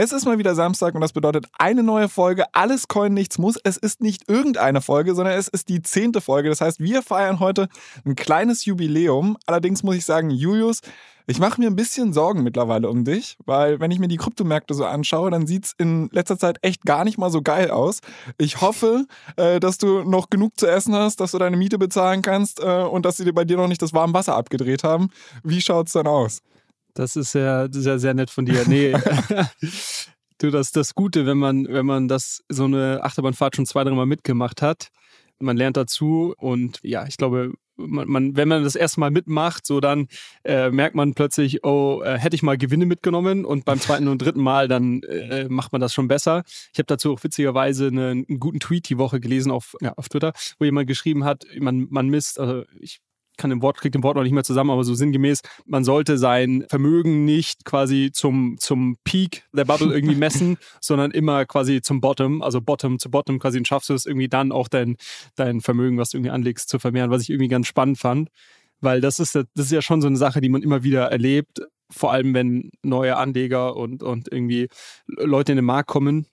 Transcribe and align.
Es 0.00 0.12
ist 0.12 0.26
mal 0.26 0.38
wieder 0.38 0.54
Samstag 0.54 0.94
und 0.94 1.00
das 1.00 1.12
bedeutet 1.12 1.46
eine 1.58 1.82
neue 1.82 2.08
Folge. 2.08 2.44
Alles 2.52 2.86
Coin, 2.86 3.12
nichts 3.12 3.36
muss. 3.36 3.58
Es 3.64 3.76
ist 3.76 4.00
nicht 4.00 4.28
irgendeine 4.28 4.80
Folge, 4.80 5.12
sondern 5.16 5.34
es 5.34 5.48
ist 5.48 5.68
die 5.68 5.82
zehnte 5.82 6.20
Folge. 6.20 6.48
Das 6.50 6.60
heißt, 6.60 6.78
wir 6.78 7.02
feiern 7.02 7.40
heute 7.40 7.66
ein 8.06 8.14
kleines 8.14 8.64
Jubiläum. 8.64 9.36
Allerdings 9.46 9.82
muss 9.82 9.96
ich 9.96 10.04
sagen, 10.04 10.30
Julius, 10.30 10.82
ich 11.26 11.40
mache 11.40 11.60
mir 11.60 11.66
ein 11.66 11.74
bisschen 11.74 12.12
Sorgen 12.12 12.44
mittlerweile 12.44 12.88
um 12.88 13.04
dich, 13.04 13.38
weil 13.44 13.80
wenn 13.80 13.90
ich 13.90 13.98
mir 13.98 14.06
die 14.06 14.18
Kryptomärkte 14.18 14.72
so 14.72 14.84
anschaue, 14.84 15.32
dann 15.32 15.48
sieht 15.48 15.64
es 15.64 15.74
in 15.78 16.08
letzter 16.12 16.38
Zeit 16.38 16.58
echt 16.62 16.84
gar 16.84 17.02
nicht 17.02 17.18
mal 17.18 17.32
so 17.32 17.42
geil 17.42 17.72
aus. 17.72 17.98
Ich 18.38 18.60
hoffe, 18.60 19.04
äh, 19.34 19.58
dass 19.58 19.78
du 19.78 20.04
noch 20.04 20.30
genug 20.30 20.60
zu 20.60 20.68
essen 20.68 20.94
hast, 20.94 21.16
dass 21.16 21.32
du 21.32 21.38
deine 21.38 21.56
Miete 21.56 21.76
bezahlen 21.76 22.22
kannst 22.22 22.60
äh, 22.60 22.84
und 22.84 23.04
dass 23.04 23.16
sie 23.16 23.32
bei 23.32 23.44
dir 23.44 23.56
noch 23.56 23.66
nicht 23.66 23.82
das 23.82 23.92
warme 23.92 24.14
Wasser 24.14 24.36
abgedreht 24.36 24.84
haben. 24.84 25.10
Wie 25.42 25.60
schaut 25.60 25.88
es 25.88 25.94
dann 25.94 26.06
aus? 26.06 26.40
Das 26.98 27.14
ist 27.14 27.32
ja 27.34 27.68
sehr, 27.70 28.00
sehr 28.00 28.12
nett 28.14 28.28
von 28.28 28.44
dir. 28.44 28.64
Nee. 28.66 28.92
du, 30.38 30.50
das 30.50 30.72
das 30.72 30.94
Gute, 30.96 31.26
wenn 31.26 31.38
man, 31.38 31.66
wenn 31.68 31.86
man 31.86 32.08
das 32.08 32.42
so 32.48 32.64
eine 32.64 33.04
Achterbahnfahrt 33.04 33.54
schon 33.54 33.66
zwei, 33.66 33.84
dreimal 33.84 34.06
mitgemacht 34.06 34.62
hat. 34.62 34.88
Man 35.38 35.56
lernt 35.56 35.76
dazu 35.76 36.34
und 36.38 36.80
ja, 36.82 37.06
ich 37.06 37.16
glaube, 37.16 37.52
man, 37.76 38.08
man, 38.08 38.36
wenn 38.36 38.48
man 38.48 38.64
das 38.64 38.74
erste 38.74 38.98
Mal 38.98 39.12
mitmacht, 39.12 39.64
so 39.64 39.78
dann 39.78 40.08
äh, 40.42 40.70
merkt 40.70 40.96
man 40.96 41.14
plötzlich, 41.14 41.64
oh, 41.64 42.02
äh, 42.04 42.18
hätte 42.18 42.34
ich 42.34 42.42
mal 42.42 42.58
Gewinne 42.58 42.86
mitgenommen 42.86 43.44
und 43.44 43.64
beim 43.64 43.78
zweiten 43.78 44.08
und 44.08 44.20
dritten 44.20 44.42
Mal 44.42 44.66
dann 44.66 45.02
äh, 45.04 45.46
macht 45.48 45.70
man 45.70 45.80
das 45.80 45.94
schon 45.94 46.08
besser. 46.08 46.42
Ich 46.72 46.80
habe 46.80 46.86
dazu 46.86 47.12
auch 47.12 47.22
witzigerweise 47.22 47.86
einen, 47.86 48.26
einen, 48.28 48.40
guten 48.40 48.58
Tweet 48.58 48.88
die 48.88 48.98
Woche 48.98 49.20
gelesen 49.20 49.52
auf, 49.52 49.76
ja, 49.80 49.92
auf 49.96 50.08
Twitter, 50.08 50.32
wo 50.58 50.64
jemand 50.64 50.88
geschrieben 50.88 51.22
hat, 51.22 51.44
man, 51.60 51.86
man 51.90 52.08
misst, 52.08 52.40
also 52.40 52.64
ich 52.80 53.00
kann 53.38 53.50
dem 53.50 53.62
Wort, 53.62 53.78
kriegt 53.78 53.94
dem 53.94 54.02
Wort 54.02 54.16
noch 54.16 54.22
nicht 54.22 54.32
mehr 54.32 54.44
zusammen, 54.44 54.70
aber 54.70 54.84
so 54.84 54.94
sinngemäß, 54.94 55.40
man 55.64 55.84
sollte 55.84 56.18
sein 56.18 56.64
Vermögen 56.68 57.24
nicht 57.24 57.64
quasi 57.64 58.10
zum, 58.12 58.56
zum 58.58 58.96
Peak 59.04 59.44
der 59.52 59.64
Bubble 59.64 59.94
irgendwie 59.94 60.14
messen, 60.16 60.58
sondern 60.80 61.10
immer 61.12 61.46
quasi 61.46 61.80
zum 61.80 62.00
Bottom, 62.00 62.42
also 62.42 62.60
Bottom 62.60 62.98
zu 62.98 63.10
Bottom 63.10 63.38
quasi 63.38 63.58
und 63.58 63.66
schaffst 63.68 63.88
du 63.88 63.94
es 63.94 64.04
irgendwie 64.04 64.28
dann 64.28 64.52
auch 64.52 64.68
dein, 64.68 64.96
dein 65.36 65.60
Vermögen, 65.60 65.96
was 65.96 66.10
du 66.10 66.18
irgendwie 66.18 66.32
anlegst, 66.32 66.68
zu 66.68 66.78
vermehren, 66.78 67.10
was 67.10 67.22
ich 67.22 67.30
irgendwie 67.30 67.48
ganz 67.48 67.66
spannend 67.66 67.98
fand. 67.98 68.28
Weil 68.80 69.00
das 69.00 69.18
ist, 69.18 69.34
das 69.34 69.46
ist 69.54 69.72
ja 69.72 69.82
schon 69.82 70.00
so 70.00 70.06
eine 70.06 70.16
Sache, 70.16 70.40
die 70.40 70.48
man 70.48 70.62
immer 70.62 70.84
wieder 70.84 71.10
erlebt, 71.10 71.60
vor 71.90 72.12
allem 72.12 72.34
wenn 72.34 72.70
neue 72.82 73.16
Anleger 73.16 73.76
und, 73.76 74.02
und 74.02 74.30
irgendwie 74.30 74.68
Leute 75.06 75.52
in 75.52 75.56
den 75.56 75.64
Markt 75.64 75.88
kommen 75.88 76.26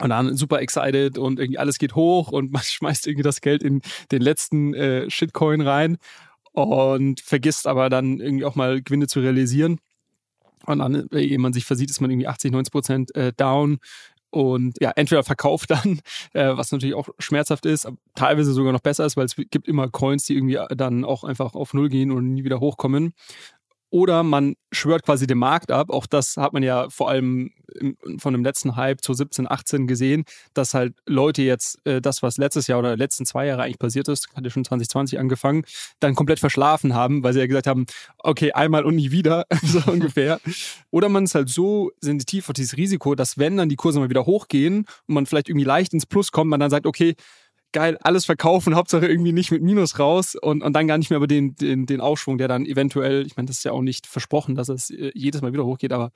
und 0.00 0.10
dann 0.10 0.36
super 0.36 0.60
excited 0.60 1.18
und 1.18 1.38
irgendwie 1.38 1.58
alles 1.58 1.78
geht 1.78 1.94
hoch 1.94 2.30
und 2.30 2.52
man 2.52 2.62
schmeißt 2.62 3.06
irgendwie 3.06 3.22
das 3.22 3.40
Geld 3.40 3.62
in 3.62 3.82
den 4.10 4.22
letzten 4.22 4.74
äh, 4.74 5.10
Shitcoin 5.10 5.60
rein 5.60 5.98
und 6.54 7.20
vergisst 7.20 7.66
aber 7.66 7.90
dann 7.90 8.20
irgendwie 8.20 8.44
auch 8.44 8.54
mal 8.54 8.82
Gewinne 8.82 9.06
zu 9.06 9.20
realisieren. 9.20 9.78
Und 10.66 10.78
dann, 10.78 11.08
ehe 11.12 11.38
man 11.38 11.52
sich 11.52 11.66
versieht, 11.66 11.90
ist 11.90 12.00
man 12.00 12.10
irgendwie 12.10 12.26
80, 12.26 12.52
90 12.52 12.72
Prozent 12.72 13.14
äh, 13.14 13.34
down 13.36 13.78
und 14.34 14.76
ja, 14.80 14.90
entweder 14.96 15.22
verkauft 15.22 15.70
dann, 15.70 16.00
äh, 16.32 16.56
was 16.56 16.72
natürlich 16.72 16.96
auch 16.96 17.08
schmerzhaft 17.20 17.66
ist, 17.66 17.88
teilweise 18.16 18.52
sogar 18.52 18.72
noch 18.72 18.80
besser 18.80 19.06
ist, 19.06 19.16
weil 19.16 19.26
es 19.26 19.36
gibt 19.36 19.68
immer 19.68 19.88
Coins, 19.88 20.24
die 20.24 20.34
irgendwie 20.34 20.58
dann 20.76 21.04
auch 21.04 21.22
einfach 21.22 21.54
auf 21.54 21.72
Null 21.72 21.88
gehen 21.88 22.10
und 22.10 22.32
nie 22.32 22.42
wieder 22.42 22.58
hochkommen 22.58 23.12
oder 23.94 24.24
man 24.24 24.56
schwört 24.72 25.04
quasi 25.04 25.28
den 25.28 25.38
Markt 25.38 25.70
ab. 25.70 25.90
Auch 25.90 26.06
das 26.06 26.36
hat 26.36 26.52
man 26.52 26.64
ja 26.64 26.90
vor 26.90 27.08
allem 27.08 27.52
von 28.18 28.34
dem 28.34 28.42
letzten 28.42 28.74
Hype 28.74 29.00
zu 29.02 29.14
17, 29.14 29.48
18 29.48 29.86
gesehen, 29.86 30.24
dass 30.52 30.74
halt 30.74 30.94
Leute 31.06 31.42
jetzt 31.42 31.78
äh, 31.86 32.00
das, 32.00 32.20
was 32.20 32.36
letztes 32.36 32.66
Jahr 32.66 32.80
oder 32.80 32.96
letzten 32.96 33.24
zwei 33.24 33.46
Jahre 33.46 33.62
eigentlich 33.62 33.78
passiert 33.78 34.08
ist, 34.08 34.26
hat 34.34 34.42
ja 34.42 34.50
schon 34.50 34.64
2020 34.64 35.20
angefangen, 35.20 35.62
dann 36.00 36.16
komplett 36.16 36.40
verschlafen 36.40 36.92
haben, 36.92 37.22
weil 37.22 37.34
sie 37.34 37.38
ja 37.38 37.46
gesagt 37.46 37.68
haben, 37.68 37.86
okay, 38.18 38.50
einmal 38.50 38.84
und 38.84 38.96
nie 38.96 39.12
wieder, 39.12 39.46
so 39.62 39.80
ungefähr. 39.86 40.40
Oder 40.90 41.08
man 41.08 41.22
ist 41.22 41.36
halt 41.36 41.48
so 41.48 41.92
sensitiv 42.00 42.48
auf 42.48 42.54
dieses 42.54 42.76
Risiko, 42.76 43.14
dass 43.14 43.38
wenn 43.38 43.56
dann 43.56 43.68
die 43.68 43.76
Kurse 43.76 44.00
mal 44.00 44.10
wieder 44.10 44.26
hochgehen 44.26 44.86
und 45.06 45.14
man 45.14 45.26
vielleicht 45.26 45.48
irgendwie 45.48 45.66
leicht 45.66 45.94
ins 45.94 46.06
Plus 46.06 46.32
kommt, 46.32 46.50
man 46.50 46.58
dann 46.58 46.70
sagt, 46.70 46.86
okay, 46.86 47.14
geil, 47.74 47.98
alles 48.00 48.24
verkaufen, 48.24 48.74
Hauptsache 48.74 49.06
irgendwie 49.06 49.32
nicht 49.32 49.50
mit 49.50 49.62
Minus 49.62 49.98
raus 49.98 50.34
und, 50.34 50.62
und 50.62 50.72
dann 50.72 50.86
gar 50.86 50.96
nicht 50.96 51.10
mehr 51.10 51.18
über 51.18 51.26
den, 51.26 51.54
den, 51.56 51.84
den 51.84 52.00
Aufschwung, 52.00 52.38
der 52.38 52.48
dann 52.48 52.64
eventuell, 52.64 53.26
ich 53.26 53.36
meine, 53.36 53.48
das 53.48 53.58
ist 53.58 53.64
ja 53.64 53.72
auch 53.72 53.82
nicht 53.82 54.06
versprochen, 54.06 54.54
dass 54.54 54.70
es 54.70 54.88
äh, 54.88 55.10
jedes 55.14 55.42
Mal 55.42 55.52
wieder 55.52 55.66
hochgeht, 55.66 55.92
aber 55.92 56.10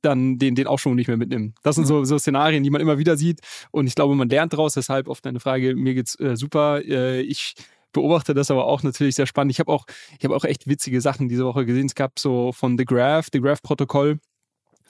dann 0.00 0.38
den, 0.38 0.56
den 0.56 0.66
Aufschwung 0.66 0.96
nicht 0.96 1.06
mehr 1.06 1.16
mitnehmen. 1.16 1.54
Das 1.62 1.76
sind 1.76 1.86
so, 1.86 2.02
so 2.04 2.18
Szenarien, 2.18 2.64
die 2.64 2.70
man 2.70 2.80
immer 2.80 2.98
wieder 2.98 3.16
sieht 3.16 3.40
und 3.70 3.86
ich 3.86 3.94
glaube, 3.94 4.16
man 4.16 4.28
lernt 4.28 4.54
daraus, 4.54 4.74
deshalb 4.74 5.08
auf 5.08 5.20
deine 5.20 5.38
Frage, 5.38 5.76
mir 5.76 5.94
geht's 5.94 6.18
äh, 6.18 6.36
super. 6.36 6.82
Äh, 6.84 7.20
ich 7.20 7.54
beobachte 7.92 8.34
das 8.34 8.50
aber 8.50 8.66
auch 8.66 8.82
natürlich 8.82 9.14
sehr 9.14 9.26
spannend. 9.26 9.52
Ich 9.52 9.60
habe 9.60 9.70
auch, 9.70 9.84
ich 10.18 10.24
habe 10.24 10.34
auch 10.34 10.44
echt 10.44 10.66
witzige 10.66 11.00
Sachen 11.00 11.28
diese 11.28 11.44
Woche 11.44 11.66
gesehen. 11.66 11.86
Es 11.86 11.94
gab 11.94 12.18
so 12.18 12.52
von 12.52 12.78
The 12.78 12.84
Graph, 12.84 13.28
The 13.32 13.40
Graph-Protokoll. 13.40 14.18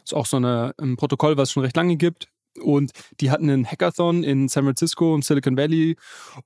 Ist 0.04 0.15
auch 0.15 0.27
so 0.27 0.37
eine, 0.37 0.72
ein 0.81 0.97
Protokoll, 0.97 1.37
was 1.37 1.49
es 1.49 1.53
schon 1.53 1.65
recht 1.65 1.77
lange 1.77 1.97
gibt. 1.97 2.28
Und 2.61 2.93
die 3.21 3.31
hatten 3.31 3.49
einen 3.49 3.67
Hackathon 3.67 4.25
in 4.25 4.49
San 4.49 4.65
Francisco 4.65 5.15
und 5.15 5.25
Silicon 5.25 5.57
Valley. 5.57 5.97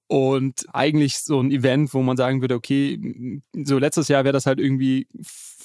Und 0.07 0.67
eigentlich 0.73 1.19
so 1.19 1.41
ein 1.41 1.51
Event, 1.51 1.95
wo 1.95 2.03
man 2.03 2.17
sagen 2.17 2.41
würde, 2.41 2.55
okay, 2.55 3.41
so 3.53 3.79
letztes 3.79 4.09
Jahr 4.09 4.25
wäre 4.25 4.33
das 4.33 4.47
halt 4.47 4.61
irgendwie 4.61 5.07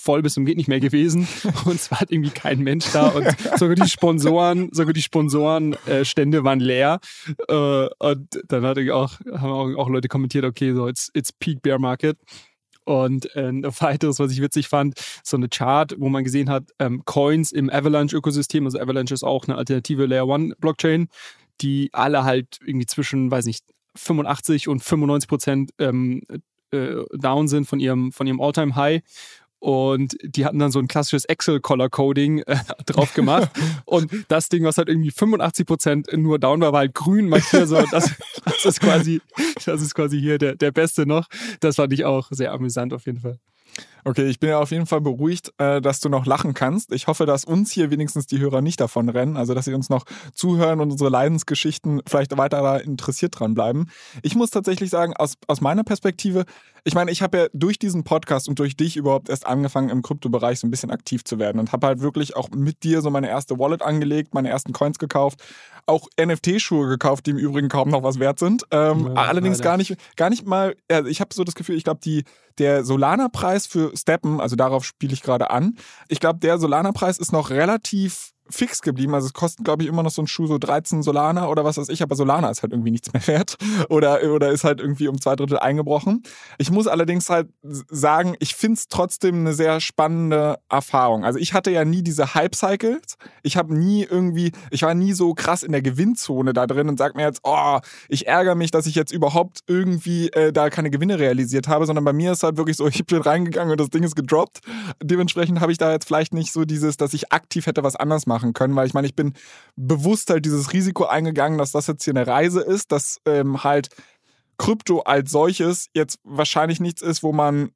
voll 0.01 0.23
bis 0.23 0.33
zum 0.33 0.45
geht 0.45 0.57
nicht 0.57 0.67
mehr 0.67 0.79
gewesen. 0.79 1.27
Und 1.65 1.75
es 1.75 1.91
war 1.91 1.99
halt 1.99 2.11
irgendwie 2.11 2.31
kein 2.31 2.59
Mensch 2.59 2.91
da. 2.91 3.09
Und 3.09 3.27
sogar 3.57 3.75
die 3.75 3.87
Sponsoren, 3.87 4.69
sogar 4.71 4.93
die 4.93 5.01
Sponsorenstände 5.01 6.39
äh, 6.39 6.43
waren 6.43 6.59
leer. 6.59 6.99
Äh, 7.47 7.87
und 7.99 8.41
dann 8.47 8.63
hatte 8.63 8.81
ich 8.81 8.91
auch, 8.91 9.19
haben 9.31 9.75
auch 9.77 9.89
Leute 9.89 10.07
kommentiert, 10.07 10.43
okay, 10.43 10.73
so 10.73 10.87
it's, 10.87 11.11
it's 11.13 11.31
Peak 11.31 11.61
Bear 11.61 11.77
Market 11.77 12.17
und 12.91 13.35
äh, 13.35 13.49
ein 13.49 13.63
weiteres, 13.63 14.19
was 14.19 14.31
ich 14.31 14.41
witzig 14.41 14.67
fand, 14.67 14.99
so 15.23 15.37
eine 15.37 15.49
Chart, 15.49 15.95
wo 15.97 16.09
man 16.09 16.23
gesehen 16.23 16.49
hat, 16.49 16.71
ähm, 16.79 17.03
Coins 17.05 17.51
im 17.51 17.69
Avalanche-Ökosystem, 17.69 18.65
also 18.65 18.79
Avalanche 18.79 19.13
ist 19.13 19.23
auch 19.23 19.47
eine 19.47 19.57
alternative 19.57 20.05
Layer 20.05 20.27
One 20.27 20.53
Blockchain, 20.59 21.07
die 21.61 21.89
alle 21.93 22.23
halt 22.23 22.59
irgendwie 22.65 22.85
zwischen, 22.85 23.31
weiß 23.31 23.45
nicht, 23.45 23.65
85 23.95 24.67
und 24.67 24.81
95 24.81 25.27
Prozent 25.27 25.71
ähm, 25.79 26.21
äh, 26.71 27.03
down 27.13 27.47
sind 27.47 27.65
von 27.65 27.79
ihrem, 27.79 28.11
von 28.11 28.27
ihrem 28.27 28.41
All-Time-High. 28.41 29.01
Und 29.61 30.17
die 30.23 30.43
hatten 30.43 30.57
dann 30.57 30.71
so 30.71 30.79
ein 30.79 30.87
klassisches 30.87 31.23
Excel-Color-Coding 31.25 32.39
äh, 32.39 32.57
drauf 32.87 33.13
gemacht. 33.13 33.51
und 33.85 34.11
das 34.27 34.49
Ding, 34.49 34.63
was 34.63 34.79
halt 34.79 34.89
irgendwie 34.89 35.11
85% 35.11 36.17
nur 36.17 36.39
down 36.39 36.61
war, 36.61 36.73
war 36.73 36.79
halt 36.79 36.95
grün 36.95 37.29
markiert. 37.29 37.67
So, 37.67 37.79
das, 37.91 38.11
das, 38.43 38.65
ist 38.65 38.81
quasi, 38.81 39.21
das 39.63 39.83
ist 39.83 39.93
quasi 39.93 40.19
hier 40.19 40.39
der, 40.39 40.55
der 40.55 40.71
Beste 40.71 41.05
noch. 41.05 41.27
Das 41.59 41.75
fand 41.75 41.93
ich 41.93 42.05
auch 42.05 42.29
sehr 42.31 42.53
amüsant 42.53 42.91
auf 42.91 43.05
jeden 43.05 43.19
Fall. 43.19 43.37
Okay, 44.03 44.27
ich 44.27 44.39
bin 44.39 44.49
ja 44.49 44.59
auf 44.59 44.71
jeden 44.71 44.85
Fall 44.85 45.01
beruhigt, 45.01 45.53
äh, 45.57 45.81
dass 45.81 45.99
du 45.99 46.09
noch 46.09 46.25
lachen 46.25 46.53
kannst. 46.53 46.91
Ich 46.91 47.07
hoffe, 47.07 47.25
dass 47.25 47.45
uns 47.45 47.71
hier 47.71 47.91
wenigstens 47.91 48.25
die 48.27 48.39
Hörer 48.39 48.61
nicht 48.61 48.79
davon 48.79 49.09
rennen, 49.09 49.37
also 49.37 49.53
dass 49.53 49.65
sie 49.65 49.73
uns 49.73 49.89
noch 49.89 50.05
zuhören 50.33 50.79
und 50.79 50.91
unsere 50.91 51.09
Leidensgeschichten 51.09 52.01
vielleicht 52.07 52.35
weiter 52.37 52.83
interessiert 52.83 53.39
dran 53.39 53.53
bleiben. 53.53 53.87
Ich 54.23 54.35
muss 54.35 54.49
tatsächlich 54.49 54.89
sagen, 54.89 55.13
aus, 55.15 55.35
aus 55.47 55.61
meiner 55.61 55.83
Perspektive, 55.83 56.45
ich 56.83 56.95
meine, 56.95 57.11
ich 57.11 57.21
habe 57.21 57.37
ja 57.37 57.47
durch 57.53 57.77
diesen 57.77 58.03
Podcast 58.03 58.49
und 58.49 58.57
durch 58.57 58.75
dich 58.75 58.97
überhaupt 58.97 59.29
erst 59.29 59.45
angefangen, 59.45 59.89
im 59.89 60.01
Kryptobereich 60.01 60.59
so 60.59 60.67
ein 60.67 60.71
bisschen 60.71 60.89
aktiv 60.89 61.23
zu 61.23 61.37
werden 61.37 61.59
und 61.59 61.71
habe 61.71 61.87
halt 61.87 62.01
wirklich 62.01 62.35
auch 62.35 62.49
mit 62.49 62.83
dir 62.83 63.01
so 63.01 63.11
meine 63.11 63.29
erste 63.29 63.59
Wallet 63.59 63.81
angelegt, 63.83 64.33
meine 64.33 64.49
ersten 64.49 64.73
Coins 64.73 64.97
gekauft, 64.97 65.43
auch 65.85 66.07
NFT-Schuhe 66.19 66.87
gekauft, 66.87 67.25
die 67.25 67.31
im 67.31 67.37
Übrigen 67.37 67.69
kaum 67.69 67.89
noch 67.89 68.03
was 68.03 68.19
wert 68.19 68.39
sind. 68.39 68.63
Ähm, 68.71 69.07
ja, 69.07 69.13
allerdings 69.13 69.61
gar 69.61 69.77
nicht, 69.77 69.95
gar 70.15 70.29
nicht 70.29 70.47
mal, 70.47 70.75
also 70.89 71.09
ich 71.09 71.21
habe 71.21 71.33
so 71.33 71.43
das 71.43 71.55
Gefühl, 71.55 71.75
ich 71.75 71.83
glaube, 71.83 71.99
die, 72.03 72.23
der 72.57 72.83
Solana-Preis 72.83 73.67
für 73.67 73.90
Steppen, 73.93 74.39
also 74.39 74.55
darauf 74.55 74.85
spiele 74.85 75.13
ich 75.13 75.21
gerade 75.21 75.49
an, 75.49 75.77
ich 76.07 76.19
glaube, 76.19 76.39
der 76.39 76.57
Solana-Preis 76.59 77.17
ist 77.17 77.31
noch 77.31 77.49
relativ 77.49 78.31
fix 78.51 78.81
geblieben. 78.81 79.13
Also 79.15 79.27
es 79.27 79.33
kostet, 79.33 79.65
glaube 79.65 79.83
ich, 79.83 79.89
immer 79.89 80.03
noch 80.03 80.11
so 80.11 80.21
ein 80.21 80.27
Schuh 80.27 80.47
so 80.47 80.57
13 80.57 81.03
Solana 81.03 81.47
oder 81.47 81.65
was 81.65 81.77
weiß 81.77 81.89
ich, 81.89 82.01
aber 82.01 82.15
Solana 82.15 82.49
ist 82.49 82.61
halt 82.63 82.73
irgendwie 82.73 82.91
nichts 82.91 83.11
mehr 83.13 83.25
wert 83.27 83.57
oder, 83.89 84.21
oder 84.31 84.49
ist 84.49 84.63
halt 84.63 84.79
irgendwie 84.79 85.07
um 85.07 85.19
zwei 85.19 85.35
Drittel 85.35 85.59
eingebrochen. 85.59 86.23
Ich 86.57 86.71
muss 86.71 86.87
allerdings 86.87 87.29
halt 87.29 87.49
sagen, 87.61 88.35
ich 88.39 88.55
finde 88.55 88.77
es 88.77 88.87
trotzdem 88.87 89.39
eine 89.39 89.53
sehr 89.53 89.79
spannende 89.79 90.59
Erfahrung. 90.69 91.25
Also 91.25 91.39
ich 91.39 91.53
hatte 91.53 91.71
ja 91.71 91.85
nie 91.85 92.03
diese 92.03 92.33
Hype-Cycles. 92.33 93.17
Ich 93.43 93.57
habe 93.57 93.75
nie 93.75 94.03
irgendwie, 94.03 94.51
ich 94.69 94.83
war 94.83 94.93
nie 94.93 95.13
so 95.13 95.33
krass 95.33 95.63
in 95.63 95.71
der 95.71 95.81
Gewinnzone 95.81 96.53
da 96.53 96.67
drin 96.67 96.89
und 96.89 96.97
sag 96.97 97.15
mir 97.15 97.23
jetzt, 97.23 97.41
oh, 97.43 97.79
ich 98.07 98.27
ärgere 98.27 98.55
mich, 98.55 98.71
dass 98.71 98.85
ich 98.85 98.95
jetzt 98.95 99.11
überhaupt 99.11 99.59
irgendwie 99.67 100.29
äh, 100.29 100.51
da 100.51 100.69
keine 100.69 100.89
Gewinne 100.89 101.19
realisiert 101.19 101.67
habe, 101.67 101.85
sondern 101.85 102.05
bei 102.05 102.13
mir 102.13 102.31
ist 102.31 102.43
halt 102.43 102.57
wirklich 102.57 102.77
so, 102.77 102.87
ich 102.91 103.05
bin 103.05 103.21
reingegangen 103.21 103.71
und 103.71 103.79
das 103.79 103.89
Ding 103.89 104.03
ist 104.03 104.15
gedroppt. 104.15 104.59
Dementsprechend 105.01 105.59
habe 105.61 105.71
ich 105.71 105.77
da 105.77 105.91
jetzt 105.91 106.05
vielleicht 106.05 106.33
nicht 106.33 106.51
so 106.51 106.65
dieses, 106.65 106.97
dass 106.97 107.13
ich 107.13 107.31
aktiv 107.31 107.65
hätte 107.65 107.83
was 107.83 107.95
anders 107.95 108.25
machen 108.25 108.40
können, 108.53 108.75
weil 108.75 108.87
ich 108.87 108.93
meine, 108.93 109.07
ich 109.07 109.15
bin 109.15 109.33
bewusst 109.75 110.29
halt 110.29 110.45
dieses 110.45 110.73
Risiko 110.73 111.05
eingegangen, 111.05 111.57
dass 111.57 111.71
das 111.71 111.87
jetzt 111.87 112.03
hier 112.03 112.13
eine 112.15 112.27
Reise 112.27 112.61
ist, 112.61 112.91
dass 112.91 113.19
ähm, 113.25 113.63
halt 113.63 113.89
Krypto 114.57 114.99
als 114.99 115.31
solches 115.31 115.87
jetzt 115.93 116.19
wahrscheinlich 116.23 116.79
nichts 116.79 117.01
ist, 117.01 117.23
wo 117.23 117.31
man 117.31 117.71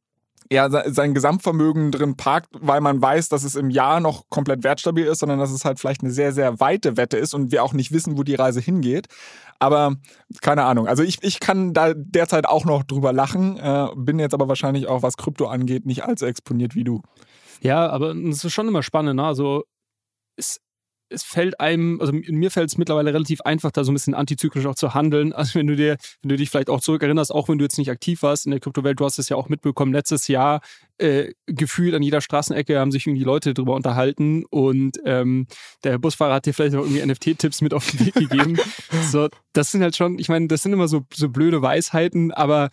ja, 0.52 0.70
sein 0.70 1.16
Gesamtvermögen 1.16 1.92
drin 1.92 2.18
parkt, 2.18 2.50
weil 2.54 2.80
man 2.80 3.02
weiß, 3.02 3.30
dass 3.30 3.44
es 3.44 3.56
im 3.56 3.72
Jahr 3.72 4.00
noch 4.00 4.30
komplett 4.30 4.64
wertstabil 4.64 5.06
ist, 5.06 5.20
sondern 5.20 5.40
dass 5.40 5.52
es 5.52 5.66
halt 5.66 5.80
vielleicht 5.80 6.02
eine 6.02 6.12
sehr, 6.12 6.34
sehr 6.34 6.60
weite 6.60 6.98
Wette 6.98 7.18
ist 7.18 7.34
und 7.34 7.52
wir 7.52 7.64
auch 7.64 7.74
nicht 7.74 7.92
wissen, 7.92 8.18
wo 8.18 8.24
die 8.24 8.36
Reise 8.36 8.60
hingeht. 8.60 9.08
Aber 9.58 9.96
keine 10.42 10.66
Ahnung. 10.66 10.88
Also 10.88 11.02
ich, 11.02 11.18
ich 11.24 11.40
kann 11.40 11.74
da 11.74 11.94
derzeit 11.96 12.46
auch 12.48 12.66
noch 12.66 12.84
drüber 12.84 13.12
lachen, 13.12 13.58
äh, 13.58 13.88
bin 13.96 14.20
jetzt 14.20 14.34
aber 14.34 14.48
wahrscheinlich 14.48 14.88
auch, 14.88 15.02
was 15.02 15.18
Krypto 15.18 15.48
angeht, 15.48 15.86
nicht 15.86 16.04
allzu 16.04 16.26
exponiert 16.26 16.76
wie 16.76 16.84
du. 16.84 17.02
Ja, 17.62 17.90
aber 17.90 18.14
es 18.16 18.44
ist 18.44 18.54
schon 18.54 18.68
immer 18.68 18.84
spannend. 18.84 19.16
Ne? 19.16 19.24
Also 19.24 19.64
es, 20.36 20.60
es 21.10 21.24
fällt 21.24 21.60
einem, 21.60 22.02
also 22.02 22.14
mir 22.14 22.50
fällt 22.50 22.70
es 22.70 22.78
mittlerweile 22.78 23.14
relativ 23.14 23.42
einfach, 23.42 23.72
da 23.72 23.84
so 23.84 23.92
ein 23.92 23.96
bisschen 23.96 24.16
antizyklisch 24.16 24.66
auch 24.66 24.76
zu 24.76 24.94
handeln. 24.94 25.34
Also 25.34 25.60
wenn 25.60 25.68
du 25.68 25.76
dir, 25.76 25.98
wenn 26.22 26.30
du 26.30 26.36
dich 26.36 26.50
vielleicht 26.50 26.70
auch 26.70 26.82
zurückerinnerst, 26.82 27.32
auch 27.32 27.48
wenn 27.48 27.58
du 27.58 27.66
jetzt 27.66 27.78
nicht 27.78 27.92
aktiv 27.92 28.24
warst 28.24 28.46
in 28.46 28.52
der 28.52 28.60
Kryptowelt, 28.60 29.00
du 29.00 29.06
hast 29.06 29.20
es 29.20 29.30
ja 29.30 29.38
auch 29.38 29.48
mitbekommen, 29.48 29.94
letztes 29.94 30.28
Jahr 30.28 30.62
äh, 30.98 31.34
gefühlt 31.46 31.94
an 31.94 32.02
jeder 32.02 32.22
Straßenecke 32.22 32.80
haben 32.80 32.92
sich 32.92 33.06
irgendwie 33.06 33.24
Leute 33.24 33.54
drüber 33.54 33.76
unterhalten 33.76 34.46
und 34.46 34.98
ähm, 35.06 35.48
der 35.84 36.00
Busfahrer 36.00 36.36
hat 36.36 36.46
dir 36.48 36.54
vielleicht 36.54 36.76
auch 36.76 36.86
irgendwie 36.86 37.06
NFT-Tipps 37.06 37.62
mit 37.62 37.74
auf 37.74 37.90
den 37.92 38.08
Weg 38.08 38.14
gegeben. 38.16 38.58
so, 39.12 39.30
das 39.54 39.72
sind 39.72 39.84
halt 39.84 39.96
schon, 39.96 40.18
ich 40.18 40.30
meine, 40.30 40.48
das 40.48 40.64
sind 40.64 40.74
immer 40.74 40.88
so, 40.88 41.06
so 41.14 41.30
blöde 41.30 41.62
Weisheiten, 41.62 42.32
aber 42.32 42.70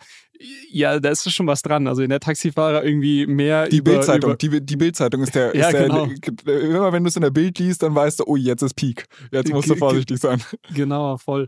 ja, 0.69 0.99
da 0.99 1.09
ist 1.09 1.31
schon 1.31 1.47
was 1.47 1.61
dran. 1.61 1.87
Also 1.87 2.01
in 2.01 2.09
der 2.09 2.19
Taxifahrer 2.19 2.83
irgendwie 2.83 3.25
mehr 3.27 3.67
die 3.67 3.81
Bildzeitung. 3.81 4.37
Die, 4.37 4.61
die 4.65 4.75
Bildzeitung 4.75 5.21
ist 5.21 5.35
der. 5.35 5.53
Ist 5.53 5.61
ja, 5.61 5.71
der, 5.71 5.87
genau. 5.87 6.07
immer 6.45 6.93
wenn 6.93 7.03
du 7.03 7.09
es 7.09 7.15
in 7.15 7.21
der 7.21 7.31
Bild 7.31 7.59
liest, 7.59 7.83
dann 7.83 7.93
weißt 7.93 8.19
du, 8.19 8.23
oh, 8.25 8.35
jetzt 8.35 8.61
ist 8.61 8.73
Peak. 8.75 9.05
Jetzt 9.31 9.51
musst 9.51 9.69
du 9.69 9.75
vorsichtig 9.75 10.19
sein. 10.19 10.41
Genau, 10.73 11.17
voll. 11.17 11.47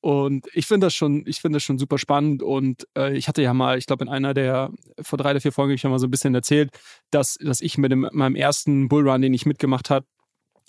Und 0.00 0.46
ich 0.52 0.66
finde 0.66 0.86
das 0.86 0.94
schon, 0.94 1.22
ich 1.26 1.40
finde 1.40 1.56
das 1.56 1.62
schon 1.62 1.78
super 1.78 1.96
spannend. 1.96 2.42
Und 2.42 2.88
äh, 2.96 3.16
ich 3.16 3.28
hatte 3.28 3.40
ja 3.40 3.54
mal, 3.54 3.78
ich 3.78 3.86
glaube, 3.86 4.04
in 4.04 4.10
einer 4.10 4.34
der 4.34 4.70
vor 5.00 5.16
drei 5.16 5.30
oder 5.30 5.40
vier 5.40 5.52
Folgen 5.52 5.72
ich 5.74 5.82
ja 5.82 5.90
mal 5.90 5.98
so 5.98 6.08
ein 6.08 6.10
bisschen 6.10 6.34
erzählt, 6.34 6.70
dass, 7.10 7.34
dass 7.34 7.60
ich 7.60 7.78
mit 7.78 7.92
dem, 7.92 8.08
meinem 8.12 8.34
ersten 8.34 8.88
Bullrun, 8.88 9.22
den 9.22 9.32
ich 9.32 9.46
mitgemacht 9.46 9.90
habe, 9.90 10.06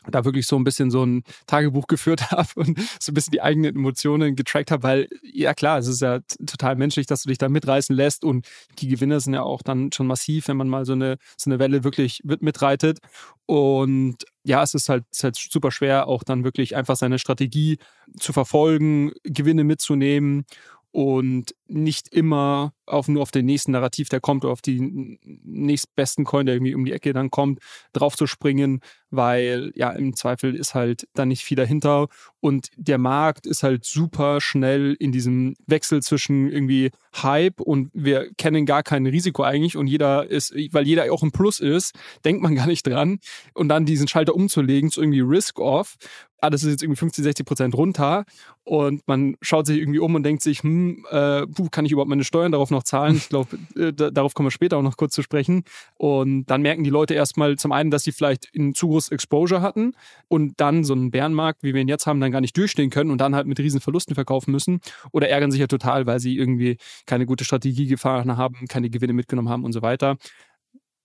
da 0.10 0.26
wirklich 0.26 0.48
so 0.48 0.58
ein 0.58 0.64
bisschen 0.64 0.92
so 0.92 1.06
ein 1.06 1.24
Tagebuch 1.48 1.88
geführt 1.88 2.32
habe 2.32 2.50
und 2.56 2.80
so 3.00 3.12
ein 3.12 3.14
bisschen 3.16 3.32
die 3.32 3.42
eigenen 3.42 3.76
Emotionen 3.76 4.36
getrackt 4.36 4.72
habe, 4.72 4.84
weil 4.84 5.08
ja 5.22 5.54
klar, 5.54 5.80
es 5.80 5.88
ist 5.88 6.02
ja 6.02 6.20
total 6.46 6.76
menschlich, 6.76 7.06
dass 7.06 7.24
du 7.24 7.30
dich 7.30 7.38
da 7.38 7.50
mitreißen 7.50 7.96
lässt 7.96 8.24
und 8.24 8.48
die 8.80 8.88
Gewinne 8.88 9.20
sind 9.20 9.34
ja 9.34 9.44
auch 9.44 9.62
dann 9.62 9.92
schon 9.92 10.08
massiv, 10.08 10.48
wenn 10.48 10.58
man 10.58 10.70
mal 10.70 10.86
so 10.86 10.94
eine, 10.94 11.18
so 11.38 11.50
eine 11.50 11.60
Welle 11.60 11.84
wirklich 11.84 12.22
mitreitet. 12.24 13.00
Und 13.46 14.18
ja, 14.44 14.64
es 14.64 14.74
ist 14.74 14.90
halt, 14.90 15.06
es 15.12 15.20
ist 15.20 15.24
halt 15.24 15.36
super 15.36 15.72
schwer, 15.72 16.08
auch 16.08 16.24
dann 16.24 16.44
wirklich 16.44 16.76
einfach 16.76 16.96
seine 16.96 17.20
Strategie 17.20 17.78
zu 18.18 18.34
verfolgen, 18.34 19.12
Gewinne 19.24 19.64
mitzunehmen 19.64 20.46
und 20.92 21.56
nicht 21.74 22.14
immer 22.14 22.74
auf, 22.86 23.08
nur 23.08 23.22
auf 23.22 23.32
den 23.32 23.46
nächsten 23.46 23.72
Narrativ, 23.72 24.10
der 24.10 24.20
kommt, 24.20 24.44
oder 24.44 24.54
auf 24.54 24.62
die 24.62 25.18
nächstbesten 25.44 26.26
Coin, 26.26 26.46
der 26.46 26.56
irgendwie 26.56 26.76
um 26.76 26.86
die 26.86 26.92
Ecke 26.92 27.14
dann 27.14 27.32
kommt, 27.32 27.60
drauf 27.94 28.16
zu 28.16 28.28
springen, 28.28 28.82
weil 29.10 29.72
ja 29.76 29.92
im 29.92 30.16
Zweifel 30.16 30.56
ist 30.56 30.76
halt 30.76 31.08
da 31.14 31.26
nicht 31.26 31.44
viel 31.44 31.58
dahinter. 31.58 32.08
Und 32.40 32.70
der 32.76 32.98
Markt 32.98 33.48
ist 33.48 33.64
halt 33.64 33.86
super 33.86 34.42
schnell 34.42 34.96
in 35.00 35.12
diesem 35.12 35.56
Wechsel 35.66 36.02
zwischen 36.02 36.52
irgendwie 36.52 36.92
Hype 37.22 37.62
und 37.62 37.90
wir 37.94 38.32
kennen 38.38 38.66
gar 38.66 38.84
kein 38.84 39.06
Risiko 39.06 39.44
eigentlich 39.44 39.78
und 39.78 39.88
jeder 39.88 40.30
ist, 40.30 40.54
weil 40.72 40.86
jeder 40.86 41.12
auch 41.12 41.24
im 41.24 41.32
Plus 41.32 41.60
ist, 41.60 41.96
denkt 42.26 42.42
man 42.42 42.56
gar 42.56 42.68
nicht 42.68 42.86
dran. 42.86 43.20
Und 43.54 43.70
dann 43.70 43.86
diesen 43.86 44.08
Schalter 44.08 44.36
umzulegen 44.36 44.92
zu 44.92 45.02
irgendwie 45.02 45.22
Risk-Off 45.22 45.98
alles 46.44 46.64
ist 46.64 46.72
jetzt 46.72 46.84
irgendwie 46.84 47.00
50, 47.00 47.24
60 47.24 47.46
Prozent 47.46 47.76
runter. 47.76 48.26
Und 48.66 49.08
man 49.08 49.38
schaut 49.42 49.66
sich 49.66 49.78
irgendwie 49.78 50.00
um 50.00 50.14
und 50.16 50.24
denkt 50.24 50.44
sich, 50.44 50.62
hm, 50.62 51.06
äh, 51.10 51.46
puh, 51.64 51.70
kann 51.70 51.86
ich 51.86 51.92
überhaupt 51.92 52.10
meine 52.10 52.24
Steuern 52.24 52.52
darauf 52.52 52.72
noch 52.72 52.84
zahlen? 52.84 53.16
Ich 53.16 53.30
glaube, 53.30 53.58
äh, 53.76 53.94
darauf 53.94 54.34
kommen 54.34 54.48
wir 54.48 54.52
später 54.52 54.78
auch 54.78 54.82
noch 54.82 54.98
kurz 54.98 55.14
zu 55.14 55.22
sprechen. 55.22 55.64
Und 55.96 56.46
dann 56.46 56.62
merken 56.62 56.84
die 56.84 56.90
Leute 56.90 57.14
erstmal 57.14 57.58
zum 57.58 57.72
einen, 57.72 57.92
dass 57.92 58.04
sie 58.04 58.12
vielleicht 58.12 58.54
ein 58.56 58.74
zu 58.74 58.88
großes 58.88 59.12
Exposure 59.12 59.62
hatten 59.62 59.94
und 60.28 60.60
dann 60.60 60.84
so 60.84 60.94
einen 60.94 61.12
Bärenmarkt, 61.12 61.64
wie 61.64 61.74
wir 61.74 61.82
ihn 61.82 61.88
jetzt 61.88 62.08
haben, 62.08 62.20
dann 62.20 62.32
gar 62.32 62.42
nicht 62.42 62.58
durchstehen 62.58 62.90
können 62.90 63.12
und 63.12 63.20
dann 63.20 63.36
halt 63.36 63.48
mit 63.48 63.60
riesen 63.60 63.82
Verlusten 63.82 64.16
verkaufen 64.16 64.52
müssen 64.52 64.82
oder 65.12 65.30
ärgern 65.30 65.52
sich 65.52 65.62
ja 65.62 65.68
total, 65.68 66.06
weil 66.06 66.20
sie 66.20 66.38
irgendwie 66.38 66.78
keine 67.06 67.26
gute 67.26 67.46
Strategie 67.46 67.88
gefahren 67.88 68.36
haben, 68.38 68.68
keine 68.68 68.90
Gewinne 68.90 69.14
mitgenommen 69.14 69.50
haben 69.50 69.64
und 69.64 69.74
so 69.74 69.82
weiter 69.82 70.18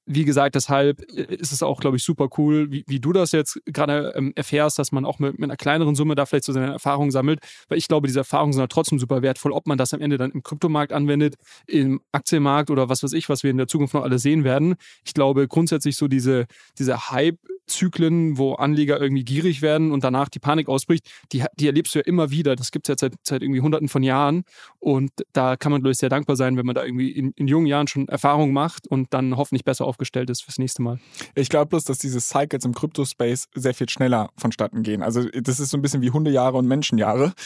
wie 0.08 0.24
gesagt, 0.24 0.54
deshalb 0.54 1.02
äh, 1.12 1.34
ist 1.34 1.52
es 1.52 1.62
auch, 1.62 1.80
glaube 1.80 1.96
ich, 1.96 2.02
super 2.02 2.28
cool, 2.38 2.72
wie, 2.72 2.84
wie 2.86 2.98
du 2.98 3.12
das 3.12 3.32
jetzt 3.32 3.60
gerade 3.66 4.12
ähm, 4.16 4.32
erfährst, 4.34 4.78
dass 4.78 4.90
man 4.90 5.04
auch 5.04 5.18
mit, 5.18 5.38
mit, 5.38 5.44
einer 5.44 5.56
kleineren 5.56 5.94
Summe 5.94 6.14
da 6.14 6.26
vielleicht 6.26 6.44
so 6.44 6.52
seine 6.52 6.72
Erfahrungen 6.72 7.10
sammelt. 7.10 7.40
Weil 7.68 7.78
ich 7.78 7.88
glaube, 7.88 8.06
diese 8.06 8.20
Erfahrungen 8.20 8.54
sind 8.54 8.60
halt 8.60 8.72
trotzdem 8.72 8.98
super 8.98 9.22
wertvoll, 9.22 9.52
ob 9.52 9.66
man 9.66 9.78
das 9.78 9.92
am 9.92 10.00
Ende 10.00 10.16
dann 10.16 10.30
im 10.30 10.42
Kryptomarkt 10.42 10.92
anwendet, 10.92 11.36
im 11.66 12.00
Aktienmarkt 12.10 12.70
oder 12.70 12.88
was 12.88 13.02
weiß 13.02 13.12
ich, 13.12 13.28
was 13.28 13.42
wir 13.42 13.50
in 13.50 13.58
der 13.58 13.68
Zukunft 13.68 13.94
noch 13.94 14.02
alle 14.02 14.18
sehen 14.18 14.44
werden. 14.44 14.76
Ich 15.04 15.12
glaube 15.12 15.46
grundsätzlich 15.46 15.96
so 15.96 16.08
diese, 16.08 16.46
diese 16.78 17.10
Hype- 17.10 17.38
Zyklen, 17.68 18.38
wo 18.38 18.54
Anleger 18.54 19.00
irgendwie 19.00 19.24
gierig 19.24 19.62
werden 19.62 19.92
und 19.92 20.04
danach 20.04 20.28
die 20.28 20.38
Panik 20.38 20.68
ausbricht, 20.68 21.08
die, 21.32 21.44
die 21.58 21.66
erlebst 21.66 21.94
du 21.94 22.00
ja 22.00 22.04
immer 22.04 22.30
wieder. 22.30 22.56
Das 22.56 22.70
gibt 22.70 22.88
es 22.88 22.92
ja 22.92 22.98
seit, 22.98 23.14
seit 23.22 23.42
irgendwie 23.42 23.60
hunderten 23.60 23.88
von 23.88 24.02
Jahren. 24.02 24.44
Und 24.78 25.10
da 25.32 25.56
kann 25.56 25.72
man, 25.72 25.80
glaube 25.80 25.92
ich, 25.92 25.98
sehr 25.98 26.08
dankbar 26.08 26.36
sein, 26.36 26.56
wenn 26.56 26.66
man 26.66 26.74
da 26.74 26.84
irgendwie 26.84 27.10
in, 27.10 27.32
in 27.32 27.48
jungen 27.48 27.66
Jahren 27.66 27.86
schon 27.86 28.08
Erfahrung 28.08 28.52
macht 28.52 28.86
und 28.86 29.12
dann 29.14 29.36
hoffentlich 29.36 29.64
besser 29.64 29.84
aufgestellt 29.84 30.30
ist 30.30 30.42
fürs 30.42 30.58
nächste 30.58 30.82
Mal. 30.82 30.98
Ich 31.34 31.48
glaube 31.48 31.66
bloß, 31.66 31.84
dass 31.84 31.98
diese 31.98 32.20
Cycles 32.20 32.64
im 32.64 32.74
Crypto-Space 32.74 33.48
sehr 33.54 33.74
viel 33.74 33.88
schneller 33.88 34.30
vonstatten 34.36 34.82
gehen. 34.82 35.02
Also 35.02 35.24
das 35.28 35.60
ist 35.60 35.70
so 35.70 35.76
ein 35.76 35.82
bisschen 35.82 36.02
wie 36.02 36.10
Hundejahre 36.10 36.56
und 36.56 36.66
Menschenjahre. 36.66 37.32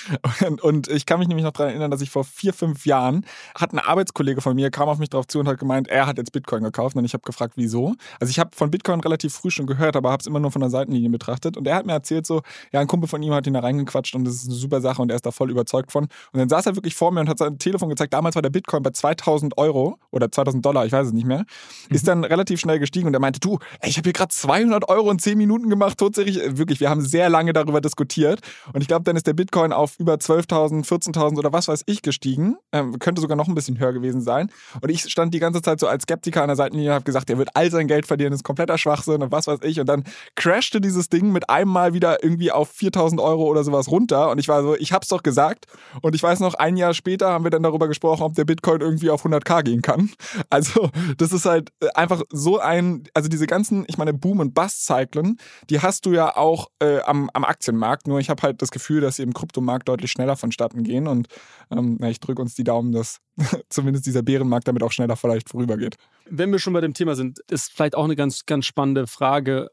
Und, 0.47 0.61
und 0.63 0.89
ich 0.89 1.07
kann 1.07 1.19
mich 1.19 1.29
nämlich 1.29 1.45
noch 1.45 1.53
daran 1.53 1.71
erinnern, 1.71 1.91
dass 1.91 2.01
ich 2.01 2.11
vor 2.11 2.25
vier, 2.25 2.53
fünf 2.53 2.85
Jahren 2.85 3.25
hat 3.55 3.73
ein 3.73 3.79
Arbeitskollege 3.79 4.41
von 4.41 4.55
mir, 4.57 4.71
kam 4.71 4.89
auf 4.89 4.99
mich 4.99 5.11
drauf 5.11 5.27
zu 5.27 5.39
und 5.39 5.47
hat 5.47 5.59
gemeint, 5.59 5.89
er 5.89 6.07
hat 6.07 6.19
jetzt 6.19 6.33
Bitcoin 6.33 6.63
gekauft. 6.63 6.97
Und 6.97 7.05
ich 7.05 7.15
habe 7.15 7.23
gefragt, 7.23 7.55
wieso? 7.57 7.95
Also 8.19 8.31
ich 8.31 8.39
habe 8.39 8.51
von 8.55 8.71
Bitcoin 8.71 9.01
relativ 9.01 9.35
früh 9.35 9.51
schon 9.51 9.67
gehört, 9.67 9.97
aber 9.97 10.11
habe 10.13 10.21
es 10.21 10.27
immer 10.27 10.41
nur 10.41 10.51
von 10.51 10.61
der 10.61 10.71
Seitenlinie 10.71 11.11
betrachtet. 11.11 11.57
Und 11.57 11.67
er 11.67 11.77
hat 11.77 11.87
mir 11.87 11.93
erzählt 11.93 12.27
so, 12.27 12.43
ja, 12.73 12.81
ein 12.81 12.87
Kumpel 12.87 13.09
von 13.09 13.23
ihm 13.23 13.33
hat 13.35 13.47
ihn 13.47 13.55
da 13.55 13.61
reingequatscht 13.61 14.15
und 14.15 14.25
das 14.25 14.35
ist 14.35 14.47
eine 14.47 14.55
super 14.55 14.81
Sache 14.81 15.03
und 15.03 15.11
er 15.11 15.17
ist 15.17 15.27
da 15.27 15.31
voll 15.31 15.51
überzeugt 15.51 15.93
von. 15.93 16.05
Und 16.05 16.39
dann 16.39 16.49
saß 16.49 16.67
er 16.67 16.77
wirklich 16.77 16.95
vor 16.95 17.11
mir 17.13 17.21
und 17.21 17.29
hat 17.29 17.39
sein 17.39 17.59
Telefon 17.59 17.89
gezeigt. 17.89 18.13
Damals 18.13 18.35
war 18.35 18.43
der 18.43 18.51
Bitcoin 18.51 18.83
bei 18.83 18.91
2000 18.91 19.59
Euro 19.59 19.99
oder 20.11 20.31
2000 20.31 20.65
Dollar, 20.65 20.87
ich 20.87 20.93
weiß 20.93 21.09
es 21.09 21.13
nicht 21.13 21.27
mehr. 21.27 21.41
Mhm. 21.89 21.95
Ist 21.95 22.09
dann 22.09 22.25
relativ 22.25 22.61
schnell 22.61 22.79
gestiegen 22.79 23.09
und 23.09 23.15
er 23.15 23.21
meinte, 23.21 23.41
du, 23.41 23.59
ey, 23.81 23.91
ich 23.91 23.97
habe 23.97 24.07
hier 24.07 24.13
gerade 24.13 24.33
200 24.33 24.89
Euro 24.89 25.11
in 25.11 25.19
10 25.19 25.37
Minuten 25.39 25.71
gemacht, 25.71 25.99
tatsächlich. 25.99 26.39
Wirklich, 26.59 26.81
wir 26.81 26.91
haben 26.91 27.01
sehr 27.01 27.29
lange 27.29 27.53
darüber 27.53 27.81
diskutiert. 27.81 28.41
Und 28.73 28.81
ich 28.81 28.89
glaube, 28.89 29.05
dann 29.05 29.17
ist 29.17 29.27
der 29.27 29.33
Bitcoin 29.33 29.73
auf 29.73 29.99
über 29.99 30.15
12.000, 30.15 30.87
14.000 30.87 31.39
oder 31.39 31.53
was 31.53 31.69
weiß 31.69 31.85
ich 31.87 32.03
gestiegen. 32.03 32.57
Ähm, 32.73 32.99
könnte 32.99 33.21
sogar 33.21 33.37
noch 33.37 33.49
ein 33.49 33.55
bisschen 33.55 33.79
höher 33.79 33.93
gewesen 33.93 34.21
sein. 34.21 34.51
Und 34.81 34.91
ich 34.91 35.03
stand 35.03 35.35
die 35.35 35.39
ganze 35.39 35.63
Zeit 35.63 35.81
so 35.81 35.87
als 35.87 36.05
Skeptiker 36.05 36.43
an 36.43 36.49
der 36.49 36.57
Seitenlinie 36.57 36.91
und 36.91 36.95
habe 36.95 37.05
gesagt, 37.05 37.31
er 37.31 37.39
wird 37.39 37.51
all 37.55 37.71
sein 37.71 37.89
Geld 37.89 38.07
verlieren, 38.07 38.33
das 38.33 38.41
ist 38.41 38.45
kompletter 38.45 38.79
Schwachsinn 38.79 39.23
und 39.23 39.33
was 39.33 39.47
weiß 39.47 39.61
ich. 39.63 39.81
Und 39.81 39.87
dann 39.87 40.02
crashte 40.35 40.81
dieses 40.81 41.09
Ding 41.09 41.33
mit 41.33 41.49
einem 41.51 41.71
Mal 41.71 41.95
wieder 41.95 42.23
irgendwie 42.23 42.53
auf 42.53 42.71
4000 42.71 43.21
Euro 43.21 43.45
oder 43.45 43.65
sowas 43.65 43.91
runter. 43.91 44.31
Und 44.31 44.39
ich 44.39 44.49
war 44.49 44.63
so, 44.63 44.77
ich 44.77 44.93
hab's 44.93 45.09
doch 45.09 45.23
gesagt. 45.23 45.67
Und 46.01 46.15
ich 46.15 46.23
weiß 46.23 46.41
noch, 46.41 46.55
ein 46.55 46.77
Jahr 46.77 46.95
später 46.95 47.31
haben 47.31 47.45
wir 47.45 47.51
dann 47.51 47.63
darüber 47.63 47.89
gesprochen, 47.89 48.23
ob 48.23 48.35
der 48.35 48.45
Bitcoin 48.45 48.81
irgendwie 48.81 49.11
auf 49.11 49.25
100k 49.25 49.63
gehen 49.63 49.83
kann. 49.83 50.11
Also, 50.51 50.91
das 51.17 51.33
ist 51.33 51.47
halt 51.47 51.71
äh, 51.81 51.89
einfach 51.95 52.23
so 52.31 52.59
ein, 52.59 53.05
also 53.15 53.29
diese 53.29 53.47
ganzen, 53.47 53.85
ich 53.89 53.97
meine, 53.97 54.13
Boom- 54.13 54.41
und 54.41 54.55
Bust-Zyklen, 54.55 55.39
die 55.71 55.81
hast 55.81 56.05
du 56.05 56.13
ja 56.13 56.37
auch 56.37 56.69
äh, 56.81 57.01
am, 57.03 57.31
am 57.33 57.45
Aktienmarkt. 57.45 58.07
Nur 58.07 58.19
ich 58.19 58.29
habe 58.29 58.43
halt 58.43 58.61
das 58.61 58.71
Gefühl, 58.71 59.01
dass 59.01 59.17
sie 59.17 59.23
im 59.23 59.33
Kryptomarkt 59.33 59.89
deutlich 59.89 60.11
schneller 60.11 60.37
vonstatten 60.37 60.83
gehen. 60.83 61.07
Und 61.07 61.29
ähm, 61.71 61.99
ich 62.05 62.21
drücke 62.21 62.43
uns 62.43 62.55
die 62.55 62.65
Daumen, 62.65 62.93
dass 62.93 63.21
zumindest 63.69 64.07
dieser 64.07 64.23
Bärenmarkt 64.23 64.69
damit 64.69 64.83
auch 64.83 64.93
schneller 64.93 65.17
vielleicht 65.17 65.49
vorübergeht. 65.49 65.97
Wenn 66.29 66.53
wir 66.53 66.59
schon 66.59 66.73
bei 66.73 66.81
dem 66.81 66.95
Thema 66.95 67.15
sind, 67.15 67.41
ist 67.51 67.73
vielleicht 67.73 67.95
auch 67.97 68.05
eine 68.05 68.17
ganz, 68.17 68.47
ganz 68.47 68.67
spannende 68.67 69.07
Frage 69.07 69.71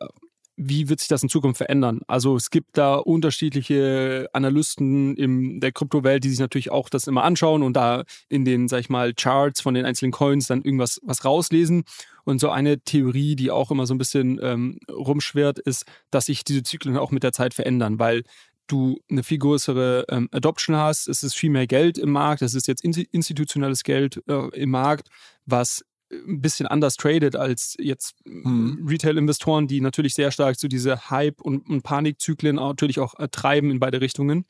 wie 0.61 0.89
wird 0.89 0.99
sich 0.99 1.07
das 1.07 1.23
in 1.23 1.29
Zukunft 1.29 1.57
verändern? 1.57 2.01
Also 2.07 2.35
es 2.35 2.49
gibt 2.49 2.77
da 2.77 2.95
unterschiedliche 2.95 4.27
Analysten 4.33 5.15
in 5.15 5.61
der 5.61 5.71
Kryptowelt, 5.71 6.25
die 6.25 6.29
sich 6.29 6.39
natürlich 6.39 6.69
auch 6.69 6.89
das 6.89 7.07
immer 7.07 7.23
anschauen 7.23 7.63
und 7.63 7.73
da 7.73 8.03
in 8.27 8.43
den, 8.43 8.67
sag 8.67 8.81
ich 8.81 8.89
mal, 8.89 9.13
Charts 9.13 9.61
von 9.61 9.73
den 9.73 9.85
einzelnen 9.85 10.11
Coins 10.11 10.47
dann 10.47 10.61
irgendwas 10.61 10.99
was 11.01 11.23
rauslesen. 11.23 11.85
Und 12.25 12.39
so 12.39 12.49
eine 12.49 12.81
Theorie, 12.81 13.37
die 13.37 13.51
auch 13.51 13.71
immer 13.71 13.85
so 13.85 13.93
ein 13.93 13.97
bisschen 13.97 14.37
ähm, 14.43 14.79
rumschwirrt, 14.91 15.59
ist, 15.59 15.85
dass 16.11 16.25
sich 16.25 16.43
diese 16.43 16.63
Zyklen 16.63 16.97
auch 16.97 17.11
mit 17.11 17.23
der 17.23 17.31
Zeit 17.31 17.53
verändern, 17.53 17.97
weil 17.97 18.23
du 18.71 18.99
eine 19.09 19.23
viel 19.23 19.39
größere 19.39 20.05
ähm, 20.09 20.29
Adoption 20.31 20.75
hast, 20.75 21.07
es 21.07 21.23
ist 21.23 21.35
viel 21.35 21.49
mehr 21.49 21.67
Geld 21.67 21.97
im 21.97 22.11
Markt, 22.11 22.41
es 22.41 22.53
ist 22.53 22.67
jetzt 22.67 22.83
institutionelles 22.83 23.83
Geld 23.83 24.21
äh, 24.27 24.49
im 24.55 24.69
Markt, 24.69 25.09
was 25.45 25.83
ein 26.11 26.41
bisschen 26.41 26.65
anders 26.65 26.95
tradet 26.95 27.35
als 27.35 27.75
jetzt 27.79 28.15
mhm. 28.25 28.85
Retail-Investoren, 28.87 29.67
die 29.67 29.81
natürlich 29.81 30.15
sehr 30.15 30.31
stark 30.31 30.57
zu 30.57 30.65
so 30.65 30.67
diese 30.67 31.09
Hype- 31.09 31.41
und, 31.41 31.69
und 31.69 31.83
Panikzyklen 31.83 32.55
natürlich 32.55 32.99
auch 32.99 33.19
äh, 33.19 33.27
treiben 33.29 33.69
in 33.69 33.79
beide 33.79 34.01
Richtungen. 34.01 34.45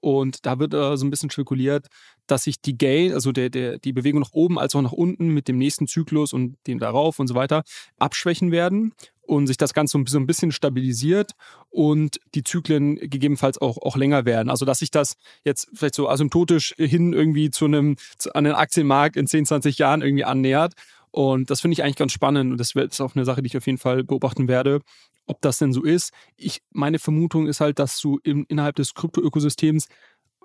Und 0.00 0.46
da 0.46 0.58
wird 0.58 0.74
äh, 0.74 0.96
so 0.96 1.04
ein 1.04 1.10
bisschen 1.10 1.30
spekuliert, 1.30 1.88
dass 2.26 2.44
sich 2.44 2.60
die 2.60 2.78
Gain, 2.78 3.12
also 3.12 3.32
der, 3.32 3.50
der, 3.50 3.78
die 3.78 3.92
Bewegung 3.92 4.20
nach 4.20 4.32
oben 4.32 4.58
als 4.58 4.74
auch 4.74 4.82
nach 4.82 4.92
unten 4.92 5.28
mit 5.28 5.48
dem 5.48 5.58
nächsten 5.58 5.88
Zyklus 5.88 6.32
und 6.32 6.56
dem 6.66 6.78
darauf 6.78 7.18
und 7.18 7.26
so 7.26 7.34
weiter 7.34 7.64
abschwächen 7.98 8.52
werden 8.52 8.94
und 9.28 9.46
sich 9.46 9.58
das 9.58 9.74
Ganze 9.74 10.02
so 10.06 10.18
ein 10.18 10.26
bisschen 10.26 10.52
stabilisiert 10.52 11.32
und 11.68 12.18
die 12.34 12.42
Zyklen 12.42 12.96
gegebenenfalls 12.96 13.58
auch, 13.60 13.76
auch 13.76 13.96
länger 13.96 14.24
werden. 14.24 14.48
Also 14.48 14.64
dass 14.64 14.78
sich 14.78 14.90
das 14.90 15.16
jetzt 15.44 15.68
vielleicht 15.74 15.94
so 15.94 16.08
asymptotisch 16.08 16.74
hin 16.78 17.12
irgendwie 17.12 17.50
zu 17.50 17.66
einem, 17.66 17.96
zu, 18.16 18.34
an 18.34 18.44
den 18.44 18.54
Aktienmarkt 18.54 19.16
in 19.16 19.26
10, 19.26 19.44
20 19.44 19.76
Jahren 19.78 20.00
irgendwie 20.00 20.24
annähert. 20.24 20.72
Und 21.10 21.50
das 21.50 21.60
finde 21.60 21.74
ich 21.74 21.82
eigentlich 21.82 21.96
ganz 21.96 22.12
spannend 22.12 22.52
und 22.52 22.58
das 22.58 22.74
ist 22.74 23.00
auch 23.00 23.14
eine 23.14 23.26
Sache, 23.26 23.42
die 23.42 23.48
ich 23.48 23.56
auf 23.56 23.66
jeden 23.66 23.78
Fall 23.78 24.02
beobachten 24.02 24.48
werde, 24.48 24.80
ob 25.26 25.42
das 25.42 25.58
denn 25.58 25.74
so 25.74 25.84
ist. 25.84 26.12
Ich, 26.36 26.62
meine 26.70 26.98
Vermutung 26.98 27.46
ist 27.46 27.60
halt, 27.60 27.78
dass 27.78 28.00
du 28.00 28.18
im, 28.24 28.46
innerhalb 28.48 28.76
des 28.76 28.94
Krypto-Ökosystems 28.94 29.88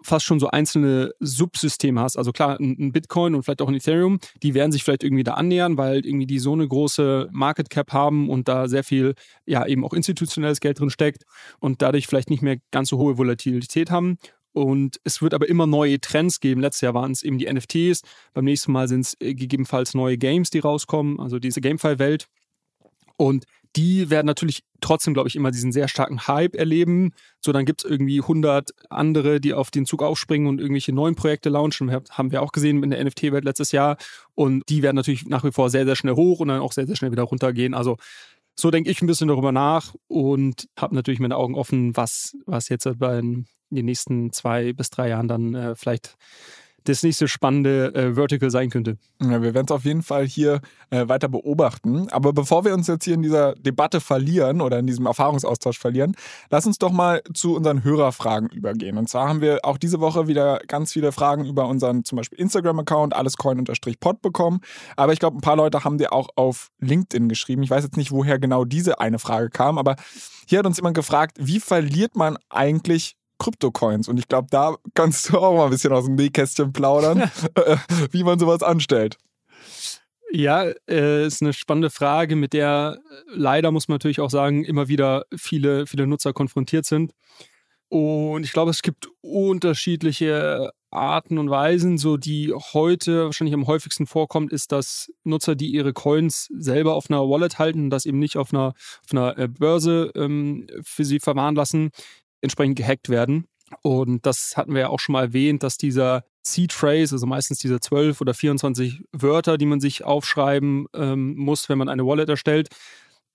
fast 0.04 0.26
schon 0.26 0.40
so 0.40 0.50
einzelne 0.50 1.12
Subsysteme 1.20 2.02
hast. 2.02 2.18
Also 2.18 2.32
klar, 2.32 2.60
ein 2.60 2.92
Bitcoin 2.92 3.36
und 3.36 3.44
vielleicht 3.44 3.62
auch 3.62 3.68
ein 3.68 3.76
Ethereum, 3.76 4.20
die 4.42 4.54
werden 4.54 4.72
sich 4.72 4.84
vielleicht 4.84 5.04
irgendwie 5.04 5.24
da 5.24 5.34
annähern, 5.34 5.78
weil 5.78 6.06
irgendwie 6.06 6.28
die 6.28 6.40
so 6.40 6.54
eine 6.54 6.68
große 6.68 7.30
Market 7.32 7.70
Cap 7.70 7.92
haben 7.94 8.30
und 8.30 8.48
da 8.48 8.68
sehr 8.68 8.84
viel, 8.84 9.16
ja, 9.46 9.66
eben 9.66 9.86
auch 9.86 9.94
institutionelles 9.94 10.60
Geld 10.60 10.80
drin 10.80 10.90
steckt 10.90 11.24
und 11.60 11.82
dadurch 11.82 12.08
vielleicht 12.08 12.30
nicht 12.30 12.42
mehr 12.42 12.58
ganz 12.72 12.90
so 12.90 12.98
hohe 12.98 13.18
Volatilität 13.18 13.92
haben. 13.92 14.18
Und 14.54 15.00
es 15.04 15.22
wird 15.22 15.34
aber 15.34 15.50
immer 15.50 15.66
neue 15.66 16.00
Trends 16.00 16.40
geben. 16.40 16.62
Letztes 16.62 16.82
Jahr 16.82 16.94
waren 16.94 17.12
es 17.12 17.24
eben 17.24 17.40
die 17.40 17.52
NFTs. 17.52 18.02
Beim 18.34 18.46
nächsten 18.46 18.72
Mal 18.72 18.88
sind 18.88 19.02
es 19.02 19.18
äh, 19.20 19.34
gegebenenfalls 19.34 19.96
neue 19.96 20.18
Games, 20.18 20.52
die 20.52 20.60
rauskommen, 20.60 21.20
also 21.20 21.40
diese 21.40 21.60
Gamefy-Welt. 21.60 22.28
Und 23.18 23.46
die 23.76 24.10
werden 24.10 24.28
natürlich 24.28 24.64
trotzdem, 24.82 25.14
glaube 25.14 25.30
ich, 25.30 25.36
immer 25.36 25.52
diesen 25.52 25.72
sehr 25.72 25.88
starken 25.88 26.28
Hype 26.28 26.56
erleben. 26.56 27.12
So, 27.40 27.52
dann 27.52 27.66
gibt 27.66 27.84
es 27.84 27.90
irgendwie 27.90 28.22
100 28.22 28.72
andere, 28.90 29.40
die 29.40 29.54
auf 29.54 29.72
den 29.72 29.86
Zug 29.86 30.04
aufspringen 30.04 30.48
und 30.48 30.60
irgendwelche 30.60 30.94
neuen 30.94 31.16
Projekte 31.16 31.50
launchen. 31.50 31.92
Haben 31.92 32.32
wir 32.32 32.42
auch 32.42 32.52
gesehen 32.52 32.84
in 32.84 32.92
der 32.92 33.04
NFT-Welt 33.04 33.46
letztes 33.46 33.72
Jahr. 33.72 33.98
Und 34.36 34.64
die 34.70 34.84
werden 34.84 34.96
natürlich 34.96 35.26
nach 35.26 35.44
wie 35.44 35.52
vor 35.52 35.70
sehr, 35.70 35.86
sehr 35.86 35.96
schnell 35.96 36.16
hoch 36.16 36.40
und 36.40 36.50
dann 36.50 36.62
auch 36.62 36.72
sehr, 36.72 36.86
sehr 36.86 36.96
schnell 36.96 37.12
wieder 37.12 37.24
runtergehen. 37.24 37.74
Also 37.74 37.98
so 38.56 38.70
denke 38.70 38.92
ich 38.92 39.02
ein 39.02 39.08
bisschen 39.08 39.28
darüber 39.28 39.52
nach 39.52 39.96
und 40.08 40.68
habe 40.78 40.94
natürlich 40.94 41.20
meine 41.20 41.38
Augen 41.38 41.56
offen, 41.56 41.98
was, 41.98 42.36
was 42.46 42.70
jetzt 42.70 42.88
bei 43.00 43.22
den 43.22 43.48
nächsten 43.70 44.32
zwei 44.32 44.74
bis 44.74 44.92
drei 44.92 45.10
Jahren 45.10 45.28
dann 45.28 45.56
äh, 45.56 45.76
vielleicht 45.76 46.16
das 46.84 47.04
nächste 47.04 47.28
spannende 47.28 47.94
äh, 47.94 48.14
Vertical 48.14 48.50
sein 48.52 48.70
könnte. 48.70 48.98
Ja, 49.22 49.42
wir 49.42 49.54
werden 49.54 49.66
es 49.68 49.72
auf 49.72 49.86
jeden 49.86 50.04
Fall 50.04 50.26
hier 50.26 50.62
äh, 50.90 51.08
weiter 51.08 51.30
beobachten. 51.30 52.10
Aber 52.10 52.34
bevor 52.34 52.66
wir 52.66 52.74
uns 52.74 52.88
jetzt 52.88 53.06
hier 53.06 53.14
in 53.14 53.22
dieser 53.22 53.56
Debatte 53.56 54.02
verlieren 54.02 54.62
oder 54.62 54.80
in 54.80 54.88
diesem 54.88 55.06
Erfahrungsaustausch 55.06 55.80
verlieren, 55.80 56.16
lass 56.50 56.66
uns 56.66 56.78
doch 56.78 56.92
mal 56.92 57.22
zu 57.34 57.56
unseren 57.56 57.84
Hörerfragen 57.84 58.50
übergehen. 58.50 58.98
Und 58.98 59.10
zwar 59.10 59.30
haben 59.30 59.42
wir 59.42 59.60
auch 59.64 59.78
diese 59.78 60.00
Woche 60.00 60.28
wieder 60.28 60.60
ganz 60.68 60.92
viele 60.94 61.12
Fragen 61.12 61.46
über 61.46 61.68
unseren 61.68 62.04
zum 62.04 62.18
Beispiel 62.18 62.40
Instagram-Account, 62.40 63.16
allescoin-pod 63.16 64.22
bekommen. 64.22 64.62
Aber 64.96 65.14
ich 65.14 65.20
glaube, 65.20 65.38
ein 65.38 65.42
paar 65.42 65.56
Leute 65.56 65.84
haben 65.84 65.98
dir 65.98 66.14
auch 66.14 66.30
auf 66.36 66.70
LinkedIn 66.80 67.30
geschrieben. 67.30 67.64
Ich 67.64 67.70
weiß 67.70 67.84
jetzt 67.84 67.98
nicht, 67.98 68.12
woher 68.12 68.40
genau 68.40 68.66
diese 68.66 69.00
eine 69.00 69.20
Frage 69.20 69.50
kam, 69.50 69.78
aber 69.78 69.96
hier 70.48 70.60
hat 70.60 70.66
uns 70.66 70.78
jemand 70.78 70.96
gefragt, 70.96 71.38
wie 71.40 71.60
verliert 71.60 72.16
man 72.16 72.38
eigentlich 72.50 73.16
Kryptocoins. 73.40 74.08
Und 74.08 74.18
ich 74.18 74.28
glaube, 74.28 74.48
da 74.52 74.76
kannst 74.94 75.30
du 75.30 75.38
auch 75.38 75.56
mal 75.56 75.66
ein 75.66 75.70
bisschen 75.72 75.94
aus 75.94 76.06
dem 76.06 76.16
Nähkästchen 76.16 76.74
plaudern, 76.74 77.30
wie 78.12 78.24
man 78.24 78.40
sowas 78.40 78.64
anstellt. 78.64 79.18
Ja, 80.32 80.72
äh, 80.90 81.28
ist 81.28 81.44
eine 81.44 81.54
spannende 81.54 81.92
Frage, 81.92 82.36
mit 82.36 82.54
der 82.54 82.98
äh, 82.98 83.16
leider 83.28 83.72
muss 83.72 83.88
man 83.88 83.96
natürlich 83.96 84.20
auch 84.20 84.32
sagen, 84.32 84.64
immer 84.64 84.88
wieder 84.88 85.26
viele, 85.36 85.86
viele 85.86 86.08
Nutzer 86.08 86.34
konfrontiert 86.34 86.86
sind. 86.86 87.14
Und 87.90 88.44
ich 88.44 88.54
glaube, 88.54 88.72
es 88.72 88.82
gibt 88.82 89.08
unterschiedliche 89.22 90.72
Arten 90.90 91.38
und 91.38 91.52
Weisen. 91.52 92.00
So 92.00 92.18
die 92.18 92.52
heute 92.74 93.26
wahrscheinlich 93.26 93.54
am 93.54 93.68
häufigsten 93.68 94.08
vorkommt, 94.08 94.52
ist, 94.52 94.72
dass 94.72 95.12
Nutzer, 95.24 95.54
die 95.54 95.68
ihre 95.68 95.94
Coins 95.94 96.48
selber 96.58 96.96
auf 96.96 97.12
einer 97.12 97.30
Wallet 97.30 97.60
halten 97.60 97.84
und 97.84 97.90
das 97.92 98.08
eben 98.08 98.18
nicht 98.18 98.38
auf 98.38 98.52
einer, 98.52 98.70
auf 98.70 99.12
einer 99.12 99.38
äh, 99.38 99.48
Börse 99.48 100.12
ähm, 100.16 100.66
für 100.82 101.06
sie 101.06 101.20
verwahren 101.20 101.54
lassen, 101.54 101.92
entsprechend 102.44 102.78
gehackt 102.78 103.10
werden. 103.10 103.48
Und 103.82 104.26
das 104.26 104.56
hatten 104.56 104.74
wir 104.74 104.82
ja 104.82 104.90
auch 104.90 105.00
schon 105.00 105.14
mal 105.14 105.24
erwähnt, 105.24 105.64
dass 105.64 105.78
dieser 105.78 106.26
Seed 106.44 106.74
Phrase, 106.74 107.16
also 107.16 107.26
meistens 107.26 107.60
diese 107.60 107.80
12 107.80 108.22
oder 108.22 108.34
24 108.34 109.04
Wörter, 109.12 109.58
die 109.58 109.66
man 109.66 109.80
sich 109.80 110.04
aufschreiben 110.04 110.88
ähm, 110.94 111.36
muss, 111.36 111.70
wenn 111.70 111.78
man 111.78 111.90
eine 111.90 112.06
Wallet 112.06 112.30
erstellt, 112.30 112.70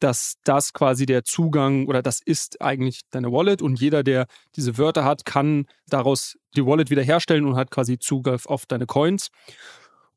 dass 0.00 0.34
das 0.44 0.72
quasi 0.72 1.06
der 1.06 1.24
Zugang 1.24 1.86
oder 1.86 2.02
das 2.02 2.20
ist 2.24 2.60
eigentlich 2.62 3.00
deine 3.10 3.32
Wallet 3.32 3.62
und 3.62 3.80
jeder, 3.80 4.04
der 4.04 4.26
diese 4.54 4.78
Wörter 4.78 5.04
hat, 5.04 5.24
kann 5.24 5.66
daraus 5.88 6.38
die 6.54 6.64
Wallet 6.64 6.90
wiederherstellen 6.90 7.46
und 7.46 7.56
hat 7.56 7.70
quasi 7.70 7.98
Zugriff 7.98 8.46
auf 8.46 8.66
deine 8.66 8.86
Coins. 8.86 9.30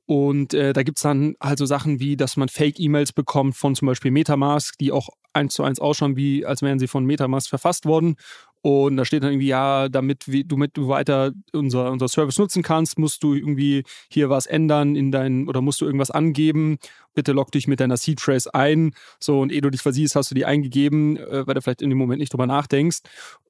Und 0.05 0.53
äh, 0.53 0.73
da 0.73 0.83
gibt 0.83 0.97
es 0.97 1.03
dann 1.03 1.35
also 1.39 1.65
Sachen 1.65 1.99
wie, 1.99 2.17
dass 2.17 2.35
man 2.35 2.49
Fake-E-Mails 2.49 3.13
bekommt 3.13 3.55
von 3.55 3.75
zum 3.75 3.87
Beispiel 3.87 4.11
Metamask, 4.11 4.77
die 4.77 4.91
auch 4.91 5.09
eins 5.33 5.53
zu 5.53 5.63
eins 5.63 5.79
ausschauen, 5.79 6.17
wie 6.17 6.45
als 6.45 6.61
wären 6.61 6.79
sie 6.79 6.87
von 6.87 7.05
Metamask 7.05 7.47
verfasst 7.47 7.85
worden. 7.85 8.15
Und 8.61 8.97
da 8.97 9.05
steht 9.05 9.23
dann 9.23 9.31
irgendwie, 9.31 9.47
ja, 9.47 9.89
damit, 9.89 10.25
damit 10.45 10.77
du 10.77 10.87
weiter 10.87 11.31
unser, 11.51 11.91
unser 11.91 12.07
Service 12.07 12.37
nutzen 12.37 12.61
kannst, 12.61 12.99
musst 12.99 13.23
du 13.23 13.33
irgendwie 13.33 13.83
hier 14.09 14.29
was 14.29 14.45
ändern 14.45 14.95
in 14.95 15.11
dein, 15.11 15.47
oder 15.47 15.61
musst 15.61 15.81
du 15.81 15.85
irgendwas 15.85 16.11
angeben. 16.11 16.77
Bitte 17.15 17.31
log 17.31 17.51
dich 17.51 17.67
mit 17.67 17.79
deiner 17.79 17.97
Seed 17.97 18.21
Phrase 18.21 18.53
ein. 18.53 18.93
So, 19.19 19.39
und 19.39 19.51
ehe 19.51 19.61
du 19.61 19.71
dich 19.71 19.81
versiehst, 19.81 20.15
hast 20.15 20.29
du 20.29 20.35
die 20.35 20.45
eingegeben, 20.45 21.17
äh, 21.17 21.45
weil 21.47 21.55
du 21.55 21.61
vielleicht 21.61 21.81
in 21.81 21.89
dem 21.89 21.97
Moment 21.97 22.19
nicht 22.19 22.33
drüber 22.33 22.47
nachdenkst. 22.47 22.99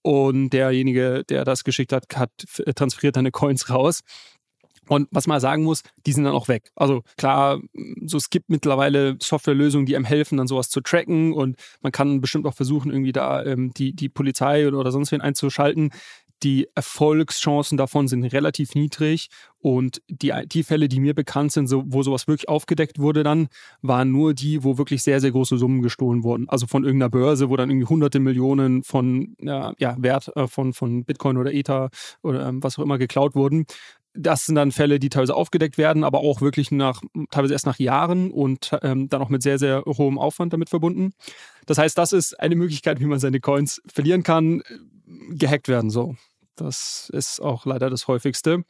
Und 0.02 0.52
derjenige, 0.52 1.24
der 1.28 1.44
das 1.44 1.64
geschickt 1.64 1.92
hat, 1.92 2.06
hat 2.16 2.32
transferiert 2.76 3.18
deine 3.18 3.32
Coins 3.32 3.70
raus. 3.70 4.02
Und 4.92 5.08
was 5.10 5.26
man 5.26 5.40
sagen 5.40 5.64
muss, 5.64 5.84
die 6.06 6.12
sind 6.12 6.26
dann 6.26 6.34
auch 6.34 6.50
weg. 6.50 6.70
Also 6.76 7.04
klar, 7.16 7.62
so 8.06 8.18
es 8.18 8.30
gibt 8.30 8.50
mittlerweile 8.50 9.16
Softwarelösungen, 9.22 9.86
die 9.86 9.96
einem 9.96 10.04
helfen, 10.04 10.38
dann 10.38 10.48
sowas 10.48 10.70
zu 10.70 10.82
tracken 10.82 11.32
und 11.32 11.56
man 11.82 11.94
kann 11.94 12.20
bestimmt 12.20 12.46
auch 12.46 12.54
versuchen, 12.54 12.92
irgendwie 12.92 13.14
da 13.14 13.42
ähm, 13.46 13.74
die, 13.74 13.94
die 13.94 14.10
Polizei 14.10 14.68
oder, 14.68 14.78
oder 14.78 14.92
sonst 14.92 15.14
wen 15.14 15.22
einzuschalten. 15.22 15.92
Die 16.44 16.68
Erfolgschancen 16.76 17.78
davon 17.78 18.10
sind 18.10 18.26
relativ 18.26 18.76
niedrig 18.76 19.30
und 19.60 20.02
die 20.10 20.32
IT-Fälle, 20.32 20.90
die 20.90 21.00
mir 21.00 21.14
bekannt 21.14 21.52
sind, 21.52 21.68
so, 21.68 21.84
wo 21.86 22.02
sowas 22.02 22.28
wirklich 22.28 22.50
aufgedeckt 22.50 22.98
wurde 23.00 23.24
dann, 23.24 23.48
waren 23.84 24.12
nur 24.12 24.34
die, 24.34 24.64
wo 24.64 24.80
wirklich 24.80 25.04
sehr, 25.04 25.22
sehr 25.22 25.32
große 25.32 25.58
Summen 25.58 25.84
gestohlen 25.84 26.24
wurden. 26.24 26.50
Also 26.50 26.66
von 26.68 26.84
irgendeiner 26.84 27.12
Börse, 27.12 27.50
wo 27.50 27.56
dann 27.56 27.70
irgendwie 27.70 27.88
hunderte 27.88 28.20
Millionen 28.20 28.84
von 28.84 29.38
ja, 29.40 29.74
ja, 29.78 29.96
Wert 30.00 30.36
äh, 30.36 30.48
von, 30.48 30.74
von 30.74 31.06
Bitcoin 31.06 31.38
oder 31.38 31.54
Ether 31.54 31.92
oder 32.24 32.50
ähm, 32.50 32.62
was 32.62 32.78
auch 32.78 32.84
immer 32.84 32.98
geklaut 32.98 33.36
wurden 33.36 33.66
das 34.14 34.46
sind 34.46 34.56
dann 34.56 34.72
Fälle, 34.72 35.00
die 35.00 35.10
teilweise 35.10 35.36
aufgedeckt 35.36 35.78
werden, 35.78 36.04
aber 36.04 36.20
auch 36.20 36.42
wirklich 36.42 36.72
nach, 36.72 37.02
teilweise 37.30 37.54
erst 37.54 37.66
nach 37.66 37.80
Jahren 37.80 38.32
und 38.32 38.78
ähm, 38.82 39.10
dann 39.10 39.22
auch 39.22 39.30
mit 39.30 39.42
sehr, 39.42 39.58
sehr 39.58 39.84
hohem 39.86 40.18
Aufwand 40.18 40.54
damit 40.54 40.70
verbunden. 40.70 41.14
Das 41.66 41.78
heißt, 41.78 41.98
das 41.98 42.12
ist 42.12 42.40
eine 42.40 42.56
Möglichkeit, 42.56 43.00
wie 43.00 43.06
man 43.06 43.20
seine 43.20 43.40
Coins 43.40 43.82
verlieren 43.92 44.24
kann, 44.24 44.62
gehackt 45.30 45.68
werden. 45.68 45.90
So. 45.90 46.16
Das 46.56 47.10
ist 47.14 47.42
auch 47.42 47.66
leider 47.66 47.90
das 47.90 48.08
häufigste 48.08 48.64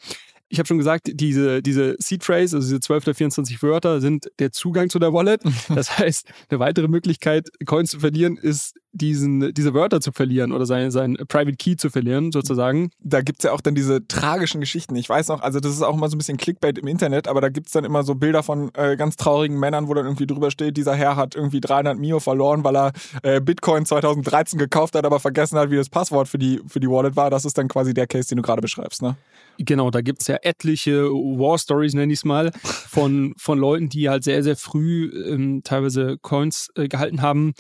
ich 0.52 0.60
habe 0.60 0.68
schon 0.68 0.78
gesagt, 0.78 1.10
diese, 1.14 1.62
diese 1.62 1.96
Seed 1.98 2.26
Phrase, 2.26 2.58
also 2.58 2.68
diese 2.68 2.82
12 2.82 3.08
oder 3.08 3.16
24 3.16 3.64
Wörter, 3.64 4.02
sind 4.02 4.30
der 4.40 4.52
Zugang 4.52 4.90
zu 4.90 5.00
der 5.00 5.14
Wallet. 5.14 5.42
Das 5.74 5.98
heißt, 5.98 6.28
eine 6.50 6.60
weitere 6.60 6.90
Möglichkeit, 6.90 7.48
Coins 7.66 7.92
zu 7.92 8.00
verlieren, 8.02 8.36
ist, 8.38 8.76
diesen, 8.94 9.54
diese 9.54 9.74
Wörter 9.74 10.02
zu 10.02 10.12
verlieren 10.12 10.52
oder 10.52 10.66
sein, 10.66 10.92
sein 10.92 11.16
Private 11.28 11.56
Key 11.56 11.78
zu 11.78 11.90
verlieren, 11.90 12.32
sozusagen. 12.32 12.92
Da 13.00 13.22
gibt 13.22 13.40
es 13.40 13.44
ja 13.44 13.54
auch 13.54 13.62
dann 13.62 13.74
diese 13.74 14.06
tragischen 14.08 14.60
Geschichten. 14.60 14.96
Ich 14.96 15.08
weiß 15.08 15.30
noch, 15.30 15.42
also 15.42 15.60
das 15.60 15.74
ist 15.74 15.82
auch 15.82 15.96
immer 15.96 16.10
so 16.10 16.16
ein 16.16 16.18
bisschen 16.18 16.38
Clickbait 16.38 16.78
im 16.78 16.88
Internet, 16.88 17.28
aber 17.28 17.40
da 17.42 17.50
gibt 17.50 17.68
es 17.68 17.74
dann 17.74 17.86
immer 17.86 18.04
so 18.04 18.16
Bilder 18.16 18.44
von 18.44 18.72
äh, 18.76 18.98
ganz 18.98 19.16
traurigen 19.16 19.58
Männern, 19.60 19.88
wo 19.88 19.94
dann 19.94 20.06
irgendwie 20.06 20.28
drüber 20.28 20.52
steht, 20.52 20.76
dieser 20.76 20.96
Herr 20.96 21.16
hat 21.16 21.36
irgendwie 21.36 21.62
300 21.62 21.98
Mio 21.98 22.20
verloren, 22.20 22.64
weil 22.64 22.76
er 22.76 22.92
äh, 23.24 23.40
Bitcoin 23.40 23.86
2013 23.86 24.60
gekauft 24.60 24.96
hat, 24.96 25.06
aber 25.06 25.20
vergessen 25.20 25.58
hat, 25.58 25.72
wie 25.72 25.78
das 25.78 25.90
Passwort 25.90 26.28
für 26.28 26.38
die, 26.38 26.62
für 26.68 26.80
die 26.80 26.90
Wallet 26.90 27.16
war. 27.16 27.30
Das 27.30 27.46
ist 27.46 27.58
dann 27.58 27.70
quasi 27.70 27.94
der 27.94 28.08
Case, 28.08 28.28
den 28.28 28.38
du 28.38 28.42
gerade 28.44 28.62
beschreibst, 28.62 29.02
ne? 29.02 29.16
Genau, 29.58 29.92
da 29.92 30.02
gibt 30.02 30.22
es 30.22 30.28
ja 30.28 30.38
etliche 30.42 31.04
War 31.04 31.58
Stories, 31.58 31.94
nenne 31.94 32.12
ich 32.12 32.20
es 32.20 32.26
mal, 32.26 32.52
von, 32.64 33.34
von 33.38 33.60
Leuten, 33.60 33.90
die 33.90 34.10
halt 34.10 34.24
sehr, 34.24 34.44
sehr 34.44 34.56
früh 34.56 35.12
ähm, 35.28 35.62
teilweise 35.64 36.18
Coins 36.22 36.70
äh, 36.76 36.88
gehalten 36.88 37.22
haben 37.22 37.54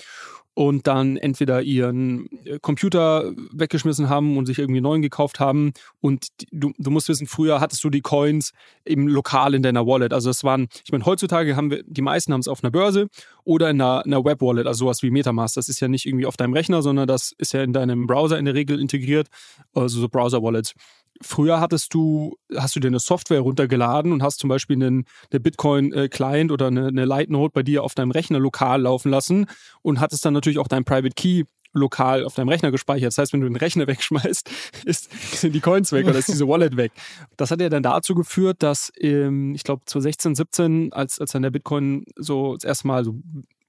und 0.62 0.86
dann 0.86 1.18
entweder 1.18 1.64
ihren 1.64 2.30
äh, 2.46 2.60
Computer 2.62 3.32
weggeschmissen 3.52 4.10
haben 4.10 4.38
und 4.38 4.46
sich 4.46 4.60
irgendwie 4.60 4.78
einen 4.78 4.84
neuen 4.84 5.02
gekauft 5.02 5.40
haben. 5.40 5.72
Und 6.02 6.28
du, 6.52 6.72
du 6.78 6.92
musst 6.92 7.10
wissen, 7.10 7.26
früher 7.26 7.60
hattest 7.60 7.84
du 7.84 7.90
die 7.90 8.02
Coins 8.02 8.52
im 8.84 9.08
Lokal 9.08 9.56
in 9.56 9.64
deiner 9.64 9.88
Wallet. 9.88 10.14
Also 10.14 10.30
es 10.30 10.44
waren, 10.44 10.68
ich 10.86 10.92
meine, 10.92 11.04
heutzutage 11.08 11.56
haben 11.56 11.72
wir, 11.72 11.82
die 11.88 12.04
meisten 12.04 12.32
haben 12.32 12.42
es 12.42 12.48
auf 12.48 12.64
einer 12.64 12.70
Börse 12.70 13.08
oder 13.44 13.72
in 13.72 13.82
einer, 13.82 14.06
einer 14.06 14.24
Web-Wallet, 14.24 14.68
also 14.68 14.86
sowas 14.86 15.02
wie 15.02 15.10
Metamask. 15.10 15.56
Das 15.56 15.68
ist 15.68 15.80
ja 15.80 15.88
nicht 15.88 16.06
irgendwie 16.06 16.28
auf 16.28 16.38
deinem 16.38 16.54
Rechner, 16.54 16.84
sondern 16.84 17.08
das 17.08 17.34
ist 17.40 17.54
ja 17.54 17.64
in 17.64 17.74
deinem 17.74 18.06
Browser 18.06 18.38
in 18.38 18.46
der 18.46 18.54
Regel 18.54 18.80
integriert, 18.80 19.30
also 19.74 20.00
so 20.00 20.10
Browser-Wallets. 20.10 20.76
Früher 21.22 21.60
hattest 21.60 21.94
du, 21.94 22.36
hast 22.56 22.76
du 22.76 22.80
dir 22.80 22.88
eine 22.88 23.00
Software 23.00 23.42
runtergeladen 23.42 24.12
und 24.12 24.24
hast 24.24 24.40
zum 24.40 24.50
Beispiel 24.50 24.76
einen, 24.76 25.06
eine 25.32 25.40
Bitcoin-Client 25.40 26.52
oder 26.52 26.68
eine, 26.68 26.88
eine 26.88 27.06
Lightnode 27.06 27.52
bei 27.54 27.64
dir 27.64 27.84
auf 27.84 27.96
deinem 27.96 28.12
Rechner 28.12 28.40
lokal 28.40 28.82
laufen 28.82 29.12
lassen 29.12 29.46
und 29.82 30.00
hattest 30.00 30.26
dann 30.26 30.34
natürlich 30.34 30.60
auch 30.60 30.68
dein 30.68 30.84
Private 30.84 31.14
Key 31.16 31.44
lokal 31.74 32.26
auf 32.26 32.36
deinem 32.36 32.50
Rechner 32.50 32.72
gespeichert. 32.72 33.08
Das 33.08 33.18
heißt, 33.18 33.34
wenn 33.34 33.42
du 33.42 33.48
den 33.48 33.56
Rechner 33.56 33.88
wegschmeißt, 33.88 34.50
ist, 34.86 35.38
sind 35.40 35.54
die 35.54 35.60
Coins 35.60 35.92
weg 35.92 36.08
oder 36.08 36.20
ist 36.20 36.30
diese 36.30 36.48
Wallet 36.48 36.78
weg. 36.78 36.92
Das 37.38 37.52
hat 37.52 37.62
ja 37.62 37.70
dann 37.70 37.84
dazu 37.84 38.16
geführt, 38.16 38.58
dass 38.60 38.92
ähm, 39.00 39.54
ich 39.56 39.64
glaube 39.64 39.84
2016, 39.86 40.36
17, 40.36 40.94
als, 40.94 41.20
als 41.20 41.32
dann 41.32 41.42
der 41.42 41.52
Bitcoin 41.52 42.06
so 42.16 42.56
das 42.56 42.64
erste 42.64 42.88
Mal 42.88 43.04
so 43.04 43.16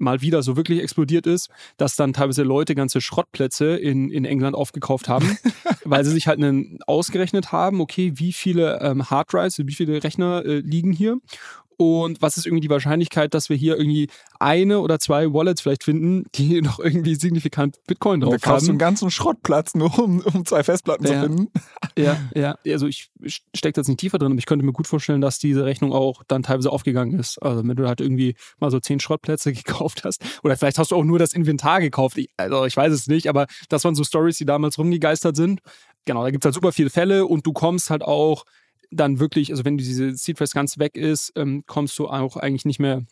mal 0.03 0.21
wieder 0.21 0.43
so 0.43 0.57
wirklich 0.57 0.83
explodiert 0.83 1.27
ist, 1.27 1.49
dass 1.79 1.97
dann 1.97 2.13
teilweise 2.13 2.43
Leute 2.43 2.75
ganze 2.75 3.01
Schrottplätze 3.01 3.77
in, 3.77 4.11
in 4.11 4.25
England 4.25 4.57
aufgekauft 4.57 5.09
haben, 5.09 5.39
weil 5.85 6.05
sie 6.05 6.11
sich 6.11 6.27
halt 6.27 6.39
einen 6.39 6.81
ausgerechnet 6.87 7.53
haben, 7.53 7.81
okay, 7.81 8.13
wie 8.17 8.33
viele 8.33 8.81
ähm, 8.81 9.09
Harddrives, 9.09 9.59
wie 9.59 9.75
viele 9.75 10.03
Rechner 10.03 10.45
äh, 10.45 10.59
liegen 10.59 10.93
hier 10.93 11.19
und 11.83 12.23
was 12.23 12.37
ist 12.37 12.47
irgendwie 12.47 12.61
die 12.61 12.71
Wahrscheinlichkeit, 12.71 13.35
dass 13.35 13.49
wir 13.49 13.57
hier 13.57 13.77
irgendwie 13.77 14.09
eine 14.39 14.81
oder 14.81 14.99
zwei 14.99 15.33
Wallets 15.33 15.61
vielleicht 15.61 15.85
finden, 15.85 16.25
die 16.35 16.61
noch 16.63 16.79
irgendwie 16.79 17.15
signifikant 17.15 17.77
Bitcoin 17.87 18.21
drauf 18.21 18.33
haben? 18.33 18.41
Da 18.41 18.47
kaufst 18.47 18.67
du 18.67 18.73
einen 18.73 18.79
ganzen 18.79 19.11
Schrottplatz 19.11 19.75
nur, 19.75 19.99
um, 19.99 20.21
um 20.21 20.45
zwei 20.45 20.63
Festplatten 20.63 21.07
ja. 21.07 21.13
zu 21.13 21.21
finden. 21.21 21.49
Ja, 21.97 22.19
ja. 22.35 22.57
Also 22.67 22.87
ich 22.87 23.11
stecke 23.55 23.81
jetzt 23.81 23.89
nicht 23.89 24.01
tiefer 24.01 24.19
drin, 24.19 24.33
aber 24.33 24.39
ich 24.39 24.47
könnte 24.47 24.65
mir 24.65 24.73
gut 24.73 24.87
vorstellen, 24.87 25.21
dass 25.21 25.39
diese 25.39 25.65
Rechnung 25.65 25.93
auch 25.93 26.23
dann 26.29 26.43
teilweise 26.43 26.71
aufgegangen 26.71 27.19
ist. 27.19 27.39
Also 27.43 27.67
wenn 27.67 27.77
du 27.77 27.87
halt 27.87 28.01
irgendwie 28.01 28.35
mal 28.59 28.71
so 28.71 28.81
zehn 28.81 29.01
Schrottplätze 29.01 29.53
gekauft 29.53 30.05
hast 30.05 30.23
oder 30.43 30.57
vielleicht 30.57 30.79
hast 30.79 30.91
du 30.91 30.97
auch 30.97 31.05
nur 31.05 31.19
das 31.19 31.33
Inventar 31.33 31.81
gekauft. 31.81 32.19
Ich, 32.19 32.29
also 32.37 32.65
ich 32.65 32.77
weiß 32.77 32.93
es 32.93 33.07
nicht, 33.07 33.29
aber 33.29 33.47
das 33.69 33.85
waren 33.85 33.95
so 33.95 34.05
Stories, 34.05 34.39
die 34.39 34.47
damals 34.47 34.79
rumgegeistert 34.79 35.37
sind. 35.37 35.61
Genau, 36.05 36.25
da 36.25 36.31
gibt 36.31 36.45
es 36.45 36.47
halt 36.47 36.55
super 36.55 36.73
viele 36.73 36.91
Fälle 36.91 37.27
und 37.27 37.47
du 37.47 37.53
kommst 37.53 37.91
halt 37.91 38.03
auch 38.03 38.45
dann 38.93 39.19
wirklich, 39.19 39.51
also 39.51 39.65
wenn 39.65 39.79
diese 39.79 40.15
Seed 40.15 40.39
Phrase 40.39 40.55
ganz 40.55 40.79
weg 40.79 40.97
ist, 40.97 41.33
ähm, 41.37 41.65
kommst 41.67 41.99
du 41.99 42.09
auch 42.09 42.37
eigentlich 42.37 42.65
nicht 42.65 42.79
mehr 42.79 43.03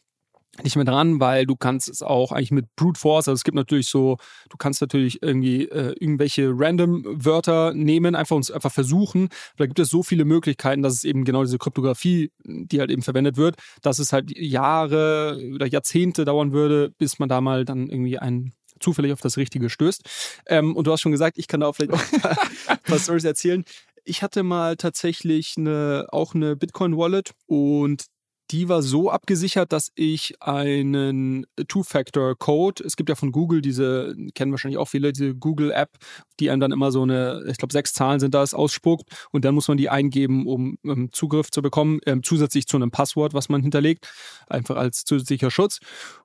nicht 0.65 0.77
mehr 0.77 0.85
dran, 0.85 1.21
weil 1.21 1.47
du 1.47 1.57
kannst 1.57 1.89
es 1.89 2.03
auch 2.03 2.33
eigentlich 2.33 2.51
mit 2.51 2.67
Brute 2.77 2.99
Force, 2.99 3.29
also 3.29 3.37
es 3.37 3.45
gibt 3.45 3.55
natürlich 3.55 3.87
so, 3.87 4.19
du 4.51 4.57
kannst 4.57 4.81
natürlich 4.81 5.23
irgendwie 5.23 5.67
äh, 5.69 5.95
irgendwelche 5.99 6.51
random 6.53 7.05
Wörter 7.25 7.73
nehmen, 7.73 8.15
einfach 8.15 8.37
uns 8.37 8.51
einfach 8.51 8.73
versuchen. 8.73 9.29
Da 9.57 9.67
gibt 9.67 9.79
es 9.79 9.91
so 9.91 10.03
viele 10.03 10.25
Möglichkeiten, 10.25 10.83
dass 10.83 10.95
es 10.95 11.05
eben 11.05 11.25
genau 11.25 11.45
diese 11.45 11.59
Kryptographie, 11.59 12.33
die 12.45 12.81
halt 12.81 12.91
eben 12.91 13.03
verwendet 13.03 13.37
wird, 13.37 13.57
dass 13.83 13.99
es 13.99 14.13
halt 14.13 14.37
Jahre 14.37 15.41
oder 15.55 15.67
Jahrzehnte 15.67 16.25
dauern 16.25 16.53
würde, 16.53 16.91
bis 16.99 17.19
man 17.19 17.29
da 17.29 17.41
mal 17.41 17.65
dann 17.65 17.89
irgendwie 17.89 18.19
ein 18.19 18.53
zufällig 18.81 19.13
auf 19.13 19.21
das 19.21 19.37
Richtige 19.37 19.71
stößt. 19.71 20.03
Ähm, 20.47 20.75
und 20.75 20.87
du 20.87 20.93
hast 20.93 21.03
schon 21.03 21.13
gesagt, 21.13 21.39
ich 21.39 21.49
kann 21.49 21.61
da 21.61 21.67
auch 21.67 21.77
vielleicht 21.77 21.93
auch 21.93 22.01
ein 22.67 22.79
paar 22.83 22.99
Stories 22.99 23.25
erzählen 23.25 23.65
ich 24.05 24.23
hatte 24.23 24.43
mal 24.43 24.77
tatsächlich 24.77 25.55
eine, 25.57 26.07
auch 26.11 26.35
eine 26.35 26.57
Bitcoin-Wallet 26.57 27.33
und 27.47 28.07
die 28.51 28.69
war 28.69 28.83
so 28.83 29.11
abgesichert, 29.11 29.73
dass 29.73 29.93
ich 29.95 30.35
einen 30.41 31.47
Two-Factor-Code, 31.69 32.83
es 32.85 32.97
gibt 32.97 33.09
ja 33.09 33.15
von 33.15 33.31
Google 33.31 33.61
diese, 33.63 34.17
kennen 34.35 34.51
wahrscheinlich 34.51 34.79
auch 34.79 34.89
viele, 34.89 35.13
diese 35.13 35.35
Google-App, 35.37 35.91
die 36.41 36.51
einem 36.51 36.61
dann 36.61 36.73
immer 36.73 36.91
so 36.91 37.03
eine, 37.03 37.45
ich 37.49 37.59
glaube 37.59 37.73
sechs 37.73 37.93
Zahlen 37.93 38.19
sind 38.19 38.35
das, 38.35 38.53
ausspuckt 38.53 39.29
und 39.31 39.45
dann 39.45 39.55
muss 39.55 39.69
man 39.69 39.77
die 39.77 39.89
eingeben, 39.89 40.47
um, 40.47 40.79
um 40.83 41.13
Zugriff 41.13 41.51
zu 41.51 41.63
bekommen, 41.63 42.01
ähm, 42.07 42.23
zusätzlich 42.25 42.67
zu 42.67 42.77
einem 42.77 42.91
Passwort, 42.91 43.35
was 43.35 43.49
man 43.49 43.63
hinterlegt, 43.63 44.13
einfach 44.49 44.77
als 44.77 45.05
zusätzlicher 45.05 45.51
Schutz. 45.51 45.79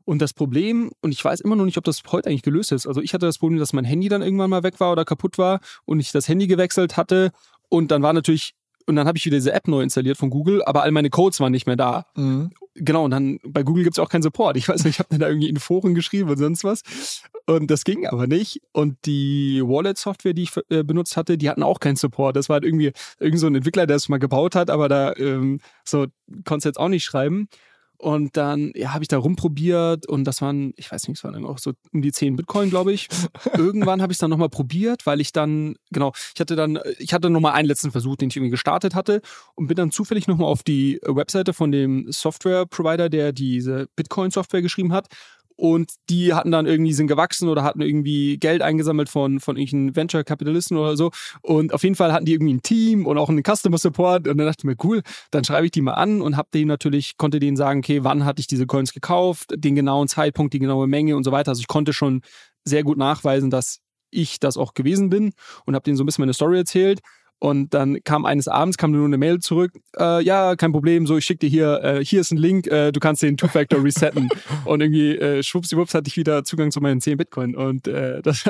Und 0.03 0.20
das 0.22 0.34
Problem, 0.34 0.91
und 1.01 1.12
ich 1.12 1.24
weiß 1.24 1.41
immer 1.41 1.55
noch 1.55 1.65
nicht, 1.65 1.77
ob 1.77 1.84
das 1.84 2.01
heute 2.12 2.29
eigentlich 2.29 2.41
gelöst 2.41 2.72
ist, 2.72 2.88
also 2.88 3.01
ich 3.01 3.13
hatte 3.13 3.27
das 3.27 3.38
Problem, 3.38 3.60
dass 3.60 3.74
mein 3.74 3.86
Handy 3.86 4.08
dann 4.08 4.24
irgendwann 4.24 4.50
mal 4.50 4.63
weg 4.63 4.79
war 4.79 4.91
oder 4.91 5.05
kaputt 5.05 5.38
war 5.38 5.60
und 5.86 6.00
ich 6.00 6.12
das 6.12 6.27
Handy 6.27 6.48
gewechselt 6.48 6.98
hatte 6.98 7.32
und 7.69 7.91
dann 7.91 8.01
war 8.01 8.13
natürlich, 8.13 8.53
und 8.86 8.95
dann 8.95 9.07
habe 9.07 9.17
ich 9.17 9.25
wieder 9.25 9.38
diese 9.38 9.53
App 9.53 9.67
neu 9.67 9.81
installiert 9.81 10.17
von 10.17 10.29
Google, 10.29 10.63
aber 10.63 10.84
all 10.84 10.91
meine 10.91 11.10
Codes 11.10 11.39
waren 11.39 11.51
nicht 11.51 11.67
mehr 11.67 11.75
da. 11.75 12.05
Mhm. 12.15 12.51
Genau, 12.75 13.05
und 13.05 13.12
dann 13.12 13.39
bei 13.45 13.63
Google 13.63 13.84
gibt 13.84 13.95
es 13.95 14.00
auch 14.00 14.10
keinen 14.10 14.22
Support. 14.22 14.57
Ich 14.57 14.67
weiß 14.67 14.84
nicht, 14.84 14.95
ich 14.95 15.00
habe 15.00 15.17
da 15.17 15.27
irgendwie 15.27 15.48
in 15.48 15.57
Foren 15.57 15.95
geschrieben 15.95 16.29
und 16.29 16.38
sonst 16.38 16.63
was. 16.63 17.22
Und 17.45 17.72
das 17.72 17.84
ging 17.84 18.05
aber 18.05 18.27
nicht. 18.27 18.62
Und 18.74 18.98
die 19.05 19.62
Wallet-Software, 19.63 20.34
die 20.34 20.43
ich 20.43 20.51
äh, 20.69 20.84
benutzt 20.84 21.15
hatte, 21.15 21.38
die 21.38 21.50
hatten 21.50 21.63
auch 21.63 21.79
keinen 21.79 21.95
Support. 21.95 22.36
Das 22.36 22.50
war 22.50 22.55
halt 22.55 22.65
irgendwie 22.65 22.91
irgend 23.19 23.39
so 23.39 23.48
ein 23.48 23.55
Entwickler, 23.55 23.88
der 23.88 23.95
es 23.95 24.10
mal 24.10 24.17
gebaut 24.17 24.55
hat, 24.55 24.69
aber 24.69 24.89
da 24.89 25.13
ähm, 25.15 25.62
so 25.86 26.07
konntest 26.43 26.65
du 26.65 26.69
jetzt 26.69 26.79
auch 26.79 26.89
nicht 26.89 27.05
schreiben. 27.05 27.48
Und 27.97 28.37
dann 28.37 28.71
ja, 28.75 28.93
habe 28.93 29.03
ich 29.03 29.07
da 29.07 29.17
rumprobiert 29.17 30.07
und 30.07 30.25
das 30.25 30.41
waren, 30.41 30.73
ich 30.75 30.91
weiß 30.91 31.07
nicht, 31.07 31.17
es 31.17 31.23
waren 31.23 31.33
dann 31.33 31.45
auch 31.45 31.57
so 31.57 31.73
um 31.93 32.01
die 32.01 32.11
10 32.11 32.35
Bitcoin, 32.35 32.69
glaube 32.69 32.93
ich. 32.93 33.07
Irgendwann 33.57 34.01
habe 34.01 34.11
ich 34.11 34.15
es 34.15 34.19
dann 34.19 34.29
nochmal 34.29 34.49
probiert, 34.49 35.05
weil 35.05 35.21
ich 35.21 35.31
dann, 35.31 35.75
genau, 35.91 36.13
ich 36.34 36.39
hatte 36.39 36.55
dann, 36.55 36.79
ich 36.99 37.13
hatte 37.13 37.29
nochmal 37.29 37.53
einen 37.53 37.67
letzten 37.67 37.91
Versuch, 37.91 38.15
den 38.15 38.29
ich 38.29 38.36
irgendwie 38.36 38.51
gestartet 38.51 38.95
hatte 38.95 39.21
und 39.55 39.67
bin 39.67 39.75
dann 39.75 39.91
zufällig 39.91 40.27
nochmal 40.27 40.47
auf 40.47 40.63
die 40.63 40.99
Webseite 41.03 41.53
von 41.53 41.71
dem 41.71 42.12
Software-Provider, 42.12 43.10
der 43.10 43.31
diese 43.31 43.88
Bitcoin-Software 43.95 44.62
geschrieben 44.62 44.93
hat 44.93 45.08
und 45.56 45.91
die 46.10 46.34
hatten 46.34 46.52
dann 46.52 46.65
irgendwie, 46.65 46.94
sind 46.94 47.08
gewachsen 47.08 47.48
oder 47.48 47.63
hatten 47.63 47.82
irgendwie 47.82 48.38
Geld 48.38 48.62
eingesammelt 48.62 49.10
von, 49.10 49.39
von 49.39 49.56
irgendwelchen 49.56 49.96
Venture-Kapitalisten 49.96 50.78
oder 50.78 50.98
so. 50.98 51.12
Und 51.41 51.74
auf 51.74 51.84
jeden 51.84 51.96
Fall 51.96 52.12
hatten 52.12 52.26
die 52.26 52.34
irgendwie 52.34 52.54
ein 52.54 52.62
Team 52.62 53.06
und 53.06 53.18
auch 53.18 53.30
einen 53.30 53.44
Customer 53.44 53.78
Support. 53.78 54.28
Und 54.28 54.38
dann 54.38 54.48
dachte 54.48 54.60
ich 54.62 54.65
mir, 54.65 54.76
cool, 54.84 55.02
dann 55.32 55.44
schreibe 55.44 55.65
ich 55.65 55.72
die 55.72 55.82
mal 55.82 55.94
an 55.94 56.22
und 56.22 56.36
hab 56.36 56.52
denen 56.52 56.68
natürlich, 56.68 57.18
konnte 57.18 57.39
denen 57.39 57.58
sagen, 57.58 57.80
okay, 57.80 58.04
wann 58.04 58.26
hatte 58.26 58.41
ich 58.41 58.48
diese 58.48 58.65
Coins 58.65 58.94
gekauft, 58.94 59.54
den 59.56 59.76
genauen 59.76 60.08
Zeitpunkt, 60.08 60.54
die 60.54 60.60
genaue 60.60 60.88
Menge 60.88 61.15
und 61.15 61.24
so 61.24 61.32
weiter. 61.32 61.52
Also 61.52 61.62
ich 61.62 61.68
konnte 61.68 61.94
schon 61.94 62.22
sehr 62.65 62.84
gut 62.84 62.98
nachweisen, 62.98 63.50
dass 63.50 63.80
ich 64.12 64.39
das 64.39 64.58
auch 64.58 64.74
gewesen 64.74 65.10
bin 65.10 65.32
und 65.65 65.76
habe 65.76 65.84
denen 65.84 65.98
so 65.98 66.04
ein 66.04 66.06
bisschen 66.06 66.24
meine 66.24 66.34
Story 66.34 66.58
erzählt. 66.58 67.00
Und 67.39 67.74
dann 67.74 68.04
kam 68.04 68.26
eines 68.26 68.48
Abends, 68.48 68.78
kam 68.78 68.91
nur 68.91 69.06
eine 69.06 69.17
Mail 69.17 69.39
zurück, 69.39 69.71
äh, 70.00 70.24
ja, 70.24 70.56
kein 70.56 70.71
Problem, 70.71 71.06
so 71.06 71.17
ich 71.17 71.26
schicke 71.26 71.39
dir 71.39 71.50
hier, 71.50 71.84
äh, 71.84 72.06
hier 72.06 72.21
ist 72.21 72.32
ein 72.32 72.38
Link, 72.38 72.67
äh, 72.67 72.91
du 72.91 73.00
kannst 73.00 73.21
den 73.21 73.38
Two-Factor 73.38 73.84
resetten. 73.84 74.30
und 74.65 74.82
irgendwie 74.82 75.17
äh, 75.17 75.43
schwuppsiwupps 75.43 75.93
hatte 75.93 76.08
ich 76.08 76.17
wieder 76.17 76.43
Zugang 76.43 76.71
zu 76.71 76.80
meinen 76.82 77.02
10 77.02 77.17
Bitcoin. 77.17 77.56
Und 77.56 77.88
äh, 77.88 78.21
das 78.24 78.43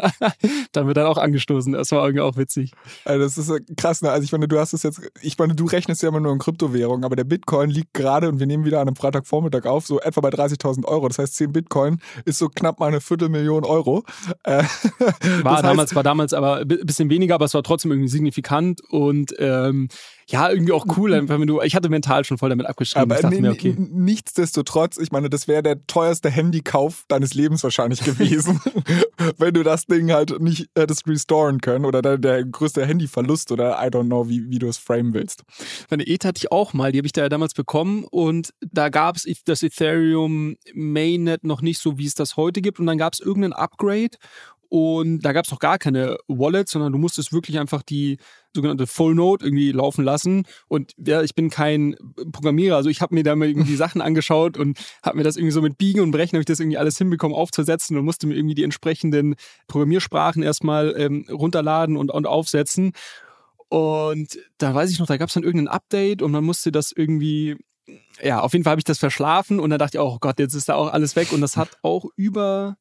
dann 0.71 0.87
wird 0.87 0.97
dann 0.97 1.07
auch 1.07 1.17
angestoßen. 1.17 1.73
Das 1.73 1.91
war 1.91 2.05
irgendwie 2.05 2.21
auch 2.21 2.37
witzig. 2.37 2.71
Also 3.05 3.23
das 3.23 3.37
ist 3.37 3.49
äh, 3.49 3.59
krass, 3.75 4.01
ne? 4.01 4.11
Also 4.11 4.23
ich 4.23 4.31
meine, 4.31 4.47
du 4.47 4.59
hast 4.59 4.73
es 4.73 4.83
jetzt, 4.83 5.01
ich 5.21 5.37
meine, 5.37 5.55
du 5.55 5.65
rechnest 5.65 6.03
ja 6.03 6.09
immer 6.09 6.19
nur 6.19 6.31
in 6.31 6.39
Kryptowährungen, 6.39 7.03
aber 7.03 7.15
der 7.15 7.23
Bitcoin 7.23 7.69
liegt 7.69 7.93
gerade, 7.93 8.29
und 8.29 8.39
wir 8.39 8.47
nehmen 8.47 8.65
wieder 8.65 8.81
an 8.81 8.87
einem 8.87 8.95
Freitagvormittag 8.95 9.65
auf, 9.65 9.85
so 9.87 9.99
etwa 9.99 10.21
bei 10.21 10.29
30.000 10.29 10.85
Euro. 10.85 11.07
Das 11.07 11.19
heißt, 11.19 11.35
10 11.35 11.51
Bitcoin 11.51 11.99
ist 12.25 12.37
so 12.37 12.49
knapp 12.49 12.79
mal 12.79 12.87
eine 12.87 13.01
Viertelmillion 13.01 13.65
Euro. 13.65 14.03
Äh, 14.43 14.63
war 15.43 15.61
damals, 15.61 15.95
war 15.95 16.03
damals 16.03 16.33
aber 16.33 16.57
ein 16.57 16.67
bisschen 16.67 17.09
weniger, 17.09 17.35
aber 17.35 17.45
es 17.45 17.53
war 17.53 17.63
trotzdem 17.63 17.91
irgendwie 17.91 18.09
signifikant 18.09 18.74
und 18.81 19.33
ähm, 19.39 19.89
ja, 20.27 20.49
irgendwie 20.49 20.71
auch 20.71 20.85
cool, 20.97 21.13
einfach 21.13 21.39
wenn 21.39 21.47
du, 21.47 21.61
ich 21.61 21.75
hatte 21.75 21.89
mental 21.89 22.25
schon 22.25 22.39
voll 22.39 22.49
damit 22.49 22.65
abgeschrieben. 22.65 23.11
Aber 23.11 23.29
mir, 23.29 23.51
okay. 23.51 23.75
nichtsdestotrotz, 23.77 24.97
ich 24.97 25.11
meine, 25.11 25.29
das 25.29 25.47
wäre 25.47 25.61
der 25.61 25.85
teuerste 25.85 26.31
Handykauf 26.31 27.05
deines 27.07 27.35
Lebens 27.35 27.63
wahrscheinlich 27.63 27.99
gewesen, 28.03 28.59
wenn 29.37 29.53
du 29.53 29.61
das 29.61 29.85
Ding 29.85 30.11
halt 30.11 30.39
nicht 30.41 30.69
hättest 30.75 31.07
restoren 31.07 31.61
können 31.61 31.85
oder 31.85 32.01
der, 32.01 32.17
der 32.17 32.43
größte 32.43 32.85
Handyverlust 32.85 33.51
oder 33.51 33.77
I 33.79 33.89
don't 33.89 34.05
know, 34.05 34.27
wie, 34.27 34.49
wie 34.49 34.57
du 34.57 34.67
es 34.67 34.77
framen 34.77 35.13
willst. 35.13 35.43
Meine 35.91 36.07
ETH 36.07 36.25
hatte 36.25 36.39
ich 36.39 36.51
auch 36.51 36.73
mal, 36.73 36.91
die 36.91 36.97
habe 36.97 37.05
ich 37.05 37.13
da 37.13 37.21
ja 37.21 37.29
damals 37.29 37.53
bekommen 37.53 38.03
und 38.09 38.51
da 38.61 38.89
gab 38.89 39.17
es 39.17 39.27
das 39.45 39.61
Ethereum 39.61 40.55
Mainnet 40.73 41.43
noch 41.43 41.61
nicht 41.61 41.79
so, 41.79 41.99
wie 41.99 42.05
es 42.07 42.15
das 42.15 42.35
heute 42.35 42.61
gibt 42.61 42.79
und 42.79 42.87
dann 42.87 42.97
gab 42.97 43.13
es 43.13 43.19
irgendein 43.19 43.53
Upgrade 43.53 44.17
und 44.69 45.21
da 45.21 45.33
gab 45.33 45.45
es 45.45 45.51
noch 45.51 45.59
gar 45.59 45.77
keine 45.77 46.17
Wallets, 46.27 46.71
sondern 46.71 46.91
du 46.91 46.97
musstest 46.97 47.31
wirklich 47.31 47.59
einfach 47.59 47.83
die 47.83 48.17
sogenannte 48.55 48.87
Full 48.87 49.15
Node 49.15 49.45
irgendwie 49.45 49.71
laufen 49.71 50.03
lassen. 50.03 50.45
Und 50.67 50.93
ja, 50.97 51.21
ich 51.21 51.35
bin 51.35 51.49
kein 51.49 51.95
Programmierer, 52.31 52.75
also 52.75 52.89
ich 52.89 53.01
habe 53.01 53.13
mir 53.13 53.23
da 53.23 53.35
mal 53.35 53.47
irgendwie 53.47 53.75
Sachen 53.75 54.01
angeschaut 54.01 54.57
und 54.57 54.79
habe 55.03 55.17
mir 55.17 55.23
das 55.23 55.35
irgendwie 55.37 55.51
so 55.51 55.61
mit 55.61 55.77
Biegen 55.77 56.01
und 56.01 56.11
Brechen, 56.11 56.35
habe 56.35 56.41
ich 56.41 56.45
das 56.47 56.59
irgendwie 56.59 56.77
alles 56.77 56.97
hinbekommen 56.97 57.35
aufzusetzen 57.35 57.97
und 57.97 58.05
musste 58.05 58.27
mir 58.27 58.35
irgendwie 58.35 58.55
die 58.55 58.63
entsprechenden 58.63 59.35
Programmiersprachen 59.67 60.41
erstmal 60.41 60.95
ähm, 60.97 61.25
runterladen 61.29 61.97
und, 61.97 62.11
und 62.11 62.25
aufsetzen. 62.25 62.93
Und 63.67 64.39
da 64.57 64.73
weiß 64.73 64.91
ich 64.91 64.99
noch, 64.99 65.07
da 65.07 65.17
gab 65.17 65.27
es 65.27 65.33
dann 65.33 65.43
irgendein 65.43 65.67
Update 65.67 66.21
und 66.21 66.31
man 66.31 66.43
musste 66.43 66.71
das 66.71 66.91
irgendwie 66.91 67.57
ja, 68.21 68.39
auf 68.39 68.53
jeden 68.53 68.63
Fall 68.63 68.71
habe 68.71 68.79
ich 68.79 68.85
das 68.85 68.97
verschlafen 68.97 69.59
und 69.59 69.69
dann 69.69 69.77
dachte 69.77 69.97
ich, 69.97 70.01
oh 70.01 70.17
Gott, 70.19 70.39
jetzt 70.39 70.55
ist 70.55 70.69
da 70.69 70.75
auch 70.75 70.91
alles 70.91 71.15
weg 71.15 71.31
und 71.31 71.41
das 71.41 71.57
hat 71.57 71.77
auch 71.83 72.05
über 72.15 72.77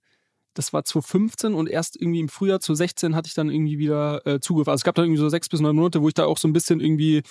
das 0.55 0.73
war 0.73 0.85
2015 0.85 1.55
und 1.55 1.69
erst 1.69 2.01
irgendwie 2.01 2.21
im 2.21 2.29
Frühjahr 2.29 2.61
2016 2.61 3.15
hatte 3.15 3.29
ich 3.29 3.35
dann 3.35 3.51
irgendwie 3.51 3.79
wieder 3.79 4.27
äh, 4.27 4.41
Zugriff. 4.41 4.69
Also 4.69 4.77
es 4.77 4.85
gab 4.85 4.95
dann 4.95 5.07
irgendwie 5.07 5.21
so 5.21 5.29
sechs 5.29 5.49
bis 5.49 5.61
neun 5.61 5.77
Monate, 5.77 6.01
wo 6.01 6.09
ich 6.09 6.15
da 6.15 6.25
auch 6.25 6.39
so 6.39 6.49
ein 6.49 6.53
bisschen 6.53 6.81
irgendwie 6.81 7.23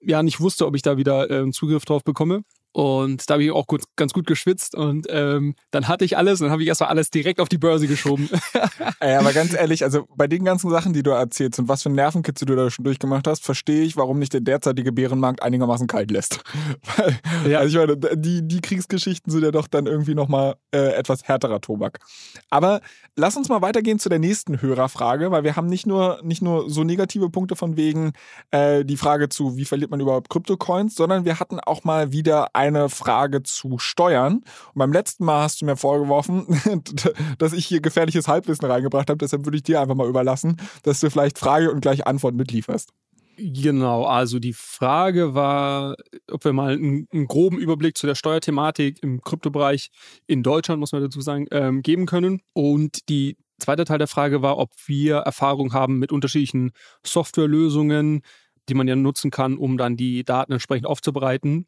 ja 0.00 0.22
nicht 0.22 0.40
wusste, 0.40 0.66
ob 0.66 0.76
ich 0.76 0.82
da 0.82 0.96
wieder 0.96 1.30
äh, 1.30 1.50
Zugriff 1.50 1.84
drauf 1.84 2.04
bekomme. 2.04 2.42
Und 2.76 3.30
da 3.30 3.34
habe 3.34 3.44
ich 3.44 3.50
auch 3.52 3.66
gut, 3.66 3.84
ganz 3.96 4.12
gut 4.12 4.26
geschwitzt 4.26 4.74
und 4.74 5.06
ähm, 5.08 5.54
dann 5.70 5.88
hatte 5.88 6.04
ich 6.04 6.18
alles 6.18 6.42
und 6.42 6.44
dann 6.44 6.52
habe 6.52 6.60
ich 6.60 6.68
erstmal 6.68 6.90
alles 6.90 7.08
direkt 7.08 7.40
auf 7.40 7.48
die 7.48 7.56
Börse 7.56 7.86
geschoben. 7.86 8.28
Ey, 9.00 9.14
aber 9.14 9.32
ganz 9.32 9.54
ehrlich, 9.54 9.82
also 9.82 10.06
bei 10.14 10.26
den 10.26 10.44
ganzen 10.44 10.68
Sachen, 10.68 10.92
die 10.92 11.02
du 11.02 11.12
erzählst 11.12 11.58
und 11.58 11.68
was 11.68 11.84
für 11.84 11.88
Nervenkitzel 11.88 12.44
du 12.44 12.54
da 12.54 12.68
schon 12.68 12.84
durchgemacht 12.84 13.26
hast, 13.26 13.44
verstehe 13.44 13.82
ich, 13.82 13.96
warum 13.96 14.18
nicht 14.18 14.34
der 14.34 14.42
derzeitige 14.42 14.92
Bärenmarkt 14.92 15.42
einigermaßen 15.42 15.86
kalt 15.86 16.10
lässt. 16.10 16.42
Weil, 16.98 17.50
ja. 17.50 17.60
Also 17.60 17.80
ich 17.80 17.86
meine, 17.88 18.16
die, 18.18 18.46
die 18.46 18.60
Kriegsgeschichten 18.60 19.32
sind 19.32 19.42
ja 19.42 19.52
doch 19.52 19.68
dann 19.68 19.86
irgendwie 19.86 20.14
nochmal 20.14 20.56
äh, 20.70 20.92
etwas 20.96 21.24
härterer 21.24 21.62
Tobak. 21.62 22.00
Aber 22.50 22.82
lass 23.16 23.38
uns 23.38 23.48
mal 23.48 23.62
weitergehen 23.62 23.98
zu 23.98 24.10
der 24.10 24.18
nächsten 24.18 24.60
Hörerfrage, 24.60 25.30
weil 25.30 25.44
wir 25.44 25.56
haben 25.56 25.68
nicht 25.68 25.86
nur, 25.86 26.20
nicht 26.22 26.42
nur 26.42 26.68
so 26.68 26.84
negative 26.84 27.30
Punkte 27.30 27.56
von 27.56 27.78
wegen 27.78 28.12
äh, 28.50 28.84
die 28.84 28.98
Frage 28.98 29.30
zu, 29.30 29.56
wie 29.56 29.64
verliert 29.64 29.90
man 29.90 30.00
überhaupt 30.00 30.28
Kryptocoins, 30.28 30.94
sondern 30.94 31.24
wir 31.24 31.40
hatten 31.40 31.58
auch 31.58 31.82
mal 31.82 32.12
wieder 32.12 32.54
ein 32.54 32.65
eine 32.66 32.88
Frage 32.88 33.42
zu 33.42 33.78
Steuern. 33.78 34.36
Und 34.36 34.44
beim 34.74 34.92
letzten 34.92 35.24
Mal 35.24 35.42
hast 35.42 35.60
du 35.60 35.66
mir 35.66 35.76
vorgeworfen, 35.76 36.46
dass 37.38 37.52
ich 37.52 37.66
hier 37.66 37.80
gefährliches 37.80 38.28
Halbwissen 38.28 38.66
reingebracht 38.66 39.10
habe. 39.10 39.18
Deshalb 39.18 39.44
würde 39.44 39.56
ich 39.56 39.62
dir 39.62 39.80
einfach 39.80 39.94
mal 39.94 40.08
überlassen, 40.08 40.56
dass 40.82 41.00
du 41.00 41.10
vielleicht 41.10 41.38
Frage 41.38 41.70
und 41.70 41.80
gleich 41.80 42.06
Antwort 42.06 42.34
mitlieferst. 42.34 42.92
Genau, 43.38 44.04
also 44.04 44.38
die 44.38 44.54
Frage 44.54 45.34
war, 45.34 45.96
ob 46.30 46.44
wir 46.44 46.54
mal 46.54 46.72
einen, 46.72 47.06
einen, 47.12 47.26
groben 47.26 47.58
Überblick 47.58 47.98
zu 47.98 48.06
der 48.06 48.14
Steuerthematik 48.14 49.02
im 49.02 49.20
Kryptobereich 49.20 49.90
in 50.26 50.42
Deutschland, 50.42 50.80
muss 50.80 50.92
man 50.92 51.02
dazu 51.02 51.20
sagen, 51.20 51.46
ähm, 51.50 51.82
geben 51.82 52.06
können. 52.06 52.40
Und 52.54 53.10
die 53.10 53.36
zweite 53.58 53.84
Teil 53.84 53.98
der 53.98 54.06
Frage 54.06 54.40
war, 54.40 54.56
ob 54.56 54.70
wir 54.86 55.16
Erfahrung 55.18 55.74
haben 55.74 55.98
mit 55.98 56.12
unterschiedlichen 56.12 56.72
Softwarelösungen, 57.04 58.22
die 58.70 58.74
man 58.74 58.88
ja 58.88 58.96
nutzen 58.96 59.30
kann, 59.30 59.58
um 59.58 59.76
dann 59.76 59.96
die 59.98 60.24
Daten 60.24 60.52
entsprechend 60.52 60.86
aufzubereiten. 60.86 61.66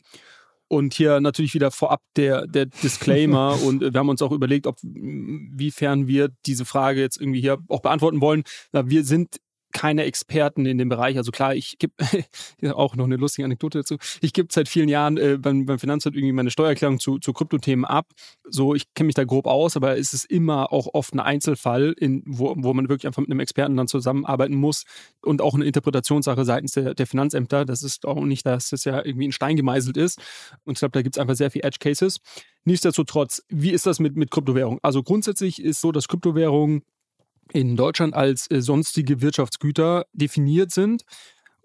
Und 0.68 0.94
hier 0.94 1.20
natürlich 1.20 1.54
wieder 1.54 1.70
vorab 1.70 2.02
der, 2.16 2.46
der 2.46 2.66
Disclaimer. 2.66 3.58
und 3.64 3.80
wir 3.80 3.98
haben 3.98 4.08
uns 4.08 4.22
auch 4.22 4.32
überlegt, 4.32 4.66
ob, 4.66 4.76
wiefern 4.82 6.06
wir 6.06 6.28
diese 6.46 6.64
Frage 6.64 7.00
jetzt 7.00 7.20
irgendwie 7.20 7.40
hier 7.40 7.58
auch 7.68 7.80
beantworten 7.80 8.20
wollen. 8.20 8.44
Wir 8.72 9.04
sind 9.04 9.40
keine 9.72 10.04
Experten 10.04 10.66
in 10.66 10.78
dem 10.78 10.88
Bereich. 10.88 11.16
Also 11.16 11.30
klar, 11.30 11.54
ich 11.54 11.78
gebe 11.78 11.92
auch 12.74 12.96
noch 12.96 13.04
eine 13.04 13.16
lustige 13.16 13.44
Anekdote 13.44 13.78
dazu. 13.78 13.96
Ich 14.20 14.32
gebe 14.32 14.48
seit 14.50 14.68
vielen 14.68 14.88
Jahren 14.88 15.16
äh, 15.16 15.38
beim, 15.38 15.66
beim 15.66 15.78
Finanzamt 15.78 16.16
irgendwie 16.16 16.32
meine 16.32 16.50
Steuererklärung 16.50 16.98
zu, 16.98 17.18
zu 17.18 17.32
Kryptothemen 17.32 17.84
ab. 17.84 18.06
So, 18.48 18.74
ich 18.74 18.92
kenne 18.94 19.06
mich 19.06 19.14
da 19.14 19.24
grob 19.24 19.46
aus, 19.46 19.76
aber 19.76 19.98
es 19.98 20.14
ist 20.14 20.24
immer 20.24 20.72
auch 20.72 20.88
oft 20.94 21.14
ein 21.14 21.20
Einzelfall, 21.20 21.94
in, 21.98 22.22
wo, 22.26 22.54
wo 22.56 22.72
man 22.72 22.88
wirklich 22.88 23.06
einfach 23.06 23.20
mit 23.20 23.30
einem 23.30 23.40
Experten 23.40 23.76
dann 23.76 23.88
zusammenarbeiten 23.88 24.54
muss 24.54 24.84
und 25.22 25.42
auch 25.42 25.54
eine 25.54 25.64
Interpretationssache 25.64 26.44
seitens 26.44 26.72
der, 26.72 26.94
der 26.94 27.06
Finanzämter. 27.06 27.64
Das 27.64 27.82
ist 27.82 28.06
auch 28.06 28.24
nicht, 28.24 28.46
dass 28.46 28.70
das 28.70 28.84
ja 28.84 29.04
irgendwie 29.04 29.26
in 29.26 29.32
Stein 29.32 29.56
gemeißelt 29.56 29.96
ist. 29.96 30.18
Und 30.64 30.74
ich 30.74 30.78
glaube, 30.78 30.92
da 30.92 31.02
gibt 31.02 31.16
es 31.16 31.20
einfach 31.20 31.34
sehr 31.34 31.50
viele 31.50 31.64
Edge 31.64 31.78
Cases. 31.80 32.18
Nichtsdestotrotz, 32.64 33.42
wie 33.48 33.70
ist 33.70 33.86
das 33.86 34.00
mit, 34.00 34.16
mit 34.16 34.30
Kryptowährung? 34.30 34.78
Also 34.82 35.02
grundsätzlich 35.02 35.62
ist 35.62 35.80
so, 35.80 35.92
dass 35.92 36.08
Kryptowährungen 36.08 36.82
in 37.52 37.76
Deutschland 37.76 38.14
als 38.14 38.50
äh, 38.50 38.60
sonstige 38.60 39.20
Wirtschaftsgüter 39.20 40.06
definiert 40.12 40.70
sind 40.70 41.02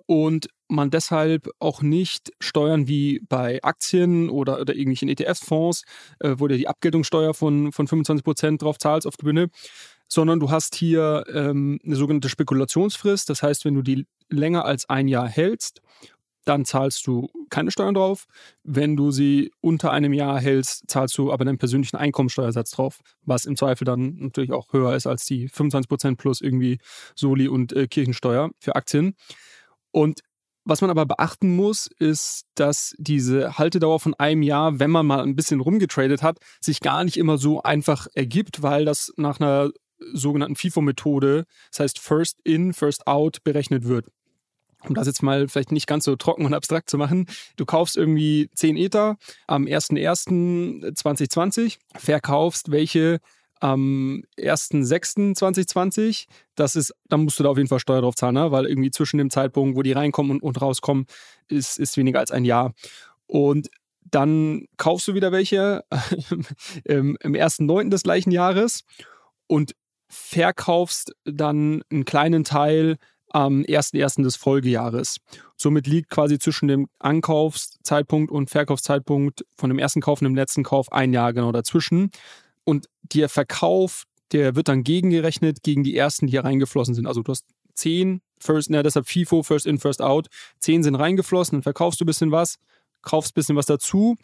und 0.05 0.47
man 0.67 0.89
deshalb 0.89 1.49
auch 1.59 1.81
nicht 1.81 2.31
Steuern 2.39 2.87
wie 2.87 3.21
bei 3.29 3.63
Aktien 3.63 4.29
oder, 4.29 4.59
oder 4.59 4.73
irgendwelchen 4.73 5.09
ETF-Fonds, 5.09 5.83
äh, 6.19 6.35
wo 6.37 6.47
du 6.47 6.57
die 6.57 6.67
Abgeltungssteuer 6.67 7.33
von, 7.33 7.71
von 7.71 7.87
25 7.87 8.23
Prozent 8.23 8.61
drauf 8.61 8.77
zahlst 8.77 9.07
auf 9.07 9.17
Gewinne, 9.17 9.49
sondern 10.07 10.39
du 10.39 10.49
hast 10.49 10.75
hier 10.75 11.25
ähm, 11.33 11.79
eine 11.85 11.95
sogenannte 11.95 12.29
Spekulationsfrist. 12.29 13.29
Das 13.29 13.43
heißt, 13.43 13.65
wenn 13.65 13.75
du 13.75 13.81
die 13.81 14.05
länger 14.29 14.65
als 14.65 14.89
ein 14.89 15.07
Jahr 15.07 15.27
hältst 15.27 15.81
dann 16.45 16.65
zahlst 16.65 17.06
du 17.08 17.29
keine 17.49 17.71
Steuern 17.71 17.93
drauf. 17.93 18.25
Wenn 18.63 18.95
du 18.95 19.12
sie 19.12 19.51
unter 19.62 19.91
einem 19.91 20.13
Jahr 20.13 20.39
hältst, 20.39 20.89
zahlst 20.89 21.17
du 21.17 21.32
aber 21.32 21.45
deinen 21.45 21.58
persönlichen 21.58 21.97
Einkommensteuersatz 21.97 22.71
drauf, 22.71 22.99
was 23.23 23.45
im 23.45 23.56
Zweifel 23.56 23.86
dann 23.86 24.15
natürlich 24.17 24.51
auch 24.51 24.73
höher 24.73 24.95
ist 24.95 25.08
als 25.08 25.25
die 25.25 25.49
25% 25.49 26.17
plus 26.17 26.41
irgendwie 26.41 26.79
Soli 27.15 27.47
und 27.47 27.73
äh, 27.73 27.88
Kirchensteuer 27.88 28.51
für 28.60 28.75
Aktien. 28.75 29.15
Und 29.91 30.21
was 30.65 30.82
man 30.82 30.89
aber 30.89 31.06
beachten 31.06 31.56
muss, 31.56 31.89
ist, 31.99 32.45
dass 32.56 32.95
diese 32.97 33.58
Haltedauer 33.58 33.99
von 33.99 34.13
einem 34.13 34.43
Jahr, 34.43 34.79
wenn 34.79 34.91
man 34.91 35.06
mal 35.06 35.21
ein 35.21 35.36
bisschen 35.36 35.60
rumgetradet 35.60 36.23
hat, 36.23 36.38
sich 36.62 36.79
gar 36.79 37.03
nicht 37.03 37.17
immer 37.17 37.38
so 37.38 37.62
einfach 37.63 38.08
ergibt, 38.13 38.62
weil 38.62 38.86
das 38.86 39.12
nach 39.17 39.39
einer 39.39 39.71
sogenannten 40.13 40.56
FIFO-Methode, 40.56 41.45
das 41.71 41.79
heißt 41.79 41.99
First 41.99 42.39
In, 42.43 42.73
First 42.73 43.08
Out, 43.08 43.43
berechnet 43.43 43.86
wird 43.86 44.08
um 44.87 44.95
das 44.95 45.07
jetzt 45.07 45.23
mal 45.23 45.47
vielleicht 45.47 45.71
nicht 45.71 45.87
ganz 45.87 46.03
so 46.05 46.15
trocken 46.15 46.45
und 46.45 46.53
abstrakt 46.53 46.87
zu 46.89 46.97
machen, 46.97 47.27
du 47.55 47.65
kaufst 47.65 47.97
irgendwie 47.97 48.49
10 48.55 48.77
Ether 48.77 49.17
am 49.47 49.65
01.01.2020, 49.65 51.79
verkaufst 51.95 52.71
welche 52.71 53.19
am 53.59 54.23
1.06.2020, 54.37 56.27
das 56.55 56.75
ist, 56.75 56.93
dann 57.07 57.23
musst 57.23 57.39
du 57.39 57.43
da 57.43 57.49
auf 57.49 57.57
jeden 57.57 57.69
Fall 57.69 57.79
Steuer 57.79 58.01
drauf 58.01 58.15
zahlen, 58.15 58.35
ne? 58.35 58.51
weil 58.51 58.65
irgendwie 58.65 58.91
zwischen 58.91 59.17
dem 59.17 59.29
Zeitpunkt, 59.29 59.77
wo 59.77 59.83
die 59.83 59.93
reinkommen 59.93 60.33
und, 60.33 60.43
und 60.43 60.61
rauskommen, 60.61 61.05
ist, 61.47 61.79
ist 61.79 61.95
weniger 61.95 62.19
als 62.19 62.31
ein 62.31 62.43
Jahr. 62.43 62.73
Und 63.25 63.69
dann 64.01 64.65
kaufst 64.75 65.07
du 65.07 65.13
wieder 65.13 65.31
welche 65.31 65.85
im, 66.83 67.17
im 67.21 67.31
1.09. 67.33 67.89
des 67.89 68.03
gleichen 68.03 68.31
Jahres 68.31 68.83
und 69.47 69.75
verkaufst 70.09 71.15
dann 71.23 71.83
einen 71.89 72.03
kleinen 72.03 72.43
Teil 72.43 72.97
am 73.33 73.61
1.1. 73.61 74.23
des 74.23 74.35
Folgejahres. 74.37 75.17
Somit 75.57 75.87
liegt 75.87 76.09
quasi 76.09 76.39
zwischen 76.39 76.67
dem 76.67 76.87
Ankaufszeitpunkt 76.99 78.31
und 78.31 78.49
Verkaufszeitpunkt 78.49 79.45
von 79.57 79.69
dem 79.69 79.79
ersten 79.79 80.01
Kauf 80.01 80.21
und 80.21 80.25
dem 80.25 80.35
letzten 80.35 80.63
Kauf 80.63 80.91
ein 80.91 81.11
Jahr 81.11 81.33
genau 81.33 81.51
dazwischen. 81.51 82.11
Und 82.63 82.87
der 83.01 83.27
Verkauf, 83.27 84.03
der 84.31 84.55
wird 84.55 84.67
dann 84.69 84.83
gegengerechnet 84.83 85.63
gegen 85.63 85.83
die 85.83 85.97
ersten, 85.97 86.27
die 86.27 86.31
hier 86.31 86.45
reingeflossen 86.45 86.95
sind. 86.95 87.07
Also 87.07 87.21
du 87.23 87.31
hast 87.31 87.45
zehn, 87.73 88.21
first, 88.39 88.69
na, 88.69 88.83
deshalb 88.83 89.07
FIFO, 89.07 89.43
First 89.43 89.65
In, 89.65 89.79
First 89.79 90.01
Out, 90.01 90.27
zehn 90.59 90.83
sind 90.83 90.95
reingeflossen, 90.95 91.57
dann 91.57 91.63
verkaufst 91.63 91.99
du 91.99 92.05
ein 92.05 92.07
bisschen 92.07 92.31
was, 92.31 92.59
kaufst 93.01 93.31
ein 93.31 93.35
bisschen 93.35 93.55
was 93.55 93.65
dazu 93.65 94.15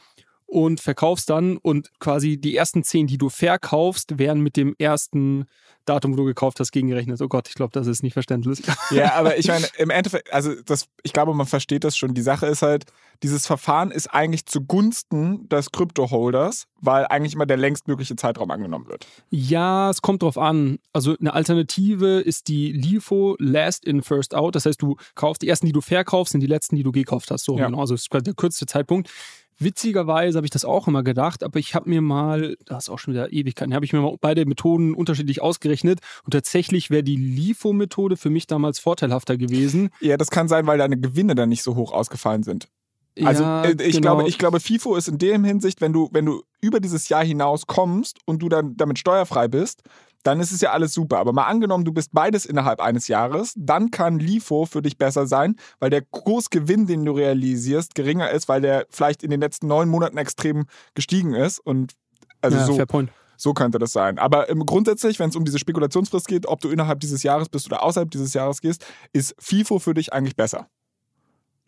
und 0.50 0.80
verkaufst 0.80 1.30
dann 1.30 1.58
und 1.58 1.92
quasi 2.00 2.38
die 2.38 2.56
ersten 2.56 2.84
zehn, 2.84 3.06
die 3.06 3.18
du 3.18 3.30
verkaufst, 3.30 4.18
werden 4.18 4.42
mit 4.42 4.58
dem 4.58 4.76
ersten 4.80 5.46
Datum, 5.86 6.14
wo 6.14 6.18
du 6.18 6.26
gekauft 6.26 6.60
hast, 6.60 6.72
gegengerechnet. 6.72 7.22
Oh 7.22 7.28
Gott, 7.28 7.48
ich 7.48 7.56
glaube, 7.56 7.72
das 7.72 7.88
ist 7.88 8.04
nicht 8.04 8.14
verständlich. 8.14 8.62
Ja, 8.92 9.14
aber 9.14 9.38
ich 9.38 9.48
meine, 9.48 9.68
im 9.78 9.92
Endeffekt, 9.92 10.34
also 10.34 10.54
das, 10.66 10.88
ich 11.04 11.14
glaube, 11.14 11.34
man 11.36 11.46
versteht 11.46 11.84
das 11.84 11.96
schon. 11.96 12.16
Die 12.16 12.24
Sache 12.24 12.48
ist 12.48 12.64
halt, 12.64 12.86
dieses 13.22 13.46
Verfahren 13.46 13.92
ist 13.92 14.08
eigentlich 14.08 14.48
zugunsten 14.48 15.48
des 15.48 15.72
Kryptoholders, 15.72 16.66
weil 16.82 17.06
eigentlich 17.06 17.34
immer 17.34 17.46
der 17.46 17.58
längstmögliche 17.58 18.16
Zeitraum 18.16 18.50
angenommen 18.50 18.88
wird. 18.88 19.06
Ja, 19.30 19.92
es 19.92 20.02
kommt 20.02 20.24
drauf 20.24 20.40
an. 20.40 20.80
Also 20.92 21.16
eine 21.20 21.34
Alternative 21.34 22.20
ist 22.20 22.48
die 22.48 22.72
LIFO 22.72 23.36
Last 23.40 23.86
in 23.86 24.02
First 24.02 24.34
Out. 24.34 24.56
Das 24.56 24.66
heißt, 24.66 24.82
du 24.82 24.96
kaufst 25.14 25.44
die 25.44 25.48
ersten, 25.48 25.68
die 25.68 25.72
du 25.72 25.82
verkaufst, 25.82 26.32
sind 26.32 26.42
die 26.42 26.48
letzten, 26.48 26.76
die 26.76 26.84
du 26.84 26.92
gekauft 26.92 27.30
hast. 27.30 27.46
So 27.46 27.58
ja. 27.58 27.68
genau. 27.68 27.82
Also 27.82 27.94
das 27.94 28.02
ist 28.02 28.10
quasi 28.10 28.24
der 28.24 28.34
kürzeste 28.34 28.66
Zeitpunkt. 28.66 29.10
Witzigerweise 29.60 30.38
habe 30.38 30.48
ich 30.48 30.52
das 30.52 30.66
auch 30.66 30.88
immer 30.88 31.04
gedacht, 31.04 31.44
aber 31.44 31.60
ich 31.60 31.76
habe 31.76 31.90
mir 31.90 32.02
mal, 32.02 32.56
das 32.66 32.86
ist 32.86 32.90
auch 32.90 33.00
schon 33.00 33.14
wieder 33.14 33.32
Ewigkeiten, 33.34 33.74
habe 33.74 33.86
ich 33.86 33.94
mir 33.94 34.00
mal 34.00 34.16
beide 34.20 34.46
Methoden 34.46 34.94
unterschiedlich 34.94 35.42
ausgerechnet 35.42 36.00
und 36.24 36.32
tatsächlich 36.32 36.90
wäre 36.90 37.04
die 37.04 37.18
LIFO-Methode 37.18 38.18
für 38.18 38.30
mich 38.30 38.48
damals 38.48 38.80
vorteilhafter 38.80 39.38
gewesen. 39.38 39.90
Ja, 40.00 40.18
das 40.18 40.32
kann 40.32 40.48
sein, 40.48 40.66
weil 40.66 40.78
deine 40.78 40.98
Gewinne 40.98 41.36
dann 41.36 41.50
nicht 41.50 41.64
so 41.64 41.76
hoch 41.76 41.92
ausgefallen 41.92 42.44
sind. 42.44 42.70
Also 43.26 43.44
ja, 43.44 43.64
äh, 43.66 43.72
ich 43.84 43.96
genau. 43.96 44.16
glaube, 44.16 44.30
ich 44.30 44.38
glaube, 44.38 44.60
FIFO 44.60 44.96
ist 44.96 45.08
in 45.08 45.18
dem 45.18 45.44
Hinsicht, 45.44 45.82
wenn 45.82 45.94
du, 45.94 46.10
wenn 46.12 46.26
du 46.26 46.44
über 46.62 46.80
dieses 46.80 47.10
Jahr 47.10 47.24
hinaus 47.24 47.68
kommst 47.68 48.20
und 48.26 48.42
du 48.42 48.50
dann 48.50 48.78
damit 48.78 49.00
steuerfrei 49.00 49.48
bist, 49.48 49.84
dann 50.24 50.40
ist 50.40 50.52
es 50.52 50.62
ja 50.62 50.72
alles 50.72 50.94
super. 50.94 51.18
Aber 51.18 51.34
mal 51.34 51.46
angenommen, 51.46 51.86
du 51.86 51.94
bist 51.94 52.12
beides 52.14 52.46
innerhalb 52.46 52.82
eines 52.82 53.08
Jahres, 53.08 53.54
dann 53.56 53.92
kann 53.92 54.20
LIFO 54.20 54.66
für 54.66 54.82
dich 54.82 54.98
besser 54.98 55.28
sein, 55.28 55.56
weil 55.80 55.90
der 55.90 56.02
Kursgewinn, 56.02 56.88
den 56.88 57.06
du 57.06 57.14
realisierst, 57.14 57.96
geringer 57.96 58.30
ist, 58.32 58.50
weil 58.50 58.62
der 58.62 58.86
vielleicht 58.90 59.24
in 59.24 59.30
den 59.30 59.40
letzten 59.40 59.68
neun 59.68 59.90
Monaten 59.90 60.18
extrem 60.18 60.66
gestiegen 60.94 61.34
ist. 61.34 61.60
Und 61.60 61.94
also 62.42 62.58
ja, 62.58 62.66
so. 62.66 63.08
So 63.42 63.54
könnte 63.54 63.80
das 63.80 63.94
sein. 63.94 64.20
Aber 64.20 64.50
ähm, 64.50 64.66
grundsätzlich, 64.66 65.18
wenn 65.18 65.30
es 65.30 65.36
um 65.38 65.46
diese 65.46 65.60
Spekulationsfrist 65.60 66.28
geht, 66.28 66.46
ob 66.46 66.60
du 66.60 66.70
innerhalb 66.70 67.00
dieses 67.00 67.24
Jahres 67.24 67.48
bist 67.48 67.68
oder 67.68 67.84
außerhalb 67.84 68.12
dieses 68.12 68.34
Jahres 68.34 68.60
gehst, 68.60 68.86
ist 69.14 69.34
FIFO 69.40 69.80
für 69.80 69.94
dich 69.94 70.12
eigentlich 70.12 70.36
besser. 70.36 70.68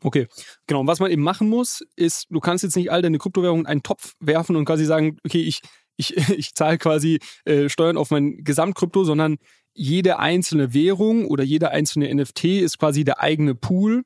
Okay, 0.04 0.28
genau. 0.68 0.82
Und 0.82 0.88
was 0.88 1.00
man 1.00 1.12
eben 1.12 1.22
machen 1.22 1.48
muss, 1.48 1.82
ist, 1.96 2.26
du 2.30 2.42
kannst 2.42 2.64
jetzt 2.64 2.76
nicht 2.76 2.92
all 2.92 3.02
deine 3.02 3.20
Kryptowährungen 3.20 3.66
in 3.66 3.68
einen 3.68 3.84
Topf 3.84 4.16
werfen 4.20 4.58
und 4.58 4.66
quasi 4.66 4.84
sagen, 4.84 5.18
okay, 5.24 5.42
ich 5.42 5.62
ich, 6.02 6.18
ich 6.38 6.54
zahle 6.54 6.78
quasi 6.78 7.20
äh, 7.46 7.70
Steuern 7.70 7.98
auf 7.98 8.12
mein 8.12 8.44
Gesamtkrypto, 8.44 9.04
sondern 9.04 9.38
jede 9.74 10.20
einzelne 10.20 10.74
Währung 10.74 11.26
oder 11.28 11.44
jede 11.44 11.72
einzelne 11.72 12.14
NFT 12.14 12.46
ist 12.46 12.78
quasi 12.78 13.06
der 13.06 13.22
eigene 13.22 13.56
Pool 13.56 14.04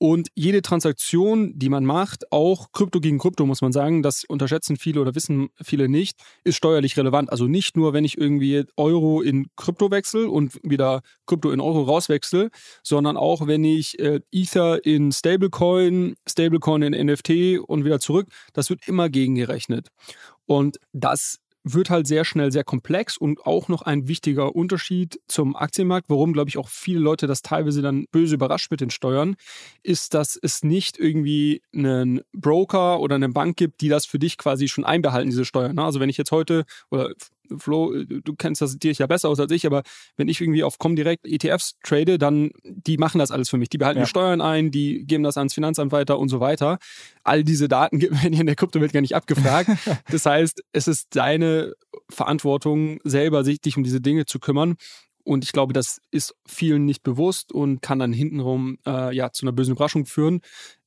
Und 0.00 0.28
jede 0.36 0.62
Transaktion, 0.62 1.58
die 1.58 1.68
man 1.68 1.84
macht, 1.84 2.30
auch 2.30 2.70
Krypto 2.70 3.00
gegen 3.00 3.18
Krypto, 3.18 3.44
muss 3.46 3.62
man 3.62 3.72
sagen, 3.72 4.04
das 4.04 4.22
unterschätzen 4.22 4.76
viele 4.76 5.00
oder 5.00 5.16
wissen 5.16 5.48
viele 5.60 5.88
nicht, 5.88 6.20
ist 6.44 6.54
steuerlich 6.54 6.96
relevant. 6.96 7.30
Also 7.32 7.46
nicht 7.46 7.76
nur, 7.76 7.92
wenn 7.94 8.04
ich 8.04 8.16
irgendwie 8.16 8.64
Euro 8.76 9.22
in 9.22 9.48
Krypto 9.56 9.90
wechsle 9.90 10.28
und 10.30 10.60
wieder 10.62 11.02
Krypto 11.26 11.50
in 11.50 11.60
Euro 11.60 11.82
rauswechsel, 11.82 12.50
sondern 12.84 13.16
auch, 13.16 13.48
wenn 13.48 13.64
ich 13.64 13.98
äh, 13.98 14.20
Ether 14.30 14.84
in 14.86 15.10
Stablecoin, 15.10 16.14
Stablecoin 16.28 16.82
in 16.82 17.06
NFT 17.06 17.58
und 17.66 17.84
wieder 17.84 17.98
zurück, 17.98 18.28
das 18.52 18.70
wird 18.70 18.86
immer 18.86 19.08
gegengerechnet. 19.08 19.88
Und 20.48 20.78
das 20.92 21.40
wird 21.62 21.90
halt 21.90 22.06
sehr 22.06 22.24
schnell 22.24 22.50
sehr 22.50 22.64
komplex 22.64 23.18
und 23.18 23.44
auch 23.44 23.68
noch 23.68 23.82
ein 23.82 24.08
wichtiger 24.08 24.54
Unterschied 24.54 25.20
zum 25.28 25.54
Aktienmarkt, 25.54 26.08
warum, 26.08 26.32
glaube 26.32 26.48
ich, 26.48 26.56
auch 26.56 26.68
viele 26.68 27.00
Leute 27.00 27.26
das 27.26 27.42
teilweise 27.42 27.82
dann 27.82 28.06
böse 28.10 28.36
überrascht 28.36 28.70
mit 28.70 28.80
den 28.80 28.88
Steuern, 28.88 29.36
ist, 29.82 30.14
dass 30.14 30.38
es 30.40 30.62
nicht 30.62 30.98
irgendwie 30.98 31.60
einen 31.74 32.22
Broker 32.32 33.00
oder 33.00 33.16
eine 33.16 33.28
Bank 33.28 33.58
gibt, 33.58 33.82
die 33.82 33.90
das 33.90 34.06
für 34.06 34.18
dich 34.18 34.38
quasi 34.38 34.68
schon 34.68 34.84
einbehalten, 34.84 35.28
diese 35.28 35.44
Steuern. 35.44 35.76
Ne? 35.76 35.84
Also 35.84 36.00
wenn 36.00 36.08
ich 36.08 36.16
jetzt 36.16 36.32
heute 36.32 36.64
oder 36.90 37.12
Flo, 37.56 37.94
äh, 37.94 38.06
du 38.06 38.34
kennst 38.34 38.62
das 38.62 38.78
dir 38.78 38.92
ja 38.92 39.06
besser 39.06 39.28
aus 39.28 39.40
als 39.40 39.52
ich, 39.52 39.66
aber 39.66 39.82
wenn 40.16 40.28
ich 40.28 40.40
irgendwie 40.40 40.64
auf 40.64 40.78
Comdirect 40.78 41.26
ETFs 41.26 41.76
trade, 41.82 42.18
dann 42.18 42.50
die 42.64 42.98
machen 42.98 43.18
das 43.18 43.30
alles 43.30 43.48
für 43.48 43.58
mich. 43.58 43.68
Die 43.68 43.78
behalten 43.78 43.98
ja. 43.98 44.04
die 44.04 44.10
Steuern 44.10 44.40
ein, 44.40 44.70
die 44.70 45.04
geben 45.06 45.22
das 45.22 45.36
ans 45.36 45.54
Finanzamt 45.54 45.92
weiter 45.92 46.18
und 46.18 46.28
so 46.28 46.40
weiter. 46.40 46.78
All 47.24 47.44
diese 47.44 47.68
Daten 47.68 48.00
werden 48.00 48.32
hier 48.32 48.40
in 48.40 48.46
der 48.46 48.56
Kryptowelt 48.56 48.92
gar 48.92 49.00
nicht 49.00 49.14
abgefragt. 49.14 49.70
das 50.10 50.26
heißt, 50.26 50.62
es 50.72 50.88
ist 50.88 51.16
deine 51.16 51.74
Verantwortung, 52.10 53.00
selber 53.04 53.44
sich 53.44 53.60
dich 53.60 53.76
um 53.76 53.84
diese 53.84 54.00
Dinge 54.00 54.26
zu 54.26 54.38
kümmern. 54.38 54.76
Und 55.24 55.44
ich 55.44 55.52
glaube, 55.52 55.74
das 55.74 56.00
ist 56.10 56.34
vielen 56.46 56.86
nicht 56.86 57.02
bewusst 57.02 57.52
und 57.52 57.82
kann 57.82 57.98
dann 57.98 58.14
hintenrum 58.14 58.78
äh, 58.86 59.14
ja 59.14 59.30
zu 59.30 59.44
einer 59.44 59.52
bösen 59.52 59.72
Überraschung 59.72 60.06
führen. 60.06 60.40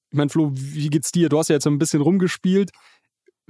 Ich 0.10 0.17
meine, 0.17 0.30
Flo, 0.30 0.52
wie 0.54 0.89
geht's 0.89 1.12
dir? 1.12 1.30
Du 1.30 1.38
hast 1.38 1.50
ja 1.50 1.56
jetzt 1.56 1.67
ein 1.67 1.78
bisschen 1.78 2.02
rumgespielt. 2.02 2.71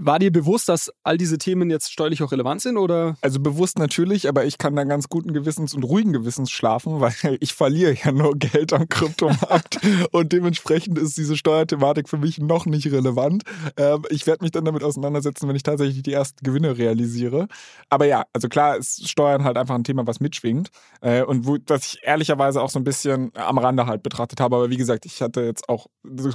War 0.03 0.17
dir 0.17 0.31
bewusst, 0.31 0.67
dass 0.67 0.91
all 1.03 1.15
diese 1.19 1.37
Themen 1.37 1.69
jetzt 1.69 1.91
steuerlich 1.91 2.23
auch 2.23 2.31
relevant 2.31 2.59
sind 2.61 2.77
oder? 2.77 3.17
Also 3.21 3.39
bewusst 3.39 3.77
natürlich, 3.77 4.27
aber 4.27 4.45
ich 4.45 4.57
kann 4.57 4.75
dann 4.75 4.89
ganz 4.89 5.09
guten 5.09 5.31
Gewissens 5.31 5.75
und 5.75 5.83
ruhigen 5.83 6.11
Gewissens 6.11 6.49
schlafen, 6.49 7.01
weil 7.01 7.13
ich 7.39 7.53
verliere 7.53 7.95
ja 8.03 8.11
nur 8.11 8.35
Geld 8.35 8.73
am 8.73 8.89
Kryptomarkt 8.89 9.79
und 10.11 10.33
dementsprechend 10.33 10.97
ist 10.97 11.17
diese 11.17 11.37
Steuerthematik 11.37 12.09
für 12.09 12.17
mich 12.17 12.39
noch 12.39 12.65
nicht 12.65 12.91
relevant. 12.91 13.43
Ähm, 13.77 14.03
ich 14.09 14.25
werde 14.25 14.43
mich 14.43 14.49
dann 14.49 14.65
damit 14.65 14.83
auseinandersetzen, 14.83 15.47
wenn 15.47 15.55
ich 15.55 15.61
tatsächlich 15.61 16.01
die 16.01 16.13
ersten 16.13 16.43
Gewinne 16.43 16.79
realisiere. 16.79 17.47
Aber 17.89 18.05
ja, 18.05 18.25
also 18.33 18.49
klar 18.49 18.77
ist 18.77 19.07
Steuern 19.07 19.43
halt 19.43 19.55
einfach 19.55 19.75
ein 19.75 19.83
Thema, 19.83 20.07
was 20.07 20.19
mitschwingt 20.19 20.69
äh, 21.01 21.21
und 21.21 21.45
wo, 21.45 21.57
was 21.67 21.85
ich 21.85 21.99
ehrlicherweise 22.01 22.63
auch 22.63 22.71
so 22.71 22.79
ein 22.79 22.83
bisschen 22.83 23.31
am 23.35 23.59
Rande 23.59 23.85
halt 23.85 24.01
betrachtet 24.01 24.39
habe. 24.41 24.55
Aber 24.55 24.71
wie 24.71 24.77
gesagt, 24.77 25.05
ich 25.05 25.21
hatte 25.21 25.41
jetzt 25.41 25.69
auch 25.69 25.85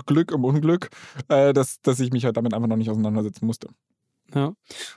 Glück 0.07 0.31
im 0.31 0.45
Unglück, 0.45 0.91
äh, 1.27 1.53
dass, 1.53 1.81
dass 1.83 1.99
ich 1.99 2.13
mich 2.13 2.25
halt 2.25 2.37
damit 2.37 2.55
einfach 2.55 2.69
noch 2.69 2.77
nicht 2.77 2.91
auseinandersetzen 2.91 3.45
musste. 3.57 3.69
Ja. 4.35 4.55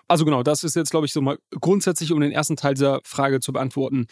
Also 0.08 0.26
genau, 0.26 0.42
das 0.44 0.64
ist 0.64 0.76
jetzt, 0.76 0.90
glaube 0.90 1.06
ich, 1.06 1.14
so 1.14 1.22
mal 1.22 1.38
grundsätzlich, 1.52 2.12
um 2.12 2.20
den 2.20 2.32
ersten 2.32 2.56
Teil 2.56 2.74
dieser 2.74 3.00
Frage 3.04 3.40
zu 3.40 3.54
beantworten. 3.54 4.08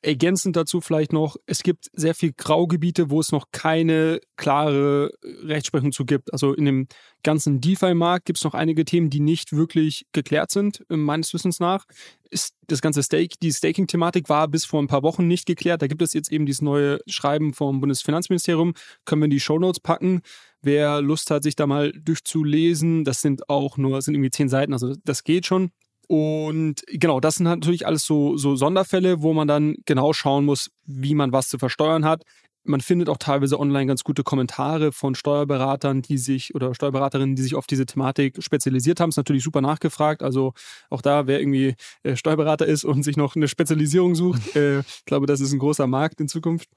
Ergänzend 0.00 0.54
dazu 0.54 0.80
vielleicht 0.80 1.12
noch, 1.12 1.36
es 1.46 1.62
gibt 1.62 1.86
sehr 1.94 2.14
viel 2.14 2.32
Graugebiete, 2.36 3.10
wo 3.10 3.20
es 3.20 3.32
noch 3.32 3.46
keine 3.52 4.20
klare 4.36 5.10
Rechtsprechung 5.24 5.92
zu 5.92 6.04
gibt. 6.04 6.32
Also 6.32 6.52
in 6.52 6.66
dem 6.66 6.88
ganzen 7.22 7.60
DeFi-Markt 7.60 8.26
gibt 8.26 8.38
es 8.38 8.44
noch 8.44 8.54
einige 8.54 8.84
Themen, 8.84 9.08
die 9.08 9.20
nicht 9.20 9.56
wirklich 9.56 10.06
geklärt 10.12 10.50
sind, 10.50 10.84
äh, 10.88 10.96
meines 10.96 11.32
Wissens 11.32 11.58
nach. 11.58 11.86
Ist 12.30 12.54
das 12.66 12.82
ganze 12.82 13.02
Stake, 13.02 13.36
die 13.42 13.50
Staking-Thematik 13.50 14.28
war 14.28 14.46
bis 14.46 14.66
vor 14.66 14.80
ein 14.80 14.88
paar 14.88 15.02
Wochen 15.02 15.26
nicht 15.26 15.46
geklärt. 15.46 15.80
Da 15.80 15.86
gibt 15.86 16.02
es 16.02 16.12
jetzt 16.12 16.30
eben 16.30 16.46
dieses 16.46 16.62
neue 16.62 17.00
Schreiben 17.06 17.54
vom 17.54 17.80
Bundesfinanzministerium. 17.80 18.74
Können 19.06 19.22
wir 19.22 19.26
in 19.26 19.30
die 19.30 19.40
Shownotes 19.40 19.80
packen. 19.80 20.20
Wer 20.64 21.02
Lust 21.02 21.30
hat, 21.30 21.42
sich 21.42 21.56
da 21.56 21.66
mal 21.66 21.92
durchzulesen, 21.92 23.04
das 23.04 23.20
sind 23.20 23.48
auch 23.48 23.76
nur, 23.76 24.00
sind 24.02 24.14
irgendwie 24.14 24.30
zehn 24.30 24.48
Seiten, 24.48 24.72
also 24.72 24.94
das 25.04 25.24
geht 25.24 25.46
schon. 25.46 25.70
Und 26.06 26.82
genau, 26.86 27.20
das 27.20 27.36
sind 27.36 27.44
natürlich 27.44 27.86
alles 27.86 28.04
so, 28.04 28.36
so 28.36 28.56
Sonderfälle, 28.56 29.22
wo 29.22 29.32
man 29.32 29.48
dann 29.48 29.76
genau 29.86 30.12
schauen 30.12 30.44
muss, 30.44 30.70
wie 30.84 31.14
man 31.14 31.32
was 31.32 31.48
zu 31.48 31.58
versteuern 31.58 32.04
hat. 32.04 32.22
Man 32.66 32.80
findet 32.80 33.10
auch 33.10 33.18
teilweise 33.18 33.60
online 33.60 33.86
ganz 33.86 34.04
gute 34.04 34.22
Kommentare 34.22 34.90
von 34.90 35.14
Steuerberatern, 35.14 36.00
die 36.00 36.16
sich 36.16 36.54
oder 36.54 36.74
Steuerberaterinnen, 36.74 37.36
die 37.36 37.42
sich 37.42 37.54
auf 37.54 37.66
diese 37.66 37.84
Thematik 37.84 38.42
spezialisiert 38.42 39.00
haben. 39.00 39.10
Ist 39.10 39.18
natürlich 39.18 39.44
super 39.44 39.60
nachgefragt. 39.60 40.22
Also 40.22 40.54
auch 40.88 41.02
da, 41.02 41.26
wer 41.26 41.40
irgendwie 41.40 41.74
äh, 42.04 42.16
Steuerberater 42.16 42.64
ist 42.64 42.84
und 42.84 43.02
sich 43.02 43.18
noch 43.18 43.36
eine 43.36 43.48
Spezialisierung 43.48 44.14
sucht, 44.14 44.56
äh, 44.56 44.80
ich 44.80 45.04
glaube, 45.04 45.26
das 45.26 45.40
ist 45.40 45.52
ein 45.52 45.58
großer 45.58 45.86
Markt 45.86 46.20
in 46.20 46.28
Zukunft. 46.28 46.68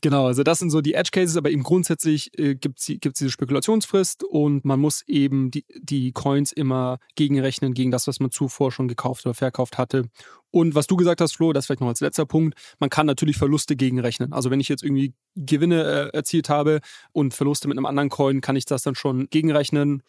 Genau, 0.00 0.26
also 0.26 0.44
das 0.44 0.60
sind 0.60 0.70
so 0.70 0.80
die 0.80 0.94
Edge 0.94 1.10
Cases, 1.12 1.36
aber 1.36 1.50
eben 1.50 1.64
grundsätzlich 1.64 2.38
äh, 2.38 2.54
gibt 2.54 2.78
es 2.78 2.86
diese 2.86 3.30
Spekulationsfrist 3.30 4.22
und 4.22 4.64
man 4.64 4.78
muss 4.78 5.02
eben 5.08 5.50
die, 5.50 5.64
die 5.80 6.12
Coins 6.12 6.52
immer 6.52 6.98
gegenrechnen 7.16 7.74
gegen 7.74 7.90
das, 7.90 8.06
was 8.06 8.20
man 8.20 8.30
zuvor 8.30 8.70
schon 8.70 8.86
gekauft 8.86 9.26
oder 9.26 9.34
verkauft 9.34 9.76
hatte. 9.76 10.04
Und 10.50 10.74
was 10.74 10.86
du 10.86 10.96
gesagt 10.96 11.20
hast, 11.20 11.34
Flo, 11.34 11.52
das 11.52 11.66
vielleicht 11.66 11.80
noch 11.80 11.88
als 11.88 12.00
letzter 12.00 12.26
Punkt, 12.26 12.56
man 12.78 12.90
kann 12.90 13.06
natürlich 13.06 13.36
Verluste 13.36 13.74
gegenrechnen. 13.74 14.32
Also 14.32 14.50
wenn 14.50 14.60
ich 14.60 14.68
jetzt 14.68 14.84
irgendwie 14.84 15.14
Gewinne 15.34 15.82
äh, 15.82 16.16
erzielt 16.16 16.48
habe 16.48 16.80
und 17.12 17.34
Verluste 17.34 17.66
mit 17.66 17.76
einem 17.76 17.86
anderen 17.86 18.08
Coin, 18.08 18.40
kann 18.40 18.56
ich 18.56 18.66
das 18.66 18.82
dann 18.82 18.94
schon 18.94 19.28
gegenrechnen 19.30 20.02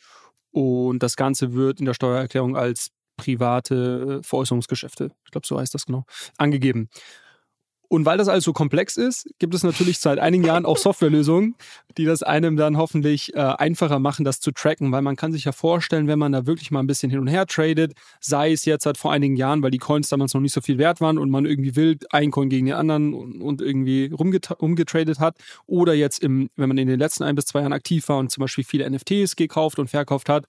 und 0.51 1.01
das 1.01 1.15
Ganze 1.15 1.53
wird 1.53 1.79
in 1.79 1.85
der 1.85 1.93
Steuererklärung 1.93 2.55
als 2.55 2.91
private 3.17 4.19
äh, 4.19 4.23
Veräußerungsgeschäfte, 4.23 5.11
ich 5.25 5.31
glaube, 5.31 5.47
so 5.47 5.59
heißt 5.59 5.73
das 5.73 5.85
genau, 5.85 6.05
angegeben. 6.37 6.89
Und 7.89 8.05
weil 8.05 8.19
das 8.19 8.27
alles 8.27 8.43
so 8.43 8.53
komplex 8.53 8.97
ist, 8.97 9.27
gibt 9.39 9.55
es 9.55 9.63
natürlich 9.63 9.97
seit 9.97 10.19
einigen 10.19 10.43
Jahren 10.43 10.65
auch 10.65 10.77
Softwarelösungen, 10.77 11.55
die 11.97 12.05
das 12.05 12.21
einem 12.21 12.55
dann 12.55 12.77
hoffentlich 12.77 13.33
äh, 13.33 13.39
einfacher 13.39 13.97
machen, 13.97 14.23
das 14.23 14.39
zu 14.39 14.51
tracken, 14.51 14.91
weil 14.91 15.01
man 15.01 15.15
kann 15.15 15.31
sich 15.31 15.45
ja 15.45 15.51
vorstellen, 15.51 16.07
wenn 16.07 16.19
man 16.19 16.31
da 16.31 16.45
wirklich 16.45 16.69
mal 16.69 16.81
ein 16.81 16.87
bisschen 16.87 17.09
hin 17.09 17.19
und 17.19 17.27
her 17.27 17.47
tradet, 17.47 17.93
sei 18.19 18.51
es 18.51 18.63
jetzt 18.65 18.85
halt 18.85 18.97
vor 18.97 19.11
einigen 19.11 19.35
Jahren, 19.35 19.63
weil 19.63 19.71
die 19.71 19.79
Coins 19.79 20.07
damals 20.07 20.35
noch 20.35 20.41
nicht 20.41 20.53
so 20.53 20.61
viel 20.61 20.77
wert 20.77 21.01
waren 21.01 21.17
und 21.17 21.31
man 21.31 21.47
irgendwie 21.47 21.75
wild 21.75 22.13
ein 22.13 22.29
Coin 22.29 22.49
gegen 22.49 22.67
den 22.67 22.75
anderen 22.75 23.15
und, 23.15 23.41
und 23.41 23.59
irgendwie 23.59 24.11
umgetradet 24.13 25.19
hat, 25.19 25.37
oder 25.65 25.95
jetzt 25.95 26.23
im, 26.23 26.51
wenn 26.55 26.69
man 26.69 26.77
in 26.77 26.87
den 26.87 26.99
letzten 26.99 27.23
ein 27.23 27.33
bis 27.33 27.45
zwei 27.45 27.61
Jahren 27.61 27.73
aktiv 27.73 28.07
war 28.07 28.19
und 28.19 28.29
zum 28.29 28.41
Beispiel 28.41 28.63
viele 28.63 28.87
NFTs 28.87 29.35
gekauft 29.35 29.79
und 29.79 29.89
verkauft 29.89 30.29
hat 30.29 30.45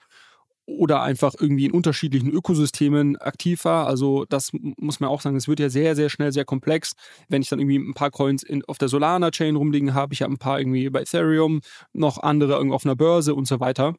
oder 0.76 1.02
einfach 1.02 1.35
irgendwie 1.38 1.66
in 1.66 1.72
unterschiedlichen 1.72 2.30
Ökosystemen 2.30 3.16
aktiv 3.16 3.64
war. 3.64 3.87
Also 3.87 4.24
das 4.28 4.50
muss 4.52 5.00
man 5.00 5.11
auch 5.11 5.20
sagen, 5.20 5.37
es 5.37 5.48
wird 5.48 5.61
ja 5.61 5.68
sehr, 5.68 5.96
sehr 5.96 6.09
schnell 6.09 6.33
sehr 6.33 6.44
komplex. 6.44 6.92
Wenn 7.28 7.42
ich 7.42 7.48
dann 7.48 7.59
irgendwie 7.59 7.78
ein 7.78 7.94
paar 7.94 8.11
Coins 8.11 8.42
in, 8.42 8.64
auf 8.64 8.78
der 8.78 8.88
Solana-Chain 8.88 9.56
rumliegen 9.56 9.94
habe, 9.94 10.14
ich 10.14 10.22
habe 10.22 10.33
ein 10.33 10.38
paar 10.38 10.59
irgendwie 10.59 10.88
bei 10.90 11.02
Ethereum, 11.02 11.61
noch 11.92 12.18
andere 12.18 12.54
irgendwie 12.54 12.74
auf 12.74 12.87
einer 12.87 12.96
Börse 12.96 13.35
und 13.35 13.46
so 13.46 13.61
weiter. 13.61 13.94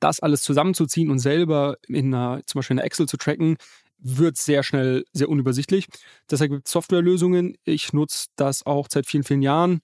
Das 0.00 0.20
alles 0.20 0.42
zusammenzuziehen 0.42 1.10
und 1.10 1.20
selber 1.20 1.76
in 1.86 2.12
einer, 2.12 2.40
zum 2.46 2.58
Beispiel 2.58 2.74
in 2.74 2.80
einer 2.80 2.86
Excel 2.86 3.06
zu 3.06 3.16
tracken, 3.16 3.56
wird 3.98 4.36
sehr 4.36 4.64
schnell 4.64 5.04
sehr 5.12 5.28
unübersichtlich. 5.28 5.86
Deshalb 6.30 6.50
gibt 6.50 6.66
es 6.66 6.72
Softwarelösungen. 6.72 7.56
Ich 7.64 7.92
nutze 7.92 8.26
das 8.36 8.66
auch 8.66 8.88
seit 8.90 9.06
vielen, 9.06 9.22
vielen 9.22 9.42
Jahren 9.42 9.80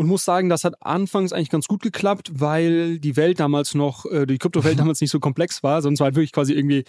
und 0.00 0.06
muss 0.06 0.24
sagen, 0.24 0.48
das 0.48 0.64
hat 0.64 0.76
anfangs 0.80 1.30
eigentlich 1.30 1.50
ganz 1.50 1.68
gut 1.68 1.82
geklappt, 1.82 2.30
weil 2.32 2.98
die 2.98 3.16
Welt 3.18 3.38
damals 3.38 3.74
noch, 3.74 4.06
äh, 4.06 4.24
die 4.24 4.38
Kryptowelt 4.38 4.78
damals 4.78 5.02
nicht 5.02 5.10
so 5.10 5.20
komplex 5.20 5.62
war, 5.62 5.82
sonst 5.82 6.00
war 6.00 6.06
halt 6.06 6.14
wirklich 6.14 6.32
quasi 6.32 6.54
irgendwie 6.54 6.84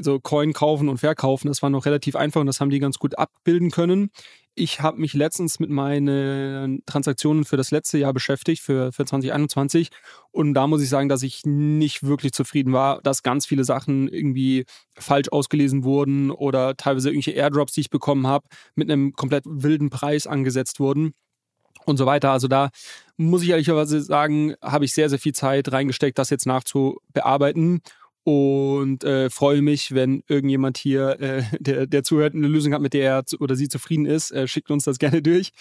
so 0.00 0.18
Coin 0.20 0.54
kaufen 0.54 0.88
und 0.88 0.96
verkaufen. 0.96 1.48
Das 1.48 1.60
war 1.60 1.68
noch 1.68 1.84
relativ 1.84 2.16
einfach 2.16 2.40
und 2.40 2.46
das 2.46 2.58
haben 2.58 2.70
die 2.70 2.78
ganz 2.78 2.98
gut 2.98 3.18
abbilden 3.18 3.70
können. 3.70 4.08
Ich 4.54 4.80
habe 4.80 4.98
mich 4.98 5.12
letztens 5.12 5.60
mit 5.60 5.68
meinen 5.68 6.82
Transaktionen 6.86 7.44
für 7.44 7.58
das 7.58 7.72
letzte 7.72 7.98
Jahr 7.98 8.14
beschäftigt, 8.14 8.62
für, 8.62 8.90
für 8.90 9.04
2021. 9.04 9.90
Und 10.30 10.54
da 10.54 10.66
muss 10.66 10.80
ich 10.80 10.88
sagen, 10.88 11.10
dass 11.10 11.22
ich 11.22 11.42
nicht 11.44 12.04
wirklich 12.04 12.32
zufrieden 12.32 12.72
war, 12.72 13.02
dass 13.02 13.22
ganz 13.22 13.44
viele 13.44 13.64
Sachen 13.64 14.08
irgendwie 14.08 14.64
falsch 14.98 15.28
ausgelesen 15.28 15.84
wurden 15.84 16.30
oder 16.30 16.74
teilweise 16.74 17.10
irgendwelche 17.10 17.38
Airdrops, 17.38 17.74
die 17.74 17.82
ich 17.82 17.90
bekommen 17.90 18.26
habe, 18.26 18.48
mit 18.76 18.90
einem 18.90 19.12
komplett 19.12 19.44
wilden 19.46 19.90
Preis 19.90 20.26
angesetzt 20.26 20.80
wurden 20.80 21.12
und 21.86 21.96
so 21.96 22.06
weiter. 22.06 22.30
Also 22.30 22.48
da 22.48 22.70
muss 23.16 23.42
ich 23.42 23.50
ehrlicherweise 23.50 24.00
sagen, 24.02 24.54
habe 24.62 24.84
ich 24.84 24.92
sehr, 24.92 25.08
sehr 25.08 25.18
viel 25.18 25.32
Zeit 25.32 25.72
reingesteckt, 25.72 26.18
das 26.18 26.30
jetzt 26.30 26.46
nachzubearbeiten 26.46 27.80
und 28.26 29.04
äh, 29.04 29.30
freue 29.30 29.62
mich, 29.62 29.94
wenn 29.94 30.24
irgendjemand 30.26 30.78
hier, 30.78 31.20
äh, 31.20 31.44
der, 31.60 31.86
der 31.86 32.02
zuhört, 32.02 32.34
eine 32.34 32.48
Lösung 32.48 32.74
hat, 32.74 32.80
mit 32.80 32.92
der 32.92 33.04
er 33.04 33.24
oder 33.38 33.54
sie 33.54 33.68
zufrieden 33.68 34.04
ist, 34.04 34.32
äh, 34.32 34.48
schickt 34.48 34.68
uns 34.72 34.82
das 34.82 34.98
gerne 34.98 35.22
durch. 35.22 35.52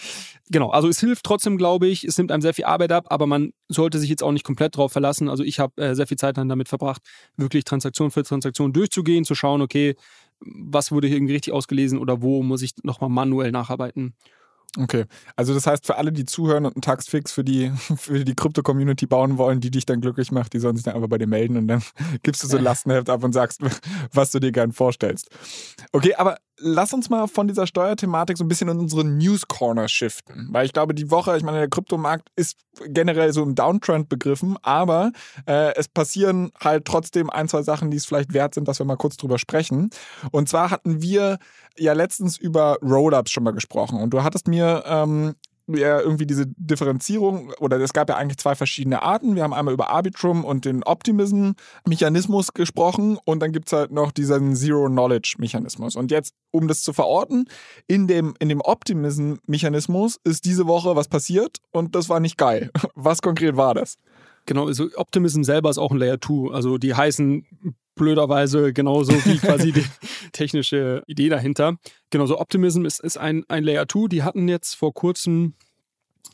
Genau, 0.50 0.72
also 0.72 0.88
es 0.88 1.00
hilft 1.00 1.24
trotzdem, 1.26 1.58
glaube 1.60 1.86
ich. 1.86 2.04
Es 2.04 2.18
nimmt 2.18 2.32
einem 2.32 2.42
sehr 2.42 2.56
viel 2.56 2.66
Arbeit 2.66 2.92
ab, 2.92 3.06
aber 3.10 3.28
man 3.28 3.52
sollte 3.70 4.00
sich 4.00 4.10
jetzt 4.10 4.24
auch 4.24 4.32
nicht 4.32 4.44
komplett 4.46 4.78
drauf 4.78 4.92
verlassen. 4.92 5.30
Also 5.30 5.44
ich 5.44 5.60
habe 5.60 5.80
äh, 5.80 5.94
sehr 5.94 6.08
viel 6.08 6.18
Zeit 6.18 6.38
dann 6.38 6.50
damit 6.50 6.68
verbracht, 6.68 7.04
wirklich 7.38 7.66
Transaktion 7.66 8.10
für 8.10 8.24
Transaktion 8.24 8.74
durchzugehen, 8.74 9.26
zu 9.26 9.36
schauen, 9.36 9.62
okay, 9.62 9.96
was 10.40 10.92
wurde 10.92 11.08
hier 11.08 11.18
irgendwie 11.18 11.34
richtig 11.36 11.54
ausgelesen 11.54 12.00
oder 12.00 12.24
wo 12.24 12.42
muss 12.42 12.64
ich 12.64 12.74
nochmal 12.82 13.12
manuell 13.12 13.52
nacharbeiten. 13.52 14.16
Okay, 14.78 15.06
also 15.36 15.54
das 15.54 15.68
heißt, 15.68 15.86
für 15.86 15.96
alle, 15.96 16.12
die 16.12 16.26
zuhören 16.26 16.66
und 16.66 16.76
einen 16.76 16.82
Taxfix 16.82 17.32
für 17.32 17.44
die, 17.44 17.72
für 17.98 18.26
die 18.26 18.36
Krypto-Community 18.36 19.06
bauen 19.08 19.38
wollen, 19.38 19.62
die 19.62 19.72
dich 19.72 19.86
dann 19.86 20.02
glücklich 20.02 20.32
macht, 20.32 20.54
die 20.54 20.60
sollen 20.60 20.76
sich 20.76 20.84
dann 20.84 20.96
einfach 20.96 21.08
bei 21.08 21.18
dir 21.18 21.28
melden 21.28 21.58
und 21.58 21.68
dann 21.68 21.84
gibst 22.24 22.44
du 22.44 22.48
so 22.48 22.58
ein 22.58 22.64
Lastenheft 22.66 23.10
ab 23.10 23.24
und 23.24 23.34
sagst, 23.34 23.62
was 24.14 24.32
du 24.32 24.40
dir 24.40 24.52
gern 24.52 24.72
vorstellst. 24.72 25.30
Okay, 25.92 26.16
aber 26.16 26.38
lass 26.58 26.94
uns 26.94 27.10
mal 27.10 27.28
von 27.28 27.48
dieser 27.48 27.68
Steuerthematik 27.68 28.38
so 28.38 28.44
ein 28.44 28.48
bisschen 28.48 28.70
in 28.70 28.80
unsere 28.80 29.04
News 29.04 29.48
Corner 29.48 29.88
shiften. 29.88 30.48
Weil 30.52 30.66
ich 30.66 30.74
glaube, 30.74 30.94
die 30.94 31.12
Woche, 31.12 31.36
ich 31.38 31.44
meine, 31.44 31.60
der 31.60 31.70
Kryptomarkt 31.70 32.30
ist 32.36 32.58
generell 32.88 33.34
so 33.34 33.44
im 33.44 33.56
Downtrend 33.56 34.10
begriffen, 34.10 34.58
aber 34.62 35.12
äh, 35.48 35.74
es 35.76 35.88
passieren 35.88 36.52
halt 36.62 36.86
trotzdem 36.86 37.30
ein, 37.30 37.48
zwei 37.48 37.62
Sachen, 37.62 37.92
die 37.92 37.98
es 37.98 38.06
vielleicht 38.06 38.34
wert 38.34 38.54
sind, 38.54 38.68
dass 38.68 38.80
wir 38.80 38.86
mal 38.86 38.98
kurz 38.98 39.18
drüber 39.18 39.40
sprechen. 39.40 39.90
Und 40.32 40.50
zwar 40.50 40.72
hatten 40.72 41.02
wir 41.02 41.40
ja 41.78 41.94
letztens 41.94 42.38
über 42.38 42.78
Rollups 42.82 43.32
schon 43.32 43.44
mal 43.44 43.52
gesprochen 43.52 44.00
und 44.00 44.12
du 44.12 44.24
hattest 44.24 44.48
mir 44.48 44.84
ähm, 44.86 45.36
ja 45.68 46.00
irgendwie 46.00 46.26
diese 46.26 46.46
Differenzierung, 46.48 47.52
oder 47.60 47.80
es 47.80 47.94
gab 47.94 48.10
ja 48.10 48.18
eigentlich 48.18 48.38
zwei 48.38 48.56
verschiedene 48.56 49.02
Arten. 49.02 49.36
Wir 49.36 49.44
haben 49.44 49.54
einmal 49.54 49.74
über 49.74 49.90
Arbitrum 49.90 50.46
und 50.46 50.66
den 50.66 50.84
Optimism-Mechanismus 50.84 52.54
gesprochen 52.54 53.18
und 53.26 53.40
dann 53.40 53.52
gibt 53.52 53.68
es 53.68 53.74
halt 53.74 53.92
noch 53.92 54.12
diesen 54.12 54.56
Zero-Knowledge-Mechanismus. 54.56 55.96
Und 55.96 56.12
jetzt, 56.12 56.34
um 56.52 56.68
das 56.68 56.82
zu 56.82 56.94
verorten, 56.94 57.46
in 57.88 58.08
dem, 58.08 58.36
in 58.40 58.50
dem 58.50 58.62
Optimism-Mechanismus 58.62 60.20
ist 60.24 60.46
diese 60.46 60.68
Woche 60.68 60.96
was 60.96 61.08
passiert 61.08 61.58
und 61.72 61.96
das 61.96 62.10
war 62.10 62.20
nicht 62.20 62.38
geil. 62.38 62.72
Was 62.96 63.22
konkret 63.22 63.58
war 63.58 63.74
das? 63.74 63.98
Genau, 64.46 64.68
also 64.68 64.88
Optimism 64.96 65.44
selber 65.44 65.70
ist 65.70 65.78
auch 65.78 65.92
ein 65.92 65.98
Layer 65.98 66.20
2. 66.22 66.54
Also 66.54 66.78
die 66.78 66.94
heißen 66.94 67.46
blöderweise 67.96 68.74
genauso 68.74 69.14
wie 69.26 69.38
quasi 69.38 69.72
die 69.72 69.86
technische 70.32 71.04
Idee 71.08 71.30
dahinter. 71.30 71.78
Genauso 72.10 72.40
Optimism 72.40 72.86
ist, 72.86 73.00
ist 73.00 73.18
ein, 73.18 73.44
ein 73.48 73.64
Layer 73.64 73.88
2. 73.88 74.08
Die 74.10 74.24
hatten 74.24 74.48
jetzt 74.48 74.76
vor 74.76 74.94
kurzem 74.94 75.56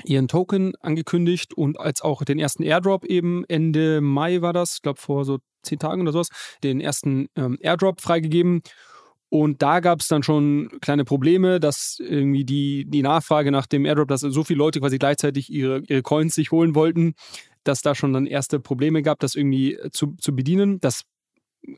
ihren 0.04 0.28
Token 0.28 0.74
angekündigt 0.82 1.54
und 1.54 1.80
als 1.80 2.02
auch 2.02 2.24
den 2.24 2.39
ersten 2.39 2.63
Airdrop 2.63 3.06
eben 3.06 3.43
Ende 3.47 4.02
Mai 4.02 4.41
war 4.41 4.54
das, 4.54 4.76
ich 4.76 4.82
glaube 4.82 5.00
vor 5.00 5.26
so 5.26 5.39
zehn 5.63 5.80
Tagen 5.80 6.02
oder 6.02 6.12
sowas, 6.12 6.30
den 6.63 6.82
ersten 6.82 7.28
ähm, 7.36 7.58
Airdrop 7.62 8.02
freigegeben. 8.02 8.62
Und 9.30 9.62
da 9.62 9.80
gab 9.80 10.02
es 10.02 10.08
dann 10.08 10.24
schon 10.24 10.69
kleine 10.82 11.06
Probleme, 11.06 11.62
dass 11.62 11.97
irgendwie 12.00 12.43
die, 12.43 12.86
die 12.86 13.02
Nachfrage 13.02 13.52
nach 13.52 13.65
dem 13.65 13.86
Airdrop, 13.86 14.10
dass 14.10 14.21
so 14.21 14.43
viele 14.43 14.58
Leute 14.58 14.82
quasi 14.82 14.97
gleichzeitig 14.97 15.50
ihre, 15.50 15.82
ihre 15.88 16.02
Coins 16.02 16.36
sich 16.36 16.52
holen 16.52 16.76
wollten, 16.76 17.13
dass 17.63 17.82
da 17.82 17.95
schon 17.95 18.12
dann 18.12 18.26
erste 18.26 18.60
Probleme 18.60 19.02
gab, 19.02 19.19
das 19.19 19.36
irgendwie 19.36 19.78
zu, 19.91 20.15
zu 20.19 20.36
bedienen. 20.36 20.82
Das 20.82 21.04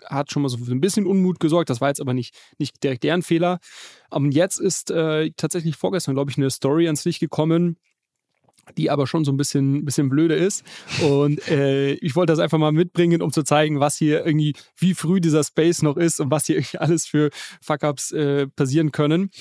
hat 0.06 0.32
schon 0.32 0.42
mal 0.42 0.50
so 0.50 0.58
ein 0.58 0.82
bisschen 0.82 1.06
Unmut 1.06 1.40
gesorgt. 1.40 1.70
Das 1.70 1.82
war 1.82 1.90
jetzt 1.90 2.02
aber 2.02 2.14
nicht, 2.14 2.36
nicht 2.58 2.84
direkt 2.84 3.04
deren 3.04 3.22
Fehler. 3.22 3.60
Und 4.10 4.34
jetzt 4.34 4.60
ist 4.60 4.92
äh, 4.92 5.32
tatsächlich 5.36 5.76
vorgestern, 5.76 6.16
glaube 6.16 6.32
ich, 6.32 6.38
eine 6.38 6.50
Story 6.50 6.86
ans 6.86 7.06
Licht 7.06 7.20
gekommen, 7.20 7.78
die 8.78 8.90
aber 8.90 9.08
schon 9.08 9.26
so 9.26 9.32
ein 9.32 9.38
bisschen, 9.38 9.84
bisschen 9.84 10.10
blöde 10.10 10.36
ist. 10.36 10.64
Und 11.02 11.48
äh, 11.50 11.94
ich 11.96 12.16
wollte 12.16 12.32
das 12.32 12.40
einfach 12.40 12.58
mal 12.58 12.72
mitbringen, 12.72 13.22
um 13.22 13.32
zu 13.32 13.44
zeigen, 13.44 13.80
was 13.80 13.98
hier 13.98 14.26
irgendwie, 14.26 14.54
wie 14.78 14.94
früh 14.94 15.20
dieser 15.20 15.44
Space 15.44 15.82
noch 15.82 15.98
ist 15.98 16.20
und 16.20 16.32
was 16.32 16.46
hier 16.46 16.64
alles 16.80 17.06
für 17.06 17.30
Fuck-Ups 17.62 18.12
äh, 18.12 18.48
passieren 18.48 18.92
können. 18.92 19.32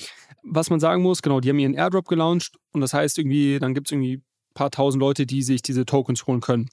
Was 0.43 0.69
man 0.69 0.81
sagen 0.81 1.01
muss, 1.01 1.21
genau, 1.21 1.39
die 1.39 1.49
haben 1.49 1.59
ihren 1.59 1.73
Airdrop 1.73 2.07
gelauncht 2.07 2.57
und 2.73 2.81
das 2.81 2.93
heißt 2.93 3.17
irgendwie, 3.17 3.59
dann 3.59 3.73
gibt 3.73 3.87
es 3.87 3.91
irgendwie 3.93 4.21
paar 4.53 4.71
tausend 4.71 5.01
Leute, 5.01 5.25
die 5.25 5.41
sich 5.41 5.61
diese 5.61 5.85
Tokens 5.85 6.25
holen 6.27 6.41
können. 6.41 6.69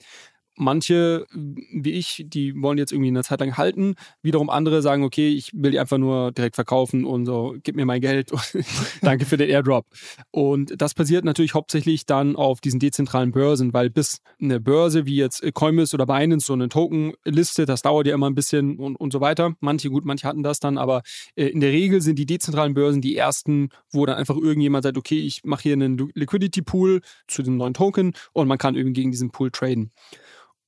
Manche, 0.60 1.26
wie 1.32 1.92
ich, 1.92 2.26
die 2.28 2.54
wollen 2.60 2.76
jetzt 2.76 2.92
irgendwie 2.92 3.08
eine 3.08 3.22
Zeit 3.22 3.40
lang 3.40 3.56
halten. 3.56 3.94
Wiederum 4.20 4.50
andere 4.50 4.82
sagen, 4.82 5.04
okay, 5.04 5.30
ich 5.30 5.52
will 5.54 5.70
die 5.70 5.78
einfach 5.78 5.96
nur 5.96 6.32
direkt 6.32 6.54
verkaufen 6.54 7.06
und 7.06 7.24
so, 7.24 7.56
gib 7.62 7.76
mir 7.76 7.86
mein 7.86 8.02
Geld 8.02 8.30
und 8.30 8.42
danke 9.00 9.24
für 9.24 9.38
den 9.38 9.48
Airdrop. 9.48 9.86
Und 10.30 10.74
das 10.76 10.92
passiert 10.92 11.24
natürlich 11.24 11.54
hauptsächlich 11.54 12.04
dann 12.04 12.36
auf 12.36 12.60
diesen 12.60 12.78
dezentralen 12.78 13.32
Börsen, 13.32 13.72
weil 13.72 13.88
bis 13.88 14.20
eine 14.38 14.60
Börse 14.60 15.06
wie 15.06 15.16
jetzt 15.16 15.42
Coinbase 15.54 15.94
oder 15.96 16.04
Binance 16.04 16.46
so 16.46 16.52
einen 16.52 16.68
Token 16.68 17.14
listet, 17.24 17.70
das 17.70 17.80
dauert 17.80 18.06
ja 18.06 18.14
immer 18.14 18.28
ein 18.28 18.34
bisschen 18.34 18.76
und, 18.78 18.96
und 18.96 19.14
so 19.14 19.22
weiter. 19.22 19.54
Manche, 19.60 19.88
gut, 19.88 20.04
manche 20.04 20.28
hatten 20.28 20.42
das 20.42 20.60
dann, 20.60 20.76
aber 20.76 21.00
äh, 21.36 21.46
in 21.46 21.60
der 21.60 21.70
Regel 21.70 22.02
sind 22.02 22.18
die 22.18 22.26
dezentralen 22.26 22.74
Börsen 22.74 23.00
die 23.00 23.16
ersten, 23.16 23.70
wo 23.90 24.04
dann 24.04 24.16
einfach 24.16 24.36
irgendjemand 24.36 24.84
sagt, 24.84 24.98
okay, 24.98 25.20
ich 25.20 25.40
mache 25.44 25.62
hier 25.62 25.72
einen 25.72 26.10
Liquidity 26.14 26.60
Pool 26.60 27.00
zu 27.28 27.42
dem 27.42 27.56
neuen 27.56 27.72
Token 27.72 28.12
und 28.34 28.46
man 28.46 28.58
kann 28.58 28.74
irgendwie 28.74 29.00
gegen 29.00 29.10
diesen 29.10 29.30
Pool 29.30 29.50
traden. 29.50 29.90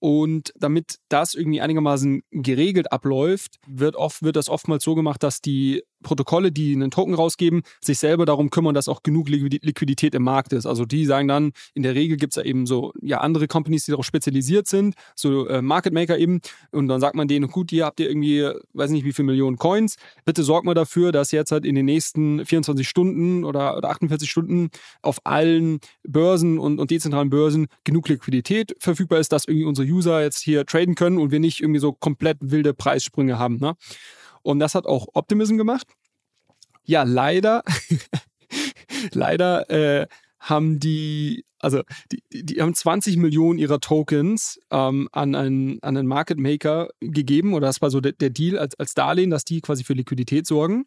Und 0.03 0.53
damit 0.57 0.99
das 1.09 1.35
irgendwie 1.35 1.61
einigermaßen 1.61 2.25
geregelt 2.33 2.91
abläuft, 2.91 3.61
wird, 3.69 3.95
oft, 3.95 4.25
wird 4.25 4.35
das 4.35 4.49
oftmals 4.49 4.83
so 4.83 4.97
gemacht, 4.97 5.23
dass 5.23 5.41
die 5.41 5.85
Protokolle, 6.03 6.53
die 6.53 6.75
einen 6.75 6.91
Token 6.91 7.15
rausgeben, 7.15 7.63
sich 7.81 7.99
selber 7.99 8.27
darum 8.27 8.51
kümmern, 8.51 8.75
dass 8.75 8.89
auch 8.89 9.03
genug 9.03 9.29
Liquidität 9.29 10.15
im 10.15 10.23
Markt 10.23 10.53
ist. 10.53 10.67
Also 10.67 10.85
die 10.85 11.07
sagen 11.07 11.29
dann, 11.29 11.53
in 11.75 11.83
der 11.83 11.95
Regel 11.95 12.17
gibt 12.17 12.33
es 12.33 12.37
ja 12.37 12.43
eben 12.43 12.67
so 12.67 12.93
ja 13.01 13.19
andere 13.19 13.49
Companies, 13.49 13.85
die 13.85 13.93
darauf 13.93 14.07
spezialisiert 14.07 14.67
sind, 14.67 14.95
so 15.15 15.47
äh, 15.49 15.63
Market 15.63 15.93
Maker 15.93 16.19
eben. 16.19 16.41
Und 16.71 16.89
dann 16.89 17.01
sagt 17.01 17.15
man 17.15 17.29
denen, 17.29 17.49
gut, 17.49 17.71
hier 17.71 17.87
habt 17.87 18.01
ihr 18.01 18.09
irgendwie, 18.09 18.49
weiß 18.75 18.91
nicht 18.91 19.05
wie 19.05 19.13
viele 19.13 19.27
Millionen 19.27 19.57
Coins. 19.57 19.97
Bitte 20.25 20.43
sorgt 20.43 20.67
mal 20.67 20.75
dafür, 20.75 21.13
dass 21.13 21.33
jetzt 21.33 21.53
halt 21.53 21.65
in 21.65 21.75
den 21.75 21.87
nächsten 21.87 22.45
24 22.45 22.89
Stunden 22.89 23.45
oder, 23.45 23.77
oder 23.77 23.91
48 23.91 24.31
Stunden 24.31 24.71
auf 25.03 25.19
allen 25.25 25.81
Börsen 26.07 26.59
und, 26.59 26.79
und 26.79 26.91
dezentralen 26.91 27.31
Börsen 27.31 27.69
genug 27.85 28.09
Liquidität 28.09 28.75
verfügbar 28.79 29.21
ist, 29.21 29.33
dass 29.33 29.45
irgendwie 29.45 29.67
unsere 29.67 29.89
User 29.89 30.23
jetzt 30.23 30.41
hier 30.41 30.67
traden 30.67 30.95
können 30.95 31.19
und 31.19 31.31
wir 31.31 31.41
nicht 31.41 31.61
irgendwie 31.61 31.81
so 31.81 31.93
komplett 31.93 32.39
wilde 32.41 32.75
Preissprünge 32.75 33.39
haben. 33.39 33.59
Ne? 33.59 33.75
Und 34.43 34.59
das 34.59 34.75
hat 34.75 34.87
auch 34.87 35.09
Optimism 35.15 35.57
gemacht. 35.57 35.87
Ja, 36.85 37.05
leider, 37.05 37.63
leider 39.13 39.71
äh, 39.71 40.07
haben 40.41 40.81
die, 40.81 41.45
also 41.61 41.83
die, 42.11 42.45
die 42.45 42.61
haben 42.61 42.75
20 42.75 43.17
Millionen 43.17 43.59
ihrer 43.59 43.79
Tokens 43.79 44.59
ähm, 44.71 45.09
an, 45.13 45.35
einen, 45.35 45.83
an 45.83 45.97
einen 45.97 46.09
Market 46.09 46.39
Maker 46.39 46.89
gegeben, 47.01 47.55
oder 47.55 47.69
das 47.69 47.81
war 47.81 47.91
so 47.91 48.01
der, 48.01 48.13
der 48.13 48.31
Deal 48.31 48.59
als, 48.59 48.79
als 48.79 48.95
Darlehen, 48.95 49.31
dass 49.31 49.45
die 49.45 49.61
quasi 49.61 49.85
für 49.85 49.95
Liquidität 49.95 50.47
sorgen. 50.47 50.85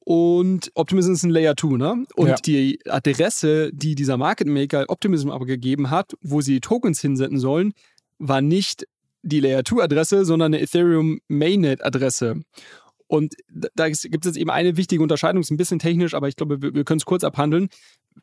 Und 0.00 0.70
Optimism 0.74 1.12
ist 1.12 1.24
ein 1.24 1.30
Layer 1.30 1.54
2, 1.54 1.76
ne? 1.76 2.06
Und 2.14 2.28
ja. 2.28 2.36
die 2.36 2.80
Adresse, 2.88 3.70
die 3.74 3.94
dieser 3.94 4.16
Market 4.16 4.46
Maker 4.46 4.86
Optimism 4.88 5.28
aber 5.30 5.44
gegeben 5.44 5.90
hat, 5.90 6.14
wo 6.22 6.40
sie 6.40 6.60
Tokens 6.60 7.00
hinsenden 7.00 7.38
sollen, 7.38 7.74
war 8.18 8.40
nicht 8.40 8.86
die 9.22 9.40
Layer 9.40 9.64
2 9.64 9.82
Adresse, 9.82 10.24
sondern 10.24 10.54
eine 10.54 10.62
Ethereum 10.62 11.20
Mainnet 11.28 11.84
Adresse. 11.84 12.42
Und 13.08 13.34
da 13.48 13.88
gibt 13.88 13.96
es 14.04 14.04
jetzt 14.04 14.36
eben 14.36 14.50
eine 14.50 14.76
wichtige 14.76 15.02
Unterscheidung, 15.02 15.40
ist 15.40 15.50
ein 15.50 15.56
bisschen 15.56 15.78
technisch, 15.78 16.14
aber 16.14 16.28
ich 16.28 16.36
glaube, 16.36 16.60
wir, 16.60 16.74
wir 16.74 16.84
können 16.84 16.98
es 16.98 17.06
kurz 17.06 17.24
abhandeln. 17.24 17.68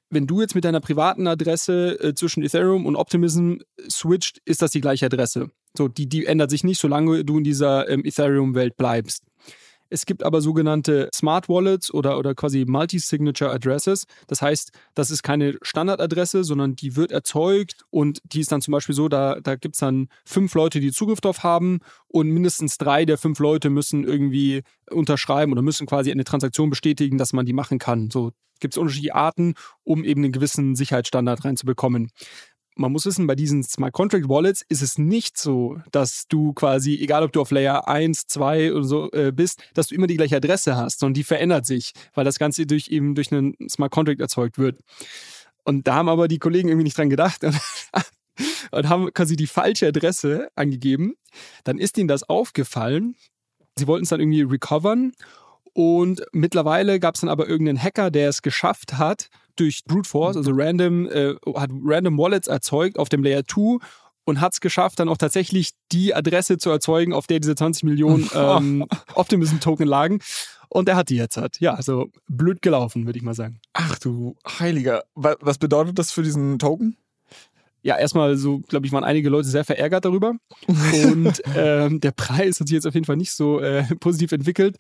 Wenn 0.10 0.28
du 0.28 0.42
jetzt 0.42 0.54
mit 0.54 0.64
deiner 0.64 0.80
privaten 0.80 1.26
Adresse 1.26 2.00
äh, 2.00 2.14
zwischen 2.14 2.44
Ethereum 2.44 2.86
und 2.86 2.96
Optimism 2.96 3.56
switcht, 3.90 4.42
ist 4.46 4.62
das 4.62 4.72
die 4.72 4.82
gleiche 4.82 5.08
Adresse. 5.08 5.50
So, 5.76 5.88
die, 5.88 6.08
die 6.08 6.26
ändert 6.26 6.52
sich 6.52 6.64
nicht, 6.64 6.80
solange 6.80 7.26
du 7.26 7.40
in 7.40 7.44
dieser 7.44 7.90
ähm, 7.90 8.06
Ethereum-Welt 8.06 8.78
bleibst. 8.78 9.24
Es 9.90 10.06
gibt 10.06 10.24
aber 10.24 10.42
sogenannte 10.42 11.10
Smart 11.14 11.48
Wallets 11.50 11.94
oder, 11.94 12.18
oder 12.18 12.36
quasi 12.36 12.66
Multi-Signature 12.68 13.52
Addresses. 13.52 14.06
Das 14.28 14.42
heißt, 14.42 14.72
das 14.94 15.12
ist 15.12 15.24
keine 15.24 15.58
Standardadresse, 15.62 16.44
sondern 16.44 16.76
die 16.76 16.96
wird 16.96 17.12
erzeugt 17.12 17.86
und 17.90 18.20
die 18.24 18.42
ist 18.42 18.52
dann 18.52 18.62
zum 18.62 18.72
Beispiel 18.72 18.96
so, 18.96 19.08
da, 19.08 19.40
da 19.42 19.56
gibt 19.56 19.76
es 19.76 19.80
dann 19.80 20.10
fünf 20.26 20.54
Leute, 20.56 20.80
die 20.80 20.92
Zugriff 20.92 21.22
drauf 21.22 21.44
haben 21.44 21.80
und 22.08 22.30
mindestens 22.30 22.78
drei 22.78 23.06
der 23.06 23.18
fünf 23.18 23.40
Leute 23.40 23.70
müssen 23.70 24.04
irgendwie 24.04 24.64
unterschreiben 24.90 25.52
oder 25.52 25.62
müssen 25.62 25.88
quasi 25.88 26.12
eine 26.12 26.24
Transaktion 26.24 26.70
bestätigen, 26.70 27.18
dass 27.18 27.34
man 27.34 27.46
die 27.46 27.54
machen 27.54 27.80
kann. 27.80 28.10
So 28.10 28.32
gibt 28.60 28.74
es 28.74 28.78
unterschiedliche 28.78 29.16
Arten, 29.16 29.54
um 29.84 30.04
eben 30.04 30.24
einen 30.24 30.32
gewissen 30.32 30.76
Sicherheitsstandard 30.76 31.44
reinzubekommen 31.44 32.12
man 32.76 32.92
muss 32.92 33.06
wissen, 33.06 33.28
bei 33.28 33.36
diesen 33.36 33.64
Smart 33.64 33.94
Contract 33.94 34.28
Wallets 34.28 34.64
ist 34.68 34.82
es 34.82 34.98
nicht 34.98 35.38
so, 35.38 35.78
dass 35.92 36.28
du 36.28 36.54
quasi, 36.54 36.96
egal 37.02 37.24
ob 37.24 37.32
du 37.32 37.42
auf 37.42 37.52
Layer 37.52 37.88
1, 37.88 38.28
2 38.28 38.74
oder 38.74 38.84
so 38.84 39.12
äh, 39.12 39.32
bist, 39.32 39.62
dass 39.74 39.88
du 39.88 39.96
immer 39.96 40.08
die 40.08 40.18
gleiche 40.18 40.38
Adresse 40.38 40.76
hast, 40.76 41.00
sondern 41.00 41.14
die 41.14 41.24
verändert 41.24 41.66
sich, 41.66 41.94
weil 42.14 42.26
das 42.26 42.40
Ganze 42.40 42.66
durch 42.66 42.90
eben 42.90 43.16
durch 43.16 43.32
einen 43.32 43.56
Smart 43.70 43.92
Contract 43.92 44.20
erzeugt 44.20 44.58
wird. 44.58 44.80
Und 45.64 45.88
da 45.88 45.96
haben 45.96 46.10
aber 46.10 46.28
die 46.28 46.40
Kollegen 46.40 46.70
irgendwie 46.70 46.84
nicht 46.84 46.98
dran 46.98 47.10
gedacht 47.10 47.44
und, 47.44 47.56
und 48.72 48.90
haben 48.90 49.14
quasi 49.14 49.36
die 49.36 49.48
falsche 49.48 49.88
Adresse 49.88 50.50
angegeben. 50.56 51.16
Dann 51.64 51.78
ist 51.78 51.98
ihnen 51.98 52.08
das 52.08 52.24
aufgefallen. 52.24 53.16
Sie 53.78 53.88
wollten 53.88 54.04
es 54.04 54.10
dann 54.10 54.20
irgendwie 54.20 54.44
recovern 54.44 55.14
und 55.74 56.26
mittlerweile 56.32 57.02
gab 57.02 57.16
es 57.16 57.22
dann 57.22 57.30
aber 57.30 57.50
irgendeinen 57.50 57.82
Hacker, 57.82 58.10
der 58.10 58.30
es 58.30 58.42
geschafft 58.42 58.98
hat, 58.98 59.30
durch 59.56 59.84
Brute 59.86 60.08
Force, 60.08 60.38
also 60.38 60.52
random, 60.54 61.08
äh, 61.08 61.36
hat 61.56 61.70
random 61.84 62.18
Wallets 62.18 62.48
erzeugt 62.48 63.00
auf 63.00 63.10
dem 63.10 63.24
Layer 63.24 63.44
2 63.46 63.78
und 64.26 64.42
hat 64.42 64.54
es 64.54 64.60
geschafft, 64.60 65.00
dann 65.00 65.10
auch 65.10 65.18
tatsächlich 65.18 65.72
die 65.92 66.14
Adresse 66.14 66.58
zu 66.58 66.70
erzeugen, 66.70 67.14
auf 67.14 67.28
der 67.28 67.40
diese 67.40 67.56
20 67.56 67.84
Millionen 67.84 68.30
ähm, 68.36 68.86
Optimism-Token 69.14 69.88
lagen. 69.88 70.20
Und 70.68 70.90
er 70.90 70.96
hat 70.96 71.10
die 71.10 71.16
jetzt 71.16 71.38
hat. 71.38 71.60
Ja, 71.60 71.76
also 71.76 72.10
blöd 72.28 72.62
gelaufen, 72.62 73.06
würde 73.06 73.18
ich 73.18 73.24
mal 73.24 73.36
sagen. 73.36 73.62
Ach 73.74 74.00
du 74.00 74.36
Heiliger. 74.60 75.04
Was 75.14 75.58
bedeutet 75.58 76.00
das 76.00 76.12
für 76.12 76.24
diesen 76.24 76.60
Token? 76.60 76.98
ja, 77.86 78.00
erstmal 78.00 78.36
so, 78.36 78.62
glaube 78.68 78.88
ich, 78.88 78.92
waren 78.92 79.04
einige 79.04 79.30
Leute 79.30 79.48
sehr 79.48 79.64
verärgert 79.64 80.06
darüber. 80.06 80.34
Und 80.68 81.40
ähm, 81.56 82.00
der 82.00 82.12
Preis 82.12 82.60
hat 82.60 82.68
sich 82.68 82.74
jetzt 82.74 82.88
auf 82.88 82.96
jeden 82.96 83.06
Fall 83.06 83.16
nicht 83.16 83.32
so 83.32 83.60
äh, 83.60 83.84
positiv 84.00 84.32
entwickelt. 84.32 84.78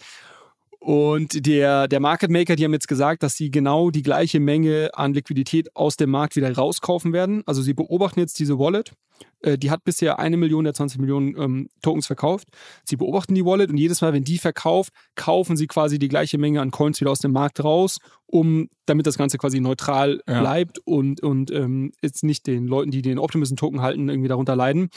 Und 0.85 1.47
der, 1.47 1.87
der 1.87 1.99
Market 1.99 2.29
Maker, 2.29 2.55
die 2.55 2.63
haben 2.63 2.73
jetzt 2.73 2.87
gesagt, 2.87 3.23
dass 3.23 3.35
sie 3.35 3.49
genau 3.49 3.89
die 3.89 4.03
gleiche 4.03 4.39
Menge 4.39 4.91
an 4.93 5.15
Liquidität 5.15 5.75
aus 5.75 5.97
dem 5.97 6.11
Markt 6.11 6.35
wieder 6.35 6.55
rauskaufen 6.55 7.11
werden. 7.11 7.41
Also 7.47 7.63
sie 7.63 7.73
beobachten 7.73 8.19
jetzt 8.19 8.37
diese 8.37 8.59
Wallet. 8.59 8.93
Äh, 9.41 9.57
die 9.57 9.71
hat 9.71 9.83
bisher 9.83 10.19
eine 10.19 10.37
Million 10.37 10.63
der 10.63 10.75
20 10.75 10.99
Millionen 10.99 11.35
ähm, 11.41 11.69
Tokens 11.81 12.05
verkauft. 12.05 12.49
Sie 12.83 12.97
beobachten 12.97 13.33
die 13.33 13.43
Wallet 13.43 13.71
und 13.71 13.77
jedes 13.77 14.01
Mal, 14.01 14.13
wenn 14.13 14.23
die 14.23 14.37
verkauft, 14.37 14.93
kaufen 15.15 15.57
sie 15.57 15.65
quasi 15.65 15.97
die 15.97 16.07
gleiche 16.07 16.37
Menge 16.37 16.61
an 16.61 16.69
Coins 16.69 17.01
wieder 17.01 17.09
aus 17.09 17.17
dem 17.17 17.31
Markt 17.31 17.63
raus, 17.63 17.97
um 18.27 18.69
damit 18.85 19.07
das 19.07 19.17
Ganze 19.17 19.39
quasi 19.39 19.61
neutral 19.61 20.21
ja. 20.27 20.39
bleibt 20.39 20.77
und, 20.85 21.19
und 21.23 21.49
ähm, 21.49 21.93
jetzt 22.03 22.23
nicht 22.23 22.45
den 22.45 22.67
Leuten, 22.67 22.91
die 22.91 23.01
den 23.01 23.17
Optimism-Token 23.17 23.81
halten, 23.81 24.07
irgendwie 24.07 24.29
darunter 24.29 24.55
leiden. 24.55 24.91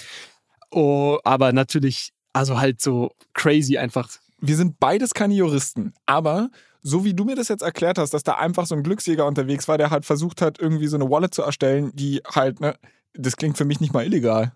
Oh, 0.71 1.17
aber 1.25 1.55
natürlich, 1.55 2.11
also 2.35 2.61
halt 2.61 2.83
so 2.83 3.13
crazy 3.33 3.79
einfach 3.79 4.11
wir 4.41 4.57
sind 4.57 4.79
beides 4.81 5.15
keine 5.15 5.35
Juristen, 5.35 5.95
aber 6.07 6.51
so 6.83 7.05
wie 7.05 7.15
du 7.15 7.25
mir 7.25 7.37
das 7.37 7.49
jetzt 7.49 7.63
erklärt 7.63 7.99
hast, 7.99 8.15
dass 8.15 8.23
da 8.23 8.35
einfach 8.35 8.67
so 8.67 8.75
ein 8.75 8.83
Glücksjäger 8.83 9.27
unterwegs 9.27 9.69
war, 9.69 9.79
der 9.79 9.91
halt 9.91 10.05
versucht 10.05 10.41
hat, 10.41 10.59
irgendwie 10.59 10.87
so 10.87 10.97
eine 10.97 11.11
Wallet 11.11 11.35
zu 11.35 11.43
erstellen, 11.43 11.91
die 11.95 12.23
halt, 12.25 12.61
ne, 12.61 12.75
das 13.15 13.37
klingt 13.37 13.59
für 13.59 13.65
mich 13.65 13.81
nicht 13.81 13.93
mal 13.93 14.05
illegal. 14.05 14.53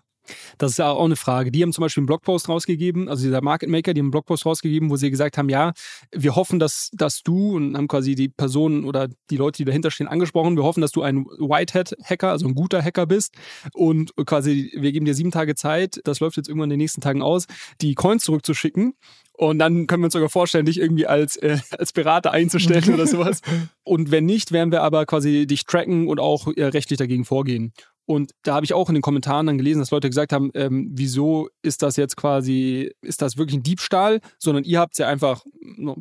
Das 0.57 0.71
ist 0.71 0.77
ja 0.77 0.91
auch 0.91 1.05
eine 1.05 1.15
Frage. 1.15 1.51
Die 1.51 1.61
haben 1.61 1.73
zum 1.73 1.83
Beispiel 1.83 2.01
einen 2.01 2.07
Blogpost 2.07 2.49
rausgegeben, 2.49 3.09
also 3.09 3.23
dieser 3.23 3.41
Market 3.41 3.69
Maker, 3.69 3.93
die 3.93 3.99
haben 3.99 4.05
einen 4.07 4.11
Blogpost 4.11 4.45
rausgegeben, 4.45 4.89
wo 4.89 4.95
sie 4.95 5.11
gesagt 5.11 5.37
haben, 5.37 5.49
ja, 5.49 5.73
wir 6.11 6.35
hoffen, 6.35 6.59
dass, 6.59 6.89
dass 6.93 7.23
du 7.23 7.55
und 7.55 7.75
haben 7.75 7.87
quasi 7.87 8.15
die 8.15 8.29
Personen 8.29 8.85
oder 8.85 9.07
die 9.29 9.37
Leute, 9.37 9.57
die 9.57 9.65
dahinter 9.65 9.91
stehen, 9.91 10.07
angesprochen, 10.07 10.55
wir 10.55 10.63
hoffen, 10.63 10.81
dass 10.81 10.91
du 10.91 11.01
ein 11.01 11.25
Whitehead-Hacker, 11.25 12.29
also 12.29 12.47
ein 12.47 12.55
guter 12.55 12.81
Hacker 12.81 13.05
bist 13.05 13.35
und 13.73 14.11
quasi, 14.25 14.71
wir 14.75 14.91
geben 14.91 15.05
dir 15.05 15.13
sieben 15.13 15.31
Tage 15.31 15.55
Zeit, 15.55 15.99
das 16.03 16.19
läuft 16.19 16.37
jetzt 16.37 16.47
irgendwann 16.47 16.67
in 16.71 16.77
den 16.77 16.83
nächsten 16.83 17.01
Tagen 17.01 17.21
aus, 17.21 17.47
die 17.81 17.95
Coins 17.95 18.23
zurückzuschicken 18.23 18.93
und 19.35 19.57
dann 19.57 19.87
können 19.87 20.03
wir 20.03 20.05
uns 20.05 20.13
sogar 20.13 20.29
vorstellen, 20.29 20.65
dich 20.65 20.79
irgendwie 20.79 21.07
als, 21.07 21.37
äh, 21.37 21.57
als 21.71 21.91
Berater 21.91 22.31
einzustellen 22.31 22.93
oder 22.93 23.07
sowas. 23.07 23.41
Und 23.83 24.11
wenn 24.11 24.25
nicht, 24.25 24.51
werden 24.51 24.71
wir 24.71 24.83
aber 24.83 25.05
quasi 25.05 25.45
dich 25.47 25.65
tracken 25.65 26.07
und 26.07 26.19
auch 26.19 26.47
äh, 26.55 26.63
rechtlich 26.63 26.97
dagegen 26.97 27.25
vorgehen. 27.25 27.73
Und 28.05 28.31
da 28.43 28.55
habe 28.55 28.65
ich 28.65 28.73
auch 28.73 28.89
in 28.89 28.95
den 28.95 29.01
Kommentaren 29.01 29.47
dann 29.47 29.57
gelesen, 29.57 29.79
dass 29.79 29.91
Leute 29.91 30.09
gesagt 30.09 30.33
haben, 30.33 30.51
ähm, 30.55 30.89
wieso 30.93 31.49
ist 31.61 31.81
das 31.83 31.95
jetzt 31.95 32.17
quasi, 32.17 32.91
ist 33.01 33.21
das 33.21 33.37
wirklich 33.37 33.57
ein 33.57 33.63
Diebstahl, 33.63 34.19
sondern 34.39 34.65
ihr 34.65 34.79
habt 34.79 34.93
es 34.93 34.97
ja 34.97 35.07
einfach 35.07 35.45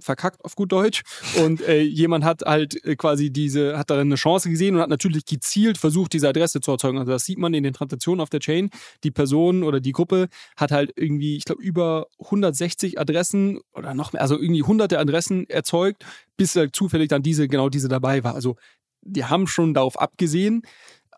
verkackt 0.01 0.45
auf 0.45 0.57
gut 0.57 0.73
Deutsch. 0.73 1.03
Und 1.45 1.61
äh, 1.61 1.81
jemand 1.83 2.25
hat 2.25 2.43
halt 2.43 2.85
äh, 2.85 2.97
quasi 2.97 3.31
diese, 3.31 3.79
hat 3.79 3.91
darin 3.91 4.09
eine 4.09 4.17
Chance 4.17 4.51
gesehen 4.51 4.75
und 4.75 4.81
hat 4.81 4.89
natürlich 4.89 5.25
gezielt 5.27 5.79
versucht, 5.79 6.13
diese 6.13 6.29
Adresse 6.29 6.61
zu 6.61 6.73
erzeugen. 6.73 6.99
Also 6.99 7.13
das 7.13 7.25
sieht 7.25 7.39
man 7.39 7.55
in 7.55 7.63
den 7.63 7.73
Transaktionen 7.73 8.21
auf 8.21 8.31
der 8.31 8.41
Chain. 8.41 8.71
Die 9.05 9.13
Person 9.13 9.63
oder 9.63 9.79
die 9.79 9.93
Gruppe 9.93 10.29
hat 10.57 10.73
halt 10.73 10.93
irgendwie, 10.97 11.37
ich 11.37 11.45
glaube, 11.45 11.63
über 11.63 12.07
160 12.19 12.99
Adressen 12.99 13.61
oder 13.75 13.95
noch 13.95 14.13
mehr, 14.13 14.23
also 14.23 14.37
irgendwie 14.39 14.63
hunderte 14.65 14.99
Adressen 14.99 15.49
erzeugt, 15.49 16.05
bis 16.37 16.57
halt 16.57 16.75
zufällig 16.75 17.09
dann 17.09 17.23
diese, 17.23 17.47
genau 17.47 17.69
diese 17.69 17.89
dabei 17.89 18.25
war. 18.25 18.35
Also 18.35 18.57
die 19.03 19.25
haben 19.25 19.47
schon 19.47 19.75
darauf 19.75 20.01
abgesehen, 20.01 20.63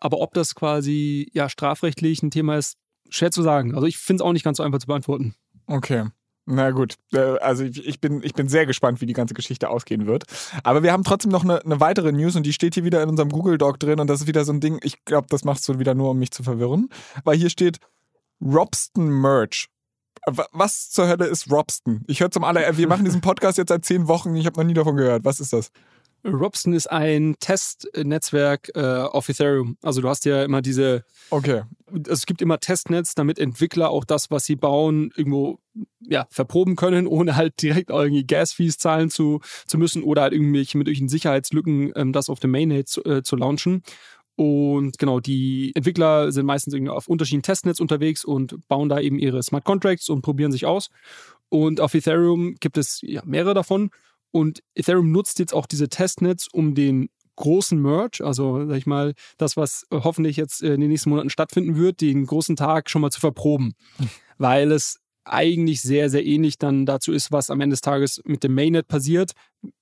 aber 0.05 0.19
ob 0.19 0.35
das 0.35 0.53
quasi 0.53 1.29
ja 1.33 1.49
strafrechtlich 1.49 2.21
ein 2.21 2.29
Thema 2.29 2.57
ist, 2.57 2.77
schwer 3.09 3.31
zu 3.31 3.41
sagen. 3.41 3.73
Also 3.73 3.87
ich 3.87 3.97
finde 3.97 4.21
es 4.21 4.27
auch 4.27 4.33
nicht 4.33 4.45
ganz 4.45 4.57
so 4.57 4.63
einfach 4.63 4.77
zu 4.77 4.87
beantworten. 4.87 5.33
Okay. 5.65 6.05
Na 6.47 6.69
gut, 6.69 6.95
äh, 7.11 7.39
also 7.39 7.63
ich 7.63 7.99
bin, 7.99 8.21
ich 8.21 8.35
bin 8.35 8.47
sehr 8.47 8.67
gespannt, 8.67 9.01
wie 9.01 9.07
die 9.07 9.13
ganze 9.13 9.33
Geschichte 9.33 9.67
ausgehen 9.67 10.05
wird. 10.05 10.25
Aber 10.63 10.83
wir 10.83 10.91
haben 10.91 11.03
trotzdem 11.03 11.31
noch 11.31 11.43
eine, 11.43 11.65
eine 11.65 11.79
weitere 11.79 12.11
News 12.11 12.35
und 12.35 12.45
die 12.45 12.53
steht 12.53 12.75
hier 12.75 12.83
wieder 12.83 13.01
in 13.01 13.09
unserem 13.09 13.29
Google 13.29 13.57
Doc 13.57 13.79
drin 13.79 13.99
und 13.99 14.07
das 14.07 14.21
ist 14.21 14.27
wieder 14.27 14.45
so 14.45 14.53
ein 14.53 14.59
Ding, 14.59 14.79
ich 14.83 15.03
glaube, 15.05 15.25
das 15.31 15.43
machst 15.43 15.67
du 15.67 15.79
wieder 15.79 15.95
nur, 15.95 16.11
um 16.11 16.19
mich 16.19 16.29
zu 16.29 16.43
verwirren. 16.43 16.89
Weil 17.23 17.37
hier 17.37 17.49
steht 17.49 17.79
Robston 18.39 19.09
Merch. 19.09 19.69
Was 20.51 20.91
zur 20.91 21.07
Hölle 21.07 21.25
ist 21.25 21.51
Robston? 21.51 22.03
Ich 22.07 22.19
höre 22.19 22.29
zum 22.29 22.43
allerersten, 22.43 22.77
wir 22.77 22.87
machen 22.87 23.05
diesen 23.05 23.21
Podcast 23.21 23.57
jetzt 23.57 23.69
seit 23.69 23.83
zehn 23.83 24.07
Wochen, 24.07 24.35
ich 24.35 24.45
habe 24.45 24.59
noch 24.59 24.67
nie 24.67 24.73
davon 24.75 24.97
gehört. 24.97 25.25
Was 25.25 25.39
ist 25.39 25.51
das? 25.51 25.71
Robson 26.25 26.73
ist 26.73 26.87
ein 26.91 27.35
Testnetzwerk 27.39 28.71
äh, 28.75 28.81
auf 28.81 29.29
Ethereum. 29.29 29.77
Also 29.81 30.01
du 30.01 30.09
hast 30.09 30.25
ja 30.25 30.43
immer 30.43 30.61
diese. 30.61 31.03
Okay. 31.29 31.63
Es 32.07 32.25
gibt 32.25 32.41
immer 32.41 32.59
Testnetz, 32.59 33.13
damit 33.13 33.37
Entwickler 33.37 33.91
auch 33.91 34.05
das, 34.05 34.31
was 34.31 34.45
sie 34.45 34.55
bauen, 34.55 35.11
irgendwo 35.15 35.59
ja, 35.99 36.25
verproben 36.29 36.75
können, 36.75 37.07
ohne 37.07 37.35
halt 37.35 37.61
direkt 37.61 37.91
irgendwie 37.91 38.25
Gas-Fees 38.25 38.77
zahlen 38.77 39.09
zu, 39.09 39.41
zu 39.67 39.77
müssen 39.77 40.03
oder 40.03 40.23
halt 40.23 40.33
irgendwie 40.33 40.59
mit 40.59 40.65
irgendwelchen 40.65 41.09
Sicherheitslücken 41.09 41.93
ähm, 41.95 42.11
das 42.11 42.29
auf 42.29 42.39
dem 42.39 42.51
Mainnet 42.51 42.87
zu, 42.87 43.03
äh, 43.05 43.23
zu 43.23 43.35
launchen. 43.35 43.83
Und 44.37 44.97
genau, 44.97 45.21
die 45.21 45.71
Entwickler 45.75 46.31
sind 46.31 46.45
meistens 46.45 46.73
irgendwie 46.73 46.91
auf 46.91 47.07
unterschiedlichen 47.07 47.43
Testnetz 47.43 47.79
unterwegs 47.79 48.25
und 48.25 48.67
bauen 48.67 48.89
da 48.89 48.99
eben 48.99 49.17
ihre 49.17 49.41
Smart 49.41 49.63
Contracts 49.63 50.09
und 50.09 50.23
probieren 50.23 50.51
sich 50.51 50.65
aus. 50.65 50.89
Und 51.49 51.79
auf 51.79 51.93
Ethereum 51.93 52.55
gibt 52.59 52.77
es 52.77 52.99
ja 53.01 53.21
mehrere 53.23 53.53
davon. 53.53 53.91
Und 54.35 54.63
Ethereum 54.73 55.13
nutzt 55.13 55.39
jetzt 55.39 55.53
auch 55.53 55.65
diese 55.65 55.87
Testnets, 55.87 56.49
um 56.51 56.75
den 56.75 57.07
großen 57.37 57.81
Merge, 57.81 58.25
also 58.25 58.67
sag 58.67 58.75
ich 58.75 58.85
mal, 58.85 59.13
das, 59.37 59.55
was 59.55 59.85
hoffentlich 59.89 60.35
jetzt 60.35 60.61
in 60.61 60.81
den 60.81 60.89
nächsten 60.89 61.09
Monaten 61.09 61.29
stattfinden 61.29 61.77
wird, 61.77 62.01
den 62.01 62.25
großen 62.25 62.57
Tag 62.57 62.89
schon 62.89 63.01
mal 63.01 63.11
zu 63.11 63.21
verproben. 63.21 63.75
Mhm. 63.97 64.09
Weil 64.37 64.73
es 64.73 64.99
eigentlich 65.23 65.81
sehr, 65.81 66.09
sehr 66.09 66.25
ähnlich 66.25 66.57
dann 66.57 66.85
dazu 66.85 67.13
ist, 67.13 67.31
was 67.31 67.49
am 67.49 67.61
Ende 67.61 67.75
des 67.75 67.79
Tages 67.79 68.21
mit 68.25 68.43
dem 68.43 68.53
Mainnet 68.53 68.89
passiert, 68.89 69.31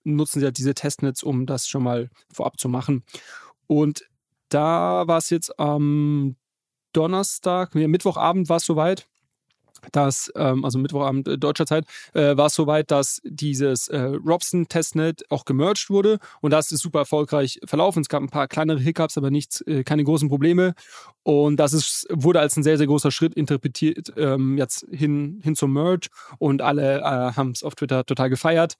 nutzen 0.03 0.39
sie 0.39 0.45
halt 0.45 0.59
diese 0.59 0.75
Testnets, 0.75 1.23
um 1.23 1.47
das 1.47 1.67
schon 1.67 1.81
mal 1.81 2.11
vorab 2.31 2.59
zu 2.59 2.69
machen. 2.69 3.05
Und 3.65 4.07
da 4.49 5.07
war 5.07 5.17
es 5.17 5.31
jetzt 5.31 5.59
am 5.59 6.35
Donnerstag, 6.91 7.73
nee, 7.73 7.87
Mittwochabend 7.87 8.49
war 8.49 8.57
es 8.57 8.65
soweit 8.65 9.07
dass, 9.91 10.31
ähm, 10.35 10.65
also 10.65 10.79
Mittwochabend 10.79 11.27
äh, 11.27 11.37
deutscher 11.37 11.65
Zeit, 11.65 11.85
äh, 12.13 12.35
war 12.37 12.47
es 12.47 12.55
soweit, 12.55 12.91
dass 12.91 13.21
dieses 13.23 13.87
äh, 13.87 13.99
Robson-Testnet 13.99 15.29
auch 15.29 15.45
gemerged 15.45 15.89
wurde 15.89 16.19
und 16.41 16.51
das 16.51 16.71
ist 16.71 16.81
super 16.81 16.99
erfolgreich 16.99 17.59
verlaufen. 17.65 18.01
Es 18.01 18.09
gab 18.09 18.21
ein 18.21 18.29
paar 18.29 18.47
kleinere 18.47 18.79
Hiccups, 18.79 19.17
aber 19.17 19.31
nichts, 19.31 19.61
äh, 19.61 19.83
keine 19.83 20.03
großen 20.03 20.29
Probleme. 20.29 20.73
Und 21.23 21.57
das 21.57 21.71
ist, 21.71 22.05
wurde 22.09 22.41
als 22.41 22.57
ein 22.57 22.63
sehr, 22.63 22.77
sehr 22.77 22.87
großer 22.87 23.09
Schritt 23.09 23.33
interpretiert, 23.33 24.11
ähm, 24.17 24.57
jetzt 24.57 24.85
hin, 24.91 25.39
hin 25.41 25.55
zum 25.55 25.71
Merge 25.71 26.09
und 26.37 26.61
alle 26.61 26.99
äh, 26.99 27.01
haben 27.01 27.51
es 27.51 27.63
auf 27.63 27.75
Twitter 27.75 28.05
total 28.05 28.29
gefeiert. 28.29 28.75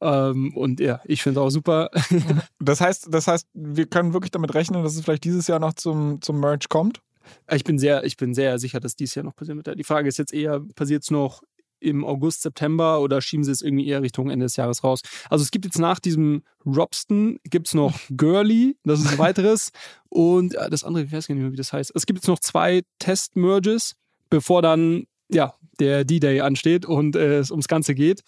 Ähm, 0.00 0.56
und 0.56 0.78
ja, 0.78 1.00
ich 1.04 1.22
finde 1.22 1.40
es 1.40 1.46
auch 1.46 1.50
super. 1.50 1.90
das 2.60 2.80
heißt, 2.80 3.08
das 3.10 3.26
heißt, 3.26 3.48
wir 3.54 3.86
können 3.86 4.12
wirklich 4.12 4.30
damit 4.30 4.54
rechnen, 4.54 4.82
dass 4.84 4.94
es 4.94 5.02
vielleicht 5.02 5.24
dieses 5.24 5.48
Jahr 5.48 5.58
noch 5.58 5.74
zum, 5.74 6.22
zum 6.22 6.38
Merge 6.38 6.66
kommt? 6.68 7.00
Äh, 7.46 7.56
ich 7.56 7.64
bin 7.64 7.78
sehr, 7.78 8.04
ich 8.04 8.16
bin 8.16 8.34
sehr 8.34 8.58
sicher, 8.58 8.80
dass 8.80 8.96
dies 8.96 9.14
Jahr 9.14 9.24
noch 9.24 9.36
passieren 9.36 9.64
wird. 9.64 9.78
Die 9.78 9.84
Frage 9.84 10.08
ist 10.08 10.18
jetzt 10.18 10.32
eher, 10.32 10.60
passiert 10.74 11.02
es 11.02 11.10
noch 11.10 11.42
im 11.80 12.04
August, 12.04 12.42
September 12.42 13.00
oder 13.00 13.22
schieben 13.22 13.42
sie 13.42 13.52
es 13.52 13.62
irgendwie 13.62 13.86
eher 13.86 14.02
Richtung 14.02 14.30
Ende 14.30 14.44
des 14.46 14.56
Jahres 14.56 14.84
raus? 14.84 15.00
Also 15.30 15.42
es 15.42 15.50
gibt 15.50 15.64
jetzt 15.64 15.78
nach 15.78 15.98
diesem 15.98 16.42
Robston, 16.66 17.38
gibt 17.44 17.68
es 17.68 17.74
noch 17.74 17.98
Girly, 18.10 18.76
das 18.84 19.00
ist 19.00 19.12
ein 19.12 19.18
weiteres. 19.18 19.72
Und 20.08 20.54
äh, 20.54 20.68
das 20.70 20.84
andere, 20.84 21.04
ich 21.04 21.12
weiß 21.12 21.26
gar 21.26 21.34
nicht 21.34 21.42
mehr, 21.42 21.52
wie 21.52 21.56
das 21.56 21.72
heißt. 21.72 21.92
Es 21.94 22.06
gibt 22.06 22.18
jetzt 22.18 22.28
noch 22.28 22.38
zwei 22.38 22.82
Test-Merges, 22.98 23.96
bevor 24.28 24.62
dann 24.62 25.06
ja, 25.32 25.54
der 25.78 26.04
D-Day 26.04 26.40
ansteht 26.40 26.84
und 26.84 27.16
äh, 27.16 27.38
es 27.38 27.50
ums 27.50 27.68
Ganze 27.68 27.94
geht. 27.94 28.22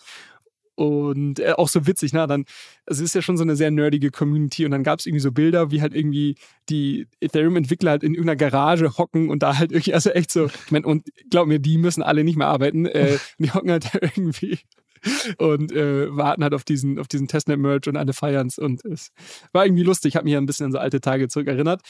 Und 0.82 1.38
äh, 1.38 1.52
auch 1.52 1.68
so 1.68 1.86
witzig, 1.86 2.12
na, 2.12 2.26
dann, 2.26 2.44
es 2.86 2.98
ist 2.98 3.14
ja 3.14 3.22
schon 3.22 3.36
so 3.36 3.44
eine 3.44 3.54
sehr 3.54 3.70
nerdige 3.70 4.10
Community 4.10 4.64
und 4.64 4.72
dann 4.72 4.82
gab 4.82 4.98
es 4.98 5.06
irgendwie 5.06 5.20
so 5.20 5.30
Bilder, 5.30 5.70
wie 5.70 5.80
halt 5.80 5.94
irgendwie 5.94 6.34
die 6.68 7.06
Ethereum-Entwickler 7.20 7.92
halt 7.92 8.02
in 8.02 8.14
irgendeiner 8.14 8.34
Garage 8.34 8.98
hocken 8.98 9.30
und 9.30 9.44
da 9.44 9.58
halt 9.58 9.70
irgendwie, 9.70 9.94
also 9.94 10.10
echt 10.10 10.32
so, 10.32 10.46
ich 10.46 10.72
meine, 10.72 10.84
und 10.84 11.06
glaub 11.30 11.46
mir, 11.46 11.60
die 11.60 11.78
müssen 11.78 12.02
alle 12.02 12.24
nicht 12.24 12.36
mehr 12.36 12.48
arbeiten, 12.48 12.86
äh, 12.86 13.18
die 13.38 13.52
hocken 13.52 13.70
halt 13.70 13.90
irgendwie 13.94 14.58
und 15.38 15.70
äh, 15.70 16.16
warten 16.16 16.42
halt 16.42 16.52
auf 16.52 16.64
diesen, 16.64 16.98
auf 16.98 17.06
diesen 17.06 17.28
Testnet-Merch 17.28 17.86
und 17.86 17.96
alle 17.96 18.12
feiern 18.12 18.48
es 18.48 18.58
und 18.58 18.84
es 18.84 19.12
war 19.52 19.64
irgendwie 19.64 19.84
lustig, 19.84 20.10
ich 20.10 20.16
habe 20.16 20.24
mich 20.24 20.32
ja 20.32 20.40
ein 20.40 20.46
bisschen 20.46 20.66
an 20.66 20.72
so 20.72 20.78
alte 20.78 21.00
Tage 21.00 21.28
zurückerinnert. 21.28 21.82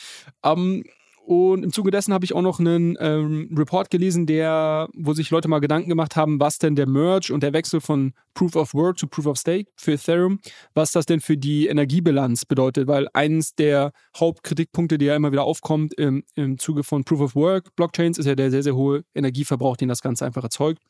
Um, 0.42 0.52
ähm, 0.52 0.84
und 1.24 1.62
im 1.62 1.72
Zuge 1.72 1.92
dessen 1.92 2.12
habe 2.12 2.24
ich 2.24 2.34
auch 2.34 2.42
noch 2.42 2.58
einen 2.58 2.96
ähm, 2.98 3.48
Report 3.56 3.90
gelesen, 3.90 4.26
der, 4.26 4.88
wo 4.92 5.12
sich 5.14 5.30
Leute 5.30 5.46
mal 5.46 5.60
Gedanken 5.60 5.88
gemacht 5.88 6.16
haben, 6.16 6.40
was 6.40 6.58
denn 6.58 6.74
der 6.74 6.88
Merge 6.88 7.32
und 7.32 7.44
der 7.44 7.52
Wechsel 7.52 7.80
von 7.80 8.12
Proof 8.34 8.56
of 8.56 8.74
Work 8.74 8.98
zu 8.98 9.06
Proof 9.06 9.26
of 9.26 9.38
Stake 9.38 9.70
für 9.76 9.92
Ethereum, 9.92 10.40
was 10.74 10.90
das 10.90 11.06
denn 11.06 11.20
für 11.20 11.36
die 11.36 11.68
Energiebilanz 11.68 12.44
bedeutet, 12.44 12.88
weil 12.88 13.06
eines 13.12 13.54
der 13.54 13.92
Hauptkritikpunkte, 14.16 14.98
die 14.98 15.06
ja 15.06 15.14
immer 15.14 15.30
wieder 15.30 15.44
aufkommt 15.44 15.94
im, 15.94 16.24
im 16.34 16.58
Zuge 16.58 16.82
von 16.82 17.04
Proof 17.04 17.20
of 17.20 17.36
Work 17.36 17.76
Blockchains, 17.76 18.18
ist 18.18 18.26
ja 18.26 18.34
der 18.34 18.50
sehr, 18.50 18.64
sehr 18.64 18.74
hohe 18.74 19.04
Energieverbrauch, 19.14 19.76
den 19.76 19.88
das 19.88 20.02
Ganze 20.02 20.26
einfach 20.26 20.42
erzeugt. 20.42 20.82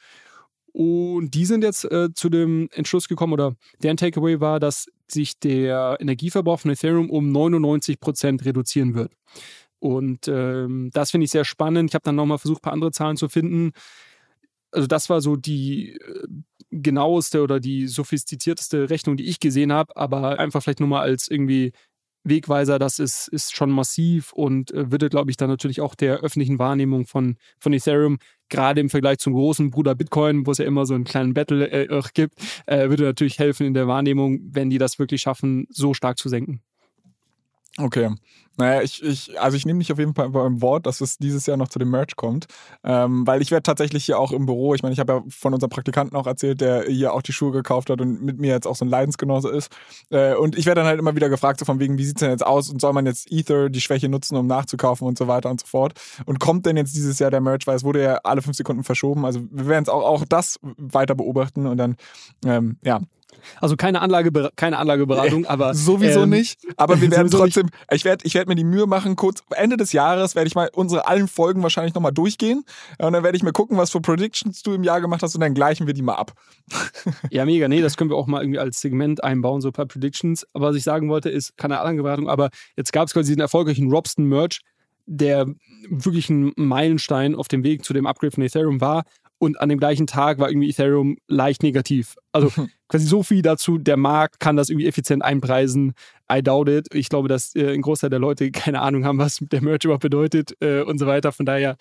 Und 0.72 1.34
die 1.34 1.44
sind 1.44 1.62
jetzt 1.62 1.84
äh, 1.84 2.08
zu 2.14 2.30
dem 2.30 2.68
Entschluss 2.72 3.06
gekommen, 3.06 3.34
oder 3.34 3.54
deren 3.82 3.98
Takeaway 3.98 4.40
war, 4.40 4.58
dass 4.58 4.86
sich 5.06 5.38
der 5.38 5.98
Energieverbrauch 6.00 6.60
von 6.60 6.70
Ethereum 6.70 7.10
um 7.10 7.30
99 7.30 8.00
Prozent 8.00 8.46
reduzieren 8.46 8.94
wird. 8.94 9.12
Und 9.82 10.28
ähm, 10.28 10.90
das 10.92 11.10
finde 11.10 11.24
ich 11.24 11.32
sehr 11.32 11.44
spannend. 11.44 11.90
Ich 11.90 11.94
habe 11.96 12.04
dann 12.04 12.14
nochmal 12.14 12.38
versucht, 12.38 12.60
ein 12.60 12.62
paar 12.62 12.72
andere 12.72 12.92
Zahlen 12.92 13.16
zu 13.16 13.28
finden. 13.28 13.72
Also 14.70 14.86
das 14.86 15.10
war 15.10 15.20
so 15.20 15.34
die 15.34 15.94
äh, 15.94 16.26
genaueste 16.70 17.42
oder 17.42 17.58
die 17.58 17.88
sophistizierteste 17.88 18.90
Rechnung, 18.90 19.16
die 19.16 19.24
ich 19.24 19.40
gesehen 19.40 19.72
habe, 19.72 19.96
aber 19.96 20.38
einfach 20.38 20.62
vielleicht 20.62 20.78
nur 20.78 20.88
mal 20.88 21.00
als 21.02 21.26
irgendwie 21.26 21.72
Wegweiser, 22.22 22.78
das 22.78 23.00
ist, 23.00 23.26
ist 23.26 23.56
schon 23.56 23.72
massiv 23.72 24.32
und 24.32 24.70
äh, 24.70 24.92
würde, 24.92 25.08
glaube 25.08 25.32
ich, 25.32 25.36
dann 25.36 25.50
natürlich 25.50 25.80
auch 25.80 25.96
der 25.96 26.20
öffentlichen 26.20 26.60
Wahrnehmung 26.60 27.04
von, 27.04 27.36
von 27.58 27.72
Ethereum, 27.72 28.18
gerade 28.50 28.80
im 28.80 28.88
Vergleich 28.88 29.18
zum 29.18 29.32
großen 29.32 29.72
Bruder 29.72 29.96
Bitcoin, 29.96 30.46
wo 30.46 30.52
es 30.52 30.58
ja 30.58 30.64
immer 30.64 30.86
so 30.86 30.94
einen 30.94 31.02
kleinen 31.02 31.34
Battle 31.34 31.68
äh, 31.68 32.02
gibt, 32.14 32.34
äh, 32.66 32.88
würde 32.88 33.02
natürlich 33.02 33.40
helfen 33.40 33.66
in 33.66 33.74
der 33.74 33.88
Wahrnehmung, 33.88 34.38
wenn 34.44 34.70
die 34.70 34.78
das 34.78 35.00
wirklich 35.00 35.22
schaffen, 35.22 35.66
so 35.70 35.92
stark 35.92 36.18
zu 36.18 36.28
senken. 36.28 36.62
Okay. 37.78 38.10
Naja, 38.58 38.82
ich, 38.82 39.02
ich, 39.02 39.40
also 39.40 39.56
ich 39.56 39.64
nehme 39.64 39.78
dich 39.78 39.90
auf 39.92 39.98
jeden 39.98 40.14
Fall 40.14 40.28
beim 40.28 40.60
Wort, 40.60 40.84
dass 40.84 41.00
es 41.00 41.16
dieses 41.16 41.46
Jahr 41.46 41.56
noch 41.56 41.68
zu 41.68 41.78
dem 41.78 41.90
Merch 41.90 42.16
kommt. 42.16 42.46
Ähm, 42.84 43.26
weil 43.26 43.40
ich 43.40 43.50
werde 43.50 43.62
tatsächlich 43.62 44.04
hier 44.04 44.18
auch 44.18 44.30
im 44.30 44.44
Büro, 44.44 44.74
ich 44.74 44.82
meine, 44.82 44.92
ich 44.92 45.00
habe 45.00 45.12
ja 45.14 45.22
von 45.30 45.54
unserem 45.54 45.70
Praktikanten 45.70 46.14
auch 46.16 46.26
erzählt, 46.26 46.60
der 46.60 46.84
hier 46.84 47.14
auch 47.14 47.22
die 47.22 47.32
Schuhe 47.32 47.50
gekauft 47.50 47.88
hat 47.88 48.02
und 48.02 48.22
mit 48.22 48.38
mir 48.38 48.50
jetzt 48.50 48.66
auch 48.66 48.76
so 48.76 48.84
ein 48.84 48.88
Leidensgenosse 48.88 49.48
ist. 49.48 49.74
Äh, 50.10 50.34
und 50.34 50.58
ich 50.58 50.66
werde 50.66 50.82
dann 50.82 50.86
halt 50.86 51.00
immer 51.00 51.16
wieder 51.16 51.30
gefragt, 51.30 51.60
so 51.60 51.64
von 51.64 51.80
wegen, 51.80 51.96
wie 51.96 52.04
sieht 52.04 52.16
es 52.16 52.20
denn 52.20 52.30
jetzt 52.30 52.44
aus 52.44 52.68
und 52.68 52.78
soll 52.80 52.92
man 52.92 53.06
jetzt 53.06 53.32
Ether, 53.32 53.70
die 53.70 53.80
Schwäche 53.80 54.10
nutzen, 54.10 54.36
um 54.36 54.46
nachzukaufen 54.46 55.06
und 55.06 55.16
so 55.16 55.28
weiter 55.28 55.50
und 55.50 55.60
so 55.60 55.66
fort. 55.66 55.94
Und 56.26 56.38
kommt 56.38 56.66
denn 56.66 56.76
jetzt 56.76 56.94
dieses 56.94 57.18
Jahr 57.18 57.30
der 57.30 57.40
Merch, 57.40 57.66
weil 57.66 57.76
es 57.76 57.84
wurde 57.84 58.02
ja 58.02 58.20
alle 58.22 58.42
fünf 58.42 58.56
Sekunden 58.56 58.84
verschoben. 58.84 59.24
Also 59.24 59.40
wir 59.50 59.66
werden 59.66 59.84
es 59.84 59.88
auch, 59.88 60.04
auch 60.04 60.26
das 60.26 60.58
weiter 60.76 61.14
beobachten 61.14 61.66
und 61.66 61.78
dann, 61.78 61.96
ähm, 62.44 62.76
ja, 62.84 63.00
also 63.60 63.76
keine, 63.76 64.00
Anlage, 64.00 64.50
keine 64.56 64.78
Anlageberatung, 64.78 65.46
aber. 65.46 65.74
Sowieso 65.74 66.22
ähm, 66.22 66.30
nicht. 66.30 66.60
Aber 66.76 67.00
wir 67.00 67.10
werden 67.10 67.30
trotzdem, 67.30 67.68
ich 67.90 68.04
werde 68.04 68.24
ich 68.26 68.34
werd 68.34 68.48
mir 68.48 68.54
die 68.54 68.64
Mühe 68.64 68.86
machen, 68.86 69.16
kurz 69.16 69.42
Ende 69.50 69.76
des 69.76 69.92
Jahres 69.92 70.34
werde 70.34 70.48
ich 70.48 70.54
mal 70.54 70.70
unsere 70.74 71.06
allen 71.06 71.28
Folgen 71.28 71.62
wahrscheinlich 71.62 71.94
nochmal 71.94 72.12
durchgehen. 72.12 72.64
Und 72.98 73.12
dann 73.12 73.22
werde 73.24 73.36
ich 73.36 73.42
mir 73.42 73.52
gucken, 73.52 73.76
was 73.76 73.90
für 73.90 74.00
Predictions 74.00 74.62
du 74.62 74.74
im 74.74 74.84
Jahr 74.84 75.00
gemacht 75.00 75.22
hast 75.22 75.34
und 75.34 75.40
dann 75.40 75.54
gleichen 75.54 75.86
wir 75.86 75.94
die 75.94 76.02
mal 76.02 76.14
ab. 76.14 76.32
Ja, 77.30 77.44
mega. 77.44 77.68
Nee, 77.68 77.80
das 77.80 77.96
können 77.96 78.10
wir 78.10 78.16
auch 78.16 78.26
mal 78.26 78.42
irgendwie 78.42 78.58
als 78.58 78.80
Segment 78.80 79.22
einbauen, 79.24 79.60
so 79.60 79.68
ein 79.68 79.72
paar 79.72 79.86
Predictions. 79.86 80.46
Aber 80.52 80.68
was 80.68 80.76
ich 80.76 80.84
sagen 80.84 81.08
wollte, 81.08 81.30
ist 81.30 81.56
keine 81.56 81.78
Anlageberatung, 81.78 82.28
aber 82.28 82.50
jetzt 82.76 82.92
gab 82.92 83.06
es 83.06 83.14
quasi 83.14 83.32
diesen 83.32 83.40
erfolgreichen 83.40 83.90
Robston-Merch, 83.90 84.60
der 85.06 85.46
wirklich 85.88 86.30
ein 86.30 86.52
Meilenstein 86.56 87.34
auf 87.34 87.48
dem 87.48 87.64
Weg 87.64 87.84
zu 87.84 87.92
dem 87.92 88.06
Upgrade 88.06 88.32
von 88.32 88.42
Ethereum 88.42 88.80
war. 88.80 89.04
Und 89.42 89.60
an 89.60 89.68
dem 89.68 89.80
gleichen 89.80 90.06
Tag 90.06 90.38
war 90.38 90.50
irgendwie 90.50 90.70
Ethereum 90.70 91.16
leicht 91.26 91.64
negativ. 91.64 92.14
Also 92.30 92.48
quasi 92.88 93.06
so 93.06 93.24
viel 93.24 93.42
dazu, 93.42 93.76
der 93.76 93.96
Markt 93.96 94.38
kann 94.38 94.54
das 94.54 94.70
irgendwie 94.70 94.86
effizient 94.86 95.24
einpreisen. 95.24 95.94
I 96.32 96.44
doubt 96.44 96.68
it. 96.68 96.86
Ich 96.94 97.08
glaube, 97.08 97.26
dass 97.26 97.52
äh, 97.56 97.74
ein 97.74 97.82
Großteil 97.82 98.08
der 98.08 98.20
Leute 98.20 98.50
keine 98.52 98.80
Ahnung 98.80 99.04
haben, 99.04 99.18
was 99.18 99.38
der 99.40 99.60
Merch 99.60 99.82
überhaupt 99.82 100.04
bedeutet 100.04 100.52
äh, 100.60 100.82
und 100.82 100.98
so 100.98 101.08
weiter. 101.08 101.32
Von 101.32 101.44
daher, 101.44 101.76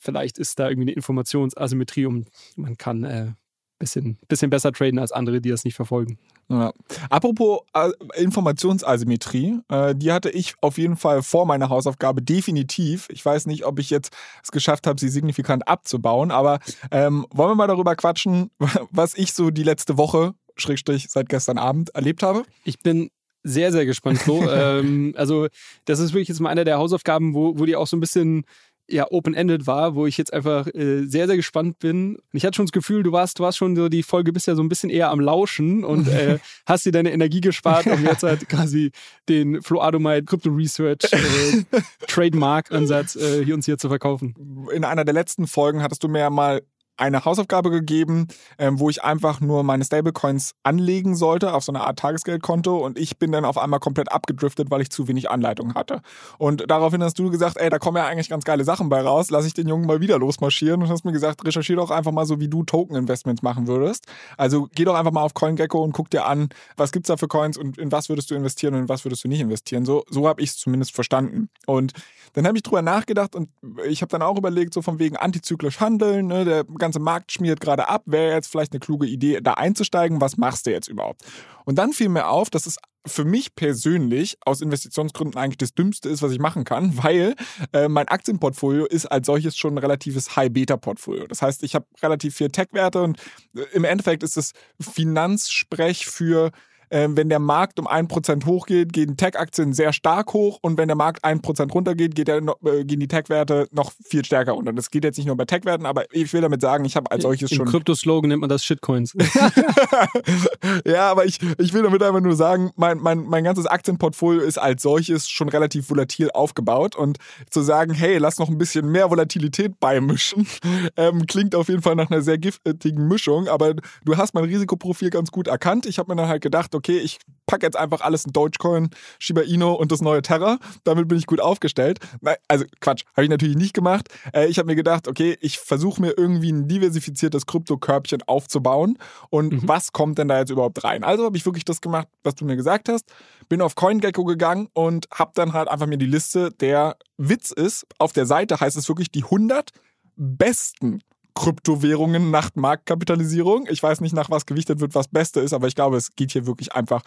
vielleicht 0.00 0.38
ist 0.38 0.60
da 0.60 0.68
irgendwie 0.68 0.90
eine 0.90 0.92
Informationsasymmetrie 0.92 2.06
und 2.06 2.28
man 2.54 2.76
kann 2.76 3.02
äh, 3.02 3.32
bisschen, 3.80 4.18
bisschen 4.28 4.50
besser 4.50 4.70
traden 4.70 5.00
als 5.00 5.10
andere, 5.10 5.40
die 5.40 5.50
das 5.50 5.64
nicht 5.64 5.74
verfolgen. 5.74 6.18
Ja. 6.48 6.72
Apropos 7.08 7.62
äh, 7.74 7.90
Informationsasymmetrie, 8.16 9.58
äh, 9.68 9.94
die 9.96 10.12
hatte 10.12 10.30
ich 10.30 10.54
auf 10.60 10.78
jeden 10.78 10.96
Fall 10.96 11.22
vor 11.22 11.46
meiner 11.46 11.68
Hausaufgabe 11.68 12.22
definitiv. 12.22 13.08
Ich 13.10 13.24
weiß 13.24 13.46
nicht, 13.46 13.64
ob 13.64 13.80
ich 13.80 13.90
jetzt 13.90 14.12
es 14.44 14.52
geschafft 14.52 14.86
habe, 14.86 15.00
sie 15.00 15.08
signifikant 15.08 15.66
abzubauen, 15.66 16.30
aber 16.30 16.60
ähm, 16.92 17.26
wollen 17.32 17.50
wir 17.50 17.56
mal 17.56 17.66
darüber 17.66 17.96
quatschen, 17.96 18.50
was 18.90 19.14
ich 19.14 19.32
so 19.32 19.50
die 19.50 19.64
letzte 19.64 19.96
Woche, 19.96 20.34
Schrägstrich 20.56 21.08
seit 21.08 21.28
gestern 21.28 21.58
Abend, 21.58 21.90
erlebt 21.90 22.22
habe? 22.22 22.44
Ich 22.64 22.78
bin 22.78 23.10
sehr, 23.42 23.72
sehr 23.72 23.86
gespannt, 23.86 24.18
Flo. 24.18 24.42
ähm, 24.50 25.14
also, 25.16 25.48
das 25.86 25.98
ist 25.98 26.12
wirklich 26.12 26.28
jetzt 26.28 26.40
mal 26.40 26.50
eine 26.50 26.64
der 26.64 26.78
Hausaufgaben, 26.78 27.34
wo, 27.34 27.58
wo 27.58 27.64
die 27.64 27.76
auch 27.76 27.86
so 27.86 27.96
ein 27.96 28.00
bisschen 28.00 28.44
ja 28.90 29.06
open-ended 29.10 29.66
war, 29.66 29.94
wo 29.94 30.06
ich 30.06 30.18
jetzt 30.18 30.32
einfach 30.32 30.66
äh, 30.68 31.04
sehr, 31.04 31.26
sehr 31.26 31.36
gespannt 31.36 31.78
bin. 31.78 32.18
Ich 32.32 32.44
hatte 32.44 32.56
schon 32.56 32.66
das 32.66 32.72
Gefühl, 32.72 33.02
du 33.02 33.12
warst, 33.12 33.38
du 33.38 33.42
warst 33.42 33.58
schon 33.58 33.76
so 33.76 33.88
die 33.88 34.02
Folge 34.02 34.32
bisher 34.32 34.56
so 34.56 34.62
ein 34.62 34.68
bisschen 34.68 34.90
eher 34.90 35.10
am 35.10 35.20
Lauschen 35.20 35.84
und 35.84 36.08
äh, 36.08 36.38
hast 36.66 36.86
dir 36.86 36.92
deine 36.92 37.12
Energie 37.12 37.40
gespart, 37.40 37.86
um 37.86 38.04
jetzt 38.04 38.22
halt 38.22 38.48
quasi 38.48 38.90
den 39.28 39.62
Flo 39.62 39.80
Adomite 39.80 40.24
Crypto 40.24 40.50
Research 40.50 41.12
äh, 41.12 41.80
Trademark 42.06 42.72
Ansatz 42.72 43.16
äh, 43.16 43.44
hier 43.44 43.54
uns 43.54 43.66
hier 43.66 43.78
zu 43.78 43.88
verkaufen. 43.88 44.34
In 44.72 44.84
einer 44.84 45.04
der 45.04 45.14
letzten 45.14 45.46
Folgen 45.46 45.82
hattest 45.82 46.02
du 46.02 46.08
mir 46.08 46.20
ja 46.20 46.30
mal 46.30 46.62
eine 47.00 47.24
Hausaufgabe 47.24 47.70
gegeben, 47.70 48.28
ähm, 48.58 48.78
wo 48.78 48.90
ich 48.90 49.02
einfach 49.02 49.40
nur 49.40 49.64
meine 49.64 49.84
Stablecoins 49.84 50.52
anlegen 50.62 51.16
sollte 51.16 51.54
auf 51.54 51.64
so 51.64 51.72
eine 51.72 51.80
Art 51.80 51.98
Tagesgeldkonto 51.98 52.76
und 52.76 52.98
ich 52.98 53.18
bin 53.18 53.32
dann 53.32 53.44
auf 53.44 53.58
einmal 53.58 53.80
komplett 53.80 54.12
abgedriftet, 54.12 54.70
weil 54.70 54.82
ich 54.82 54.90
zu 54.90 55.08
wenig 55.08 55.30
Anleitung 55.30 55.74
hatte. 55.74 56.02
Und 56.38 56.70
daraufhin 56.70 57.02
hast 57.02 57.18
du 57.18 57.30
gesagt, 57.30 57.56
ey, 57.56 57.70
da 57.70 57.78
kommen 57.78 57.96
ja 57.96 58.06
eigentlich 58.06 58.28
ganz 58.28 58.44
geile 58.44 58.64
Sachen 58.64 58.88
bei 58.88 59.00
raus, 59.00 59.30
lass 59.30 59.46
ich 59.46 59.54
den 59.54 59.66
Jungen 59.68 59.86
mal 59.86 60.00
wieder 60.00 60.18
losmarschieren 60.18 60.82
und 60.82 60.88
hast 60.88 61.04
mir 61.04 61.12
gesagt, 61.12 61.44
recherchier 61.44 61.76
doch 61.76 61.90
einfach 61.90 62.12
mal 62.12 62.26
so, 62.26 62.38
wie 62.40 62.48
du 62.48 62.64
Token-Investments 62.64 63.42
machen 63.42 63.66
würdest. 63.66 64.06
Also 64.36 64.68
geh 64.74 64.84
doch 64.84 64.94
einfach 64.94 65.12
mal 65.12 65.22
auf 65.22 65.34
CoinGecko 65.34 65.82
und 65.82 65.92
guck 65.92 66.10
dir 66.10 66.26
an, 66.26 66.50
was 66.76 66.92
gibt's 66.92 67.08
da 67.08 67.16
für 67.16 67.28
Coins 67.28 67.56
und 67.56 67.78
in 67.78 67.90
was 67.92 68.08
würdest 68.08 68.30
du 68.30 68.34
investieren 68.34 68.74
und 68.74 68.80
in 68.80 68.88
was 68.88 69.04
würdest 69.04 69.24
du 69.24 69.28
nicht 69.28 69.40
investieren. 69.40 69.84
So, 69.84 70.04
so 70.10 70.28
habe 70.28 70.42
ich 70.42 70.50
es 70.50 70.56
zumindest 70.58 70.94
verstanden. 70.94 71.48
Und 71.66 71.92
dann 72.34 72.46
habe 72.46 72.56
ich 72.56 72.62
drüber 72.62 72.82
nachgedacht 72.82 73.34
und 73.34 73.48
ich 73.88 74.02
habe 74.02 74.10
dann 74.10 74.22
auch 74.22 74.36
überlegt, 74.36 74.74
so 74.74 74.82
von 74.82 74.98
wegen 74.98 75.16
antizyklisch 75.16 75.80
handeln, 75.80 76.26
ne, 76.26 76.44
der 76.44 76.64
ganze 76.64 76.89
Markt 76.98 77.32
schmiert 77.32 77.60
gerade 77.60 77.88
ab, 77.88 78.02
wäre 78.06 78.34
jetzt 78.34 78.48
vielleicht 78.48 78.72
eine 78.72 78.80
kluge 78.80 79.06
Idee, 79.06 79.40
da 79.40 79.54
einzusteigen. 79.54 80.20
Was 80.20 80.36
machst 80.36 80.66
du 80.66 80.70
jetzt 80.70 80.88
überhaupt? 80.88 81.22
Und 81.64 81.76
dann 81.76 81.92
fiel 81.92 82.08
mir 82.08 82.28
auf, 82.28 82.50
dass 82.50 82.66
es 82.66 82.76
für 83.06 83.24
mich 83.24 83.54
persönlich 83.54 84.36
aus 84.44 84.60
Investitionsgründen 84.60 85.40
eigentlich 85.40 85.58
das 85.58 85.74
Dümmste 85.74 86.08
ist, 86.08 86.22
was 86.22 86.32
ich 86.32 86.38
machen 86.38 86.64
kann, 86.64 86.96
weil 87.02 87.34
äh, 87.72 87.88
mein 87.88 88.08
Aktienportfolio 88.08 88.86
ist 88.86 89.06
als 89.06 89.26
solches 89.26 89.56
schon 89.56 89.74
ein 89.74 89.78
relatives 89.78 90.36
High-Beta-Portfolio. 90.36 91.26
Das 91.26 91.42
heißt, 91.42 91.62
ich 91.62 91.74
habe 91.74 91.86
relativ 92.02 92.34
viel 92.36 92.50
Tech-Werte 92.50 93.02
und 93.02 93.18
äh, 93.56 93.62
im 93.72 93.84
Endeffekt 93.84 94.22
ist 94.22 94.36
es 94.36 94.52
Finanzsprech 94.80 96.06
für 96.06 96.50
ähm, 96.90 97.16
wenn 97.16 97.28
der 97.28 97.38
Markt 97.38 97.78
um 97.78 97.86
1% 97.86 98.46
hochgeht, 98.46 98.92
gehen 98.92 99.16
Tech-Aktien 99.16 99.72
sehr 99.72 99.92
stark 99.92 100.32
hoch 100.32 100.58
und 100.62 100.76
wenn 100.76 100.88
der 100.88 100.96
Markt 100.96 101.24
1% 101.24 101.72
runtergeht, 101.72 102.14
geht 102.14 102.28
der, 102.28 102.38
äh, 102.38 102.84
gehen 102.84 103.00
die 103.00 103.08
Tech-Werte 103.08 103.68
noch 103.72 103.92
viel 104.04 104.24
stärker 104.24 104.52
runter. 104.52 104.72
Das 104.72 104.90
geht 104.90 105.04
jetzt 105.04 105.16
nicht 105.16 105.26
nur 105.26 105.36
bei 105.36 105.44
Tech-Werten, 105.44 105.86
aber 105.86 106.04
ich 106.12 106.32
will 106.32 106.40
damit 106.40 106.60
sagen, 106.60 106.84
ich 106.84 106.96
habe 106.96 107.10
als 107.10 107.22
solches 107.22 107.50
Im 107.52 107.56
schon. 107.56 107.66
Im 107.66 107.72
Krypto-Slogan 107.72 108.28
nennt 108.28 108.40
man 108.40 108.50
das 108.50 108.64
Shitcoins. 108.64 109.14
ja, 110.84 111.10
aber 111.10 111.24
ich, 111.24 111.38
ich 111.58 111.72
will 111.72 111.82
damit 111.82 112.02
einfach 112.02 112.20
nur 112.20 112.34
sagen, 112.34 112.70
mein, 112.76 112.98
mein, 112.98 113.24
mein 113.24 113.44
ganzes 113.44 113.66
Aktienportfolio 113.66 114.40
ist 114.42 114.58
als 114.58 114.82
solches 114.82 115.28
schon 115.28 115.48
relativ 115.48 115.90
volatil 115.90 116.30
aufgebaut 116.32 116.96
und 116.96 117.18
zu 117.50 117.62
sagen, 117.62 117.94
hey, 117.94 118.18
lass 118.18 118.38
noch 118.38 118.48
ein 118.48 118.58
bisschen 118.58 118.90
mehr 118.90 119.10
Volatilität 119.10 119.78
beimischen, 119.78 120.46
ähm, 120.96 121.26
klingt 121.26 121.54
auf 121.54 121.68
jeden 121.68 121.82
Fall 121.82 121.94
nach 121.94 122.10
einer 122.10 122.22
sehr 122.22 122.38
giftigen 122.38 123.06
Mischung, 123.06 123.48
aber 123.48 123.74
du 124.04 124.16
hast 124.16 124.34
mein 124.34 124.44
Risikoprofil 124.44 125.10
ganz 125.10 125.30
gut 125.30 125.46
erkannt. 125.46 125.86
Ich 125.86 125.98
habe 125.98 126.12
mir 126.12 126.16
dann 126.16 126.28
halt 126.28 126.42
gedacht, 126.42 126.74
okay, 126.74 126.79
ich 126.88 127.18
packe 127.46 127.66
jetzt 127.66 127.76
einfach 127.76 128.00
alles 128.00 128.24
in 128.24 128.32
Dogecoin, 128.32 128.90
Shiba 129.18 129.40
Inu 129.40 129.72
und 129.72 129.90
das 129.90 130.00
neue 130.00 130.22
Terra. 130.22 130.58
Damit 130.84 131.08
bin 131.08 131.18
ich 131.18 131.26
gut 131.26 131.40
aufgestellt. 131.40 131.98
Also 132.46 132.64
Quatsch, 132.80 133.04
habe 133.16 133.24
ich 133.24 133.28
natürlich 133.30 133.56
nicht 133.56 133.74
gemacht. 133.74 134.08
Äh, 134.32 134.46
ich 134.46 134.58
habe 134.58 134.66
mir 134.66 134.76
gedacht, 134.76 135.08
okay, 135.08 135.36
ich 135.40 135.58
versuche 135.58 136.00
mir 136.00 136.14
irgendwie 136.16 136.52
ein 136.52 136.68
diversifiziertes 136.68 137.46
Krypto-Körbchen 137.46 138.22
aufzubauen. 138.22 138.98
Und 139.30 139.52
mhm. 139.52 139.68
was 139.68 139.92
kommt 139.92 140.18
denn 140.18 140.28
da 140.28 140.38
jetzt 140.38 140.50
überhaupt 140.50 140.84
rein? 140.84 141.02
Also 141.02 141.24
habe 141.24 141.36
ich 141.36 141.44
wirklich 141.44 141.64
das 141.64 141.80
gemacht, 141.80 142.06
was 142.22 142.36
du 142.36 142.44
mir 142.44 142.56
gesagt 142.56 142.88
hast. 142.88 143.06
Bin 143.48 143.60
auf 143.62 143.74
CoinGecko 143.74 144.24
gegangen 144.24 144.68
und 144.72 145.08
habe 145.12 145.32
dann 145.34 145.52
halt 145.52 145.68
einfach 145.68 145.86
mir 145.86 145.98
die 145.98 146.06
Liste 146.06 146.52
der 146.52 146.96
Witz 147.18 147.50
ist, 147.50 147.84
auf 147.98 148.12
der 148.12 148.26
Seite 148.26 148.60
heißt 148.60 148.76
es 148.76 148.88
wirklich 148.88 149.10
die 149.10 149.24
100 149.24 149.70
besten 150.16 151.00
Kryptowährungen 151.34 152.30
nach 152.30 152.50
Marktkapitalisierung. 152.54 153.66
Ich 153.70 153.82
weiß 153.82 154.00
nicht, 154.00 154.14
nach 154.14 154.30
was 154.30 154.46
gewichtet 154.46 154.80
wird, 154.80 154.94
was 154.94 155.08
Beste 155.08 155.40
ist, 155.40 155.52
aber 155.52 155.66
ich 155.66 155.74
glaube, 155.74 155.96
es 155.96 156.14
geht 156.16 156.32
hier 156.32 156.46
wirklich 156.46 156.72
einfach 156.72 157.02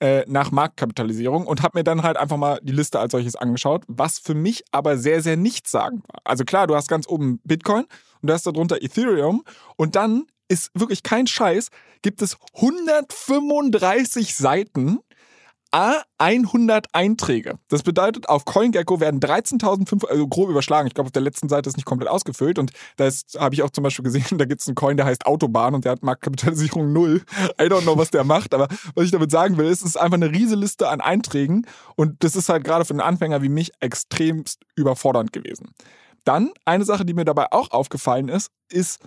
äh, 0.00 0.24
nach 0.26 0.50
Marktkapitalisierung 0.50 1.46
und 1.46 1.62
habe 1.62 1.78
mir 1.78 1.84
dann 1.84 2.02
halt 2.02 2.16
einfach 2.16 2.36
mal 2.36 2.60
die 2.62 2.72
Liste 2.72 2.98
als 2.98 3.12
solches 3.12 3.36
angeschaut, 3.36 3.84
was 3.88 4.18
für 4.18 4.34
mich 4.34 4.64
aber 4.70 4.98
sehr, 4.98 5.22
sehr 5.22 5.36
nichtssagend 5.36 6.04
war. 6.08 6.20
Also 6.24 6.44
klar, 6.44 6.66
du 6.66 6.74
hast 6.74 6.88
ganz 6.88 7.08
oben 7.08 7.40
Bitcoin 7.44 7.84
und 8.22 8.28
du 8.28 8.32
hast 8.32 8.46
darunter 8.46 8.82
Ethereum 8.82 9.42
und 9.76 9.96
dann 9.96 10.24
ist 10.48 10.70
wirklich 10.74 11.02
kein 11.02 11.26
Scheiß, 11.26 11.70
gibt 12.02 12.22
es 12.22 12.36
135 12.54 14.36
Seiten 14.36 14.98
A 15.76 16.04
100 16.16 16.86
Einträge. 16.94 17.58
Das 17.68 17.82
bedeutet, 17.82 18.30
auf 18.30 18.46
CoinGecko 18.46 18.98
werden 18.98 19.20
13.500, 19.20 20.06
also 20.06 20.26
grob 20.26 20.48
überschlagen. 20.48 20.88
Ich 20.88 20.94
glaube, 20.94 21.08
auf 21.08 21.12
der 21.12 21.20
letzten 21.20 21.50
Seite 21.50 21.68
ist 21.68 21.76
nicht 21.76 21.84
komplett 21.84 22.08
ausgefüllt. 22.08 22.58
Und 22.58 22.72
da 22.96 23.10
habe 23.38 23.54
ich 23.54 23.62
auch 23.62 23.68
zum 23.68 23.84
Beispiel 23.84 24.02
gesehen, 24.02 24.24
da 24.38 24.46
gibt 24.46 24.62
es 24.62 24.68
einen 24.68 24.74
Coin, 24.74 24.96
der 24.96 25.04
heißt 25.04 25.26
Autobahn 25.26 25.74
und 25.74 25.84
der 25.84 25.92
hat 25.92 26.02
Marktkapitalisierung 26.02 26.94
null. 26.94 27.20
I 27.60 27.64
don't 27.64 27.82
know, 27.82 27.98
was 27.98 28.10
der 28.10 28.24
macht. 28.24 28.54
Aber 28.54 28.68
was 28.94 29.04
ich 29.04 29.10
damit 29.10 29.30
sagen 29.30 29.58
will, 29.58 29.66
ist, 29.66 29.82
es 29.82 29.88
ist 29.88 29.96
einfach 29.98 30.14
eine 30.14 30.30
riesige 30.30 30.56
Liste 30.56 30.88
an 30.88 31.02
Einträgen. 31.02 31.66
Und 31.94 32.24
das 32.24 32.36
ist 32.36 32.48
halt 32.48 32.64
gerade 32.64 32.86
für 32.86 32.94
einen 32.94 33.02
Anfänger 33.02 33.42
wie 33.42 33.50
mich 33.50 33.72
extremst 33.80 34.62
überfordernd 34.76 35.34
gewesen. 35.34 35.74
Dann 36.24 36.52
eine 36.64 36.86
Sache, 36.86 37.04
die 37.04 37.12
mir 37.12 37.26
dabei 37.26 37.52
auch 37.52 37.70
aufgefallen 37.70 38.30
ist, 38.30 38.50
ist, 38.70 39.00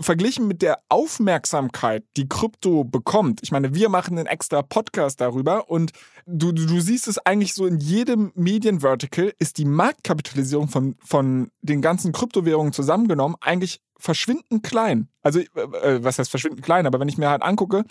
verglichen 0.00 0.46
mit 0.46 0.62
der 0.62 0.80
Aufmerksamkeit, 0.88 2.04
die 2.16 2.28
Krypto 2.28 2.84
bekommt, 2.84 3.40
ich 3.42 3.52
meine, 3.52 3.74
wir 3.74 3.88
machen 3.88 4.18
einen 4.18 4.26
extra 4.26 4.62
Podcast 4.62 5.20
darüber 5.20 5.70
und 5.70 5.92
du, 6.26 6.52
du, 6.52 6.80
siehst 6.80 7.08
es 7.08 7.18
eigentlich 7.18 7.54
so 7.54 7.66
in 7.66 7.78
jedem 7.78 8.32
Medienvertical, 8.34 9.32
ist 9.38 9.58
die 9.58 9.64
Marktkapitalisierung 9.64 10.68
von, 10.68 10.96
von 11.04 11.50
den 11.62 11.82
ganzen 11.82 12.12
Kryptowährungen 12.12 12.72
zusammengenommen 12.72 13.36
eigentlich 13.40 13.80
verschwindend 13.98 14.62
klein. 14.62 15.08
Also, 15.22 15.40
äh, 15.40 15.44
äh 15.44 16.04
was 16.04 16.18
heißt 16.18 16.30
verschwindend 16.30 16.64
klein, 16.64 16.86
aber 16.86 17.00
wenn 17.00 17.08
ich 17.08 17.18
mir 17.18 17.30
halt 17.30 17.42
angucke, 17.42 17.84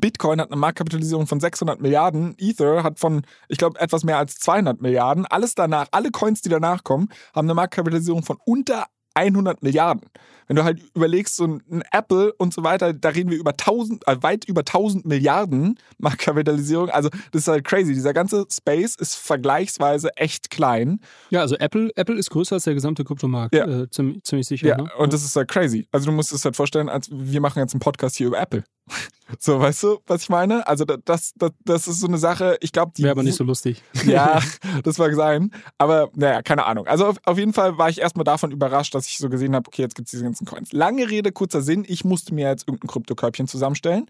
Bitcoin 0.00 0.40
hat 0.40 0.50
eine 0.50 0.60
Marktkapitalisierung 0.60 1.26
von 1.26 1.40
600 1.40 1.80
Milliarden, 1.80 2.34
Ether 2.38 2.82
hat 2.82 2.98
von, 2.98 3.22
ich 3.48 3.58
glaube, 3.58 3.80
etwas 3.80 4.04
mehr 4.04 4.18
als 4.18 4.36
200 4.36 4.80
Milliarden. 4.80 5.26
Alles 5.26 5.54
danach, 5.54 5.86
alle 5.92 6.10
Coins, 6.10 6.42
die 6.42 6.48
danach 6.48 6.84
kommen, 6.84 7.08
haben 7.34 7.46
eine 7.46 7.54
Marktkapitalisierung 7.54 8.22
von 8.22 8.38
unter 8.44 8.86
100 9.14 9.62
Milliarden. 9.62 10.08
Wenn 10.46 10.56
du 10.56 10.64
halt 10.64 10.82
überlegst, 10.94 11.36
so 11.36 11.44
ein 11.44 11.82
Apple 11.90 12.32
und 12.34 12.52
so 12.52 12.62
weiter, 12.64 12.92
da 12.92 13.08
reden 13.10 13.30
wir 13.30 13.38
über 13.38 13.52
1000, 13.52 14.06
äh, 14.06 14.22
weit 14.22 14.44
über 14.44 14.60
1000 14.60 15.06
Milliarden 15.06 15.78
Marktkapitalisierung. 15.98 16.90
Also 16.90 17.08
das 17.32 17.42
ist 17.42 17.48
halt 17.48 17.64
crazy. 17.64 17.94
Dieser 17.94 18.12
ganze 18.12 18.44
Space 18.50 18.94
ist 18.96 19.14
vergleichsweise 19.14 20.14
echt 20.16 20.50
klein. 20.50 21.00
Ja, 21.30 21.40
also 21.40 21.56
Apple, 21.56 21.90
Apple 21.96 22.16
ist 22.16 22.30
größer 22.30 22.56
als 22.56 22.64
der 22.64 22.74
gesamte 22.74 23.04
Kryptomarkt, 23.04 23.54
ja. 23.54 23.66
äh, 23.66 23.90
ziemlich, 23.90 24.22
ziemlich, 24.24 24.46
sicher. 24.46 24.68
Ja, 24.68 24.76
ne? 24.76 24.90
und 24.98 25.12
das 25.12 25.24
ist 25.24 25.34
halt 25.34 25.48
crazy. 25.48 25.86
Also 25.92 26.06
du 26.06 26.12
musst 26.12 26.32
es 26.32 26.44
halt 26.44 26.56
vorstellen, 26.56 26.88
als 26.88 27.08
wir 27.10 27.40
machen 27.40 27.60
jetzt 27.60 27.72
einen 27.72 27.80
Podcast 27.80 28.16
hier 28.16 28.26
über 28.26 28.38
Apple. 28.38 28.64
So, 29.38 29.60
weißt 29.60 29.82
du, 29.82 29.98
was 30.06 30.22
ich 30.22 30.28
meine? 30.28 30.66
Also 30.66 30.84
das, 30.84 31.32
das, 31.36 31.52
das 31.64 31.88
ist 31.88 32.00
so 32.00 32.06
eine 32.06 32.18
Sache, 32.18 32.56
ich 32.60 32.72
glaube, 32.72 32.92
die... 32.96 33.02
Wäre 33.02 33.12
aber 33.12 33.22
nicht 33.22 33.36
so 33.36 33.44
lustig. 33.44 33.82
Ja, 34.06 34.40
das 34.84 34.98
mag 34.98 35.14
sein. 35.14 35.50
Aber 35.78 36.10
naja, 36.14 36.42
keine 36.42 36.66
Ahnung. 36.66 36.86
Also 36.86 37.06
auf, 37.06 37.16
auf 37.24 37.38
jeden 37.38 37.52
Fall 37.52 37.78
war 37.78 37.88
ich 37.88 38.00
erstmal 38.00 38.24
davon 38.24 38.50
überrascht, 38.50 38.94
dass 38.94 39.06
ich 39.06 39.18
so 39.18 39.28
gesehen 39.28 39.54
habe, 39.54 39.66
okay, 39.66 39.82
jetzt 39.82 39.94
gibt 39.94 40.08
es 40.08 40.10
diese 40.10 40.24
ganzen 40.24 40.46
Coins. 40.46 40.72
Lange 40.72 41.08
Rede, 41.10 41.32
kurzer 41.32 41.62
Sinn, 41.62 41.84
ich 41.86 42.04
musste 42.04 42.34
mir 42.34 42.48
jetzt 42.48 42.68
irgendein 42.68 42.88
Kryptokörbchen 42.88 43.48
zusammenstellen 43.48 44.06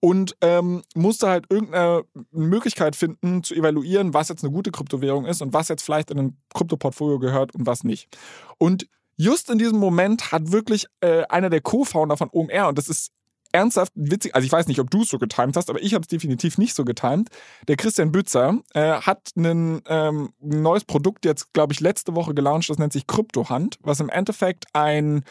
und 0.00 0.36
ähm, 0.40 0.82
musste 0.94 1.28
halt 1.28 1.46
irgendeine 1.50 2.04
Möglichkeit 2.30 2.96
finden, 2.96 3.42
zu 3.42 3.54
evaluieren, 3.54 4.14
was 4.14 4.28
jetzt 4.28 4.44
eine 4.44 4.52
gute 4.52 4.70
Kryptowährung 4.70 5.26
ist 5.26 5.42
und 5.42 5.52
was 5.52 5.68
jetzt 5.68 5.82
vielleicht 5.82 6.10
in 6.10 6.18
ein 6.18 6.36
Kryptoportfolio 6.54 7.18
gehört 7.18 7.54
und 7.54 7.66
was 7.66 7.84
nicht. 7.84 8.16
Und 8.58 8.88
just 9.16 9.50
in 9.50 9.58
diesem 9.58 9.78
Moment 9.78 10.30
hat 10.32 10.52
wirklich 10.52 10.86
äh, 11.00 11.24
einer 11.28 11.50
der 11.50 11.60
Co-Founder 11.60 12.16
von 12.16 12.30
OMR, 12.30 12.68
und 12.68 12.78
das 12.78 12.88
ist 12.88 13.12
ernsthaft 13.52 13.92
witzig, 13.94 14.34
also 14.34 14.44
ich 14.44 14.52
weiß 14.52 14.66
nicht, 14.68 14.80
ob 14.80 14.90
du 14.90 15.02
es 15.02 15.08
so 15.08 15.18
getimt 15.18 15.56
hast, 15.56 15.70
aber 15.70 15.82
ich 15.82 15.94
habe 15.94 16.02
es 16.02 16.08
definitiv 16.08 16.58
nicht 16.58 16.74
so 16.74 16.84
getimt. 16.84 17.30
Der 17.66 17.76
Christian 17.76 18.12
Bützer 18.12 18.58
äh, 18.74 19.00
hat 19.00 19.30
ein 19.36 19.82
ähm, 19.86 20.30
neues 20.40 20.84
Produkt 20.84 21.24
jetzt, 21.24 21.52
glaube 21.52 21.72
ich, 21.72 21.80
letzte 21.80 22.14
Woche 22.14 22.34
gelauncht, 22.34 22.68
das 22.70 22.78
nennt 22.78 22.92
sich 22.92 23.06
Kryptohand, 23.06 23.78
was 23.80 24.00
im 24.00 24.08
Endeffekt 24.08 24.66
ein, 24.72 25.24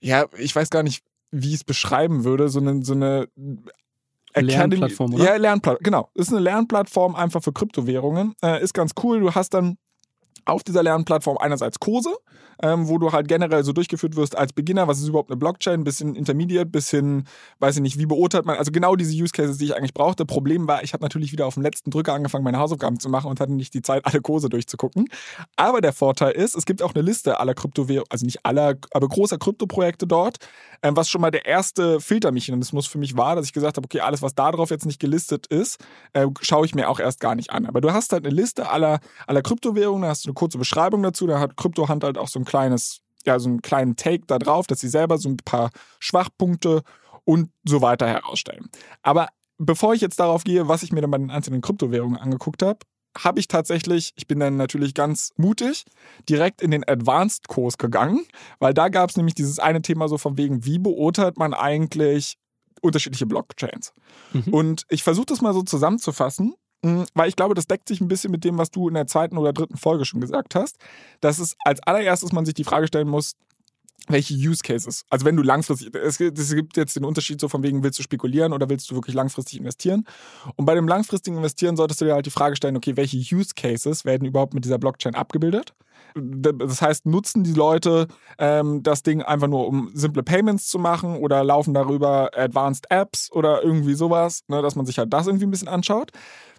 ja, 0.00 0.26
ich 0.38 0.54
weiß 0.54 0.70
gar 0.70 0.82
nicht, 0.82 1.04
wie 1.30 1.48
ich 1.48 1.54
es 1.56 1.64
beschreiben 1.64 2.24
würde, 2.24 2.48
so 2.48 2.60
eine, 2.60 2.84
so 2.84 2.94
eine 2.94 3.28
Lernplattform, 4.34 5.14
oder? 5.14 5.24
Ja, 5.24 5.36
Lernplattform, 5.36 5.82
genau. 5.82 6.10
Ist 6.14 6.30
eine 6.30 6.40
Lernplattform 6.40 7.14
einfach 7.14 7.42
für 7.42 7.52
Kryptowährungen. 7.52 8.34
Äh, 8.42 8.62
ist 8.62 8.74
ganz 8.74 8.92
cool. 9.02 9.20
Du 9.20 9.34
hast 9.34 9.54
dann 9.54 9.78
auf 10.46 10.62
dieser 10.62 10.82
Lernplattform 10.82 11.36
einerseits 11.38 11.78
Kurse, 11.80 12.10
ähm, 12.62 12.88
wo 12.88 12.98
du 12.98 13.12
halt 13.12 13.28
generell 13.28 13.64
so 13.64 13.72
durchgeführt 13.72 14.16
wirst 14.16 14.36
als 14.36 14.52
Beginner, 14.52 14.88
was 14.88 14.98
ist 14.98 15.08
überhaupt 15.08 15.30
eine 15.30 15.36
Blockchain, 15.36 15.84
bisschen 15.84 16.14
Intermediate, 16.14 16.66
bisschen, 16.66 17.26
weiß 17.58 17.76
ich 17.76 17.82
nicht, 17.82 17.98
wie 17.98 18.06
beurteilt 18.06 18.46
man, 18.46 18.56
also 18.56 18.72
genau 18.72 18.96
diese 18.96 19.12
Use 19.12 19.32
Cases, 19.32 19.58
die 19.58 19.66
ich 19.66 19.76
eigentlich 19.76 19.94
brauchte. 19.94 20.24
Problem 20.24 20.66
war, 20.66 20.82
ich 20.82 20.92
habe 20.92 21.04
natürlich 21.04 21.32
wieder 21.32 21.46
auf 21.46 21.54
dem 21.54 21.62
letzten 21.62 21.90
Drücker 21.90 22.14
angefangen, 22.14 22.44
meine 22.44 22.58
Hausaufgaben 22.58 22.98
zu 22.98 23.08
machen 23.08 23.30
und 23.30 23.40
hatte 23.40 23.52
nicht 23.52 23.74
die 23.74 23.82
Zeit, 23.82 24.06
alle 24.06 24.20
Kurse 24.20 24.48
durchzugucken. 24.48 25.08
Aber 25.56 25.80
der 25.80 25.92
Vorteil 25.92 26.32
ist, 26.32 26.54
es 26.54 26.64
gibt 26.64 26.82
auch 26.82 26.94
eine 26.94 27.02
Liste 27.02 27.40
aller 27.40 27.54
Kryptowährungen, 27.54 28.06
also 28.10 28.24
nicht 28.24 28.46
aller, 28.46 28.76
aber 28.92 29.08
großer 29.08 29.38
Kryptoprojekte 29.38 30.06
dort, 30.06 30.38
ähm, 30.82 30.96
was 30.96 31.10
schon 31.10 31.20
mal 31.20 31.30
der 31.30 31.46
erste 31.46 32.00
Filtermechanismus 32.00 32.86
für 32.86 32.98
mich 32.98 33.16
war, 33.16 33.36
dass 33.36 33.46
ich 33.46 33.52
gesagt 33.52 33.76
habe, 33.76 33.84
okay, 33.84 34.00
alles, 34.00 34.22
was 34.22 34.34
da 34.34 34.52
drauf 34.52 34.70
jetzt 34.70 34.86
nicht 34.86 35.00
gelistet 35.00 35.46
ist, 35.46 35.84
äh, 36.12 36.26
schaue 36.40 36.66
ich 36.66 36.74
mir 36.74 36.88
auch 36.88 37.00
erst 37.00 37.20
gar 37.20 37.34
nicht 37.34 37.50
an. 37.50 37.66
Aber 37.66 37.80
du 37.80 37.92
hast 37.92 38.12
halt 38.12 38.24
eine 38.24 38.34
Liste 38.34 38.70
aller, 38.70 39.00
aller 39.26 39.42
Kryptowährungen, 39.42 40.02
da 40.02 40.08
hast 40.08 40.26
du 40.26 40.32
kurze 40.36 40.58
Beschreibung 40.58 41.02
dazu, 41.02 41.26
da 41.26 41.40
hat 41.40 41.56
Kryptohand 41.56 42.04
halt 42.04 42.18
auch 42.18 42.28
so 42.28 42.38
ein 42.38 42.44
kleines, 42.44 43.00
ja, 43.24 43.38
so 43.40 43.48
einen 43.48 43.62
kleinen 43.62 43.96
Take 43.96 44.24
da 44.26 44.38
drauf, 44.38 44.68
dass 44.68 44.80
sie 44.80 44.88
selber 44.88 45.18
so 45.18 45.28
ein 45.28 45.38
paar 45.38 45.70
Schwachpunkte 45.98 46.82
und 47.24 47.50
so 47.64 47.82
weiter 47.82 48.06
herausstellen. 48.06 48.70
Aber 49.02 49.28
bevor 49.58 49.94
ich 49.94 50.00
jetzt 50.00 50.20
darauf 50.20 50.44
gehe, 50.44 50.68
was 50.68 50.84
ich 50.84 50.92
mir 50.92 51.00
dann 51.00 51.10
bei 51.10 51.18
den 51.18 51.30
einzelnen 51.30 51.60
Kryptowährungen 51.60 52.16
angeguckt 52.16 52.62
habe, 52.62 52.78
habe 53.18 53.40
ich 53.40 53.48
tatsächlich, 53.48 54.12
ich 54.16 54.26
bin 54.28 54.38
dann 54.38 54.56
natürlich 54.56 54.94
ganz 54.94 55.32
mutig, 55.36 55.84
direkt 56.28 56.60
in 56.60 56.70
den 56.70 56.86
Advanced-Kurs 56.86 57.78
gegangen, 57.78 58.26
weil 58.58 58.74
da 58.74 58.90
gab 58.90 59.10
es 59.10 59.16
nämlich 59.16 59.34
dieses 59.34 59.58
eine 59.58 59.80
Thema 59.80 60.06
so 60.08 60.18
von 60.18 60.36
wegen, 60.36 60.64
wie 60.66 60.78
beurteilt 60.78 61.38
man 61.38 61.54
eigentlich 61.54 62.36
unterschiedliche 62.82 63.24
Blockchains? 63.24 63.94
Mhm. 64.34 64.52
Und 64.52 64.82
ich 64.90 65.02
versuche 65.02 65.26
das 65.26 65.40
mal 65.40 65.54
so 65.54 65.62
zusammenzufassen 65.62 66.54
Mm, 66.54 66.65
weil 67.14 67.28
ich 67.28 67.36
glaube, 67.36 67.54
das 67.54 67.66
deckt 67.66 67.88
sich 67.88 68.00
ein 68.00 68.08
bisschen 68.08 68.30
mit 68.30 68.44
dem, 68.44 68.58
was 68.58 68.70
du 68.70 68.88
in 68.88 68.94
der 68.94 69.06
zweiten 69.06 69.38
oder 69.38 69.52
dritten 69.52 69.76
Folge 69.76 70.04
schon 70.04 70.20
gesagt 70.20 70.54
hast, 70.54 70.76
dass 71.20 71.38
es 71.38 71.56
als 71.64 71.80
allererstes 71.82 72.32
man 72.32 72.44
sich 72.44 72.54
die 72.54 72.64
Frage 72.64 72.86
stellen 72.86 73.08
muss, 73.08 73.34
welche 74.08 74.34
Use 74.34 74.62
Cases? 74.62 75.04
Also 75.10 75.24
wenn 75.24 75.36
du 75.36 75.42
langfristig, 75.42 75.94
es 75.94 76.18
gibt, 76.18 76.38
es 76.38 76.54
gibt 76.54 76.76
jetzt 76.76 76.96
den 76.96 77.04
Unterschied 77.04 77.40
so 77.40 77.48
von 77.48 77.62
wegen, 77.62 77.82
willst 77.82 77.98
du 77.98 78.02
spekulieren 78.02 78.52
oder 78.52 78.68
willst 78.68 78.90
du 78.90 78.94
wirklich 78.94 79.14
langfristig 79.14 79.58
investieren? 79.58 80.04
Und 80.56 80.64
bei 80.64 80.74
dem 80.74 80.86
langfristigen 80.86 81.36
Investieren 81.36 81.76
solltest 81.76 82.00
du 82.00 82.04
dir 82.04 82.14
halt 82.14 82.26
die 82.26 82.30
Frage 82.30 82.56
stellen, 82.56 82.76
okay, 82.76 82.96
welche 82.96 83.16
Use 83.16 83.54
Cases 83.56 84.04
werden 84.04 84.26
überhaupt 84.26 84.54
mit 84.54 84.64
dieser 84.64 84.78
Blockchain 84.78 85.14
abgebildet? 85.14 85.74
Das 86.14 86.82
heißt, 86.82 87.06
nutzen 87.06 87.44
die 87.44 87.52
Leute 87.52 88.06
ähm, 88.38 88.82
das 88.82 89.02
Ding 89.02 89.22
einfach 89.22 89.48
nur, 89.48 89.66
um 89.66 89.90
simple 89.94 90.22
Payments 90.22 90.68
zu 90.68 90.78
machen 90.78 91.16
oder 91.16 91.44
laufen 91.44 91.74
darüber 91.74 92.30
Advanced 92.36 92.86
Apps 92.90 93.30
oder 93.32 93.62
irgendwie 93.62 93.94
sowas, 93.94 94.42
ne, 94.48 94.62
dass 94.62 94.76
man 94.76 94.86
sich 94.86 94.98
halt 94.98 95.12
das 95.12 95.26
irgendwie 95.26 95.46
ein 95.46 95.50
bisschen 95.50 95.68
anschaut. 95.68 96.12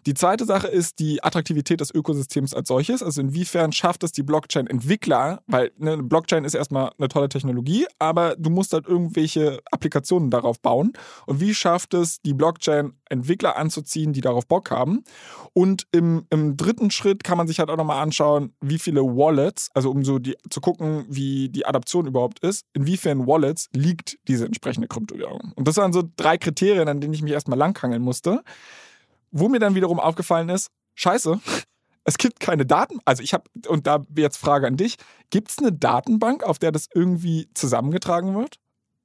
Die 0.08 0.14
zweite 0.14 0.46
Sache 0.46 0.68
ist 0.68 1.00
die 1.00 1.22
Attraktivität 1.22 1.82
des 1.82 1.94
Ökosystems 1.94 2.54
als 2.54 2.70
solches. 2.70 3.04
Also 3.04 3.20
inwiefern 3.20 3.74
schafft 3.74 4.04
es 4.04 4.14
die 4.14 4.24
Blockchain-Entwickler, 4.24 5.42
weil 5.48 5.72
eine 5.82 6.02
Blockchain 6.02 6.46
ist 6.46 6.54
erstmal 6.54 6.92
eine 6.98 7.10
tolle 7.10 7.28
Technologie, 7.28 7.86
aber 8.00 8.38
du 8.38 8.50
musst 8.50 8.72
halt 8.72 8.88
irgendwelche 8.88 9.60
Applikationen 9.70 10.30
darauf 10.30 10.62
bauen. 10.62 10.94
Und 11.26 11.42
wie 11.42 11.54
schafft 11.54 11.94
es 11.94 12.22
die 12.22 12.34
Blockchain-Entwickler 12.34 13.58
anzuziehen, 13.58 14.14
die 14.14 14.22
darauf 14.22 14.48
Bock 14.48 14.72
haben? 14.72 15.04
Und 15.52 15.88
im, 15.92 16.26
im 16.30 16.56
dritten 16.56 16.90
Schritt 16.90 17.26
kann 17.26 17.38
man 17.38 17.48
sich 17.48 17.60
halt 17.60 17.70
auch 17.70 17.76
nochmal 17.76 18.02
anschauen, 18.02 18.54
wie 18.62 18.80
viele 18.80 19.02
Wallets, 19.02 19.37
also 19.74 19.92
um 19.92 20.04
so 20.04 20.20
die, 20.20 20.36
zu 20.50 20.62
gucken, 20.62 21.06
wie 21.10 21.50
die 21.50 21.66
Adaption 21.66 22.08
überhaupt 22.08 22.40
ist, 22.40 22.66
inwiefern 22.74 23.28
Wallets 23.28 23.70
liegt 23.74 24.18
diese 24.28 24.46
entsprechende 24.46 24.88
Kryptowährung. 24.88 25.54
Und 25.56 25.68
das 25.68 25.78
waren 25.78 25.94
so 25.94 26.04
drei 26.18 26.38
Kriterien, 26.38 26.88
an 26.88 27.02
denen 27.02 27.14
ich 27.14 27.22
mich 27.22 27.34
erstmal 27.34 27.58
langhangeln 27.58 28.02
musste. 28.02 28.44
Wo 29.32 29.50
mir 29.50 29.60
dann 29.60 29.76
wiederum 29.76 30.00
aufgefallen 30.00 30.50
ist, 30.50 30.70
scheiße, 30.96 31.40
es 32.04 32.18
gibt 32.18 32.40
keine 32.40 32.66
Daten. 32.66 33.00
Also 33.06 33.24
ich 33.24 33.34
habe, 33.34 33.44
und 33.68 33.88
da 33.88 34.06
jetzt 34.16 34.38
Frage 34.38 34.68
an 34.68 34.78
dich, 34.78 34.98
gibt 35.30 35.52
es 35.52 35.60
eine 35.60 35.72
Datenbank, 35.72 36.44
auf 36.44 36.60
der 36.60 36.72
das 36.72 36.88
irgendwie 36.94 37.50
zusammengetragen 37.54 38.36
wird? 38.36 38.56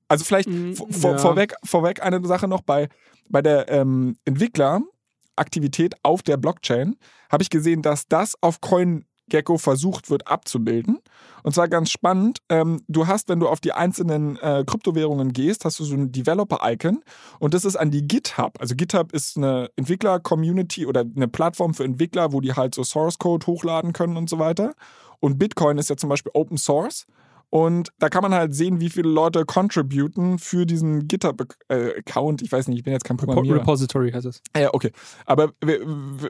Also 0.08 0.24
vielleicht 0.24 0.48
mm, 0.48 0.72
vor, 0.74 1.12
ja. 1.12 1.18
vorweg, 1.18 1.54
vorweg 1.64 2.02
eine 2.02 2.24
Sache 2.26 2.46
noch 2.46 2.60
bei, 2.62 2.88
bei 3.28 3.42
der 3.42 3.68
ähm, 3.70 4.16
Entwickleraktivität 4.24 5.94
auf 6.02 6.22
der 6.22 6.36
Blockchain 6.36 6.96
habe 7.30 7.42
ich 7.42 7.50
gesehen, 7.50 7.82
dass 7.82 8.06
das 8.06 8.36
auf 8.42 8.60
Coin 8.60 9.06
Gecko 9.32 9.56
versucht 9.56 10.10
wird 10.10 10.28
abzubilden. 10.28 10.98
Und 11.42 11.54
zwar 11.54 11.66
ganz 11.66 11.90
spannend, 11.90 12.40
ähm, 12.50 12.82
du 12.86 13.06
hast, 13.06 13.30
wenn 13.30 13.40
du 13.40 13.48
auf 13.48 13.60
die 13.60 13.72
einzelnen 13.72 14.36
äh, 14.36 14.62
Kryptowährungen 14.66 15.32
gehst, 15.32 15.64
hast 15.64 15.80
du 15.80 15.84
so 15.84 15.94
ein 15.94 16.12
Developer-Icon 16.12 17.02
und 17.40 17.54
das 17.54 17.64
ist 17.64 17.76
an 17.76 17.90
die 17.90 18.06
GitHub. 18.06 18.60
Also 18.60 18.76
GitHub 18.76 19.12
ist 19.12 19.38
eine 19.38 19.70
Entwickler-Community 19.76 20.84
oder 20.84 21.00
eine 21.00 21.28
Plattform 21.28 21.72
für 21.72 21.84
Entwickler, 21.84 22.32
wo 22.32 22.42
die 22.42 22.52
halt 22.52 22.74
so 22.74 22.84
Source-Code 22.84 23.46
hochladen 23.46 23.94
können 23.94 24.18
und 24.18 24.28
so 24.28 24.38
weiter. 24.38 24.74
Und 25.18 25.38
Bitcoin 25.38 25.78
ist 25.78 25.88
ja 25.88 25.96
zum 25.96 26.10
Beispiel 26.10 26.32
Open 26.34 26.58
Source. 26.58 27.06
Und 27.52 27.90
da 27.98 28.08
kann 28.08 28.22
man 28.22 28.32
halt 28.32 28.54
sehen, 28.54 28.80
wie 28.80 28.88
viele 28.88 29.10
Leute 29.10 29.44
contributen 29.44 30.38
für 30.38 30.64
diesen 30.64 31.06
GitHub-Account. 31.06 32.40
Ich 32.40 32.50
weiß 32.50 32.66
nicht, 32.68 32.78
ich 32.78 32.82
bin 32.82 32.94
jetzt 32.94 33.04
kein 33.04 33.18
Programmierer. 33.18 33.58
Repository 33.58 34.10
heißt 34.10 34.24
es. 34.24 34.40
Ja, 34.56 34.72
okay. 34.72 34.90
Aber 35.26 35.52
wer, 35.60 35.80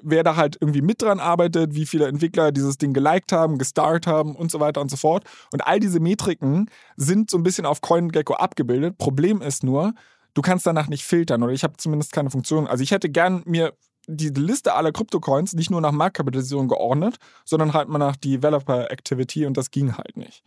wer, 0.03 0.25
da 0.25 0.35
halt 0.35 0.59
irgendwie 0.61 0.83
mit 0.83 1.01
dran 1.01 1.21
arbeitet, 1.21 1.77
wie 1.77 1.87
viele 1.87 2.09
Entwickler 2.09 2.51
dieses 2.51 2.77
Ding 2.77 2.93
geliked 2.93 3.31
haben, 3.31 3.59
gestartet 3.59 4.09
haben 4.09 4.35
und 4.35 4.51
so 4.51 4.59
weiter 4.59 4.81
und 4.81 4.91
so 4.91 4.97
fort. 4.97 5.23
Und 5.53 5.65
all 5.65 5.79
diese 5.79 6.01
Metriken 6.01 6.69
sind 6.97 7.31
so 7.31 7.39
ein 7.39 7.45
bisschen 7.45 7.67
auf 7.67 7.83
CoinGecko 7.83 8.35
abgebildet. 8.35 8.99
Problem 8.99 9.43
ist 9.43 9.63
nur, 9.63 9.95
du 10.35 10.43
kannst 10.43 10.67
danach 10.67 10.89
nicht 10.89 11.05
filtern 11.05 11.45
oder 11.45 11.53
ich 11.53 11.63
habe 11.63 11.77
zumindest 11.77 12.11
keine 12.11 12.31
Funktion. 12.31 12.67
Also 12.67 12.83
ich 12.83 12.91
hätte 12.91 13.09
gern 13.09 13.45
mir 13.47 13.75
die 14.09 14.31
Liste 14.31 14.75
aller 14.75 14.91
Kryptocoins 14.91 15.53
nicht 15.53 15.71
nur 15.71 15.81
nach 15.81 15.93
Marktkapitalisierung 15.93 16.67
geordnet, 16.67 17.19
sondern 17.45 17.75
halt 17.75 17.89
mal 17.89 17.99
nach 17.99 18.17
Developer 18.17 18.91
Activity 18.91 19.47
und 19.47 19.57
das 19.57 19.71
ging 19.71 19.97
halt 19.97 20.17
nicht. 20.17 20.43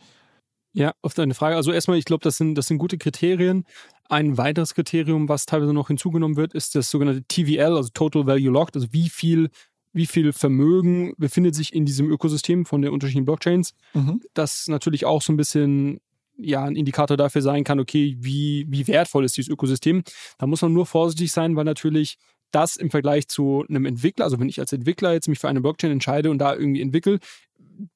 Ja, 0.76 0.94
auf 1.02 1.14
deine 1.14 1.34
Frage. 1.34 1.56
Also 1.56 1.72
erstmal, 1.72 1.98
ich 1.98 2.04
glaube, 2.04 2.24
das 2.24 2.36
sind, 2.36 2.56
das 2.56 2.68
sind 2.68 2.80
gute 2.80 2.98
Kriterien. 2.98 3.66
Ein 4.10 4.38
weiteres 4.38 4.76
Kriterium, 4.76 5.30
was 5.30 5.46
teilweise 5.46 5.74
noch 5.74 5.88
hinzugenommen 5.88 6.36
wird, 6.36 6.54
ist 6.54 6.76
das 6.76 6.92
sogenannte 6.92 7.24
TVL, 7.24 7.76
also 7.78 7.90
Total 7.94 8.28
Value 8.28 8.52
Locked, 8.52 8.76
also 8.76 8.88
wie 8.92 9.08
viel, 9.08 9.50
wie 9.94 10.06
viel 10.06 10.34
Vermögen 10.34 11.14
befindet 11.18 11.56
sich 11.56 11.74
in 11.74 11.86
diesem 11.86 12.12
Ökosystem 12.12 12.66
von 12.66 12.82
den 12.82 12.92
unterschiedlichen 12.92 13.26
Blockchains. 13.26 13.74
Mhm. 13.94 14.22
Das 14.34 14.68
natürlich 14.68 15.06
auch 15.06 15.22
so 15.22 15.32
ein 15.32 15.38
bisschen 15.38 16.02
ja, 16.38 16.66
ein 16.66 16.76
Indikator 16.76 17.16
dafür 17.16 17.42
sein 17.42 17.64
kann, 17.64 17.80
okay, 17.80 18.18
wie, 18.20 18.66
wie 18.68 18.86
wertvoll 18.88 19.24
ist 19.24 19.38
dieses 19.38 19.50
Ökosystem. 19.50 20.04
Da 20.38 20.46
muss 20.46 20.62
man 20.62 20.74
nur 20.74 20.86
vorsichtig 20.86 21.32
sein, 21.32 21.56
weil 21.56 21.64
natürlich 21.64 22.18
das 22.52 22.76
im 22.76 22.90
Vergleich 22.90 23.28
zu 23.28 23.66
einem 23.68 23.86
Entwickler, 23.86 24.26
also 24.26 24.40
wenn 24.40 24.50
ich 24.50 24.60
als 24.60 24.72
Entwickler 24.74 25.14
jetzt 25.14 25.28
mich 25.28 25.40
für 25.40 25.50
eine 25.50 25.62
Blockchain 25.62 25.92
entscheide 25.92 26.32
und 26.32 26.38
da 26.40 26.54
irgendwie 26.56 26.82
entwickle, 26.82 27.20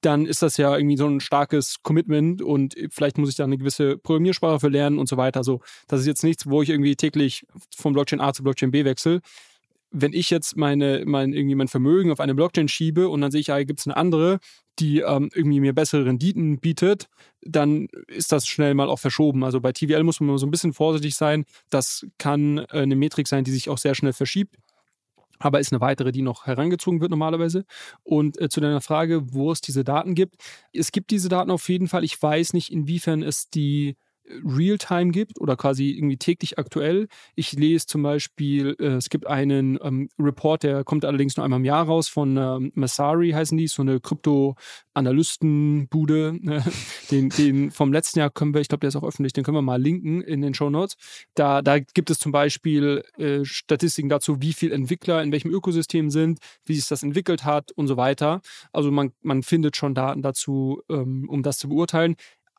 dann 0.02 0.26
ist 0.26 0.42
das 0.42 0.58
ja 0.58 0.76
irgendwie 0.76 0.98
so 0.98 1.08
ein 1.08 1.20
starkes 1.20 1.82
Commitment 1.84 2.42
und 2.42 2.76
vielleicht 2.92 3.18
muss 3.18 3.30
ich 3.30 3.36
da 3.36 3.46
eine 3.46 3.58
gewisse 3.58 3.98
Programmiersprache 3.98 4.60
für 4.60 4.68
lernen 4.68 5.00
und 5.00 5.08
so 5.08 5.18
weiter. 5.18 5.40
Also 5.40 5.62
das 5.88 6.02
ist 6.02 6.08
jetzt 6.08 6.24
nichts, 6.24 6.50
wo 6.50 6.62
ich 6.62 6.70
irgendwie 6.70 6.96
täglich 6.96 7.46
von 7.76 7.94
Blockchain 7.94 8.20
A 8.20 8.34
zu 8.34 8.44
Blockchain 8.44 8.72
B 8.72 8.86
wechsle. 8.86 9.22
Wenn 9.92 10.14
ich 10.14 10.30
jetzt 10.30 10.56
meine, 10.56 11.04
mein, 11.06 11.34
irgendwie 11.34 11.56
mein 11.56 11.68
Vermögen 11.68 12.12
auf 12.12 12.20
eine 12.20 12.36
Blockchain 12.36 12.68
schiebe 12.68 13.10
und 13.10 13.22
dann 13.22 13.32
sehe 13.32 13.42
ich, 13.42 13.48
ja, 13.48 13.64
gibt 13.64 13.80
es 13.80 13.88
eine 13.88 13.98
andere, 13.98 14.40
die 14.80 15.00
ähm, 15.00 15.30
irgendwie 15.34 15.60
mir 15.60 15.74
bessere 15.74 16.06
Renditen 16.06 16.60
bietet, 16.60 17.10
dann 17.42 17.88
ist 18.08 18.32
das 18.32 18.48
schnell 18.48 18.74
mal 18.74 18.90
auch 18.90 19.00
verschoben. 19.00 19.44
Also 19.44 19.62
bei 19.62 19.72
TVL 19.72 20.04
muss 20.04 20.20
man 20.20 20.38
so 20.38 20.46
ein 20.46 20.52
bisschen 20.52 20.74
vorsichtig 20.74 21.16
sein. 21.16 21.46
Das 21.70 22.06
kann 22.18 22.60
äh, 22.60 22.68
eine 22.72 22.96
Metrik 22.96 23.28
sein, 23.28 23.44
die 23.44 23.52
sich 23.52 23.70
auch 23.70 23.78
sehr 23.78 23.96
schnell 23.96 24.14
verschiebt 24.14 24.56
aber 25.40 25.60
ist 25.60 25.72
eine 25.72 25.82
weitere, 25.82 26.12
die 26.12 26.22
noch 26.22 26.46
herangezogen 26.46 27.00
wird 27.02 27.12
normalerweise. 27.12 27.66
Und 28.04 28.40
äh, 28.40 28.50
zu 28.50 28.60
deiner 28.60 28.82
Frage, 28.82 29.34
wo 29.34 29.52
es 29.52 29.62
diese 29.62 29.84
Daten 29.84 30.14
gibt. 30.14 30.36
Es 30.74 30.92
gibt 30.92 31.12
diese 31.12 31.30
Daten 31.30 31.50
auf 31.50 31.68
jeden 31.70 31.88
Fall. 31.88 32.04
Ich 32.04 32.22
weiß 32.22 32.54
nicht, 32.54 32.72
inwiefern 32.72 33.24
es 33.24 33.50
die 33.50 33.96
Realtime 34.44 35.12
gibt 35.12 35.42
oder 35.42 35.56
quasi 35.56 35.92
irgendwie 35.92 36.18
täglich 36.18 36.58
aktuell. 36.58 37.08
Ich 37.36 37.54
lese 37.54 37.86
zum 37.88 38.04
Beispiel, 38.04 38.76
äh, 38.80 38.96
es 38.96 39.10
gibt 39.10 39.26
einen 39.28 39.80
ähm, 39.82 40.10
Report, 40.20 40.62
der 40.64 40.84
kommt 40.84 41.06
allerdings 41.06 41.38
nur 41.38 41.44
einmal 41.44 41.60
im 41.60 41.66
Jahr 41.66 41.86
raus 41.86 42.08
von 42.08 42.38
ähm, 42.38 42.72
Masari 42.76 43.32
heißen 43.32 43.58
die, 43.58 43.68
so 43.68 43.82
eine 43.82 44.00
Krypto-Analystenbude. 44.00 46.38
Ne? 46.40 46.64
den, 47.12 47.30
den 47.30 47.72
vom 47.72 47.92
letzten 47.92 48.20
Jahr 48.20 48.30
können 48.30 48.54
wir, 48.54 48.62
ich 48.62 48.68
glaube, 48.68 48.82
der 48.82 48.90
ist 48.90 48.96
auch 48.96 49.04
öffentlich, 49.04 49.34
den 49.34 49.44
können 49.44 49.58
wir 49.58 49.62
mal 49.62 49.82
linken 49.82 50.22
in 50.22 50.42
den 50.42 50.54
Show 50.54 50.70
Notes. 50.70 50.96
Da, 51.36 51.62
da 51.62 51.80
gibt 51.80 52.10
es 52.10 52.20
zum 52.20 52.32
Beispiel 52.32 53.04
äh, 53.18 53.44
Statistiken 53.44 54.10
dazu, 54.10 54.42
wie 54.42 54.54
viele 54.54 54.76
Entwickler 54.76 55.24
in 55.24 55.32
welchem 55.32 55.52
Ökosystem 55.52 56.10
sind, 56.10 56.40
wie 56.66 56.76
sich 56.76 56.88
das 56.88 57.04
entwickelt 57.04 57.46
hat 57.46 57.72
und 57.72 57.88
so 57.88 57.98
weiter. 57.98 58.42
Also 58.72 58.92
man, 58.92 59.12
man 59.22 59.44
findet 59.44 59.76
schon 59.76 59.96
Daten 59.96 60.22
dazu, 60.22 60.82
ähm, 60.90 61.28
um 61.30 61.44
das 61.44 61.58
zu 61.58 61.70
beurteilen 61.70 62.16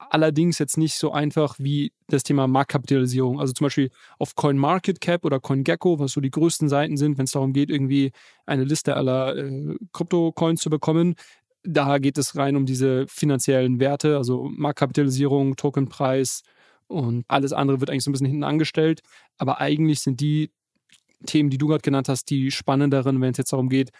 allerdings 0.09 0.59
jetzt 0.59 0.79
nicht 0.79 0.95
so 0.95 1.13
einfach 1.13 1.57
wie 1.59 1.93
das 2.09 2.23
Thema 2.23 2.47
Marktkapitalisierung. 2.47 3.41
Also 3.41 3.53
zum 3.53 3.67
Beispiel 3.67 3.91
auf 4.19 4.35
CoinMarketCap 4.35 5.25
oder 5.25 5.41
CoinGecko, 5.41 5.99
was 5.99 6.13
so 6.13 6.21
die 6.21 6.31
größten 6.31 6.69
Seiten 6.69 6.97
sind, 6.97 7.19
wenn 7.19 7.25
es 7.25 7.33
darum 7.33 7.53
geht, 7.53 7.71
irgendwie 7.71 8.13
eine 8.47 8.65
Liste 8.65 8.97
aller 8.97 9.37
äh, 9.37 9.77
Krypto-Coins 9.93 10.61
zu 10.61 10.71
bekommen. 10.71 11.15
Da 11.63 11.99
geht 11.99 12.17
es 12.17 12.37
rein 12.37 12.57
um 12.57 12.65
diese 12.65 13.07
finanziellen 13.07 13.81
Werte, 13.81 14.17
also 14.17 14.49
Marktkapitalisierung, 14.51 15.57
Tokenpreis 15.57 16.43
und 16.87 17.25
alles 17.29 17.53
andere 17.53 17.81
wird 17.81 17.91
eigentlich 17.91 18.05
so 18.05 18.11
ein 18.11 18.13
bisschen 18.13 18.27
hinten 18.27 18.45
angestellt. 18.45 19.01
Aber 19.39 19.61
eigentlich 19.61 20.01
sind 20.01 20.21
die 20.21 20.51
Themen, 21.27 21.51
die 21.51 21.59
du 21.59 21.67
gerade 21.67 21.83
genannt 21.83 22.09
hast, 22.09 22.31
die 22.31 22.51
spannenderen, 22.51 23.21
wenn 23.21 23.33
es 23.33 23.37
jetzt 23.37 23.53
darum 23.53 23.69
geht, 23.69 23.91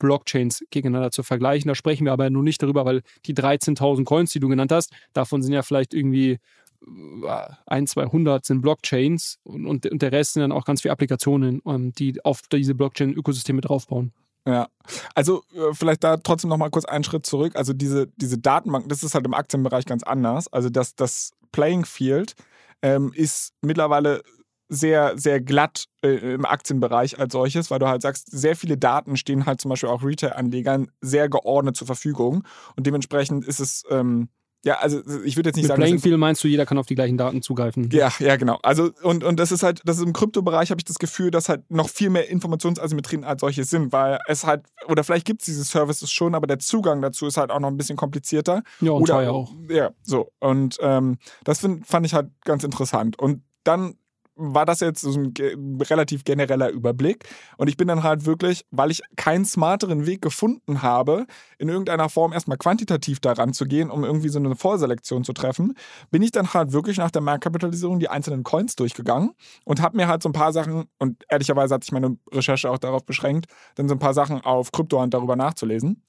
Blockchains 0.00 0.64
gegeneinander 0.70 1.12
zu 1.12 1.22
vergleichen. 1.22 1.68
Da 1.68 1.76
sprechen 1.76 2.04
wir 2.04 2.12
aber 2.12 2.28
nur 2.30 2.42
nicht 2.42 2.60
darüber, 2.60 2.84
weil 2.84 3.02
die 3.26 3.34
13.000 3.34 4.04
Coins, 4.04 4.32
die 4.32 4.40
du 4.40 4.48
genannt 4.48 4.72
hast, 4.72 4.92
davon 5.12 5.42
sind 5.42 5.52
ja 5.52 5.62
vielleicht 5.62 5.94
irgendwie 5.94 6.38
äh, 6.82 7.48
ein, 7.66 7.86
200 7.86 8.44
sind 8.44 8.62
Blockchains 8.62 9.38
und, 9.44 9.66
und, 9.66 9.86
und 9.86 10.02
der 10.02 10.10
Rest 10.10 10.32
sind 10.32 10.42
dann 10.42 10.52
auch 10.52 10.64
ganz 10.64 10.82
viele 10.82 10.92
Applikationen, 10.92 11.62
ähm, 11.66 11.92
die 11.92 12.24
auf 12.24 12.42
diese 12.52 12.74
Blockchain-Ökosysteme 12.74 13.60
draufbauen. 13.60 14.12
Ja, 14.46 14.68
also 15.14 15.42
äh, 15.54 15.74
vielleicht 15.74 16.02
da 16.02 16.16
trotzdem 16.16 16.48
noch 16.50 16.56
mal 16.56 16.70
kurz 16.70 16.86
einen 16.86 17.04
Schritt 17.04 17.26
zurück. 17.26 17.56
Also 17.56 17.72
diese, 17.72 18.08
diese 18.16 18.38
Datenbank, 18.38 18.88
das 18.88 19.02
ist 19.02 19.14
halt 19.14 19.26
im 19.26 19.34
Aktienbereich 19.34 19.84
ganz 19.84 20.02
anders. 20.02 20.50
Also 20.52 20.70
das, 20.70 20.94
das 20.94 21.32
Playing 21.52 21.84
Field 21.84 22.34
ähm, 22.82 23.12
ist 23.14 23.52
mittlerweile 23.60 24.22
sehr, 24.70 25.18
sehr 25.18 25.40
glatt 25.40 25.86
äh, 26.02 26.34
im 26.34 26.46
Aktienbereich 26.46 27.18
als 27.18 27.32
solches, 27.32 27.70
weil 27.70 27.80
du 27.80 27.88
halt 27.88 28.02
sagst, 28.02 28.30
sehr 28.30 28.54
viele 28.54 28.78
Daten 28.78 29.16
stehen 29.16 29.44
halt 29.44 29.60
zum 29.60 29.68
Beispiel 29.68 29.88
auch 29.88 30.04
Retail-Anlegern 30.04 30.90
sehr 31.00 31.28
geordnet 31.28 31.76
zur 31.76 31.88
Verfügung. 31.88 32.44
Und 32.76 32.86
dementsprechend 32.86 33.44
ist 33.44 33.58
es, 33.58 33.82
ähm, 33.90 34.28
ja, 34.64 34.78
also 34.78 35.00
ich 35.24 35.36
würde 35.36 35.48
jetzt 35.48 35.56
nicht 35.56 35.64
Mit 35.64 35.68
sagen. 35.68 35.80
Playing 35.80 35.98
Field 35.98 36.18
meinst 36.18 36.44
du, 36.44 36.48
jeder 36.48 36.66
kann 36.66 36.78
auf 36.78 36.86
die 36.86 36.94
gleichen 36.94 37.16
Daten 37.16 37.42
zugreifen. 37.42 37.88
Ja, 37.90 38.12
ja, 38.20 38.36
genau. 38.36 38.58
Also, 38.62 38.90
und, 39.02 39.24
und 39.24 39.40
das 39.40 39.50
ist 39.52 39.64
halt, 39.64 39.80
das 39.84 39.96
ist 39.96 40.04
im 40.04 40.12
Kryptobereich 40.12 40.70
habe 40.70 40.80
ich 40.80 40.84
das 40.84 40.98
Gefühl, 40.98 41.32
dass 41.32 41.48
halt 41.48 41.68
noch 41.70 41.88
viel 41.88 42.10
mehr 42.10 42.28
Informationsasymmetrien 42.28 43.24
als 43.24 43.40
solche 43.40 43.64
sind, 43.64 43.92
weil 43.92 44.18
es 44.28 44.46
halt, 44.46 44.66
oder 44.86 45.02
vielleicht 45.02 45.26
gibt 45.26 45.42
es 45.42 45.46
diese 45.46 45.64
Services 45.64 46.12
schon, 46.12 46.36
aber 46.36 46.46
der 46.46 46.60
Zugang 46.60 47.02
dazu 47.02 47.26
ist 47.26 47.38
halt 47.38 47.50
auch 47.50 47.58
noch 47.58 47.68
ein 47.68 47.76
bisschen 47.76 47.96
komplizierter. 47.96 48.62
Ja, 48.80 48.92
und 48.92 49.02
oder, 49.02 49.14
teuer 49.14 49.32
auch. 49.32 49.52
Ja, 49.68 49.90
so. 50.02 50.30
Und 50.38 50.76
ähm, 50.80 51.16
das 51.42 51.60
find, 51.60 51.86
fand 51.86 52.06
ich 52.06 52.14
halt 52.14 52.30
ganz 52.44 52.62
interessant. 52.62 53.18
Und 53.18 53.42
dann 53.64 53.96
war 54.40 54.66
das 54.66 54.80
jetzt 54.80 55.02
so 55.02 55.18
ein 55.18 55.34
relativ 55.82 56.24
genereller 56.24 56.70
Überblick. 56.70 57.28
Und 57.56 57.68
ich 57.68 57.76
bin 57.76 57.88
dann 57.88 58.02
halt 58.02 58.26
wirklich, 58.26 58.64
weil 58.70 58.90
ich 58.90 59.02
keinen 59.16 59.44
smarteren 59.44 60.06
Weg 60.06 60.22
gefunden 60.22 60.82
habe, 60.82 61.26
in 61.58 61.68
irgendeiner 61.68 62.08
Form 62.08 62.32
erstmal 62.32 62.58
quantitativ 62.58 63.20
daran 63.20 63.52
zu 63.52 63.66
gehen, 63.66 63.90
um 63.90 64.04
irgendwie 64.04 64.30
so 64.30 64.38
eine 64.38 64.56
Vorselektion 64.56 65.24
zu 65.24 65.32
treffen, 65.32 65.74
bin 66.10 66.22
ich 66.22 66.32
dann 66.32 66.52
halt 66.52 66.72
wirklich 66.72 66.98
nach 66.98 67.10
der 67.10 67.22
Marktkapitalisierung 67.22 67.98
die 68.00 68.08
einzelnen 68.08 68.42
Coins 68.42 68.76
durchgegangen 68.76 69.32
und 69.64 69.82
habe 69.82 69.96
mir 69.96 70.08
halt 70.08 70.22
so 70.22 70.28
ein 70.28 70.32
paar 70.32 70.52
Sachen, 70.52 70.86
und 70.98 71.24
ehrlicherweise 71.28 71.74
hat 71.74 71.84
sich 71.84 71.92
meine 71.92 72.16
Recherche 72.32 72.70
auch 72.70 72.78
darauf 72.78 73.04
beschränkt, 73.04 73.46
dann 73.74 73.88
so 73.88 73.94
ein 73.94 73.98
paar 73.98 74.14
Sachen 74.14 74.40
auf 74.40 74.72
Kryptohand 74.72 75.14
darüber 75.14 75.36
nachzulesen. 75.36 76.02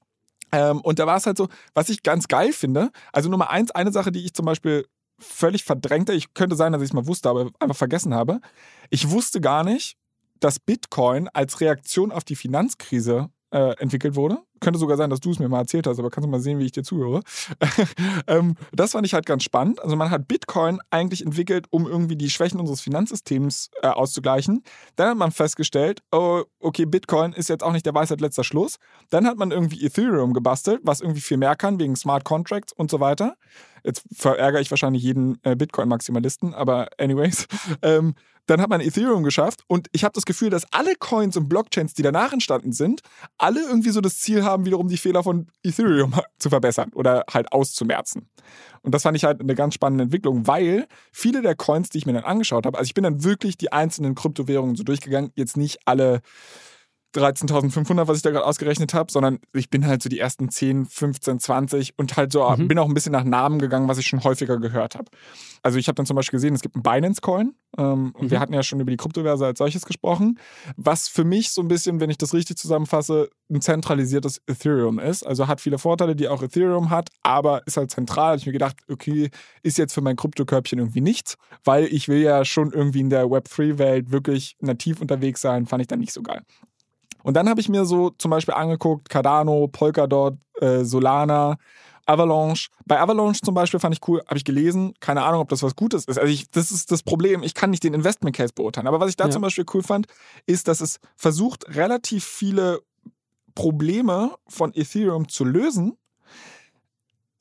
Ähm, 0.52 0.80
und 0.82 0.98
da 0.98 1.06
war 1.06 1.16
es 1.16 1.26
halt 1.26 1.38
so, 1.38 1.48
was 1.74 1.88
ich 1.88 2.02
ganz 2.02 2.28
geil 2.28 2.52
finde. 2.52 2.90
Also 3.12 3.30
Nummer 3.30 3.50
eins, 3.50 3.70
eine 3.70 3.90
Sache, 3.90 4.12
die 4.12 4.24
ich 4.24 4.34
zum 4.34 4.44
Beispiel 4.44 4.86
völlig 5.22 5.64
verdrängte. 5.64 6.12
Ich 6.12 6.34
könnte 6.34 6.56
sein, 6.56 6.72
dass 6.72 6.82
ich 6.82 6.90
es 6.90 6.92
mal 6.92 7.06
wusste, 7.06 7.28
aber 7.28 7.50
einfach 7.60 7.76
vergessen 7.76 8.14
habe. 8.14 8.40
Ich 8.90 9.10
wusste 9.10 9.40
gar 9.40 9.64
nicht, 9.64 9.96
dass 10.40 10.58
Bitcoin 10.58 11.28
als 11.28 11.60
Reaktion 11.60 12.12
auf 12.12 12.24
die 12.24 12.36
Finanzkrise 12.36 13.30
äh, 13.52 13.76
entwickelt 13.78 14.16
wurde. 14.16 14.38
Könnte 14.60 14.78
sogar 14.78 14.96
sein, 14.96 15.10
dass 15.10 15.20
du 15.20 15.30
es 15.30 15.38
mir 15.38 15.48
mal 15.48 15.58
erzählt 15.58 15.86
hast, 15.86 15.98
aber 15.98 16.08
kannst 16.10 16.26
du 16.26 16.30
mal 16.30 16.40
sehen, 16.40 16.58
wie 16.58 16.64
ich 16.64 16.72
dir 16.72 16.82
zuhöre. 16.82 17.20
ähm, 18.26 18.54
das 18.72 18.92
fand 18.92 19.06
ich 19.06 19.12
halt 19.12 19.26
ganz 19.26 19.42
spannend. 19.42 19.82
Also 19.82 19.96
man 19.96 20.10
hat 20.10 20.26
Bitcoin 20.28 20.78
eigentlich 20.90 21.24
entwickelt, 21.24 21.66
um 21.70 21.86
irgendwie 21.86 22.16
die 22.16 22.30
Schwächen 22.30 22.60
unseres 22.60 22.80
Finanzsystems 22.80 23.70
äh, 23.82 23.88
auszugleichen. 23.88 24.62
Dann 24.96 25.10
hat 25.10 25.16
man 25.16 25.32
festgestellt, 25.32 26.00
oh, 26.12 26.44
okay, 26.60 26.86
Bitcoin 26.86 27.32
ist 27.32 27.48
jetzt 27.48 27.62
auch 27.62 27.72
nicht 27.72 27.84
der 27.86 27.94
Weisheit 27.94 28.20
letzter 28.20 28.44
Schluss. 28.44 28.76
Dann 29.10 29.26
hat 29.26 29.36
man 29.36 29.50
irgendwie 29.50 29.84
Ethereum 29.84 30.32
gebastelt, 30.32 30.80
was 30.84 31.00
irgendwie 31.00 31.20
viel 31.20 31.36
mehr 31.36 31.56
kann, 31.56 31.78
wegen 31.78 31.96
Smart 31.96 32.24
Contracts 32.24 32.72
und 32.72 32.90
so 32.90 33.00
weiter. 33.00 33.36
Jetzt 33.84 34.04
verärgere 34.14 34.60
ich 34.60 34.70
wahrscheinlich 34.70 35.02
jeden 35.02 35.38
äh, 35.42 35.56
Bitcoin-Maximalisten, 35.56 36.54
aber 36.54 36.88
anyways. 36.98 37.46
Ähm, 37.82 38.14
dann 38.46 38.60
hat 38.60 38.70
man 38.70 38.80
Ethereum 38.80 39.22
geschafft 39.22 39.62
und 39.68 39.88
ich 39.92 40.02
habe 40.04 40.12
das 40.14 40.24
Gefühl, 40.24 40.50
dass 40.50 40.66
alle 40.72 40.94
Coins 40.96 41.36
und 41.36 41.48
Blockchains, 41.48 41.94
die 41.94 42.02
danach 42.02 42.32
entstanden 42.32 42.72
sind, 42.72 43.00
alle 43.38 43.60
irgendwie 43.60 43.90
so 43.90 44.00
das 44.00 44.18
Ziel 44.18 44.42
haben, 44.42 44.64
wiederum 44.64 44.88
die 44.88 44.96
Fehler 44.96 45.22
von 45.22 45.46
Ethereum 45.62 46.14
zu 46.38 46.50
verbessern 46.50 46.90
oder 46.94 47.24
halt 47.32 47.52
auszumerzen. 47.52 48.28
Und 48.82 48.94
das 48.94 49.04
fand 49.04 49.16
ich 49.16 49.24
halt 49.24 49.40
eine 49.40 49.54
ganz 49.54 49.74
spannende 49.74 50.04
Entwicklung, 50.04 50.46
weil 50.46 50.86
viele 51.12 51.40
der 51.40 51.54
Coins, 51.54 51.90
die 51.90 51.98
ich 51.98 52.06
mir 52.06 52.14
dann 52.14 52.24
angeschaut 52.24 52.66
habe, 52.66 52.78
also 52.78 52.88
ich 52.88 52.94
bin 52.94 53.04
dann 53.04 53.22
wirklich 53.22 53.56
die 53.56 53.72
einzelnen 53.72 54.14
Kryptowährungen 54.14 54.74
so 54.74 54.82
durchgegangen, 54.82 55.30
jetzt 55.36 55.56
nicht 55.56 55.78
alle 55.84 56.20
13.500, 57.14 58.08
was 58.08 58.16
ich 58.16 58.22
da 58.22 58.30
gerade 58.30 58.46
ausgerechnet 58.46 58.94
habe, 58.94 59.12
sondern 59.12 59.38
ich 59.52 59.68
bin 59.68 59.86
halt 59.86 60.02
so 60.02 60.08
die 60.08 60.18
ersten 60.18 60.48
10, 60.48 60.86
15, 60.86 61.40
20 61.40 61.98
und 61.98 62.16
halt 62.16 62.32
so, 62.32 62.48
mhm. 62.48 62.68
bin 62.68 62.78
auch 62.78 62.88
ein 62.88 62.94
bisschen 62.94 63.12
nach 63.12 63.24
Namen 63.24 63.58
gegangen, 63.58 63.88
was 63.88 63.98
ich 63.98 64.06
schon 64.06 64.24
häufiger 64.24 64.58
gehört 64.58 64.94
habe. 64.94 65.10
Also 65.62 65.78
ich 65.78 65.88
habe 65.88 65.94
dann 65.94 66.06
zum 66.06 66.16
Beispiel 66.16 66.38
gesehen, 66.38 66.54
es 66.54 66.62
gibt 66.62 66.74
einen 66.74 66.82
Binance-Coin 66.82 67.54
ähm, 67.78 68.12
und 68.14 68.22
mhm. 68.22 68.30
wir 68.30 68.40
hatten 68.40 68.54
ja 68.54 68.62
schon 68.62 68.80
über 68.80 68.90
die 68.90 68.96
Kryptoverse 68.96 69.44
als 69.46 69.58
solches 69.58 69.84
gesprochen, 69.84 70.38
was 70.76 71.08
für 71.08 71.24
mich 71.24 71.50
so 71.50 71.60
ein 71.60 71.68
bisschen, 71.68 72.00
wenn 72.00 72.10
ich 72.10 72.18
das 72.18 72.32
richtig 72.34 72.56
zusammenfasse, 72.56 73.28
ein 73.50 73.60
zentralisiertes 73.60 74.40
Ethereum 74.46 74.98
ist. 74.98 75.22
Also 75.24 75.46
hat 75.46 75.60
viele 75.60 75.78
Vorteile, 75.78 76.16
die 76.16 76.28
auch 76.28 76.42
Ethereum 76.42 76.90
hat, 76.90 77.10
aber 77.22 77.66
ist 77.66 77.76
halt 77.76 77.90
zentral. 77.90 78.30
Habe 78.30 78.38
ich 78.38 78.46
mir 78.46 78.52
gedacht, 78.52 78.76
okay, 78.90 79.30
ist 79.62 79.78
jetzt 79.78 79.92
für 79.92 80.00
mein 80.00 80.16
Kryptokörbchen 80.16 80.78
irgendwie 80.78 81.02
nichts, 81.02 81.36
weil 81.64 81.84
ich 81.84 82.08
will 82.08 82.20
ja 82.22 82.44
schon 82.44 82.72
irgendwie 82.72 83.00
in 83.00 83.10
der 83.10 83.26
Web3-Welt 83.26 84.10
wirklich 84.10 84.56
nativ 84.60 85.00
unterwegs 85.00 85.42
sein, 85.42 85.66
fand 85.66 85.82
ich 85.82 85.88
dann 85.88 86.00
nicht 86.00 86.12
so 86.12 86.22
geil. 86.22 86.42
Und 87.22 87.34
dann 87.34 87.48
habe 87.48 87.60
ich 87.60 87.68
mir 87.68 87.84
so 87.84 88.10
zum 88.10 88.30
Beispiel 88.30 88.54
angeguckt, 88.54 89.08
Cardano, 89.08 89.68
Polkadot, 89.68 90.34
äh, 90.60 90.84
Solana, 90.84 91.56
Avalanche. 92.06 92.68
Bei 92.86 93.00
Avalanche 93.00 93.40
zum 93.42 93.54
Beispiel 93.54 93.80
fand 93.80 93.94
ich 93.94 94.08
cool, 94.08 94.22
habe 94.26 94.36
ich 94.36 94.44
gelesen. 94.44 94.94
Keine 95.00 95.22
Ahnung, 95.22 95.40
ob 95.40 95.48
das 95.48 95.62
was 95.62 95.76
Gutes 95.76 96.04
ist. 96.04 96.18
Also 96.18 96.32
ich, 96.32 96.50
das 96.50 96.70
ist 96.70 96.90
das 96.90 97.02
Problem. 97.02 97.42
Ich 97.42 97.54
kann 97.54 97.70
nicht 97.70 97.84
den 97.84 97.94
Investment 97.94 98.36
Case 98.36 98.52
beurteilen. 98.54 98.86
Aber 98.86 99.00
was 99.00 99.10
ich 99.10 99.16
da 99.16 99.26
ja. 99.26 99.30
zum 99.30 99.42
Beispiel 99.42 99.64
cool 99.72 99.82
fand, 99.82 100.06
ist, 100.46 100.68
dass 100.68 100.80
es 100.80 100.98
versucht, 101.16 101.64
relativ 101.76 102.24
viele 102.24 102.80
Probleme 103.54 104.34
von 104.48 104.72
Ethereum 104.74 105.28
zu 105.28 105.44
lösen, 105.44 105.96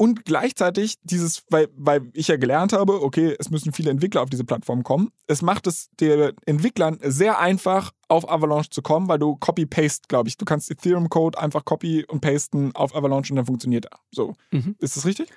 und 0.02 0.26
gleichzeitig 0.26 0.96
dieses, 1.04 1.44
weil, 1.52 1.68
weil 1.78 2.10
ich 2.14 2.28
ja 2.28 2.36
gelernt 2.36 2.74
habe, 2.74 3.04
okay, 3.04 3.36
es 3.38 3.52
müssen 3.52 3.72
viele 3.72 3.92
Entwickler 3.92 4.24
auf 4.24 4.32
diese 4.32 4.44
Plattform 4.44 4.82
kommen. 4.82 5.12
Es 5.28 5.44
macht 5.44 5.68
es 5.68 5.92
den 6.00 6.32
Entwicklern 6.48 6.98
sehr 7.04 7.38
einfach, 7.38 7.92
auf 8.08 8.28
Avalanche 8.28 8.72
zu 8.72 8.82
kommen, 8.82 9.08
weil 9.08 9.20
du 9.20 9.36
Copy-Paste, 9.36 10.08
glaube 10.08 10.28
ich. 10.28 10.38
Du 10.38 10.46
kannst 10.46 10.72
Ethereum-Code 10.72 11.38
einfach 11.38 11.66
copy 11.66 12.04
und 12.06 12.20
pasten 12.20 12.72
auf 12.74 12.96
Avalanche 12.96 13.32
und 13.32 13.36
dann 13.36 13.46
funktioniert 13.46 13.86
er. 13.86 14.00
So. 14.10 14.34
Mhm. 14.50 14.76
Ist 14.80 14.98
das 14.98 15.06
richtig? 15.06 15.30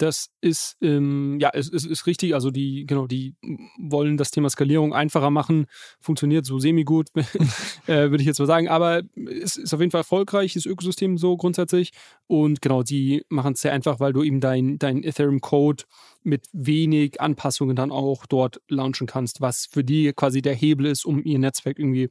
Das 0.00 0.30
ist, 0.40 0.78
ähm, 0.80 1.36
ja, 1.40 1.50
es, 1.52 1.70
es 1.70 1.84
ist 1.84 2.06
richtig. 2.06 2.32
Also 2.32 2.50
die, 2.50 2.86
genau, 2.86 3.06
die 3.06 3.34
wollen 3.78 4.16
das 4.16 4.30
Thema 4.30 4.48
Skalierung 4.48 4.94
einfacher 4.94 5.28
machen. 5.28 5.66
Funktioniert 6.00 6.46
so 6.46 6.58
semi-gut, 6.58 7.08
äh, 7.86 8.10
würde 8.10 8.22
ich 8.22 8.26
jetzt 8.26 8.38
mal 8.38 8.46
sagen. 8.46 8.68
Aber 8.68 9.02
es 9.42 9.56
ist 9.56 9.74
auf 9.74 9.80
jeden 9.80 9.90
Fall 9.90 10.00
erfolgreich, 10.00 10.54
das 10.54 10.64
Ökosystem 10.64 11.18
so 11.18 11.36
grundsätzlich. 11.36 11.90
Und 12.26 12.62
genau, 12.62 12.82
die 12.82 13.26
machen 13.28 13.52
es 13.52 13.60
sehr 13.60 13.74
einfach, 13.74 14.00
weil 14.00 14.14
du 14.14 14.22
eben 14.22 14.40
dein, 14.40 14.78
dein 14.78 15.02
Ethereum-Code 15.02 15.84
mit 16.22 16.46
wenig 16.54 17.20
Anpassungen 17.20 17.76
dann 17.76 17.90
auch 17.90 18.24
dort 18.24 18.62
launchen 18.68 19.06
kannst, 19.06 19.42
was 19.42 19.66
für 19.70 19.84
die 19.84 20.14
quasi 20.14 20.40
der 20.40 20.54
Hebel 20.54 20.86
ist, 20.86 21.04
um 21.04 21.22
ihr 21.22 21.38
Netzwerk 21.38 21.78
irgendwie 21.78 22.08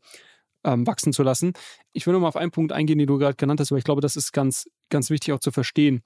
ähm, 0.64 0.86
wachsen 0.86 1.12
zu 1.12 1.24
lassen. 1.24 1.54
Ich 1.92 2.06
will 2.06 2.14
noch 2.14 2.20
mal 2.20 2.28
auf 2.28 2.36
einen 2.36 2.52
Punkt 2.52 2.72
eingehen, 2.72 3.00
den 3.00 3.08
du 3.08 3.18
gerade 3.18 3.36
genannt 3.36 3.60
hast, 3.60 3.72
aber 3.72 3.80
ich 3.80 3.84
glaube, 3.84 4.02
das 4.02 4.16
ist 4.16 4.32
ganz, 4.32 4.70
ganz 4.90 5.10
wichtig 5.10 5.34
auch 5.34 5.40
zu 5.40 5.52
verstehen 5.52 6.04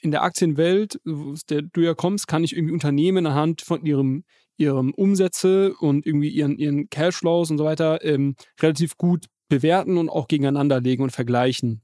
in 0.00 0.10
der 0.10 0.22
Aktienwelt, 0.22 1.00
aus 1.06 1.44
der 1.44 1.62
du 1.62 1.80
ja 1.80 1.94
kommst, 1.94 2.26
kann 2.26 2.44
ich 2.44 2.54
irgendwie 2.54 2.74
Unternehmen 2.74 3.26
anhand 3.26 3.62
von 3.62 3.84
ihrem, 3.84 4.24
ihrem 4.56 4.92
Umsätze 4.94 5.74
und 5.74 6.06
irgendwie 6.06 6.30
ihren, 6.30 6.56
ihren 6.58 6.88
Cashflows 6.90 7.50
und 7.50 7.58
so 7.58 7.64
weiter 7.64 8.04
ähm, 8.04 8.34
relativ 8.60 8.96
gut 8.96 9.26
bewerten 9.48 9.98
und 9.98 10.08
auch 10.08 10.28
gegeneinander 10.28 10.80
legen 10.80 11.02
und 11.02 11.10
vergleichen. 11.10 11.82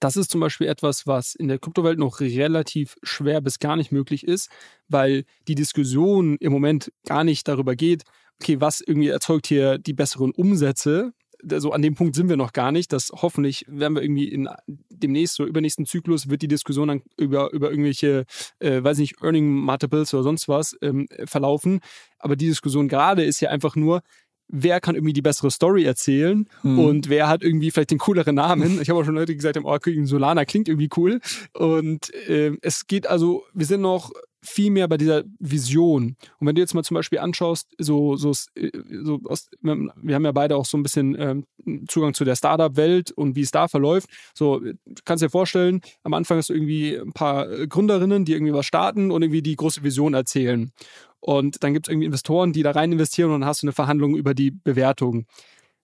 Das 0.00 0.16
ist 0.16 0.30
zum 0.30 0.40
Beispiel 0.40 0.66
etwas, 0.66 1.06
was 1.06 1.34
in 1.34 1.48
der 1.48 1.58
Kryptowelt 1.58 1.98
noch 1.98 2.20
relativ 2.20 2.96
schwer 3.02 3.40
bis 3.40 3.58
gar 3.58 3.76
nicht 3.76 3.92
möglich 3.92 4.26
ist, 4.26 4.50
weil 4.88 5.24
die 5.48 5.54
Diskussion 5.54 6.36
im 6.38 6.52
Moment 6.52 6.92
gar 7.06 7.24
nicht 7.24 7.48
darüber 7.48 7.76
geht, 7.76 8.02
okay, 8.40 8.60
was 8.60 8.80
irgendwie 8.80 9.08
erzeugt 9.08 9.46
hier 9.46 9.78
die 9.78 9.94
besseren 9.94 10.32
Umsätze, 10.32 11.12
also 11.50 11.72
an 11.72 11.82
dem 11.82 11.94
Punkt 11.94 12.14
sind 12.14 12.28
wir 12.28 12.36
noch 12.36 12.52
gar 12.52 12.72
nicht. 12.72 12.92
dass 12.92 13.10
hoffentlich 13.14 13.64
werden 13.68 13.94
wir 13.94 14.02
irgendwie 14.02 14.28
in 14.28 14.48
demnächst 14.66 15.38
oder 15.40 15.48
übernächsten 15.48 15.86
Zyklus 15.86 16.28
wird 16.28 16.42
die 16.42 16.48
Diskussion 16.48 16.88
dann 16.88 17.02
über, 17.16 17.52
über 17.52 17.70
irgendwelche, 17.70 18.24
äh, 18.58 18.82
weiß 18.82 18.98
nicht, 18.98 19.22
Earning 19.22 19.48
Multiples 19.48 20.14
oder 20.14 20.22
sonst 20.22 20.48
was 20.48 20.76
ähm, 20.82 21.08
verlaufen. 21.24 21.80
Aber 22.18 22.36
die 22.36 22.46
Diskussion 22.46 22.88
gerade 22.88 23.24
ist 23.24 23.40
ja 23.40 23.50
einfach 23.50 23.76
nur, 23.76 24.02
wer 24.48 24.80
kann 24.80 24.94
irgendwie 24.94 25.12
die 25.12 25.22
bessere 25.22 25.50
Story 25.50 25.84
erzählen 25.84 26.48
hm. 26.62 26.78
und 26.78 27.08
wer 27.08 27.28
hat 27.28 27.42
irgendwie 27.42 27.70
vielleicht 27.70 27.90
den 27.90 27.98
cooleren 27.98 28.36
Namen. 28.36 28.80
Ich 28.80 28.88
habe 28.88 29.00
auch 29.00 29.04
schon 29.04 29.14
Leute 29.14 29.34
gesagt, 29.34 29.58
oh, 29.62 29.78
Solana 30.04 30.44
klingt 30.44 30.68
irgendwie 30.68 30.90
cool. 30.96 31.20
Und 31.52 32.14
äh, 32.28 32.56
es 32.62 32.86
geht 32.86 33.06
also, 33.06 33.44
wir 33.52 33.66
sind 33.66 33.80
noch 33.80 34.12
viel 34.46 34.70
mehr 34.70 34.88
bei 34.88 34.96
dieser 34.96 35.24
Vision. 35.38 36.16
Und 36.38 36.46
wenn 36.46 36.54
du 36.54 36.60
jetzt 36.60 36.74
mal 36.74 36.84
zum 36.84 36.94
Beispiel 36.94 37.18
anschaust, 37.18 37.74
so, 37.78 38.16
so, 38.16 38.32
so 38.32 39.20
aus, 39.24 39.50
wir 39.60 40.14
haben 40.14 40.24
ja 40.24 40.32
beide 40.32 40.56
auch 40.56 40.64
so 40.64 40.76
ein 40.78 40.82
bisschen 40.82 41.16
ähm, 41.18 41.86
Zugang 41.88 42.14
zu 42.14 42.24
der 42.24 42.36
Startup-Welt 42.36 43.10
und 43.10 43.36
wie 43.36 43.42
es 43.42 43.50
da 43.50 43.68
verläuft. 43.68 44.08
So, 44.34 44.60
du 44.60 44.74
kannst 45.04 45.22
dir 45.22 45.30
vorstellen, 45.30 45.80
am 46.02 46.14
Anfang 46.14 46.38
hast 46.38 46.50
du 46.50 46.54
irgendwie 46.54 46.96
ein 46.96 47.12
paar 47.12 47.50
äh, 47.50 47.66
Gründerinnen, 47.66 48.24
die 48.24 48.32
irgendwie 48.32 48.52
was 48.52 48.66
starten 48.66 49.10
und 49.10 49.22
irgendwie 49.22 49.42
die 49.42 49.56
große 49.56 49.82
Vision 49.82 50.14
erzählen. 50.14 50.72
Und 51.20 51.62
dann 51.64 51.74
gibt 51.74 51.88
es 51.88 51.92
irgendwie 51.92 52.06
Investoren, 52.06 52.52
die 52.52 52.62
da 52.62 52.70
rein 52.70 52.92
investieren 52.92 53.32
und 53.32 53.40
dann 53.40 53.48
hast 53.48 53.62
du 53.62 53.66
eine 53.66 53.72
Verhandlung 53.72 54.16
über 54.16 54.34
die 54.34 54.52
Bewertung. 54.52 55.26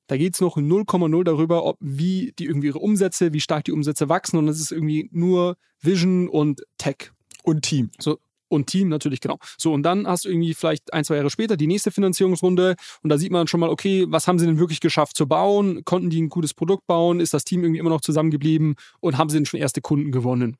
Da 0.06 0.16
geht 0.16 0.34
es 0.34 0.40
noch 0.40 0.56
0,0 0.56 1.24
darüber, 1.24 1.64
ob 1.64 1.78
wie 1.80 2.32
die 2.38 2.44
irgendwie 2.44 2.68
ihre 2.68 2.78
Umsätze, 2.78 3.32
wie 3.32 3.40
stark 3.40 3.64
die 3.64 3.72
Umsätze 3.72 4.08
wachsen 4.08 4.36
und 4.36 4.46
das 4.46 4.60
ist 4.60 4.70
irgendwie 4.70 5.08
nur 5.12 5.56
Vision 5.80 6.28
und 6.28 6.62
Tech. 6.78 7.12
Und 7.44 7.62
Team. 7.62 7.90
So, 7.98 8.18
und 8.53 8.66
Team 8.66 8.88
natürlich, 8.88 9.20
genau. 9.20 9.38
So, 9.59 9.72
und 9.72 9.82
dann 9.82 10.07
hast 10.07 10.24
du 10.24 10.28
irgendwie 10.28 10.55
vielleicht 10.55 10.92
ein, 10.92 11.05
zwei 11.05 11.16
Jahre 11.16 11.30
später 11.30 11.57
die 11.57 11.66
nächste 11.66 11.90
Finanzierungsrunde 11.90 12.76
und 13.03 13.11
da 13.11 13.18
sieht 13.18 13.32
man 13.32 13.46
schon 13.46 13.61
mal, 13.61 13.70
okay, 13.70 14.05
was 14.09 14.28
haben 14.28 14.38
sie 14.38 14.46
denn 14.46 14.59
wirklich 14.59 14.80
geschafft 14.80 15.16
zu 15.16 15.26
bauen? 15.26 15.84
Konnten 15.84 16.11
die 16.11 16.22
ein 16.22 16.28
gutes 16.28 16.55
Produkt 16.55 16.86
bauen? 16.86 17.20
Ist 17.20 17.34
das 17.34 17.44
Team 17.44 17.62
irgendwie 17.62 17.80
immer 17.80 17.90
noch 17.90 18.00
zusammengeblieben? 18.03 18.74
Und 19.00 19.18
haben 19.18 19.30
sie 19.30 19.38
denn 19.38 19.46
schon 19.46 19.61
erste 19.61 19.80
Kunden 19.80 20.12
gewonnen? 20.12 20.57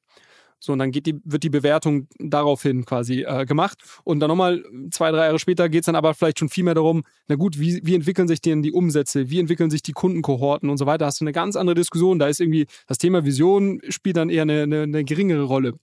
So, 0.59 0.73
und 0.73 0.79
dann 0.79 0.93
die, 0.93 1.21
wird 1.25 1.43
die 1.43 1.51
Bewertung 1.51 2.07
daraufhin 2.19 2.85
quasi 2.85 3.25
äh, 3.25 3.45
gemacht. 3.47 3.79
Und 4.05 4.21
dann 4.21 4.29
nochmal 4.29 4.65
zwei, 4.93 5.11
drei 5.11 5.25
Jahre 5.25 5.41
später 5.41 5.69
geht 5.69 5.81
es 5.81 5.87
dann 5.87 5.97
aber 5.97 6.15
vielleicht 6.15 6.39
schon 6.39 6.49
viel 6.49 6.63
mehr 6.63 6.75
darum, 6.75 7.03
na 7.27 7.35
gut, 7.35 7.59
wie, 7.59 7.81
wie 7.83 7.97
entwickeln 7.97 8.29
sich 8.29 8.41
denn 8.41 8.63
die 8.63 8.71
Umsätze? 8.71 9.29
Wie 9.29 9.41
entwickeln 9.41 9.71
sich 9.71 9.83
die 9.83 9.93
Kundenkohorten 9.93 10.71
und 10.71 10.79
so 10.79 10.87
weiter? 10.87 11.07
Hast 11.07 11.21
du 11.21 11.25
eine 11.25 11.33
ganz 11.33 11.57
andere 11.57 11.75
Diskussion. 11.75 12.21
Da 12.21 12.29
ist 12.29 12.41
irgendwie 12.41 12.67
das 12.87 12.99
Thema 12.99 13.25
Vision 13.25 13.81
spielt 13.89 14.17
dann 14.17 14.31
eher 14.31 14.43
eine, 14.43 14.63
eine, 14.63 14.83
eine 14.83 15.05
geringere 15.05 15.43
Rolle. 15.43 15.75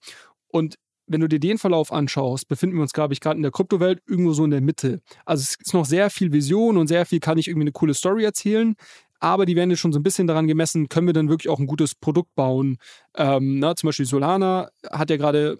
Und 0.47 0.75
wenn 1.09 1.21
du 1.21 1.27
dir 1.27 1.39
den 1.39 1.57
Verlauf 1.57 1.91
anschaust, 1.91 2.47
befinden 2.47 2.77
wir 2.77 2.83
uns, 2.83 2.93
glaube 2.93 3.13
ich, 3.13 3.19
gerade 3.19 3.37
in 3.37 3.43
der 3.43 3.51
Kryptowelt 3.51 4.01
irgendwo 4.07 4.33
so 4.33 4.45
in 4.45 4.51
der 4.51 4.61
Mitte. 4.61 5.01
Also 5.25 5.41
es 5.41 5.55
ist 5.55 5.73
noch 5.73 5.85
sehr 5.85 6.09
viel 6.09 6.31
Vision 6.31 6.77
und 6.77 6.87
sehr 6.87 7.05
viel 7.05 7.19
kann 7.19 7.37
ich 7.37 7.47
irgendwie 7.47 7.65
eine 7.65 7.71
coole 7.71 7.93
Story 7.93 8.23
erzählen. 8.23 8.75
Aber 9.19 9.45
die 9.45 9.55
werden 9.55 9.69
jetzt 9.69 9.79
schon 9.79 9.91
so 9.91 9.99
ein 9.99 10.03
bisschen 10.03 10.27
daran 10.27 10.47
gemessen, 10.47 10.87
können 10.87 11.07
wir 11.07 11.13
dann 11.13 11.27
wirklich 11.27 11.49
auch 11.49 11.59
ein 11.59 11.67
gutes 11.67 11.93
Produkt 11.93 12.33
bauen. 12.35 12.77
Ähm, 13.17 13.59
na, 13.59 13.75
zum 13.75 13.87
Beispiel 13.87 14.05
Solana 14.05 14.69
hat 14.89 15.09
ja 15.09 15.17
gerade 15.17 15.57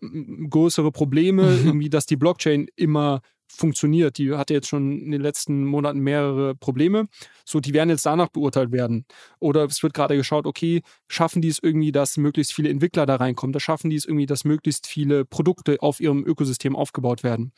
größere 0.50 0.92
Probleme, 0.92 1.60
irgendwie, 1.66 1.90
dass 1.90 2.06
die 2.06 2.16
Blockchain 2.16 2.68
immer 2.78 3.22
funktioniert. 3.52 4.18
Die 4.18 4.34
hatte 4.34 4.54
jetzt 4.54 4.68
schon 4.68 5.00
in 5.02 5.12
den 5.12 5.22
letzten 5.22 5.66
Monaten 5.66 6.00
mehrere 6.00 6.56
Probleme. 6.56 7.08
So, 7.46 7.60
die 7.60 7.74
werden 7.74 7.90
jetzt 7.90 8.06
danach 8.06 8.30
beurteilt 8.30 8.72
werden. 8.72 9.06
Oder 9.40 9.66
es 9.66 9.82
wird 9.84 9.94
gerade 9.94 10.16
geschaut, 10.16 10.46
okay, 10.46 10.82
schaffen 11.08 11.42
die 11.42 11.50
es 11.50 11.60
irgendwie, 11.62 11.92
dass 11.92 12.18
möglichst 12.18 12.54
viele 12.54 12.70
Entwickler 12.70 13.06
da 13.06 13.16
reinkommen? 13.16 13.54
Da 13.54 13.60
schaffen 13.60 13.90
die 13.90 13.96
es 13.96 14.06
irgendwie, 14.06 14.26
dass 14.26 14.44
möglichst 14.44 14.88
viele 14.88 15.26
Produkte 15.26 15.78
auf 15.82 16.00
ihrem 16.00 16.26
Ökosystem 16.26 16.76
aufgebaut 16.76 17.24
werden. 17.24 17.52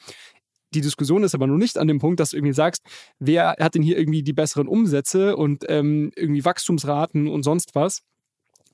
Die 0.74 0.82
Diskussion 0.82 1.24
ist 1.24 1.36
aber 1.36 1.48
noch 1.48 1.58
nicht 1.58 1.78
an 1.78 1.88
dem 1.88 2.00
Punkt, 2.00 2.20
dass 2.22 2.30
du 2.30 2.38
irgendwie 2.38 2.54
sagst, 2.54 2.82
wer 3.20 3.56
hat 3.60 3.76
denn 3.76 3.84
hier 3.84 3.98
irgendwie 3.98 4.24
die 4.24 4.32
besseren 4.32 4.70
Umsätze 4.70 5.36
und 5.36 5.66
ähm, 5.68 6.12
irgendwie 6.16 6.46
Wachstumsraten 6.46 7.28
und 7.28 7.44
sonst 7.44 7.76
was 7.76 8.04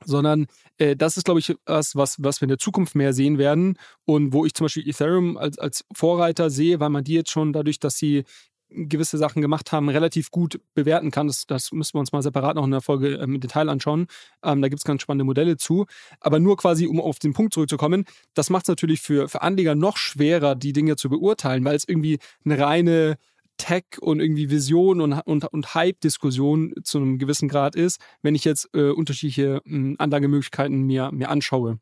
sondern 0.06 0.48
äh, 0.78 0.96
das 0.96 1.18
ist, 1.18 1.26
glaube 1.26 1.40
ich, 1.40 1.56
was, 1.66 1.96
was, 1.96 2.18
was 2.20 2.42
wir 2.42 2.46
in 2.46 2.50
der 2.50 2.58
Zukunft 2.58 2.96
mehr 2.96 3.14
sehen 3.14 3.38
werden 3.38 3.78
und 4.06 4.34
wo 4.34 4.46
ich 4.46 4.54
zum 4.54 4.66
Beispiel 4.66 4.88
Ethereum 4.88 5.38
als, 5.38 5.58
als 5.58 5.86
Vorreiter 5.94 6.50
sehe, 6.50 6.80
weil 6.80 6.90
man 6.90 7.04
die 7.04 7.14
jetzt 7.14 7.32
schon 7.32 7.54
dadurch, 7.54 7.80
dass 7.80 7.98
sie 7.98 8.24
gewisse 8.70 9.18
Sachen 9.18 9.42
gemacht 9.42 9.72
haben, 9.72 9.90
relativ 9.90 10.32
gut 10.32 10.60
bewerten 10.74 11.12
kann. 11.12 11.28
Das, 11.28 11.46
das 11.48 11.72
müssen 11.72 11.96
wir 11.96 12.00
uns 12.00 12.12
mal 12.12 12.22
separat 12.22 12.56
noch 12.56 12.66
in 12.66 12.72
der 12.72 12.82
Folge 12.82 13.16
ähm, 13.16 13.36
im 13.36 13.42
Detail 13.42 13.70
anschauen. 13.70 14.08
Ähm, 14.44 14.62
da 14.62 14.68
gibt 14.68 14.80
es 14.80 14.84
ganz 14.84 15.02
spannende 15.02 15.24
Modelle 15.24 15.58
zu. 15.58 15.86
Aber 16.20 16.40
nur 16.40 16.58
quasi, 16.58 16.88
um 16.88 17.00
auf 17.00 17.20
den 17.20 17.34
Punkt 17.34 17.54
zurückzukommen, 17.54 18.06
das 18.34 18.50
macht 18.50 18.64
es 18.64 18.70
natürlich 18.70 19.02
für, 19.02 19.30
für 19.30 19.42
Anleger 19.42 19.76
noch 19.76 19.98
schwerer, 19.98 20.56
die 20.56 20.74
Dinge 20.74 20.96
zu 20.96 21.10
beurteilen, 21.10 21.64
weil 21.64 21.76
es 21.76 21.88
irgendwie 21.88 22.20
eine 22.44 22.60
reine 22.60 23.18
Tech 23.58 23.86
und 24.00 24.20
irgendwie 24.20 24.50
Vision 24.50 25.02
und, 25.02 25.14
und, 25.14 25.46
und 25.46 25.76
Hype-Diskussion 25.76 26.74
zu 26.84 27.00
einem 27.00 27.18
gewissen 27.18 27.50
Grad 27.50 27.76
ist, 27.76 28.00
wenn 28.22 28.36
ich 28.36 28.46
jetzt 28.46 28.70
äh, 28.74 28.90
unterschiedliche 28.90 29.62
äh, 29.66 29.96
Anlagemöglichkeiten 29.98 30.84
mir, 30.84 31.12
mir 31.12 31.30
anschaue. 31.30 31.80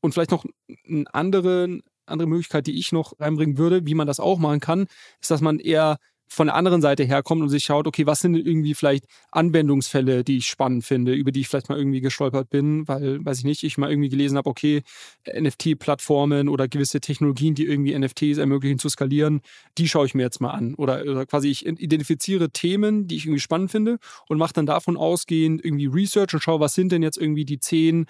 Und 0.00 0.12
vielleicht 0.12 0.30
noch 0.30 0.44
eine 0.86 1.04
andere, 1.12 1.80
andere 2.06 2.28
Möglichkeit, 2.28 2.66
die 2.66 2.78
ich 2.78 2.92
noch 2.92 3.18
reinbringen 3.18 3.56
würde, 3.56 3.86
wie 3.86 3.94
man 3.94 4.06
das 4.06 4.20
auch 4.20 4.38
machen 4.38 4.60
kann, 4.60 4.86
ist, 5.20 5.30
dass 5.30 5.40
man 5.40 5.58
eher 5.58 5.98
von 6.28 6.46
der 6.48 6.56
anderen 6.56 6.82
Seite 6.82 7.04
herkommt 7.04 7.42
und 7.42 7.48
sich 7.48 7.64
schaut, 7.64 7.86
okay, 7.86 8.06
was 8.06 8.20
sind 8.20 8.34
irgendwie 8.34 8.74
vielleicht 8.74 9.06
Anwendungsfälle, 9.30 10.24
die 10.24 10.38
ich 10.38 10.46
spannend 10.46 10.84
finde, 10.84 11.12
über 11.14 11.32
die 11.32 11.40
ich 11.40 11.48
vielleicht 11.48 11.68
mal 11.68 11.78
irgendwie 11.78 12.00
gestolpert 12.00 12.50
bin, 12.50 12.86
weil, 12.88 13.24
weiß 13.24 13.38
ich 13.38 13.44
nicht, 13.44 13.62
ich 13.62 13.78
mal 13.78 13.90
irgendwie 13.90 14.08
gelesen 14.08 14.36
habe, 14.36 14.48
okay, 14.48 14.82
NFT-Plattformen 15.32 16.48
oder 16.48 16.68
gewisse 16.68 17.00
Technologien, 17.00 17.54
die 17.54 17.66
irgendwie 17.66 17.96
NFTs 17.98 18.38
ermöglichen 18.38 18.78
zu 18.78 18.88
skalieren, 18.88 19.40
die 19.78 19.88
schaue 19.88 20.06
ich 20.06 20.14
mir 20.14 20.22
jetzt 20.22 20.40
mal 20.40 20.50
an. 20.50 20.74
Oder, 20.74 21.02
oder 21.02 21.26
quasi 21.26 21.48
ich 21.48 21.66
identifiziere 21.66 22.50
Themen, 22.50 23.06
die 23.06 23.16
ich 23.16 23.26
irgendwie 23.26 23.40
spannend 23.40 23.70
finde 23.70 23.98
und 24.28 24.38
mache 24.38 24.54
dann 24.54 24.66
davon 24.66 24.96
ausgehend 24.96 25.64
irgendwie 25.64 25.86
Research 25.86 26.34
und 26.34 26.40
schaue, 26.40 26.60
was 26.60 26.74
sind 26.74 26.90
denn 26.92 27.02
jetzt 27.02 27.18
irgendwie 27.18 27.44
die 27.44 27.60
zehn 27.60 28.06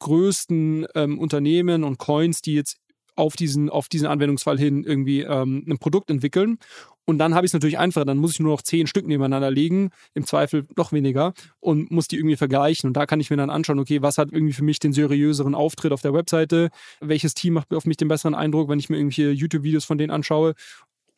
größten 0.00 0.86
ähm, 0.94 1.18
Unternehmen 1.18 1.84
und 1.84 1.98
Coins, 1.98 2.40
die 2.42 2.54
jetzt 2.54 2.78
auf 3.16 3.36
diesen, 3.36 3.70
auf 3.70 3.88
diesen 3.88 4.06
Anwendungsfall 4.06 4.58
hin 4.58 4.84
irgendwie 4.84 5.20
ähm, 5.20 5.64
ein 5.68 5.78
Produkt 5.78 6.10
entwickeln. 6.10 6.58
Und 7.06 7.18
dann 7.18 7.34
habe 7.34 7.44
ich 7.44 7.50
es 7.50 7.54
natürlich 7.54 7.78
einfacher. 7.78 8.04
Dann 8.04 8.18
muss 8.18 8.32
ich 8.32 8.40
nur 8.40 8.52
noch 8.52 8.62
zehn 8.62 8.86
Stück 8.86 9.06
nebeneinander 9.06 9.50
legen, 9.50 9.90
im 10.14 10.26
Zweifel 10.26 10.66
noch 10.76 10.92
weniger, 10.92 11.32
und 11.58 11.90
muss 11.90 12.06
die 12.06 12.16
irgendwie 12.16 12.36
vergleichen. 12.36 12.86
Und 12.86 12.94
da 12.94 13.06
kann 13.06 13.20
ich 13.20 13.30
mir 13.30 13.36
dann 13.36 13.50
anschauen, 13.50 13.80
okay, 13.80 14.00
was 14.02 14.18
hat 14.18 14.30
irgendwie 14.32 14.52
für 14.52 14.64
mich 14.64 14.78
den 14.78 14.92
seriöseren 14.92 15.54
Auftritt 15.54 15.92
auf 15.92 16.02
der 16.02 16.14
Webseite? 16.14 16.70
Welches 17.00 17.34
Team 17.34 17.54
macht 17.54 17.74
auf 17.74 17.84
mich 17.84 17.96
den 17.96 18.08
besseren 18.08 18.34
Eindruck, 18.34 18.68
wenn 18.68 18.78
ich 18.78 18.90
mir 18.90 18.96
irgendwelche 18.96 19.30
YouTube-Videos 19.32 19.84
von 19.84 19.98
denen 19.98 20.10
anschaue? 20.10 20.54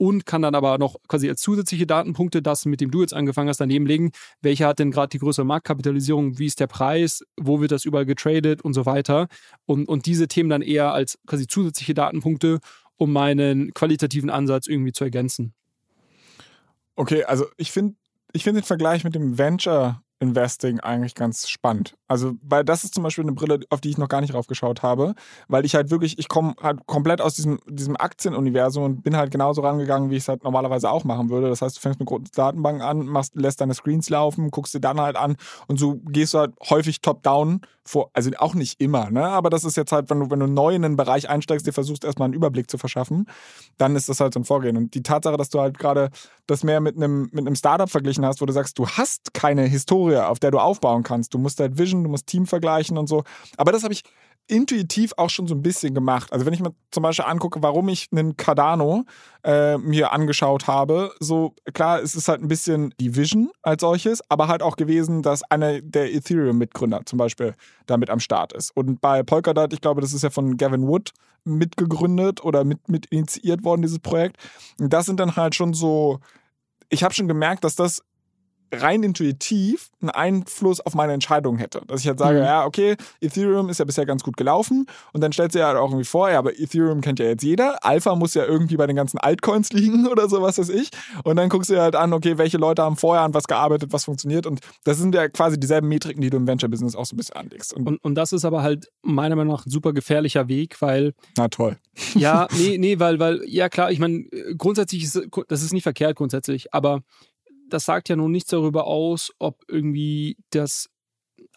Und 0.03 0.27
kann 0.27 0.43
dann 0.43 0.57
aber 0.57 0.79
noch 0.79 0.97
quasi 1.07 1.29
als 1.29 1.41
zusätzliche 1.43 1.87
Datenpunkte 1.87 2.43
das, 2.43 2.65
mit 2.65 2.81
dem 2.81 2.91
du 2.91 3.03
jetzt 3.03 3.15
angefangen 3.15 3.49
hast, 3.49 3.61
daneben 3.61 3.87
legen. 3.87 4.11
Welcher 4.41 4.67
hat 4.67 4.81
denn 4.81 4.91
gerade 4.91 5.11
die 5.11 5.21
größere 5.21 5.47
Marktkapitalisierung? 5.47 6.41
Wie 6.41 6.47
ist 6.47 6.59
der 6.59 6.67
Preis? 6.67 7.23
Wo 7.37 7.61
wird 7.61 7.71
das 7.71 7.85
überall 7.85 8.05
getradet 8.05 8.63
und 8.63 8.75
so 8.75 8.85
weiter? 8.85 9.29
Und, 9.65 9.87
und 9.87 10.07
diese 10.07 10.27
Themen 10.27 10.51
dann 10.51 10.61
eher 10.61 10.93
als 10.93 11.21
quasi 11.25 11.47
zusätzliche 11.47 11.95
Datenpunkte, 11.95 12.59
um 12.97 13.13
meinen 13.13 13.73
qualitativen 13.75 14.29
Ansatz 14.29 14.67
irgendwie 14.67 14.91
zu 14.91 15.05
ergänzen. 15.05 15.55
Okay, 16.97 17.23
also 17.23 17.47
ich 17.57 17.71
finde 17.71 17.95
ich 18.33 18.43
find 18.43 18.57
den 18.57 18.65
Vergleich 18.65 19.05
mit 19.05 19.15
dem 19.15 19.39
Venture 19.39 20.02
Investing 20.23 20.79
eigentlich 20.79 21.17
ganz 21.17 21.49
spannend. 21.49 21.97
Also, 22.07 22.35
weil 22.43 22.65
das 22.65 22.85
ist 22.85 22.95
zum 22.95 23.03
Beispiel 23.03 23.25
eine 23.25 23.33
Brille, 23.33 23.59
auf 23.71 23.81
die 23.81 23.91
ich 23.91 23.99
noch 23.99 24.09
gar 24.09 24.21
nicht 24.21 24.33
drauf 24.33 24.47
geschaut 24.47 24.83
habe, 24.83 25.15
weil 25.49 25.65
ich 25.65 25.75
halt 25.75 25.91
wirklich, 25.91 26.17
ich 26.19 26.29
komme 26.29 26.55
halt 26.63 26.87
komplett 26.87 27.21
aus 27.21 27.35
diesem, 27.35 27.59
diesem 27.67 27.97
Aktienuniversum 27.97 28.85
und 28.85 29.03
bin 29.03 29.17
halt 29.17 29.33
genauso 29.33 29.63
rangegangen, 29.63 30.11
wie 30.11 30.17
ich 30.17 30.23
es 30.23 30.29
halt 30.29 30.45
normalerweise 30.45 30.91
auch 30.91 31.03
machen 31.03 31.29
würde. 31.29 31.49
Das 31.49 31.61
heißt, 31.61 31.77
du 31.77 31.81
fängst 31.81 31.99
mit 31.99 32.09
großen 32.09 32.29
Datenbanken 32.35 32.83
an, 32.83 33.07
machst, 33.07 33.35
lässt 33.35 33.61
deine 33.61 33.75
Screens 33.75 34.09
laufen, 34.11 34.53
guckst 34.53 34.75
dir 34.75 34.81
dann 34.81 35.01
halt 35.01 35.17
an 35.17 35.37
und 35.67 35.81
so 35.81 35.97
gehst 36.05 36.35
du 36.35 36.39
halt 36.39 36.53
häufig 36.71 37.01
top-down 37.01 37.61
vor, 37.85 38.11
also 38.13 38.31
auch 38.39 38.55
nicht 38.55 38.81
immer, 38.81 39.11
ne? 39.11 39.27
Aber 39.27 39.51
das 39.51 39.65
ist 39.65 39.77
jetzt 39.77 39.91
halt, 39.91 40.09
wenn 40.09 40.21
du, 40.21 40.31
wenn 40.31 40.39
du 40.39 40.47
neu 40.47 40.75
in 40.75 40.85
einen 40.85 40.97
Bereich 40.97 41.29
einsteigst, 41.29 41.67
dir 41.67 41.73
versuchst 41.73 42.05
erstmal 42.05 42.27
einen 42.27 42.35
Überblick 42.35 42.71
zu 42.71 42.79
verschaffen, 42.79 43.27
dann 43.77 43.97
ist 43.97 44.09
das 44.09 44.21
halt 44.21 44.35
so 44.35 44.41
ein 44.41 44.45
Vorgehen. 44.45 44.77
Und 44.77 44.95
die 44.95 45.03
Tatsache, 45.03 45.37
dass 45.37 45.49
du 45.49 45.61
halt 45.61 45.79
gerade 45.79 46.11
das 46.47 46.65
mehr 46.65 46.81
mit 46.81 46.97
einem, 46.97 47.29
mit 47.33 47.47
einem 47.47 47.55
Startup 47.55 47.89
verglichen 47.89 48.25
hast, 48.25 48.41
wo 48.41 48.47
du 48.47 48.53
sagst, 48.53 48.79
du 48.79 48.87
hast 48.87 49.33
keine 49.35 49.63
Historie, 49.63 50.17
auf 50.17 50.39
der 50.39 50.51
du 50.51 50.59
aufbauen 50.59 51.03
kannst. 51.03 51.35
Du 51.35 51.39
musst 51.39 51.61
halt 51.61 51.79
Vision, 51.79 52.05
du 52.05 52.11
musst 52.11 52.27
Team 52.27 52.47
vergleichen 52.47 52.99
und 52.99 53.07
so. 53.07 53.25
Aber 53.57 53.73
das 53.73 53.85
habe 53.85 53.93
ich 53.93 54.03
intuitiv 54.49 55.13
auch 55.17 55.31
schon 55.31 55.47
so 55.47 55.55
ein 55.55 55.63
bisschen 55.63 55.95
gemacht. 55.95 56.33
Also 56.33 56.45
wenn 56.45 56.53
ich 56.53 56.61
mir 56.61 56.75
zum 56.91 57.03
Beispiel 57.03 57.25
angucke, 57.25 57.63
warum 57.63 57.89
ich 57.89 58.09
einen 58.13 58.37
Cardano 58.37 59.05
äh, 59.45 59.79
mir 59.79 60.13
angeschaut 60.13 60.67
habe, 60.67 61.13
so 61.21 61.55
klar, 61.73 62.01
es 62.03 62.15
ist 62.15 62.29
halt 62.29 62.43
ein 62.43 62.49
bisschen 62.49 62.93
die 63.01 63.17
Vision 63.17 63.51
als 63.63 63.81
solches, 63.81 64.21
aber 64.31 64.49
halt 64.49 64.63
auch 64.63 64.77
gewesen, 64.77 65.23
dass 65.23 65.43
einer 65.45 65.81
der 65.81 66.13
Ethereum-Mitgründer 66.13 67.03
zum 67.07 67.19
Beispiel 67.19 67.55
damit 67.87 68.11
am 68.11 68.21
Start 68.21 68.53
ist. 68.53 68.77
Und 68.77 69.01
bei 69.01 69.23
Polkadot, 69.23 69.73
ich 69.73 69.81
glaube, 69.81 70.01
das 70.01 70.13
ist 70.13 70.23
ja 70.23 70.31
von 70.31 70.57
Gavin 70.57 70.87
Wood 70.87 71.13
mitgegründet 71.45 72.45
oder 72.45 72.65
mit, 72.65 72.89
mit 72.89 73.07
initiiert 73.07 73.65
worden, 73.65 73.83
dieses 73.83 73.99
Projekt. 73.99 74.37
Und 74.79 74.93
das 74.93 75.07
sind 75.07 75.19
dann 75.19 75.37
halt 75.37 75.55
schon 75.55 75.75
so, 75.75 76.21
ich 76.89 77.03
habe 77.03 77.15
schon 77.15 77.29
gemerkt, 77.29 77.65
dass 77.65 77.75
das 77.75 78.03
rein 78.73 79.03
intuitiv 79.03 79.91
einen 80.01 80.11
Einfluss 80.11 80.81
auf 80.81 80.95
meine 80.95 81.13
Entscheidung 81.13 81.59
hätte. 81.59 81.83
Dass 81.87 82.01
ich 82.01 82.09
halt 82.09 82.19
sage, 82.19 82.39
mhm. 82.39 82.45
ja, 82.45 82.65
okay, 82.65 82.97
Ethereum 83.21 83.69
ist 83.69 83.79
ja 83.79 83.85
bisher 83.85 84.07
ganz 84.07 84.23
gut 84.23 84.37
gelaufen 84.37 84.87
und 85.13 85.21
dann 85.21 85.33
stellt 85.33 85.53
sie 85.53 85.59
ja 85.59 85.67
halt 85.67 85.77
auch 85.77 85.91
irgendwie 85.91 86.05
vor, 86.05 86.31
ja, 86.31 86.39
aber 86.39 86.59
Ethereum 86.59 87.01
kennt 87.01 87.19
ja 87.19 87.27
jetzt 87.27 87.43
jeder, 87.43 87.85
Alpha 87.85 88.15
muss 88.15 88.35
ja 88.35 88.45
irgendwie 88.45 88.77
bei 88.77 88.87
den 88.87 88.97
ganzen 88.97 89.19
Altcoins 89.19 89.73
liegen 89.73 90.09
oder 90.09 90.29
so, 90.29 90.43
was 90.43 90.59
weiß 90.59 90.71
ich. 90.71 90.91
Und 91.25 91.37
dann 91.37 91.49
guckst 91.49 91.71
du 91.71 91.75
dir 91.75 91.83
halt 91.83 91.97
an, 91.97 92.13
okay, 92.13 92.39
welche 92.39 92.59
Leute 92.59 92.83
haben 92.83 92.97
vorher 92.97 93.25
an 93.25 93.35
was 93.35 93.45
gearbeitet, 93.45 93.93
was 93.93 94.05
funktioniert 94.05 94.47
und 94.47 94.61
das 94.85 94.99
sind 94.99 95.15
ja 95.15 95.29
quasi 95.29 95.61
dieselben 95.61 95.89
Metriken, 95.89 96.23
die 96.23 96.31
du 96.31 96.39
im 96.39 96.47
Venture-Business 96.47 96.97
auch 96.97 97.07
so 97.07 97.15
ein 97.15 97.19
bisschen 97.19 97.37
anlegst. 97.37 97.75
Und, 97.75 97.87
und, 97.87 98.03
und 98.03 98.15
das 98.15 98.33
ist 98.33 98.45
aber 98.45 98.63
halt 98.63 98.89
meiner 99.03 99.37
Meinung 99.37 99.55
nach 99.55 99.67
ein 99.67 99.71
super 99.71 99.93
gefährlicher 99.93 100.49
Weg, 100.49 100.81
weil... 100.81 101.13
Na 101.37 101.49
toll. 101.49 101.77
Ja, 102.15 102.49
nee, 102.59 102.79
nee, 102.79 102.99
weil, 102.99 103.19
weil, 103.19 103.43
ja 103.47 103.69
klar, 103.69 103.91
ich 103.91 103.99
meine, 103.99 104.25
grundsätzlich 104.57 105.05
ist, 105.05 105.21
das 105.49 105.63
ist 105.63 105.73
nicht 105.73 105.83
verkehrt 105.83 106.17
grundsätzlich, 106.17 106.73
aber 106.73 107.03
das 107.73 107.85
sagt 107.85 108.09
ja 108.09 108.17
nun 108.17 108.33
nichts 108.33 108.51
darüber 108.51 108.87
aus, 108.87 109.33
ob 109.39 109.63
irgendwie 109.69 110.37
das 110.51 110.89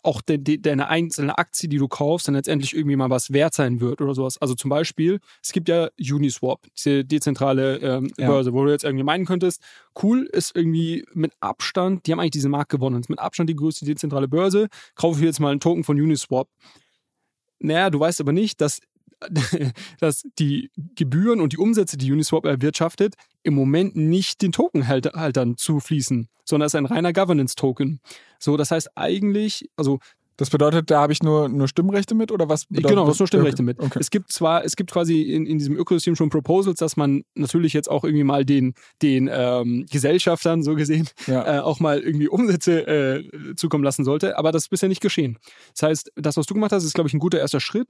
auch 0.05 0.22
de, 0.22 0.38
de, 0.38 0.57
deine 0.57 0.88
einzelne 0.88 1.38
Aktie, 1.38 1.68
die 1.68 1.78
du 1.78 1.88
kaufst, 1.88 2.28
dann 2.28 2.36
letztendlich 2.36 2.76
irgendwie 2.76 2.95
mal 2.95 3.09
was 3.09 3.34
wert 3.34 3.53
sein 3.53 3.82
wird 3.82 4.01
oder 4.01 4.13
sowas. 4.13 4.38
Also 4.38 4.53
zum 4.53 4.70
Beispiel, 4.70 5.20
es 5.43 5.51
gibt 5.51 5.68
ja 5.68 5.89
Uniswap, 5.99 6.68
diese 6.78 7.03
dezentrale 7.03 7.78
ähm, 7.78 8.11
ja. 8.18 8.28
Börse, 8.28 8.53
wo 8.53 8.63
du 8.63 8.72
jetzt 8.72 8.84
irgendwie 8.84 9.03
meinen 9.03 9.26
könntest, 9.26 9.61
cool 10.01 10.30
ist 10.32 10.55
irgendwie 10.55 11.05
mit 11.13 11.34
Abstand, 11.39 12.05
die 12.05 12.11
haben 12.11 12.20
eigentlich 12.20 12.32
diese 12.32 12.49
Markt 12.49 12.72
gewonnen, 12.72 12.99
ist 12.99 13.09
mit 13.09 13.20
Abstand 13.20 13.49
die 13.49 13.55
größte 13.55 13.86
dezentrale 13.86 14.28
Börse, 14.28 14.68
kaufe 14.95 15.20
ich 15.20 15.26
jetzt 15.26 15.39
mal 15.39 15.51
einen 15.51 15.59
Token 15.59 15.84
von 15.84 15.99
Uniswap. 15.99 16.47
Naja, 17.59 17.89
du 17.89 17.99
weißt 17.99 18.22
aber 18.22 18.32
nicht, 18.32 18.61
dass 18.61 18.80
dass 19.99 20.24
die 20.39 20.70
Gebühren 20.95 21.41
und 21.41 21.53
die 21.53 21.57
Umsätze, 21.57 21.97
die 21.97 22.11
Uniswap 22.11 22.45
erwirtschaftet, 22.45 23.16
im 23.43 23.53
Moment 23.53 23.95
nicht 23.95 24.41
den 24.41 24.51
Tokenhaltern 24.51 25.57
zufließen, 25.57 26.30
sondern 26.43 26.68
es 26.68 26.74
ist 26.74 26.78
ein 26.78 26.86
reiner 26.86 27.13
Governance-Token. 27.13 27.99
So, 28.39 28.57
das 28.57 28.72
heißt 28.72 28.91
eigentlich, 28.95 29.70
also 29.76 29.99
das 30.38 30.49
bedeutet, 30.49 30.91
da 30.91 31.01
habe 31.01 31.13
ich 31.13 31.24
nur, 31.24 31.47
nur 31.47 31.68
Stimmrechte 31.70 32.13
mit 32.13 32.32
oder 32.32 32.49
was 32.49 32.66
bedeutet 32.66 32.89
Genau, 32.89 33.07
das 33.07 33.20
nur 33.20 33.28
Stimmrechte 33.28 33.63
mit. 33.63 33.80
Okay. 33.80 33.99
Es 34.01 34.09
gibt 34.09 34.34
zwar, 34.34 34.66
es 34.66 34.76
gibt 34.76 34.91
quasi 34.91 35.22
in, 35.22 35.45
in 35.45 35.57
diesem 35.57 35.78
Ökosystem 35.78 36.16
schon 36.18 36.30
Proposals, 36.30 36.80
dass 36.80 36.97
man 36.97 37.24
natürlich 37.36 37.72
jetzt 37.72 37.89
auch 37.89 38.03
irgendwie 38.03 38.26
mal 38.26 38.43
den, 38.43 38.74
den 39.01 39.30
ähm, 39.32 39.86
Gesellschaftern, 39.89 40.61
so 40.61 40.76
gesehen, 40.76 41.07
ja. 41.28 41.59
äh, 41.59 41.59
auch 41.61 41.80
mal 41.80 41.99
irgendwie 41.99 42.28
Umsätze 42.28 42.86
äh, 42.86 43.55
zukommen 43.55 43.86
lassen 43.86 44.03
sollte, 44.03 44.38
aber 44.38 44.51
das 44.51 44.63
ist 44.63 44.70
bisher 44.70 44.89
nicht 44.89 45.01
geschehen. 45.01 45.38
Das 45.74 45.84
heißt, 45.84 46.11
das, 46.16 46.36
was 46.36 46.45
du 46.45 46.53
gemacht 46.53 46.74
hast, 46.74 46.84
ist, 46.84 46.93
glaube 46.93 47.07
ich, 47.07 47.13
ein 47.13 47.20
guter 47.20 47.39
erster 47.39 47.61
Schritt. 47.61 47.88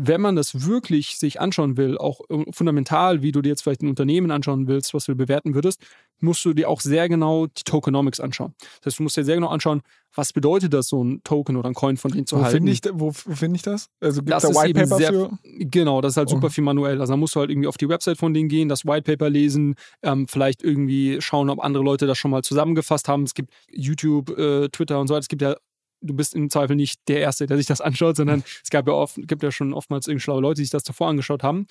Wenn 0.00 0.20
man 0.20 0.36
das 0.36 0.64
wirklich 0.66 1.18
sich 1.18 1.40
anschauen 1.40 1.76
will, 1.76 1.98
auch 1.98 2.20
äh, 2.30 2.44
fundamental, 2.52 3.20
wie 3.22 3.32
du 3.32 3.42
dir 3.42 3.48
jetzt 3.48 3.62
vielleicht 3.62 3.82
ein 3.82 3.88
Unternehmen 3.88 4.30
anschauen 4.30 4.68
willst, 4.68 4.94
was 4.94 5.06
du 5.06 5.16
bewerten 5.16 5.54
würdest, 5.54 5.80
musst 6.20 6.44
du 6.44 6.52
dir 6.52 6.68
auch 6.68 6.80
sehr 6.80 7.08
genau 7.08 7.46
die 7.46 7.64
Tokenomics 7.64 8.20
anschauen. 8.20 8.54
Das 8.80 8.92
heißt, 8.92 8.98
du 8.98 9.02
musst 9.02 9.16
dir 9.16 9.24
sehr 9.24 9.34
genau 9.34 9.48
anschauen, 9.48 9.82
was 10.14 10.32
bedeutet 10.32 10.72
das, 10.72 10.88
so 10.88 11.02
ein 11.02 11.20
Token 11.22 11.56
oder 11.56 11.68
ein 11.68 11.74
Coin 11.74 11.96
von 11.96 12.10
denen 12.10 12.26
zu 12.26 12.36
wo 12.36 12.42
halten. 12.42 12.66
Find 12.66 12.86
ich, 12.86 12.92
wo 12.92 13.12
finde 13.12 13.56
ich 13.56 13.62
das? 13.62 13.88
Also 14.00 14.22
gibt 14.22 14.36
es 14.36 14.42
da 14.42 14.48
White 14.48 14.74
Paper 14.74 14.96
sehr, 14.96 15.12
für? 15.12 15.38
Genau, 15.58 16.00
das 16.00 16.12
ist 16.12 16.16
halt 16.16 16.28
super 16.28 16.46
oh. 16.46 16.50
viel 16.50 16.64
manuell. 16.64 17.00
Also 17.00 17.12
da 17.12 17.16
musst 17.16 17.34
du 17.34 17.40
halt 17.40 17.50
irgendwie 17.50 17.68
auf 17.68 17.76
die 17.76 17.88
Website 17.88 18.18
von 18.18 18.32
denen 18.32 18.48
gehen, 18.48 18.68
das 18.68 18.84
White 18.86 19.02
Paper 19.02 19.30
lesen, 19.30 19.74
ähm, 20.02 20.26
vielleicht 20.26 20.62
irgendwie 20.62 21.20
schauen, 21.20 21.50
ob 21.50 21.62
andere 21.62 21.84
Leute 21.84 22.06
das 22.06 22.18
schon 22.18 22.30
mal 22.30 22.42
zusammengefasst 22.42 23.08
haben. 23.08 23.24
Es 23.24 23.34
gibt 23.34 23.52
YouTube, 23.70 24.30
äh, 24.38 24.68
Twitter 24.68 25.00
und 25.00 25.08
so 25.08 25.14
weiter. 25.14 25.22
Es 25.22 25.28
gibt 25.28 25.42
ja 25.42 25.56
du 26.00 26.14
bist 26.14 26.34
im 26.34 26.50
Zweifel 26.50 26.76
nicht 26.76 27.00
der 27.08 27.20
Erste, 27.20 27.46
der 27.46 27.56
sich 27.56 27.66
das 27.66 27.80
anschaut, 27.80 28.16
sondern 28.16 28.44
es 28.62 28.70
gab 28.70 28.86
ja 28.86 28.94
oft, 28.94 29.16
gibt 29.26 29.42
ja 29.42 29.50
schon 29.50 29.72
oftmals 29.72 30.06
irgendwie 30.06 30.22
schlaue 30.22 30.42
Leute, 30.42 30.56
die 30.56 30.64
sich 30.64 30.70
das 30.70 30.84
davor 30.84 31.08
angeschaut 31.08 31.42
haben. 31.42 31.66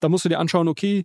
Da 0.00 0.08
musst 0.08 0.24
du 0.24 0.28
dir 0.28 0.38
anschauen, 0.38 0.68
okay, 0.68 1.04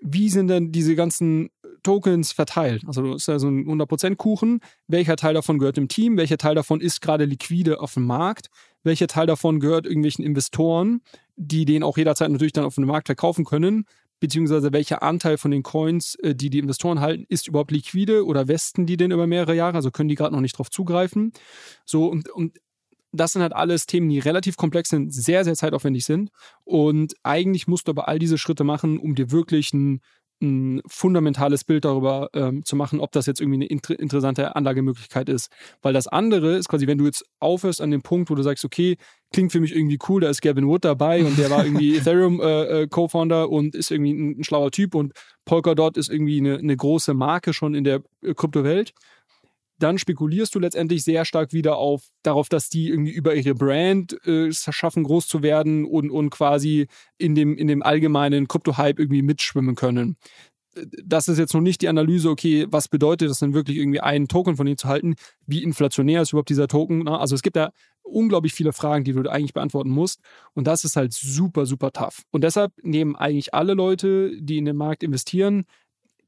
wie 0.00 0.28
sind 0.28 0.48
denn 0.48 0.72
diese 0.72 0.96
ganzen 0.96 1.50
Tokens 1.82 2.32
verteilt? 2.32 2.82
Also 2.86 3.12
das 3.12 3.22
ist 3.22 3.28
ja 3.28 3.38
so 3.38 3.48
ein 3.48 3.66
100% 3.66 4.16
Kuchen. 4.16 4.60
Welcher 4.86 5.16
Teil 5.16 5.34
davon 5.34 5.58
gehört 5.58 5.76
dem 5.76 5.88
Team? 5.88 6.16
Welcher 6.16 6.38
Teil 6.38 6.54
davon 6.54 6.80
ist 6.80 7.00
gerade 7.00 7.24
liquide 7.24 7.80
auf 7.80 7.94
dem 7.94 8.06
Markt? 8.06 8.48
Welcher 8.82 9.06
Teil 9.06 9.26
davon 9.26 9.60
gehört 9.60 9.86
irgendwelchen 9.86 10.24
Investoren, 10.24 11.00
die 11.36 11.64
den 11.64 11.82
auch 11.82 11.96
jederzeit 11.96 12.30
natürlich 12.30 12.52
dann 12.52 12.64
auf 12.64 12.74
dem 12.74 12.86
Markt 12.86 13.08
verkaufen 13.08 13.44
können? 13.44 13.86
Beziehungsweise 14.24 14.72
welcher 14.72 15.02
Anteil 15.02 15.36
von 15.36 15.50
den 15.50 15.62
Coins, 15.62 16.14
äh, 16.22 16.34
die 16.34 16.48
die 16.48 16.58
Investoren 16.58 17.00
halten, 17.00 17.26
ist 17.28 17.46
überhaupt 17.46 17.70
liquide 17.70 18.24
oder 18.24 18.48
westen 18.48 18.86
die 18.86 18.96
denn 18.96 19.10
über 19.10 19.26
mehrere 19.26 19.54
Jahre? 19.54 19.74
Also 19.74 19.90
können 19.90 20.08
die 20.08 20.14
gerade 20.14 20.34
noch 20.34 20.40
nicht 20.40 20.56
drauf 20.56 20.70
zugreifen? 20.70 21.34
So 21.84 22.06
und, 22.06 22.30
und 22.30 22.56
das 23.12 23.32
sind 23.32 23.42
halt 23.42 23.52
alles 23.52 23.84
Themen, 23.84 24.08
die 24.08 24.20
relativ 24.20 24.56
komplex 24.56 24.88
sind, 24.88 25.12
sehr, 25.12 25.44
sehr 25.44 25.56
zeitaufwendig 25.56 26.06
sind. 26.06 26.30
Und 26.64 27.12
eigentlich 27.22 27.66
musst 27.66 27.86
du 27.86 27.90
aber 27.90 28.08
all 28.08 28.18
diese 28.18 28.38
Schritte 28.38 28.64
machen, 28.64 28.98
um 28.98 29.14
dir 29.14 29.30
wirklich 29.30 29.74
ein, 29.74 30.00
ein 30.40 30.80
fundamentales 30.86 31.64
Bild 31.64 31.84
darüber 31.84 32.30
ähm, 32.32 32.64
zu 32.64 32.76
machen, 32.76 33.00
ob 33.00 33.12
das 33.12 33.26
jetzt 33.26 33.42
irgendwie 33.42 33.58
eine 33.58 33.66
inter 33.66 34.00
interessante 34.00 34.56
Anlagemöglichkeit 34.56 35.28
ist. 35.28 35.50
Weil 35.82 35.92
das 35.92 36.08
andere 36.08 36.56
ist 36.56 36.70
quasi, 36.70 36.86
wenn 36.86 36.96
du 36.96 37.04
jetzt 37.04 37.26
aufhörst 37.40 37.82
an 37.82 37.90
dem 37.90 38.00
Punkt, 38.00 38.30
wo 38.30 38.34
du 38.36 38.42
sagst, 38.42 38.64
okay, 38.64 38.96
klingt 39.34 39.52
für 39.52 39.60
mich 39.60 39.74
irgendwie 39.74 39.98
cool, 40.08 40.22
da 40.22 40.30
ist 40.30 40.40
Gavin 40.40 40.66
Wood 40.66 40.84
dabei 40.84 41.24
und 41.24 41.38
der 41.38 41.50
war 41.50 41.64
irgendwie 41.66 41.96
Ethereum 41.96 42.40
äh, 42.40 42.82
äh, 42.82 42.86
Co-Founder 42.88 43.50
und 43.50 43.74
ist 43.74 43.90
irgendwie 43.90 44.14
ein, 44.14 44.38
ein, 44.38 44.44
schlauer 44.44 44.70
Typ 44.70 44.94
und 44.94 45.12
Polkadot 45.44 45.96
ist 45.96 46.08
irgendwie 46.08 46.38
eine, 46.38 46.58
eine 46.58 46.76
große 46.76 47.12
Marke 47.12 47.52
schon 47.52 47.74
in 47.74 47.84
der 47.84 48.02
äh, 48.22 48.32
Kryptowelt 48.34 48.94
dann 49.78 49.98
spekulierst 49.98 50.54
du 50.54 50.60
letztendlich 50.60 51.04
sehr 51.04 51.24
stark 51.24 51.52
wieder 51.52 51.76
auf 51.76 52.04
darauf, 52.22 52.48
dass 52.48 52.68
die 52.68 52.88
irgendwie 52.88 53.12
über 53.12 53.34
ihre 53.34 53.54
Brand 53.54 54.24
äh, 54.26 54.52
schaffen, 54.52 55.02
groß 55.02 55.26
zu 55.26 55.42
werden 55.42 55.84
und, 55.84 56.10
und 56.10 56.30
quasi 56.30 56.86
in 57.18 57.34
dem, 57.34 57.56
in 57.56 57.66
dem 57.66 57.82
allgemeinen 57.82 58.48
Krypto-Hype 58.48 58.98
irgendwie 58.98 59.22
mitschwimmen 59.22 59.74
können. 59.74 60.16
Das 61.04 61.28
ist 61.28 61.38
jetzt 61.38 61.54
noch 61.54 61.60
nicht 61.60 61.82
die 61.82 61.88
Analyse, 61.88 62.30
okay, 62.30 62.66
was 62.68 62.88
bedeutet 62.88 63.30
das 63.30 63.38
denn 63.38 63.54
wirklich 63.54 63.76
irgendwie 63.76 64.00
einen 64.00 64.26
Token 64.26 64.56
von 64.56 64.66
ihnen 64.66 64.78
zu 64.78 64.88
halten? 64.88 65.14
Wie 65.46 65.62
inflationär 65.62 66.22
ist 66.22 66.32
überhaupt 66.32 66.48
dieser 66.48 66.66
Token? 66.66 67.06
Also 67.06 67.34
es 67.34 67.42
gibt 67.42 67.56
da 67.56 67.70
unglaublich 68.04 68.52
viele 68.52 68.72
Fragen, 68.72 69.04
die 69.04 69.12
du 69.12 69.30
eigentlich 69.30 69.54
beantworten 69.54 69.90
musst. 69.90 70.20
Und 70.54 70.66
das 70.66 70.84
ist 70.84 70.96
halt 70.96 71.12
super, 71.12 71.66
super 71.66 71.90
tough. 71.90 72.22
Und 72.30 72.44
deshalb 72.44 72.72
nehmen 72.82 73.16
eigentlich 73.16 73.54
alle 73.54 73.74
Leute, 73.74 74.32
die 74.40 74.58
in 74.58 74.64
den 74.64 74.76
Markt 74.76 75.02
investieren, 75.02 75.64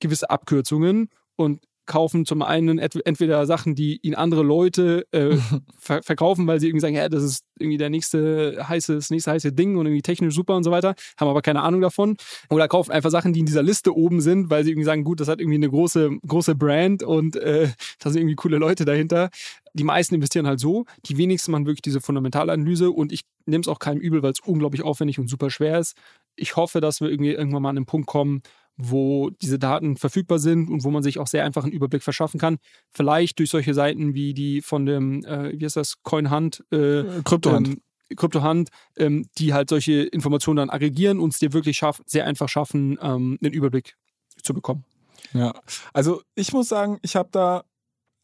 gewisse 0.01 0.31
Abkürzungen 0.31 1.09
und 1.37 1.61
kaufen 1.87 2.27
zum 2.27 2.43
einen 2.43 2.79
entweder 2.79 3.47
Sachen, 3.47 3.75
die 3.75 3.99
ihnen 4.03 4.17
andere 4.17 4.43
Leute 4.43 5.07
äh, 5.13 5.37
ver 5.79 6.03
verkaufen, 6.03 6.47
weil 6.47 6.61
sie 6.61 6.67
irgendwie 6.67 6.81
sagen, 6.81 6.97
ja, 6.97 7.09
das 7.09 7.23
ist 7.23 7.45
irgendwie 7.59 7.79
der 7.79 7.91
nächste 7.91 8.67
heiße, 8.69 8.95
das 8.97 9.11
nächste 9.11 9.31
heiße 9.31 9.53
Ding 9.53 9.77
und 9.77 9.87
irgendwie 9.87 10.03
technisch 10.03 10.35
super 10.35 10.57
und 10.57 10.65
so 10.65 10.71
weiter, 10.71 10.95
haben 11.19 11.29
aber 11.29 11.43
keine 11.43 11.63
Ahnung 11.63 11.81
davon. 11.81 12.17
Oder 12.51 12.69
kaufen 12.69 12.91
einfach 12.91 13.11
Sachen, 13.11 13.33
die 13.33 13.41
in 13.41 13.47
dieser 13.47 13.63
Liste 13.63 13.97
oben 13.97 14.21
sind, 14.21 14.51
weil 14.51 14.65
sie 14.65 14.71
irgendwie 14.71 14.85
sagen, 14.85 15.05
gut, 15.05 15.21
das 15.21 15.29
hat 15.29 15.41
irgendwie 15.41 15.57
eine 15.57 15.71
große, 15.71 16.11
große 16.27 16.55
Brand 16.57 17.03
und 17.03 17.37
äh, 17.37 17.69
da 18.01 18.11
sind 18.11 18.21
irgendwie 18.23 18.37
coole 18.37 18.59
Leute 18.59 18.85
dahinter. 18.85 19.31
Die 19.77 19.85
meisten 19.85 20.15
investieren 20.15 20.47
halt 20.47 20.61
so, 20.61 20.85
die 21.05 21.19
wenigsten 21.19 21.53
machen 21.53 21.67
wirklich 21.67 21.83
diese 21.83 22.01
Fundamentalanalyse 22.01 22.91
und 22.91 23.13
ich 23.13 23.23
nehme 23.45 23.63
es 23.63 23.69
auch 23.69 23.79
keinem 23.79 24.01
übel, 24.01 24.23
weil 24.23 24.33
es 24.33 24.41
unglaublich 24.41 24.83
aufwendig 24.83 25.19
und 25.19 25.29
super 25.29 25.51
schwer 25.51 25.79
ist. 25.79 25.97
Ich 26.35 26.57
hoffe, 26.57 26.81
dass 26.81 27.01
wir 27.01 27.09
irgendwie 27.09 27.33
irgendwann 27.33 27.63
mal 27.63 27.71
an 27.71 27.77
den 27.77 27.87
Punkt 27.87 28.07
kommen, 28.07 28.43
wo 28.77 29.31
diese 29.31 29.59
Daten 29.59 29.97
verfügbar 29.97 30.39
sind 30.39 30.69
und 30.69 30.85
wo 30.85 30.91
man 30.91 31.03
sich 31.03 31.19
auch 31.19 31.27
sehr 31.27 31.45
einfach 31.45 31.65
einen 31.65 31.73
Überblick 31.73 32.03
verschaffen 32.03 32.39
kann. 32.39 32.59
Vielleicht 32.91 33.39
durch 33.39 33.51
solche 33.51 33.75
Seiten 33.75 34.15
wie 34.15 34.35
die 34.35 34.61
von 34.61 34.87
dem, 34.87 35.25
äh, 35.25 35.59
wie 35.59 35.65
heißt 35.65 35.77
das, 35.77 36.03
CoinHunt, 36.03 36.65
äh, 36.73 37.01
äh 37.01 37.23
Kryptohand. 37.25 37.69
Ähm, 37.69 37.83
Kryptohand, 38.15 38.69
ähm, 38.97 39.29
die 39.39 39.53
halt 39.53 39.69
solche 39.69 40.03
Informationen 40.03 40.59
dann 40.59 40.71
aggregieren 40.71 41.19
und 41.19 41.33
es 41.33 41.39
dir 41.39 41.53
wirklich 41.53 41.77
schaff, 41.77 42.03
sehr 42.07 42.27
einfach 42.27 42.49
schaffen, 42.49 42.99
ähm, 43.03 43.39
einen 43.43 43.53
Überblick 43.53 43.97
zu 44.43 44.55
bekommen. 44.55 44.85
Ja, 45.33 45.55
also 45.93 46.23
ich 46.35 46.53
muss 46.53 46.69
sagen, 46.69 46.99
ich 47.03 47.17
habe 47.17 47.31
da 47.33 47.65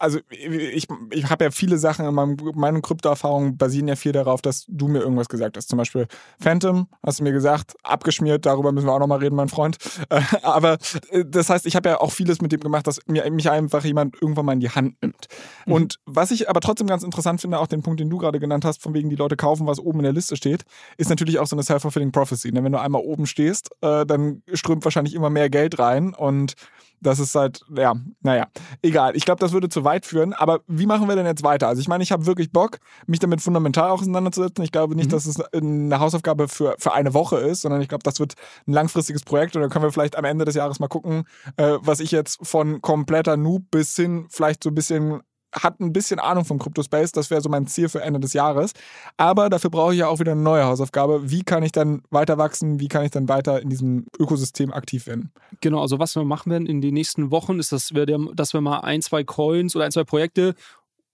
also 0.02 0.18
ich, 0.30 0.88
ich 1.10 1.30
habe 1.30 1.44
ja 1.44 1.50
viele 1.52 1.78
Sachen 1.78 2.04
in 2.04 2.12
meinem, 2.12 2.36
meinen 2.56 2.82
Kryptoerfahrungen 2.82 3.56
basieren 3.56 3.86
ja 3.86 3.94
viel 3.94 4.10
darauf, 4.10 4.42
dass 4.42 4.64
du 4.66 4.88
mir 4.88 4.98
irgendwas 4.98 5.28
gesagt 5.28 5.56
hast. 5.56 5.68
Zum 5.68 5.76
Beispiel 5.76 6.08
Phantom, 6.40 6.88
hast 7.06 7.20
du 7.20 7.22
mir 7.22 7.30
gesagt, 7.30 7.74
abgeschmiert, 7.84 8.44
darüber 8.44 8.72
müssen 8.72 8.86
wir 8.86 8.92
auch 8.94 8.98
nochmal 8.98 9.20
reden, 9.20 9.36
mein 9.36 9.48
Freund. 9.48 9.78
Äh, 10.08 10.20
aber 10.42 10.78
äh, 11.10 11.24
das 11.24 11.48
heißt, 11.50 11.66
ich 11.66 11.76
habe 11.76 11.90
ja 11.90 12.00
auch 12.00 12.10
vieles 12.10 12.40
mit 12.40 12.50
dem 12.50 12.58
gemacht, 12.58 12.88
dass 12.88 12.98
mir, 13.06 13.30
mich 13.30 13.48
einfach 13.48 13.84
jemand 13.84 14.20
irgendwann 14.20 14.44
mal 14.44 14.54
in 14.54 14.60
die 14.60 14.70
Hand 14.70 15.00
nimmt. 15.00 15.28
Mhm. 15.66 15.72
Und 15.72 16.00
was 16.04 16.32
ich 16.32 16.50
aber 16.50 16.60
trotzdem 16.60 16.88
ganz 16.88 17.04
interessant 17.04 17.40
finde, 17.40 17.60
auch 17.60 17.68
den 17.68 17.82
Punkt, 17.82 18.00
den 18.00 18.10
du 18.10 18.18
gerade 18.18 18.40
genannt 18.40 18.64
hast, 18.64 18.82
von 18.82 18.94
wegen 18.94 19.08
die 19.08 19.16
Leute 19.16 19.36
kaufen, 19.36 19.68
was 19.68 19.78
oben 19.78 20.00
in 20.00 20.04
der 20.04 20.12
Liste 20.12 20.34
steht, 20.34 20.64
ist 20.96 21.10
natürlich 21.10 21.38
auch 21.38 21.46
so 21.46 21.54
eine 21.54 21.62
self-fulfilling 21.62 22.10
prophecy. 22.10 22.50
Denn 22.50 22.64
wenn 22.64 22.72
du 22.72 22.80
einmal 22.80 23.02
oben 23.02 23.26
stehst, 23.26 23.70
äh, 23.82 24.04
dann 24.04 24.42
strömt 24.52 24.84
wahrscheinlich 24.84 25.14
immer 25.14 25.30
mehr 25.30 25.48
Geld 25.48 25.78
rein 25.78 26.12
und 26.12 26.54
das 27.02 27.18
ist 27.18 27.34
halt, 27.34 27.64
ja, 27.76 27.94
naja, 28.20 28.46
egal. 28.82 29.16
Ich 29.16 29.24
glaube, 29.24 29.40
das 29.40 29.52
würde 29.52 29.68
zu 29.68 29.84
weit 29.84 30.06
führen. 30.06 30.32
Aber 30.32 30.60
wie 30.66 30.86
machen 30.86 31.08
wir 31.08 31.16
denn 31.16 31.26
jetzt 31.26 31.42
weiter? 31.42 31.68
Also 31.68 31.80
ich 31.80 31.88
meine, 31.88 32.02
ich 32.02 32.12
habe 32.12 32.26
wirklich 32.26 32.52
Bock, 32.52 32.78
mich 33.06 33.18
damit 33.18 33.40
fundamental 33.40 33.90
auseinanderzusetzen. 33.90 34.64
Ich 34.64 34.72
glaube 34.72 34.94
nicht, 34.94 35.06
mhm. 35.06 35.12
dass 35.12 35.26
es 35.26 35.40
eine 35.40 35.98
Hausaufgabe 35.98 36.48
für, 36.48 36.76
für 36.78 36.92
eine 36.92 37.14
Woche 37.14 37.36
ist, 37.38 37.62
sondern 37.62 37.80
ich 37.80 37.88
glaube, 37.88 38.04
das 38.04 38.20
wird 38.20 38.34
ein 38.66 38.72
langfristiges 38.72 39.22
Projekt. 39.22 39.56
Und 39.56 39.62
dann 39.62 39.70
können 39.70 39.84
wir 39.84 39.92
vielleicht 39.92 40.16
am 40.16 40.24
Ende 40.24 40.44
des 40.44 40.54
Jahres 40.54 40.80
mal 40.80 40.88
gucken, 40.88 41.24
äh, 41.56 41.78
was 41.80 42.00
ich 42.00 42.10
jetzt 42.10 42.38
von 42.42 42.80
kompletter 42.80 43.36
Noob 43.36 43.70
bis 43.70 43.94
hin 43.96 44.26
vielleicht 44.30 44.62
so 44.62 44.70
ein 44.70 44.74
bisschen 44.74 45.22
hat 45.52 45.80
ein 45.80 45.92
bisschen 45.92 46.18
Ahnung 46.18 46.44
vom 46.44 46.58
Crypto-Space. 46.58 47.12
Das 47.12 47.30
wäre 47.30 47.40
so 47.40 47.48
mein 47.48 47.66
Ziel 47.66 47.88
für 47.88 48.02
Ende 48.02 48.20
des 48.20 48.32
Jahres. 48.32 48.72
Aber 49.16 49.50
dafür 49.50 49.70
brauche 49.70 49.92
ich 49.92 50.00
ja 50.00 50.08
auch 50.08 50.20
wieder 50.20 50.32
eine 50.32 50.42
neue 50.42 50.64
Hausaufgabe. 50.64 51.30
Wie 51.30 51.42
kann 51.42 51.62
ich 51.62 51.72
dann 51.72 52.02
weiter 52.10 52.38
wachsen? 52.38 52.80
Wie 52.80 52.88
kann 52.88 53.04
ich 53.04 53.10
dann 53.10 53.28
weiter 53.28 53.60
in 53.60 53.68
diesem 53.68 54.06
Ökosystem 54.18 54.72
aktiv 54.72 55.06
werden? 55.06 55.32
Genau, 55.60 55.80
also 55.80 55.98
was 55.98 56.14
wir 56.16 56.24
machen 56.24 56.50
werden 56.50 56.66
in 56.66 56.80
den 56.80 56.94
nächsten 56.94 57.30
Wochen, 57.30 57.58
ist, 57.58 57.72
dass 57.72 57.94
wir, 57.94 58.06
dass 58.06 58.52
wir 58.54 58.60
mal 58.60 58.80
ein, 58.80 59.02
zwei 59.02 59.24
Coins 59.24 59.76
oder 59.76 59.84
ein, 59.84 59.92
zwei 59.92 60.04
Projekte 60.04 60.54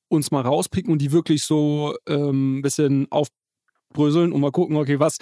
uns 0.09 0.31
mal 0.31 0.43
rauspicken 0.43 0.93
und 0.93 1.03
die 1.03 1.13
wirklich 1.13 1.45
so 1.45 1.95
ähm, 2.07 2.59
ein 2.59 2.63
bisschen 2.63 3.09
aufbröseln 3.11 4.33
und 4.33 4.41
mal 4.41 4.53
gucken, 4.53 4.77
okay, 4.77 4.99
was, 4.99 5.19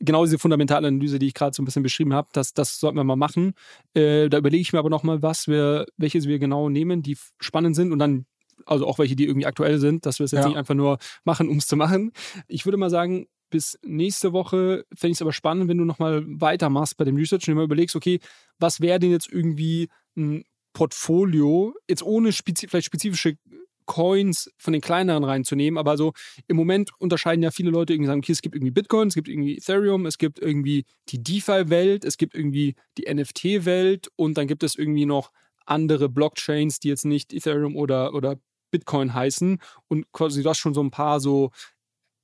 genau 0.00 0.24
diese 0.24 0.38
fundamentale 0.38 0.88
Analyse, 0.88 1.18
die 1.18 1.28
ich 1.28 1.34
gerade 1.34 1.54
so 1.54 1.62
ein 1.62 1.64
bisschen 1.64 1.82
beschrieben 1.82 2.14
habe, 2.14 2.28
das, 2.32 2.52
das 2.52 2.78
sollten 2.78 2.96
wir 2.96 3.04
mal 3.04 3.16
machen. 3.16 3.54
Äh, 3.94 4.28
da 4.28 4.38
überlege 4.38 4.62
ich 4.62 4.72
mir 4.72 4.78
aber 4.78 4.90
nochmal, 4.90 5.22
was 5.22 5.48
wir, 5.48 5.86
welches 5.96 6.26
wir 6.26 6.38
genau 6.38 6.68
nehmen, 6.68 7.02
die 7.02 7.16
spannend 7.40 7.76
sind 7.76 7.92
und 7.92 7.98
dann 7.98 8.26
also 8.66 8.86
auch 8.86 8.98
welche, 8.98 9.16
die 9.16 9.26
irgendwie 9.26 9.46
aktuell 9.46 9.78
sind, 9.78 10.06
dass 10.06 10.18
wir 10.18 10.24
es 10.24 10.32
jetzt 10.32 10.42
ja. 10.42 10.48
nicht 10.48 10.56
einfach 10.56 10.74
nur 10.74 10.98
machen, 11.24 11.48
um 11.48 11.58
es 11.58 11.66
zu 11.66 11.76
machen. 11.76 12.12
Ich 12.48 12.64
würde 12.64 12.76
mal 12.76 12.90
sagen, 12.90 13.26
bis 13.50 13.78
nächste 13.84 14.32
Woche 14.32 14.84
fände 14.94 15.12
ich 15.12 15.18
es 15.18 15.22
aber 15.22 15.32
spannend, 15.32 15.68
wenn 15.68 15.78
du 15.78 15.84
nochmal 15.84 16.24
weitermachst 16.26 16.96
bei 16.96 17.04
dem 17.04 17.16
Research 17.16 17.42
und 17.42 17.52
dir 17.52 17.54
mal 17.54 17.64
überlegst, 17.64 17.94
okay, 17.94 18.18
was 18.58 18.80
wäre 18.80 18.98
denn 18.98 19.10
jetzt 19.10 19.30
irgendwie 19.30 19.88
ein 20.16 20.44
Portfolio, 20.72 21.74
jetzt 21.88 22.02
ohne 22.02 22.32
spezi 22.32 22.66
vielleicht 22.66 22.86
spezifische 22.86 23.36
Coins 23.86 24.50
von 24.56 24.72
den 24.72 24.82
kleineren 24.82 25.24
reinzunehmen, 25.24 25.78
aber 25.78 25.96
so 25.96 26.12
im 26.48 26.56
Moment 26.56 26.90
unterscheiden 26.98 27.42
ja 27.42 27.50
viele 27.50 27.70
Leute 27.70 27.92
irgendwie 27.92 28.08
sagen, 28.08 28.20
okay, 28.20 28.32
es 28.32 28.42
gibt 28.42 28.54
irgendwie 28.54 28.72
Bitcoin, 28.72 29.08
es 29.08 29.14
gibt 29.14 29.28
irgendwie 29.28 29.56
Ethereum, 29.56 30.06
es 30.06 30.18
gibt 30.18 30.38
irgendwie 30.38 30.84
die 31.08 31.22
DeFi-Welt, 31.22 32.04
es 32.04 32.16
gibt 32.16 32.34
irgendwie 32.34 32.74
die 32.98 33.12
NFT-Welt 33.12 34.08
und 34.16 34.36
dann 34.36 34.46
gibt 34.46 34.62
es 34.62 34.74
irgendwie 34.74 35.06
noch 35.06 35.30
andere 35.66 36.08
Blockchains, 36.08 36.80
die 36.80 36.88
jetzt 36.88 37.04
nicht 37.04 37.32
Ethereum 37.32 37.76
oder, 37.76 38.14
oder 38.14 38.36
Bitcoin 38.74 39.14
heißen 39.14 39.58
und 39.86 40.10
quasi 40.10 40.42
du 40.42 40.50
hast 40.50 40.58
schon 40.58 40.74
so 40.74 40.82
ein 40.82 40.90
paar 40.90 41.20
so 41.20 41.52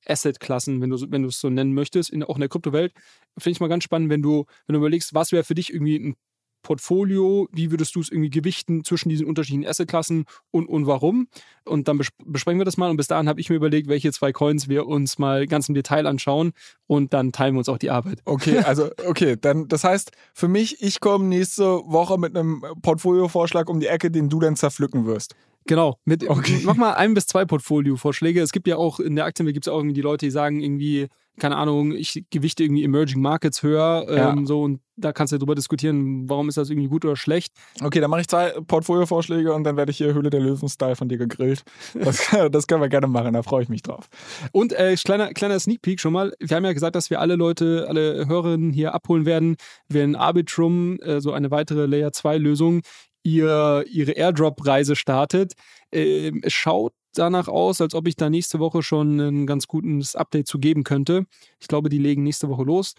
Asset-Klassen, 0.06 0.80
wenn 0.80 0.90
du 0.90 0.98
wenn 1.10 1.22
du 1.22 1.28
es 1.28 1.40
so 1.40 1.48
nennen 1.48 1.74
möchtest, 1.74 2.10
in, 2.10 2.24
auch 2.24 2.34
in 2.34 2.40
der 2.40 2.48
Kryptowelt. 2.48 2.92
Finde 3.38 3.52
ich 3.52 3.60
mal 3.60 3.68
ganz 3.68 3.84
spannend, 3.84 4.10
wenn 4.10 4.22
du, 4.22 4.46
wenn 4.66 4.74
du 4.74 4.78
überlegst, 4.78 5.14
was 5.14 5.30
wäre 5.30 5.44
für 5.44 5.54
dich 5.54 5.72
irgendwie 5.72 5.96
ein 5.96 6.16
Portfolio, 6.62 7.48
wie 7.52 7.70
würdest 7.70 7.94
du 7.94 8.00
es 8.00 8.10
irgendwie 8.10 8.30
gewichten 8.30 8.84
zwischen 8.84 9.08
diesen 9.08 9.26
unterschiedlichen 9.26 9.68
Assetklassen 9.68 10.24
und, 10.50 10.68
und 10.68 10.86
warum? 10.86 11.28
Und 11.64 11.88
dann 11.88 11.98
besprechen 12.24 12.60
wir 12.60 12.64
das 12.64 12.76
mal. 12.76 12.90
Und 12.90 12.96
bis 12.96 13.06
dahin 13.06 13.28
habe 13.28 13.40
ich 13.40 13.48
mir 13.48 13.56
überlegt, 13.56 13.88
welche 13.88 14.12
zwei 14.12 14.32
Coins 14.32 14.68
wir 14.68 14.86
uns 14.86 15.18
mal 15.18 15.46
ganz 15.46 15.68
im 15.68 15.74
Detail 15.74 16.06
anschauen 16.06 16.52
und 16.86 17.14
dann 17.14 17.32
teilen 17.32 17.54
wir 17.54 17.60
uns 17.60 17.68
auch 17.68 17.78
die 17.78 17.90
Arbeit. 17.90 18.20
Okay, 18.24 18.58
also 18.64 18.90
okay, 19.06 19.36
dann 19.40 19.68
das 19.68 19.84
heißt 19.84 20.12
für 20.34 20.48
mich, 20.48 20.82
ich 20.82 21.00
komme 21.00 21.24
nächste 21.26 21.64
Woche 21.64 22.18
mit 22.18 22.36
einem 22.36 22.62
Portfolio-Vorschlag 22.82 23.68
um 23.68 23.80
die 23.80 23.86
Ecke, 23.86 24.10
den 24.10 24.28
du 24.28 24.40
dann 24.40 24.56
zerpflücken 24.56 25.06
wirst. 25.06 25.34
Genau, 25.66 25.98
mit 26.04 26.28
okay. 26.28 26.60
mach 26.64 26.76
mal 26.76 26.94
ein 26.94 27.14
bis 27.14 27.26
zwei 27.26 27.44
Portfolio-Vorschläge. 27.44 28.40
Es 28.40 28.52
gibt 28.52 28.66
ja 28.66 28.76
auch 28.76 28.98
in 28.98 29.14
der 29.14 29.26
Aktienwelt 29.26 29.54
gibt 29.54 29.66
es 29.66 29.72
auch 29.72 29.78
irgendwie 29.78 29.94
die 29.94 30.00
Leute, 30.00 30.26
die 30.26 30.30
sagen 30.30 30.60
irgendwie, 30.60 31.08
keine 31.38 31.56
Ahnung, 31.56 31.92
ich 31.92 32.24
gewichte 32.30 32.62
irgendwie 32.62 32.84
Emerging 32.84 33.20
Markets 33.20 33.62
höher, 33.62 34.06
ja. 34.08 34.32
ähm, 34.32 34.46
so 34.46 34.62
und 34.62 34.80
da 34.96 35.12
kannst 35.12 35.32
du 35.32 35.36
ja 35.36 35.38
drüber 35.38 35.54
diskutieren, 35.54 36.28
warum 36.28 36.48
ist 36.48 36.58
das 36.58 36.68
irgendwie 36.68 36.88
gut 36.88 37.04
oder 37.04 37.16
schlecht. 37.16 37.54
Okay, 37.82 38.00
dann 38.00 38.10
mache 38.10 38.20
ich 38.20 38.28
zwei 38.28 38.50
Portfolio-Vorschläge 38.50 39.52
und 39.54 39.64
dann 39.64 39.76
werde 39.76 39.90
ich 39.90 39.96
hier 39.96 40.12
Höhle 40.12 40.28
der 40.28 40.40
Löwen-Style 40.40 40.94
von 40.94 41.08
dir 41.08 41.16
gegrillt. 41.16 41.62
Das, 41.94 42.28
das, 42.50 42.66
können 42.66 42.82
wir 42.82 42.88
gerne 42.88 43.06
machen, 43.06 43.32
da 43.32 43.42
freue 43.42 43.62
ich 43.62 43.68
mich 43.68 43.82
drauf. 43.82 44.08
Und 44.52 44.72
äh, 44.72 44.94
kleiner, 44.96 45.32
kleiner 45.32 45.58
Sneak 45.58 45.80
Peek 45.82 46.00
schon 46.00 46.12
mal. 46.12 46.34
Wir 46.38 46.56
haben 46.56 46.64
ja 46.64 46.72
gesagt, 46.74 46.96
dass 46.96 47.08
wir 47.08 47.20
alle 47.20 47.36
Leute, 47.36 47.86
alle 47.88 48.28
Hörerinnen 48.28 48.72
hier 48.72 48.94
abholen 48.94 49.24
werden, 49.24 49.56
wenn 49.88 50.16
Arbitrum, 50.16 50.98
äh, 51.00 51.20
so 51.20 51.32
eine 51.32 51.50
weitere 51.50 51.86
Layer 51.86 52.12
2 52.12 52.36
Lösung, 52.36 52.82
ihr, 53.22 53.84
ihre 53.90 54.12
Airdrop-Reise 54.12 54.96
startet. 54.96 55.54
Äh, 55.90 56.32
es 56.42 56.52
schaut 56.52 56.92
danach 57.14 57.48
aus, 57.48 57.80
als 57.80 57.94
ob 57.94 58.06
ich 58.06 58.16
da 58.16 58.30
nächste 58.30 58.58
Woche 58.58 58.82
schon 58.82 59.18
ein 59.18 59.46
ganz 59.46 59.66
gutes 59.66 60.16
Update 60.16 60.46
zu 60.46 60.58
geben 60.58 60.84
könnte. 60.84 61.26
Ich 61.58 61.68
glaube, 61.68 61.88
die 61.88 61.98
legen 61.98 62.22
nächste 62.22 62.48
Woche 62.48 62.64
los. 62.64 62.94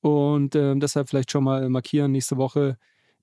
Und 0.00 0.54
äh, 0.54 0.76
deshalb 0.76 1.08
vielleicht 1.08 1.32
schon 1.32 1.44
mal 1.44 1.68
markieren, 1.68 2.12
nächste 2.12 2.36
Woche 2.36 2.78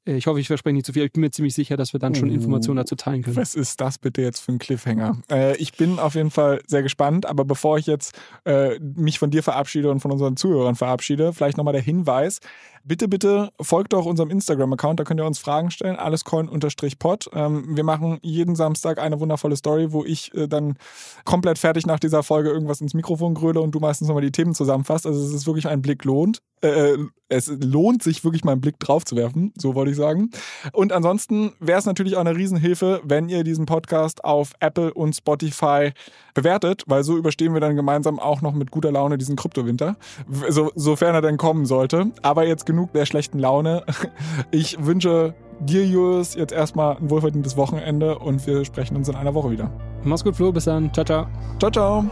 äh, 0.05 0.15
ich 0.15 0.27
hoffe, 0.27 0.39
ich 0.39 0.47
verspreche 0.47 0.73
nicht 0.73 0.85
zu 0.85 0.93
viel. 0.93 1.03
Ich 1.03 1.13
bin 1.13 1.21
mir 1.21 1.31
ziemlich 1.31 1.53
sicher, 1.53 1.77
dass 1.77 1.93
wir 1.93 1.99
dann 1.99 2.15
schon 2.15 2.29
Informationen 2.29 2.77
dazu 2.77 2.95
teilen 2.95 3.23
können. 3.23 3.35
Was 3.35 3.55
ist 3.55 3.79
das 3.81 3.97
bitte 3.97 4.21
jetzt 4.21 4.39
für 4.39 4.51
ein 4.51 4.59
Cliffhanger? 4.59 5.17
Äh, 5.31 5.57
ich 5.57 5.73
bin 5.73 5.99
auf 5.99 6.15
jeden 6.15 6.31
Fall 6.31 6.61
sehr 6.67 6.83
gespannt, 6.83 7.25
aber 7.25 7.45
bevor 7.45 7.77
ich 7.77 7.87
jetzt 7.87 8.17
äh, 8.45 8.79
mich 8.79 9.19
von 9.19 9.31
dir 9.31 9.43
verabschiede 9.43 9.89
und 9.89 9.99
von 9.99 10.11
unseren 10.11 10.37
Zuhörern 10.37 10.75
verabschiede, 10.75 11.33
vielleicht 11.33 11.57
nochmal 11.57 11.73
der 11.73 11.81
Hinweis. 11.81 12.39
Bitte, 12.85 13.07
bitte 13.07 13.49
folgt 13.61 13.93
doch 13.93 14.05
unserem 14.05 14.29
Instagram-Account, 14.29 14.99
da 14.99 15.05
könnt 15.05 15.21
ihr 15.21 15.25
uns 15.25 15.39
Fragen 15.39 15.71
stellen, 15.71 15.95
allescoin-pod. 15.95 17.29
Ähm, 17.33 17.77
wir 17.77 17.83
machen 17.85 18.19
jeden 18.21 18.57
Samstag 18.57 18.99
eine 18.99 19.21
wundervolle 19.21 19.55
Story, 19.55 19.93
wo 19.93 20.03
ich 20.03 20.33
äh, 20.33 20.49
dann 20.49 20.75
komplett 21.23 21.59
fertig 21.59 21.85
nach 21.85 21.99
dieser 21.99 22.23
Folge 22.23 22.49
irgendwas 22.49 22.81
ins 22.81 22.93
Mikrofon 22.93 23.35
gröle 23.35 23.61
und 23.61 23.73
du 23.73 23.79
meistens 23.79 24.09
nochmal 24.09 24.23
die 24.23 24.33
Themen 24.33 24.53
zusammenfasst. 24.53 25.07
Also 25.07 25.25
es 25.25 25.33
ist 25.33 25.47
wirklich 25.47 25.67
ein 25.69 25.81
Blick 25.81 26.03
lohnt. 26.03 26.41
Äh, 26.59 26.97
es 27.29 27.47
lohnt 27.47 28.03
sich 28.03 28.23
wirklich 28.23 28.43
mal 28.43 28.51
einen 28.51 28.61
Blick 28.61 28.79
drauf 28.79 29.05
zu 29.05 29.15
werfen, 29.15 29.53
so 29.57 29.75
wollte 29.75 29.91
ich 29.91 29.97
sagen. 29.97 30.29
Und 30.71 30.93
ansonsten 30.93 31.53
wäre 31.59 31.79
es 31.79 31.85
natürlich 31.85 32.15
auch 32.15 32.21
eine 32.21 32.35
Riesenhilfe, 32.35 33.01
wenn 33.03 33.27
ihr 33.27 33.43
diesen 33.43 33.65
Podcast 33.65 34.23
auf 34.23 34.53
Apple 34.59 34.93
und 34.93 35.15
Spotify 35.15 35.91
bewertet, 36.35 36.83
weil 36.85 37.03
so 37.03 37.17
überstehen 37.17 37.53
wir 37.53 37.59
dann 37.59 37.75
gemeinsam 37.75 38.19
auch 38.19 38.41
noch 38.41 38.53
mit 38.53 38.71
guter 38.71 38.91
Laune 38.91 39.17
diesen 39.17 39.35
Kryptowinter, 39.35 39.97
so, 40.49 40.71
sofern 40.75 41.15
er 41.15 41.21
denn 41.21 41.37
kommen 41.37 41.65
sollte. 41.65 42.11
Aber 42.21 42.45
jetzt 42.45 42.65
genug 42.73 42.91
der 42.93 43.05
schlechten 43.05 43.39
Laune. 43.39 43.83
Ich 44.51 44.83
wünsche 44.83 45.35
dir, 45.59 45.85
Julius, 45.85 46.35
jetzt 46.35 46.51
erstmal 46.51 46.97
ein 46.97 47.09
wohlverdientes 47.09 47.55
Wochenende 47.55 48.17
und 48.19 48.45
wir 48.47 48.65
sprechen 48.65 48.95
uns 48.97 49.07
in 49.07 49.15
einer 49.15 49.33
Woche 49.33 49.51
wieder. 49.51 49.71
Mach's 50.03 50.23
gut, 50.23 50.35
Flo. 50.35 50.51
Bis 50.51 50.65
dann. 50.65 50.91
Ciao, 50.93 51.05
ciao. 51.05 51.27
Ciao, 51.59 51.71
ciao. 51.71 52.05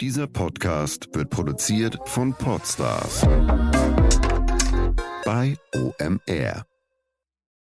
Dieser 0.00 0.26
Podcast 0.26 1.08
wird 1.14 1.30
produziert 1.30 1.98
von 2.04 2.34
Podstars 2.34 3.26
bei 5.24 5.56
OMR. 5.74 6.64